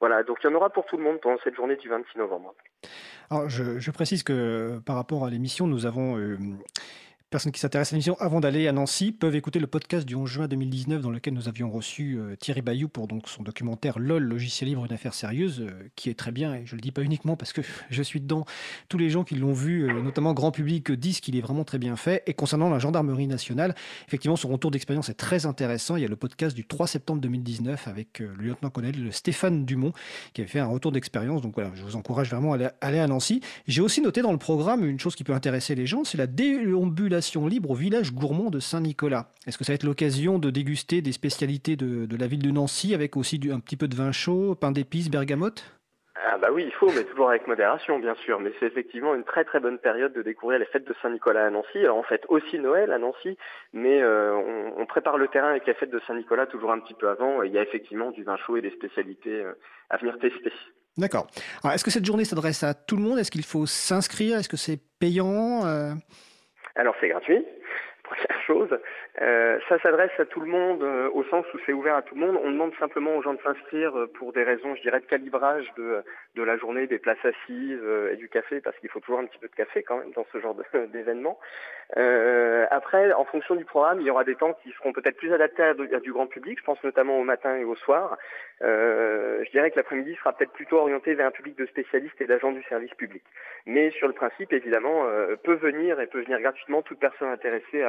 Voilà, 0.00 0.22
donc 0.22 0.38
il 0.42 0.46
y 0.46 0.50
en 0.50 0.54
aura 0.54 0.70
pour 0.70 0.86
tout 0.86 0.96
le 0.96 1.02
monde 1.02 1.20
pendant 1.20 1.38
cette 1.44 1.54
journée 1.54 1.76
du 1.76 1.88
26 1.88 2.18
novembre. 2.18 2.54
Alors, 3.30 3.48
je, 3.48 3.78
je 3.78 3.90
précise 3.90 4.22
que 4.22 4.78
par 4.86 4.96
rapport 4.96 5.26
à 5.26 5.30
l'émission, 5.30 5.66
nous 5.66 5.86
avons. 5.86 6.16
Personnes 7.30 7.52
qui 7.52 7.60
s'intéressent 7.60 7.92
à 7.92 7.94
l'émission 7.94 8.16
avant 8.18 8.40
d'aller 8.40 8.66
à 8.66 8.72
Nancy 8.72 9.12
peuvent 9.12 9.36
écouter 9.36 9.60
le 9.60 9.68
podcast 9.68 10.04
du 10.04 10.16
11 10.16 10.28
juin 10.28 10.48
2019 10.48 11.00
dans 11.00 11.12
lequel 11.12 11.32
nous 11.32 11.46
avions 11.46 11.70
reçu 11.70 12.18
euh, 12.18 12.34
Thierry 12.34 12.60
Bayou 12.60 12.88
pour 12.88 13.06
donc 13.06 13.28
son 13.28 13.44
documentaire 13.44 14.00
LOL, 14.00 14.24
logiciel 14.24 14.68
libre, 14.68 14.84
une 14.84 14.92
affaire 14.92 15.14
sérieuse, 15.14 15.60
euh, 15.60 15.70
qui 15.94 16.10
est 16.10 16.18
très 16.18 16.32
bien 16.32 16.54
et 16.56 16.66
je 16.66 16.74
le 16.74 16.80
dis 16.80 16.90
pas 16.90 17.02
uniquement 17.02 17.36
parce 17.36 17.52
que 17.52 17.60
je 17.90 18.02
suis 18.02 18.20
dedans. 18.20 18.46
Tous 18.88 18.98
les 18.98 19.10
gens 19.10 19.22
qui 19.22 19.36
l'ont 19.36 19.52
vu, 19.52 19.88
euh, 19.88 20.02
notamment 20.02 20.34
grand 20.34 20.50
public, 20.50 20.90
disent 20.90 21.20
qu'il 21.20 21.36
est 21.36 21.40
vraiment 21.40 21.62
très 21.62 21.78
bien 21.78 21.94
fait. 21.94 22.24
Et 22.26 22.34
concernant 22.34 22.68
la 22.68 22.80
gendarmerie 22.80 23.28
nationale, 23.28 23.76
effectivement, 24.08 24.34
son 24.34 24.48
retour 24.48 24.72
d'expérience 24.72 25.08
est 25.08 25.14
très 25.14 25.46
intéressant. 25.46 25.94
Il 25.94 26.02
y 26.02 26.06
a 26.06 26.08
le 26.08 26.16
podcast 26.16 26.56
du 26.56 26.66
3 26.66 26.88
septembre 26.88 27.20
2019 27.20 27.86
avec 27.86 28.18
le 28.18 28.34
lieutenant-colonel 28.34 29.12
Stéphane 29.12 29.64
Dumont 29.64 29.92
qui 30.32 30.40
avait 30.40 30.50
fait 30.50 30.58
un 30.58 30.66
retour 30.66 30.90
d'expérience. 30.90 31.42
Donc 31.42 31.54
voilà, 31.54 31.70
je 31.76 31.84
vous 31.84 31.94
encourage 31.94 32.28
vraiment 32.28 32.54
à 32.54 32.72
aller 32.80 32.98
à 32.98 33.06
Nancy. 33.06 33.40
J'ai 33.68 33.82
aussi 33.82 34.00
noté 34.00 34.20
dans 34.20 34.32
le 34.32 34.38
programme 34.38 34.84
une 34.84 34.98
chose 34.98 35.14
qui 35.14 35.22
peut 35.22 35.32
intéresser 35.32 35.76
les 35.76 35.86
gens, 35.86 36.02
c'est 36.02 36.18
la 36.18 36.26
déambulation 36.26 37.19
libre 37.20 37.70
au 37.70 37.74
village 37.74 38.12
gourmand 38.12 38.50
de 38.50 38.60
Saint-Nicolas. 38.60 39.32
Est-ce 39.46 39.58
que 39.58 39.64
ça 39.64 39.72
va 39.72 39.74
être 39.74 39.84
l'occasion 39.84 40.38
de 40.38 40.50
déguster 40.50 41.02
des 41.02 41.12
spécialités 41.12 41.76
de, 41.76 42.06
de 42.06 42.16
la 42.16 42.26
ville 42.26 42.42
de 42.42 42.50
Nancy 42.50 42.94
avec 42.94 43.16
aussi 43.16 43.38
du- 43.38 43.52
un 43.52 43.60
petit 43.60 43.76
peu 43.76 43.88
de 43.88 43.94
vin 43.94 44.12
chaud, 44.12 44.54
pain 44.54 44.72
d'épices, 44.72 45.10
bergamote? 45.10 45.64
Ah 46.26 46.36
bah 46.38 46.48
oui, 46.52 46.64
il 46.66 46.72
faut, 46.72 46.90
mais 46.92 47.04
toujours 47.04 47.30
avec 47.30 47.46
modération, 47.46 47.98
bien 47.98 48.14
sûr. 48.24 48.40
Mais 48.40 48.52
c'est 48.60 48.66
effectivement 48.66 49.14
une 49.14 49.24
très 49.24 49.44
très 49.44 49.58
bonne 49.58 49.78
période 49.78 50.12
de 50.12 50.22
découvrir 50.22 50.58
les 50.58 50.66
fêtes 50.66 50.86
de 50.86 50.94
Saint-Nicolas 51.00 51.46
à 51.46 51.50
Nancy. 51.50 51.78
Alors 51.78 51.96
en 51.96 52.02
fait 52.02 52.22
aussi 52.28 52.58
Noël 52.58 52.92
à 52.92 52.98
Nancy, 52.98 53.36
mais 53.72 54.02
euh, 54.02 54.34
on, 54.34 54.82
on 54.82 54.86
prépare 54.86 55.16
le 55.16 55.28
terrain 55.28 55.48
avec 55.50 55.66
les 55.66 55.74
fêtes 55.74 55.90
de 55.90 56.00
Saint-Nicolas 56.06 56.46
toujours 56.46 56.72
un 56.72 56.80
petit 56.80 56.94
peu 56.94 57.08
avant. 57.08 57.42
Et 57.42 57.46
il 57.48 57.52
y 57.52 57.58
a 57.58 57.62
effectivement 57.62 58.10
du 58.10 58.22
vin 58.22 58.36
chaud 58.36 58.56
et 58.56 58.62
des 58.62 58.70
spécialités 58.70 59.42
euh, 59.42 59.52
à 59.88 59.96
venir 59.96 60.18
tester. 60.18 60.52
D'accord. 60.98 61.26
Alors, 61.62 61.74
est-ce 61.74 61.84
que 61.84 61.90
cette 61.90 62.04
journée 62.04 62.24
s'adresse 62.24 62.62
à 62.64 62.74
tout 62.74 62.96
le 62.96 63.02
monde? 63.02 63.18
Est-ce 63.18 63.30
qu'il 63.30 63.44
faut 63.44 63.64
s'inscrire? 63.64 64.36
Est-ce 64.38 64.48
que 64.48 64.56
c'est 64.58 64.78
payant 64.98 65.64
Euh, 65.64 65.94
Alors 66.76 66.94
c'est 67.00 67.08
gratuit, 67.08 67.44
Euh, 69.20 69.58
ça 69.68 69.78
s'adresse 69.80 70.12
à 70.18 70.24
tout 70.24 70.40
le 70.40 70.46
monde 70.46 70.82
euh, 70.82 71.10
au 71.12 71.24
sens 71.24 71.44
où 71.52 71.58
c'est 71.66 71.72
ouvert 71.72 71.96
à 71.96 72.02
tout 72.02 72.14
le 72.14 72.20
monde. 72.20 72.40
On 72.42 72.50
demande 72.50 72.74
simplement 72.78 73.16
aux 73.16 73.22
gens 73.22 73.34
de 73.34 73.40
s'inscrire 73.42 73.96
euh, 73.98 74.06
pour 74.06 74.32
des 74.32 74.42
raisons, 74.42 74.74
je 74.76 74.82
dirais, 74.82 75.00
de 75.00 75.06
calibrage 75.06 75.66
de, 75.76 76.02
la 76.42 76.56
journée, 76.56 76.86
des 76.86 76.98
places 76.98 77.24
assises 77.24 77.82
et 78.12 78.16
du 78.16 78.28
café, 78.28 78.60
parce 78.60 78.76
qu'il 78.78 78.88
faut 78.88 79.00
toujours 79.00 79.20
un 79.20 79.26
petit 79.26 79.38
peu 79.38 79.48
de 79.48 79.54
café 79.54 79.82
quand 79.82 79.98
même 79.98 80.10
dans 80.12 80.26
ce 80.32 80.40
genre 80.40 80.56
d'événement. 80.92 81.38
Après, 82.70 83.12
en 83.12 83.24
fonction 83.24 83.56
du 83.56 83.64
programme, 83.64 84.00
il 84.00 84.06
y 84.06 84.10
aura 84.10 84.24
des 84.24 84.36
temps 84.36 84.54
qui 84.62 84.70
seront 84.72 84.92
peut-être 84.92 85.16
plus 85.16 85.32
adaptés 85.32 85.62
à, 85.62 85.74
du 85.74 86.12
grand 86.12 86.26
public. 86.26 86.58
Je 86.58 86.64
pense 86.64 86.82
notamment 86.82 87.18
au 87.18 87.24
matin 87.24 87.56
et 87.56 87.64
au 87.64 87.74
soir. 87.74 88.16
Je 88.60 89.50
dirais 89.50 89.70
que 89.70 89.76
l'après-midi 89.76 90.14
sera 90.16 90.32
peut-être 90.32 90.52
plutôt 90.52 90.78
orienté 90.78 91.14
vers 91.14 91.26
un 91.26 91.30
public 91.30 91.58
de 91.58 91.66
spécialistes 91.66 92.20
et 92.20 92.26
d'agents 92.26 92.52
du 92.52 92.62
service 92.64 92.94
public. 92.94 93.22
Mais 93.66 93.90
sur 93.90 94.08
le 94.08 94.14
principe, 94.14 94.52
évidemment, 94.52 95.04
peut 95.42 95.56
venir 95.56 96.00
et 96.00 96.06
peut 96.06 96.22
venir 96.22 96.40
gratuitement 96.40 96.80
toute 96.82 97.00
personne 97.00 97.28
intéressée 97.28 97.82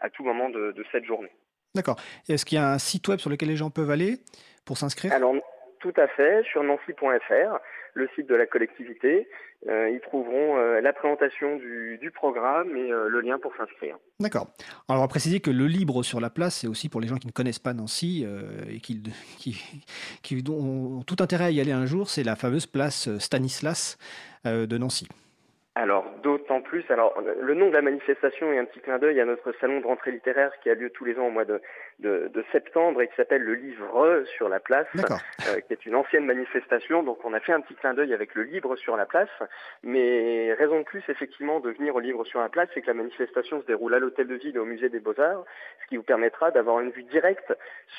à 0.00 0.07
tout 0.10 0.24
moment 0.24 0.48
de, 0.48 0.72
de 0.72 0.84
cette 0.92 1.04
journée. 1.04 1.32
D'accord. 1.74 1.96
Est-ce 2.28 2.44
qu'il 2.44 2.56
y 2.56 2.60
a 2.60 2.72
un 2.72 2.78
site 2.78 3.06
web 3.08 3.18
sur 3.18 3.30
lequel 3.30 3.48
les 3.48 3.56
gens 3.56 3.70
peuvent 3.70 3.90
aller 3.90 4.16
pour 4.64 4.78
s'inscrire? 4.78 5.12
Alors, 5.12 5.34
tout 5.80 5.92
à 5.96 6.08
fait, 6.08 6.42
sur 6.44 6.62
nancy.fr, 6.62 7.58
le 7.94 8.08
site 8.14 8.28
de 8.28 8.34
la 8.34 8.46
collectivité, 8.46 9.28
euh, 9.66 9.90
ils 9.90 10.00
trouveront 10.00 10.56
euh, 10.56 10.80
la 10.80 10.92
présentation 10.92 11.56
du, 11.56 11.98
du 12.00 12.10
programme 12.10 12.76
et 12.76 12.92
euh, 12.92 13.08
le 13.08 13.20
lien 13.20 13.38
pour 13.38 13.54
s'inscrire. 13.56 13.96
D'accord. 14.20 14.48
Alors, 14.88 15.00
on 15.00 15.04
va 15.04 15.08
préciser 15.08 15.40
que 15.40 15.50
le 15.50 15.66
libre 15.66 16.02
sur 16.02 16.20
la 16.20 16.30
place, 16.30 16.60
c'est 16.60 16.68
aussi 16.68 16.88
pour 16.88 17.00
les 17.00 17.08
gens 17.08 17.16
qui 17.16 17.26
ne 17.26 17.32
connaissent 17.32 17.58
pas 17.58 17.74
Nancy 17.74 18.26
et 18.70 18.80
qui, 18.82 19.02
qui, 19.38 19.62
qui 20.22 20.44
ont 20.48 21.02
tout 21.02 21.16
intérêt 21.20 21.44
à 21.44 21.50
y 21.50 21.60
aller 21.60 21.72
un 21.72 21.86
jour. 21.86 22.08
C'est 22.08 22.22
la 22.22 22.36
fameuse 22.36 22.66
place 22.66 23.08
Stanislas 23.18 23.98
de 24.44 24.78
Nancy. 24.78 25.08
Alors, 25.74 26.04
d'autant 26.58 26.68
plus, 26.68 26.84
alors 26.90 27.14
le 27.40 27.54
nom 27.54 27.68
de 27.68 27.74
la 27.74 27.82
manifestation 27.82 28.52
est 28.52 28.58
un 28.58 28.64
petit 28.64 28.80
clin 28.80 28.98
d'œil 28.98 29.20
à 29.20 29.24
notre 29.24 29.52
salon 29.60 29.80
de 29.80 29.86
rentrée 29.86 30.10
littéraire 30.10 30.52
qui 30.62 30.70
a 30.70 30.74
lieu 30.74 30.90
tous 30.90 31.04
les 31.04 31.18
ans 31.18 31.26
au 31.26 31.30
mois 31.30 31.44
de, 31.44 31.60
de, 32.00 32.30
de 32.32 32.44
septembre 32.52 33.02
et 33.02 33.08
qui 33.08 33.14
s'appelle 33.16 33.42
le 33.42 33.54
Livre 33.54 34.24
sur 34.36 34.48
la 34.48 34.60
place, 34.60 34.86
euh, 34.96 35.60
qui 35.60 35.72
est 35.72 35.86
une 35.86 35.94
ancienne 35.94 36.24
manifestation. 36.24 37.02
Donc, 37.02 37.24
on 37.24 37.32
a 37.32 37.40
fait 37.40 37.52
un 37.52 37.60
petit 37.60 37.74
clin 37.74 37.94
d'œil 37.94 38.14
avec 38.14 38.34
le 38.34 38.42
Libre 38.42 38.76
sur 38.76 38.96
la 38.96 39.06
place. 39.06 39.28
Mais 39.82 40.52
raison 40.54 40.80
de 40.80 40.84
plus, 40.84 41.02
effectivement, 41.08 41.60
de 41.60 41.70
venir 41.70 41.94
au 41.94 42.00
Livre 42.00 42.24
sur 42.24 42.40
la 42.40 42.48
place, 42.48 42.68
c'est 42.74 42.82
que 42.82 42.86
la 42.86 42.94
manifestation 42.94 43.60
se 43.60 43.66
déroule 43.66 43.94
à 43.94 43.98
l'Hôtel 43.98 44.26
de 44.26 44.34
Ville 44.34 44.56
et 44.56 44.58
au 44.58 44.64
Musée 44.64 44.88
des 44.88 45.00
Beaux-Arts, 45.00 45.44
ce 45.82 45.88
qui 45.88 45.96
vous 45.96 46.02
permettra 46.02 46.50
d'avoir 46.50 46.80
une 46.80 46.90
vue 46.90 47.04
directe 47.04 47.52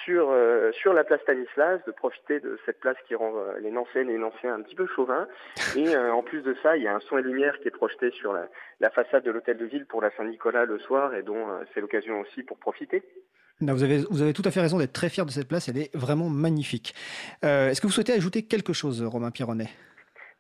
sur, 0.06 0.30
euh, 0.32 0.72
sur 0.72 0.94
la 0.94 1.04
place 1.04 1.22
Stanislas, 1.22 1.80
de 1.86 1.92
profiter 1.92 2.40
de 2.40 2.58
cette 2.66 2.80
place 2.80 2.98
qui 3.08 3.16
rend 3.16 3.34
euh, 3.36 3.60
les 3.60 3.72
Nancéennes 3.72 4.10
et 4.10 4.14
les 4.14 4.20
Nancéens 4.20 4.56
un 4.56 4.62
petit 4.62 4.76
peu 4.76 4.88
chauvins. 4.88 5.28
Et 5.76 5.96
en 5.96 6.24
plus 6.24 6.42
de 6.42 6.56
ça, 6.64 6.78
il 6.78 6.84
y 6.84 6.88
a 6.88 6.96
un 6.96 7.00
son 7.02 7.18
et 7.18 7.22
lumière 7.22 7.60
qui 7.60 7.68
est 7.68 7.72
projeté 7.72 8.12
sur 8.12 8.34
la, 8.34 8.48
la 8.80 8.90
façade 8.90 9.24
de 9.24 9.32
l'Hôtel 9.32 9.58
de 9.58 9.66
Ville 9.66 9.86
pour 9.86 10.02
la 10.02 10.12
Saint-Nicolas 10.18 10.66
le 10.66 10.80
soir 10.80 11.14
et 11.16 11.24
dont 11.24 11.50
euh, 11.50 11.64
c'est 11.74 11.82
l'occasion 11.82 12.20
aussi 12.22 12.44
pour 12.44 12.58
profiter. 12.58 13.04
Non, 13.62 13.74
vous, 13.74 13.84
avez, 13.84 13.98
vous 14.10 14.22
avez 14.22 14.34
tout 14.34 14.44
à 14.46 14.52
fait 14.52 14.62
raison 14.62 14.78
d'être 14.78 14.94
très 14.94 15.10
fier 15.10 15.26
de 15.26 15.32
cette 15.32 15.48
place, 15.48 15.68
elle 15.68 15.78
est 15.78 15.94
vraiment 15.96 16.30
magnifique. 16.30 16.94
Euh, 17.44 17.70
Est-ce 17.70 17.82
que 17.82 17.88
vous 17.88 17.94
souhaitez 17.94 18.14
ajouter 18.14 18.44
quelque 18.44 18.72
chose, 18.72 19.04
Romain 19.04 19.32
Pironnet? 19.32 19.68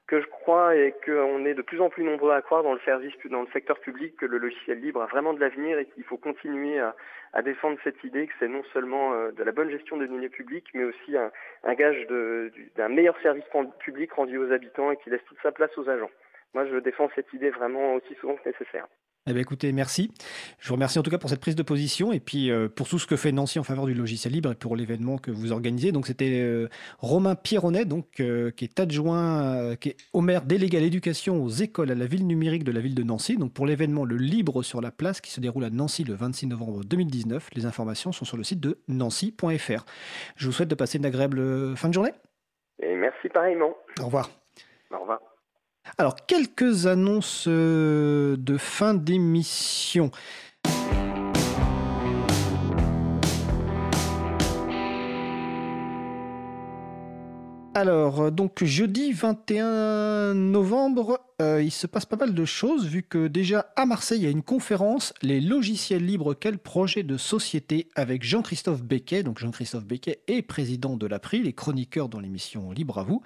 Que 0.07 0.21
je 0.21 0.25
crois 0.27 0.75
et 0.75 0.95
qu'on 1.05 1.45
est 1.45 1.53
de 1.53 1.61
plus 1.61 1.81
en 1.81 1.89
plus 1.89 2.03
nombreux 2.03 2.31
à 2.31 2.41
croire 2.41 2.63
dans 2.63 2.73
le 2.73 2.79
service, 2.79 3.13
dans 3.29 3.41
le 3.41 3.47
secteur 3.53 3.79
public, 3.79 4.15
que 4.17 4.25
le 4.25 4.39
logiciel 4.39 4.79
libre 4.79 5.03
a 5.03 5.05
vraiment 5.05 5.33
de 5.33 5.39
l'avenir 5.39 5.77
et 5.77 5.85
qu'il 5.85 6.03
faut 6.03 6.17
continuer 6.17 6.79
à, 6.79 6.95
à 7.33 7.43
défendre 7.43 7.77
cette 7.83 8.03
idée 8.03 8.25
que 8.25 8.33
c'est 8.39 8.47
non 8.47 8.63
seulement 8.73 9.13
euh, 9.13 9.31
de 9.31 9.43
la 9.43 9.51
bonne 9.51 9.69
gestion 9.69 9.97
des 9.97 10.07
données 10.07 10.29
publiques, 10.29 10.65
mais 10.73 10.85
aussi 10.85 11.15
un, 11.15 11.29
un 11.63 11.73
gage 11.75 12.07
d'un 12.07 12.89
meilleur 12.89 13.15
service 13.21 13.43
public 13.79 14.11
rendu 14.13 14.39
aux 14.39 14.51
habitants 14.51 14.91
et 14.91 14.97
qui 14.97 15.11
laisse 15.11 15.21
toute 15.27 15.37
sa 15.43 15.51
place 15.51 15.77
aux 15.77 15.87
agents. 15.87 16.09
Moi, 16.53 16.65
je 16.65 16.77
défends 16.77 17.09
cette 17.15 17.31
idée 17.33 17.51
vraiment 17.51 17.95
aussi 17.95 18.15
souvent 18.15 18.35
que 18.35 18.49
nécessaire. 18.49 18.87
Eh 19.27 19.33
bien, 19.33 19.41
écoutez, 19.41 19.71
merci. 19.73 20.11
Je 20.59 20.69
vous 20.69 20.73
remercie 20.73 20.97
en 20.97 21.03
tout 21.03 21.11
cas 21.11 21.19
pour 21.19 21.29
cette 21.29 21.41
prise 21.41 21.55
de 21.55 21.61
position 21.61 22.11
et 22.11 22.19
puis 22.19 22.49
euh, 22.49 22.67
pour 22.67 22.87
tout 22.87 22.97
ce 22.97 23.05
que 23.05 23.15
fait 23.15 23.31
Nancy 23.31 23.59
en 23.59 23.63
faveur 23.63 23.85
du 23.85 23.93
logiciel 23.93 24.33
libre 24.33 24.51
et 24.51 24.55
pour 24.55 24.75
l'événement 24.75 25.17
que 25.19 25.29
vous 25.29 25.51
organisez. 25.51 25.91
Donc, 25.91 26.07
c'était 26.07 26.41
euh, 26.41 26.67
Romain 26.97 27.35
Pierronnet, 27.35 27.85
donc, 27.85 28.21
euh, 28.21 28.49
qui 28.49 28.65
est 28.65 28.79
adjoint, 28.79 29.75
qui 29.75 29.89
est 29.89 29.97
au 30.13 30.21
maire 30.21 30.41
délégué 30.41 30.77
à 30.77 30.79
l'éducation 30.79 31.43
aux 31.43 31.49
écoles 31.49 31.91
à 31.91 31.95
la 31.95 32.05
ville 32.07 32.25
numérique 32.25 32.63
de 32.63 32.71
la 32.71 32.79
ville 32.79 32.95
de 32.95 33.03
Nancy. 33.03 33.37
Donc, 33.37 33.53
pour 33.53 33.67
l'événement 33.67 34.03
Le 34.03 34.15
Libre 34.15 34.63
sur 34.63 34.81
la 34.81 34.89
place 34.89 35.21
qui 35.21 35.31
se 35.31 35.39
déroule 35.39 35.65
à 35.65 35.69
Nancy 35.69 36.03
le 36.03 36.15
26 36.15 36.47
novembre 36.47 36.83
2019. 36.83 37.49
Les 37.55 37.67
informations 37.67 38.11
sont 38.11 38.25
sur 38.25 38.37
le 38.37 38.43
site 38.43 38.61
de 38.61 38.79
nancy.fr. 38.87 39.85
Je 40.37 40.45
vous 40.47 40.51
souhaite 40.51 40.69
de 40.69 40.75
passer 40.75 40.97
une 40.97 41.05
agréable 41.05 41.75
fin 41.75 41.89
de 41.89 41.93
journée. 41.93 42.13
Et 42.81 42.95
merci 42.95 43.29
pareillement. 43.29 43.75
Au 43.99 44.05
revoir. 44.05 44.29
Au 44.91 44.99
revoir. 44.99 45.19
Alors, 45.99 46.15
quelques 46.25 46.87
annonces 46.87 47.43
euh, 47.49 48.37
de 48.37 48.57
fin 48.57 48.93
d'émission. 48.93 50.11
Alors, 57.73 58.21
euh, 58.21 58.31
donc 58.31 58.63
jeudi 58.63 59.11
21 59.11 60.35
novembre, 60.35 61.19
euh, 61.41 61.61
il 61.63 61.71
se 61.71 61.87
passe 61.87 62.05
pas 62.05 62.17
mal 62.17 62.33
de 62.33 62.45
choses, 62.45 62.85
vu 62.85 63.01
que 63.03 63.27
déjà 63.27 63.71
à 63.75 63.85
Marseille, 63.85 64.19
il 64.19 64.23
y 64.23 64.27
a 64.27 64.31
une 64.31 64.43
conférence, 64.43 65.13
Les 65.21 65.39
logiciels 65.39 66.05
libres, 66.05 66.33
quel 66.33 66.57
projet 66.57 67.03
de 67.03 67.15
société, 67.15 67.87
avec 67.95 68.23
Jean-Christophe 68.23 68.83
Becquet. 68.83 69.23
Donc 69.23 69.39
Jean-Christophe 69.39 69.85
Becquet 69.85 70.21
est 70.27 70.41
président 70.41 70.97
de 70.97 71.07
l'April 71.07 71.47
et 71.47 71.53
chroniqueur 71.53 72.09
dans 72.09 72.19
l'émission 72.19 72.71
Libre 72.71 72.97
à 72.97 73.03
vous. 73.03 73.21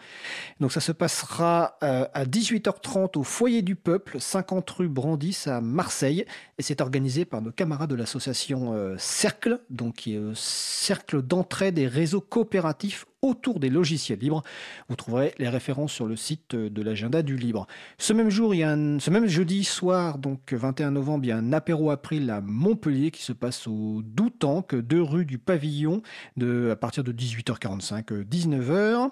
Donc 0.60 0.72
ça 0.72 0.80
se 0.80 0.92
passera 0.92 1.78
euh, 1.82 2.06
à 2.14 2.26
18h30 2.26 3.18
au 3.18 3.24
Foyer 3.24 3.62
du 3.64 3.76
Peuple, 3.76 4.20
50 4.20 4.70
rue 4.70 4.88
Brandis 4.88 5.48
à 5.48 5.60
Marseille. 5.62 6.26
Et 6.60 6.64
c'est 6.64 6.82
organisé 6.82 7.26
par 7.26 7.42
nos 7.42 7.52
camarades 7.52 7.90
de 7.90 7.96
l'association 7.96 8.74
euh, 8.74 8.96
Cercle, 9.00 9.60
donc 9.72 9.96
qui 9.96 10.16
est 10.16 10.36
Cercle 10.36 11.22
d'entraide 11.22 11.80
et 11.80 11.88
réseau 11.88 12.22
coopératif 12.22 13.06
autour 13.24 13.60
des 13.60 13.70
logiciels 13.70 14.20
libres. 14.20 14.44
Vous 14.90 14.96
trouverez 14.96 15.34
les 15.40 15.50
références 15.50 15.94
sur 15.94 16.06
le 16.06 16.16
site 16.16 16.56
de 16.56 16.82
l'agenda 16.82 17.24
du 17.24 17.38
libre. 17.38 17.68
Ce 18.04 18.12
même 18.12 18.30
jour, 18.30 18.52
ce 18.54 19.10
même 19.10 19.28
jeudi 19.28 19.64
soir, 19.64 20.18
donc 20.18 20.52
21 20.52 20.92
novembre, 20.92 21.24
il 21.24 21.30
y 21.30 21.32
a 21.32 21.38
un 21.38 21.54
apéro 21.54 21.90
April 21.90 22.30
à 22.32 22.42
Montpellier 22.42 23.12
qui 23.12 23.24
se 23.24 23.32
passe 23.32 23.66
au 23.66 24.02
Doutank, 24.04 24.76
2 24.76 25.02
rue 25.02 25.26
du 25.26 25.38
Pavillon, 25.38 26.02
à 26.42 26.76
partir 26.76 27.06
de 27.06 27.14
18h45, 27.14 28.12
euh, 28.12 28.26
19h. 28.26 29.10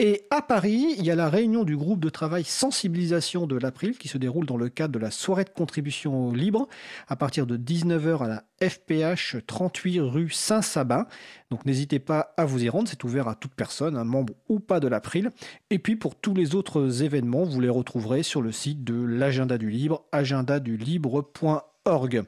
Et 0.00 0.26
à 0.30 0.42
Paris, 0.42 0.96
il 0.98 1.04
y 1.04 1.12
a 1.12 1.14
la 1.14 1.28
réunion 1.28 1.62
du 1.62 1.76
groupe 1.76 2.00
de 2.00 2.08
travail 2.08 2.42
sensibilisation 2.42 3.46
de 3.46 3.56
l'April 3.56 3.96
qui 3.96 4.08
se 4.08 4.18
déroule 4.18 4.44
dans 4.44 4.56
le 4.56 4.68
cadre 4.68 4.92
de 4.92 4.98
la 4.98 5.12
soirée 5.12 5.44
de 5.44 5.50
contribution 5.50 6.32
libre 6.32 6.66
à 7.06 7.14
partir 7.14 7.46
de 7.46 7.56
19h 7.56 8.24
à 8.24 8.26
la 8.26 8.42
FPH 8.68 9.36
38 9.46 10.00
rue 10.00 10.30
Saint-Sabin. 10.30 11.06
Donc 11.50 11.64
n'hésitez 11.64 12.00
pas 12.00 12.34
à 12.36 12.44
vous 12.44 12.64
y 12.64 12.68
rendre, 12.68 12.88
c'est 12.88 13.04
ouvert 13.04 13.28
à 13.28 13.36
toute 13.36 13.54
personne, 13.54 13.96
un 13.96 14.02
membre 14.02 14.34
ou 14.48 14.58
pas 14.58 14.80
de 14.80 14.88
l'April. 14.88 15.30
Et 15.70 15.78
puis 15.78 15.94
pour 15.94 16.16
tous 16.16 16.34
les 16.34 16.56
autres 16.56 17.04
événements, 17.04 17.44
vous 17.44 17.60
les 17.60 17.68
retrouverez 17.68 18.24
sur 18.24 18.42
le 18.42 18.50
site 18.50 18.82
de 18.82 19.00
l'agenda 19.00 19.58
du 19.58 19.70
libre, 19.70 20.06
agendadulibre.org. 20.10 22.24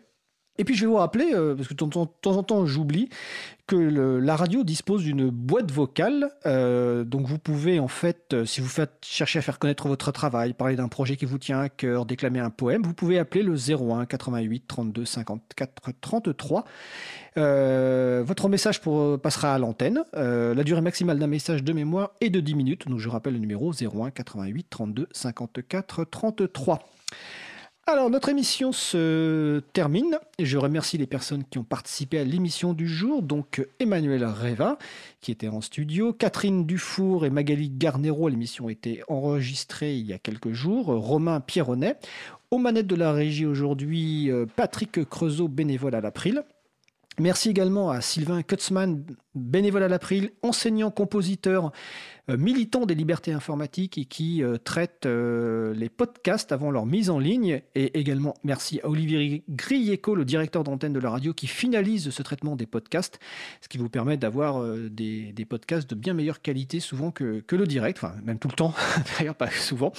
Et 0.59 0.65
puis 0.65 0.74
je 0.74 0.83
vais 0.83 0.87
vous 0.87 0.97
rappeler, 0.97 1.33
euh, 1.35 1.55
parce 1.55 1.69
que 1.69 1.74
de 1.74 1.78
temps, 1.78 2.11
en 2.24 2.43
temps 2.43 2.66
j'oublie, 2.66 3.09
que 3.66 3.77
la 3.77 4.37
radio 4.37 4.62
dispose 4.62 5.03
d'une 5.03 5.28
boîte 5.28 5.73
vocale. 5.73 6.31
euh, 6.47 7.05
donc 7.05 7.27
vous 7.27 7.39
pouvez 7.39 7.81
en 7.81 7.89
fait, 7.89 8.33
euh, 8.33 8.45
si 8.45 8.61
vous 8.61 8.69
faites 8.69 8.93
chercher 9.03 9.41
à 9.41 9.43
faire 9.43 9.59
connaître 9.59 9.89
votre 9.89 10.12
travail, 10.12 10.53
parler 10.53 10.77
d'un 10.77 10.87
projet 10.89 11.16
qui 11.16 11.24
vous 11.24 11.39
tient 11.39 11.61
à 11.61 11.69
cœur, 11.69 12.07
déclamer 12.07 12.39
un 12.39 12.51
poème, 12.51 12.83
vous 12.83 12.95
pouvez 12.95 13.19
appeler 13.19 13.43
le 13.43 13.55
01 13.55 14.07
88 14.07 14.65
32 14.69 15.05
54 15.05 15.93
33. 16.01 16.65
Euh, 17.39 18.23
votre 18.24 18.49
message 18.49 18.81
passera 19.20 19.55
à 19.55 19.59
l'antenne. 19.59 20.05
La 20.15 20.62
durée 20.62 20.81
maximale 20.81 21.19
d'un 21.19 21.27
message 21.27 21.65
de 21.65 21.73
mémoire 21.73 22.12
est 22.20 22.31
de 22.31 22.41
10 22.41 22.55
minutes. 22.55 22.89
Donc 22.89 23.01
je 23.01 23.09
rappelle 23.09 23.35
le 23.35 23.41
numéro 23.41 23.73
01 23.73 24.11
88 24.11 24.66
32 24.70 25.09
54 25.12 26.05
33. 26.05 26.89
Alors, 27.89 28.11
notre 28.11 28.31
émission 28.31 28.73
se 28.73 29.61
termine. 29.73 30.19
Je 30.41 30.59
remercie 30.59 30.99
les 30.99 31.07
personnes 31.07 31.45
qui 31.45 31.59
ont 31.59 31.65
participé 31.65 32.19
à 32.19 32.25
l'émission 32.25 32.73
du 32.73 32.89
jour. 32.89 33.23
Donc, 33.23 33.65
Emmanuel 33.79 34.25
Reva, 34.25 34.77
qui 35.21 35.31
était 35.31 35.47
en 35.47 35.61
studio, 35.61 36.13
Catherine 36.13 36.67
Dufour 36.67 37.27
et 37.27 37.31
Magali 37.31 37.71
Garnero. 37.71 38.29
L'émission 38.29 38.67
a 38.67 38.73
été 38.73 39.05
enregistrée 39.07 39.95
il 39.95 40.05
y 40.05 40.13
a 40.13 40.19
quelques 40.19 40.51
jours. 40.51 40.87
Romain 40.87 41.39
Pierronnet. 41.39 41.97
Aux 42.51 42.59
manettes 42.59 42.89
de 42.89 42.97
la 42.97 43.13
régie 43.13 43.47
aujourd'hui, 43.47 44.33
euh, 44.33 44.47
Patrick 44.57 45.09
Creusot, 45.09 45.47
bénévole 45.47 45.95
à 45.95 46.01
l'April. 46.01 46.43
Merci 47.19 47.49
également 47.49 47.91
à 47.91 48.03
Sylvain 48.03 48.43
Kutzmann, 48.43 49.03
bénévole 49.35 49.83
à 49.83 49.89
l'April, 49.89 50.33
enseignant, 50.43 50.91
compositeur, 50.91 51.73
euh, 52.29 52.37
militant 52.37 52.85
des 52.85 52.95
libertés 52.95 53.33
informatiques 53.33 53.97
et 53.97 54.05
qui 54.05 54.43
euh, 54.43 54.59
traite 54.59 55.07
euh, 55.07 55.73
les 55.73 55.89
podcasts 55.89 56.53
avant 56.53 56.71
leur 56.71 56.85
mise 56.85 57.09
en 57.09 57.19
ligne. 57.19 57.63
Et 57.75 57.99
également 57.99 58.35
merci 58.45 58.81
à 58.83 58.89
Olivier 58.91 59.45
Grieco, 59.49 60.15
le 60.15 60.27
directeur 60.27 60.63
d'antenne 60.63 60.93
de 60.93 61.01
la 61.01 61.09
radio, 61.09 61.33
qui 61.33 61.47
finalise 61.47 62.11
ce 62.11 62.23
traitement 62.23 62.55
des 62.55 62.67
podcasts, 62.67 63.19
ce 63.63 63.69
qui 63.69 63.79
vous 63.79 63.89
permet 63.89 64.19
d'avoir 64.19 64.63
des, 64.91 65.33
des 65.33 65.45
podcasts 65.47 65.89
de 65.89 65.95
bien 65.95 66.13
meilleure 66.13 66.43
qualité 66.43 66.81
souvent 66.81 67.13
que, 67.13 67.41
que 67.41 67.57
le 67.57 67.67
direct, 67.67 67.99
enfin 67.99 68.15
même 68.25 68.39
tout 68.39 68.49
le 68.49 68.55
temps, 68.55 68.75
d'ailleurs 69.19 69.37
pas 69.37 69.51
souvent. 69.51 69.93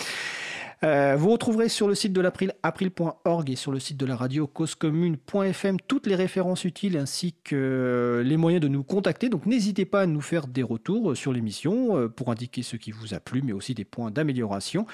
Euh, 0.83 1.15
vous 1.17 1.31
retrouverez 1.31 1.69
sur 1.69 1.87
le 1.87 1.95
site 1.95 2.13
de 2.13 2.21
l'April, 2.21 2.53
april.org 2.61 3.49
et 3.49 3.55
sur 3.55 3.71
le 3.71 3.79
site 3.79 3.97
de 3.97 4.05
la 4.05 4.15
radio 4.15 4.45
causecommune.fm 4.45 5.77
toutes 5.87 6.05
les 6.05 6.13
références 6.15 6.65
utiles 6.65 6.97
ainsi 6.97 7.33
que 7.43 8.21
les 8.23 8.37
moyens 8.37 8.61
de 8.61 8.67
nous 8.67 8.83
contacter. 8.83 9.29
Donc 9.29 9.47
n'hésitez 9.47 9.85
pas 9.85 10.01
à 10.01 10.05
nous 10.05 10.21
faire 10.21 10.45
des 10.47 10.63
retours 10.63 11.11
euh, 11.11 11.15
sur 11.15 11.33
l'émission 11.33 11.97
euh, 11.97 12.07
pour 12.07 12.29
indiquer 12.29 12.61
ce 12.61 12.75
qui 12.75 12.91
vous 12.91 13.15
a 13.15 13.19
plu, 13.19 13.41
mais 13.41 13.53
aussi 13.53 13.73
des 13.73 13.85
points 13.85 14.11
d'amélioration. 14.11 14.85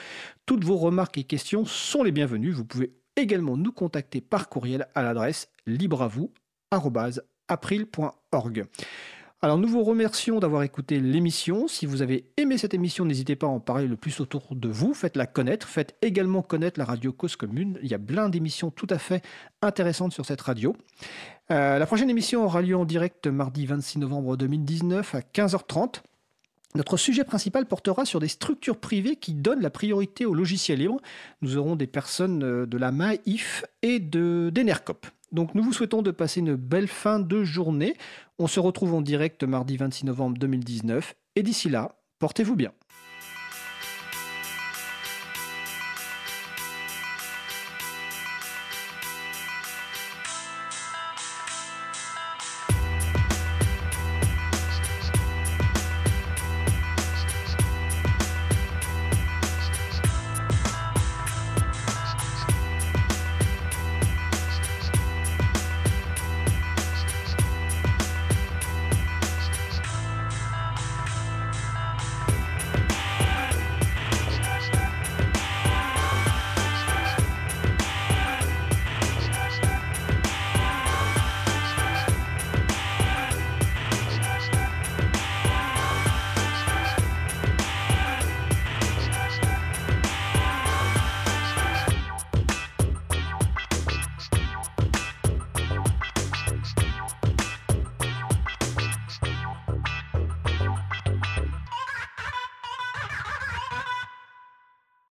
Toutes 0.46 0.64
vos 0.64 0.78
remarques 0.78 1.18
et 1.18 1.26
questions 1.26 1.66
sont 1.66 2.04
les 2.04 2.14
bienvenues. 2.14 2.52
Vous 2.52 2.66
pouvez 2.66 2.94
également 3.16 3.56
nous 3.58 3.72
contacter 3.72 4.22
par 4.22 4.50
courriel 4.50 4.88
à 4.96 5.04
l'adresse 5.04 5.50
libreavou@april.org. 5.68 8.66
Alors 9.44 9.58
nous 9.58 9.68
vous 9.68 9.84
remercions 9.84 10.40
d'avoir 10.40 10.64
écouté 10.64 11.02
l'émission. 11.02 11.68
Si 11.68 11.86
vous 11.86 12.02
avez 12.02 12.32
aimé 12.38 12.58
cette 12.58 12.74
émission, 12.74 13.04
n'hésitez 13.04 13.36
pas 13.36 13.48
à 13.48 13.50
en 13.50 13.60
parler 13.60 13.88
le 13.88 13.98
plus 13.98 14.22
autour 14.22 14.56
de 14.56 14.70
vous. 14.70 14.94
Faites-la 14.94 15.26
connaître. 15.26 15.68
Faites 15.68 15.98
également 16.02 16.42
connaître 16.42 16.80
la 16.80 16.86
radio 16.86 17.12
Cause 17.12 17.36
Commune. 17.36 17.78
Il 17.84 17.92
y 17.92 17.94
a 17.94 18.00
plein 18.00 18.30
d'émissions 18.30 18.72
tout 18.72 18.88
à 18.90 18.98
fait 18.98 19.22
intéressantes 19.62 20.14
sur 20.14 20.26
cette 20.26 20.40
radio. 20.40 20.78
Euh, 21.52 21.78
la 21.78 21.86
prochaine 21.86 22.10
émission 22.10 22.46
aura 22.46 22.62
lieu 22.62 22.78
en 22.78 22.86
direct 22.86 23.28
mardi 23.28 23.66
26 23.66 24.00
novembre 24.00 24.38
2019 24.38 25.14
à 25.14 25.20
15h30. 25.20 26.04
Notre 26.76 26.96
sujet 26.96 27.26
principal 27.26 27.66
portera 27.66 28.06
sur 28.06 28.22
des 28.22 28.30
structures 28.30 28.78
privées 28.78 29.18
qui 29.18 29.34
donnent 29.34 29.62
la 29.62 29.70
priorité 29.70 30.26
aux 30.26 30.34
logiciels 30.34 30.80
libres. 30.80 31.02
Nous 31.42 31.58
aurons 31.58 31.76
des 31.76 31.88
personnes 31.88 32.44
euh, 32.46 32.66
de 32.66 32.78
la 32.78 32.94
MAIF 32.94 33.66
et 33.82 34.00
de 34.00 34.52
d'Enercop. 34.54 35.06
Donc 35.34 35.56
nous 35.56 35.64
vous 35.64 35.74
souhaitons 35.74 36.04
de 36.04 36.12
passer 36.12 36.40
une 36.40 36.56
belle 36.56 36.88
fin 36.88 37.20
de 37.20 37.44
journée. 37.44 37.96
On 38.40 38.48
se 38.48 38.60
retrouve 38.60 38.96
en 38.96 39.02
direct 39.02 39.44
mardi 39.44 39.78
26 39.78 40.06
novembre 40.06 40.38
2019. 40.38 41.16
Et 41.36 41.44
d'ici 41.44 41.70
là, 41.70 41.96
portez-vous 42.20 42.56
bien. 42.56 42.74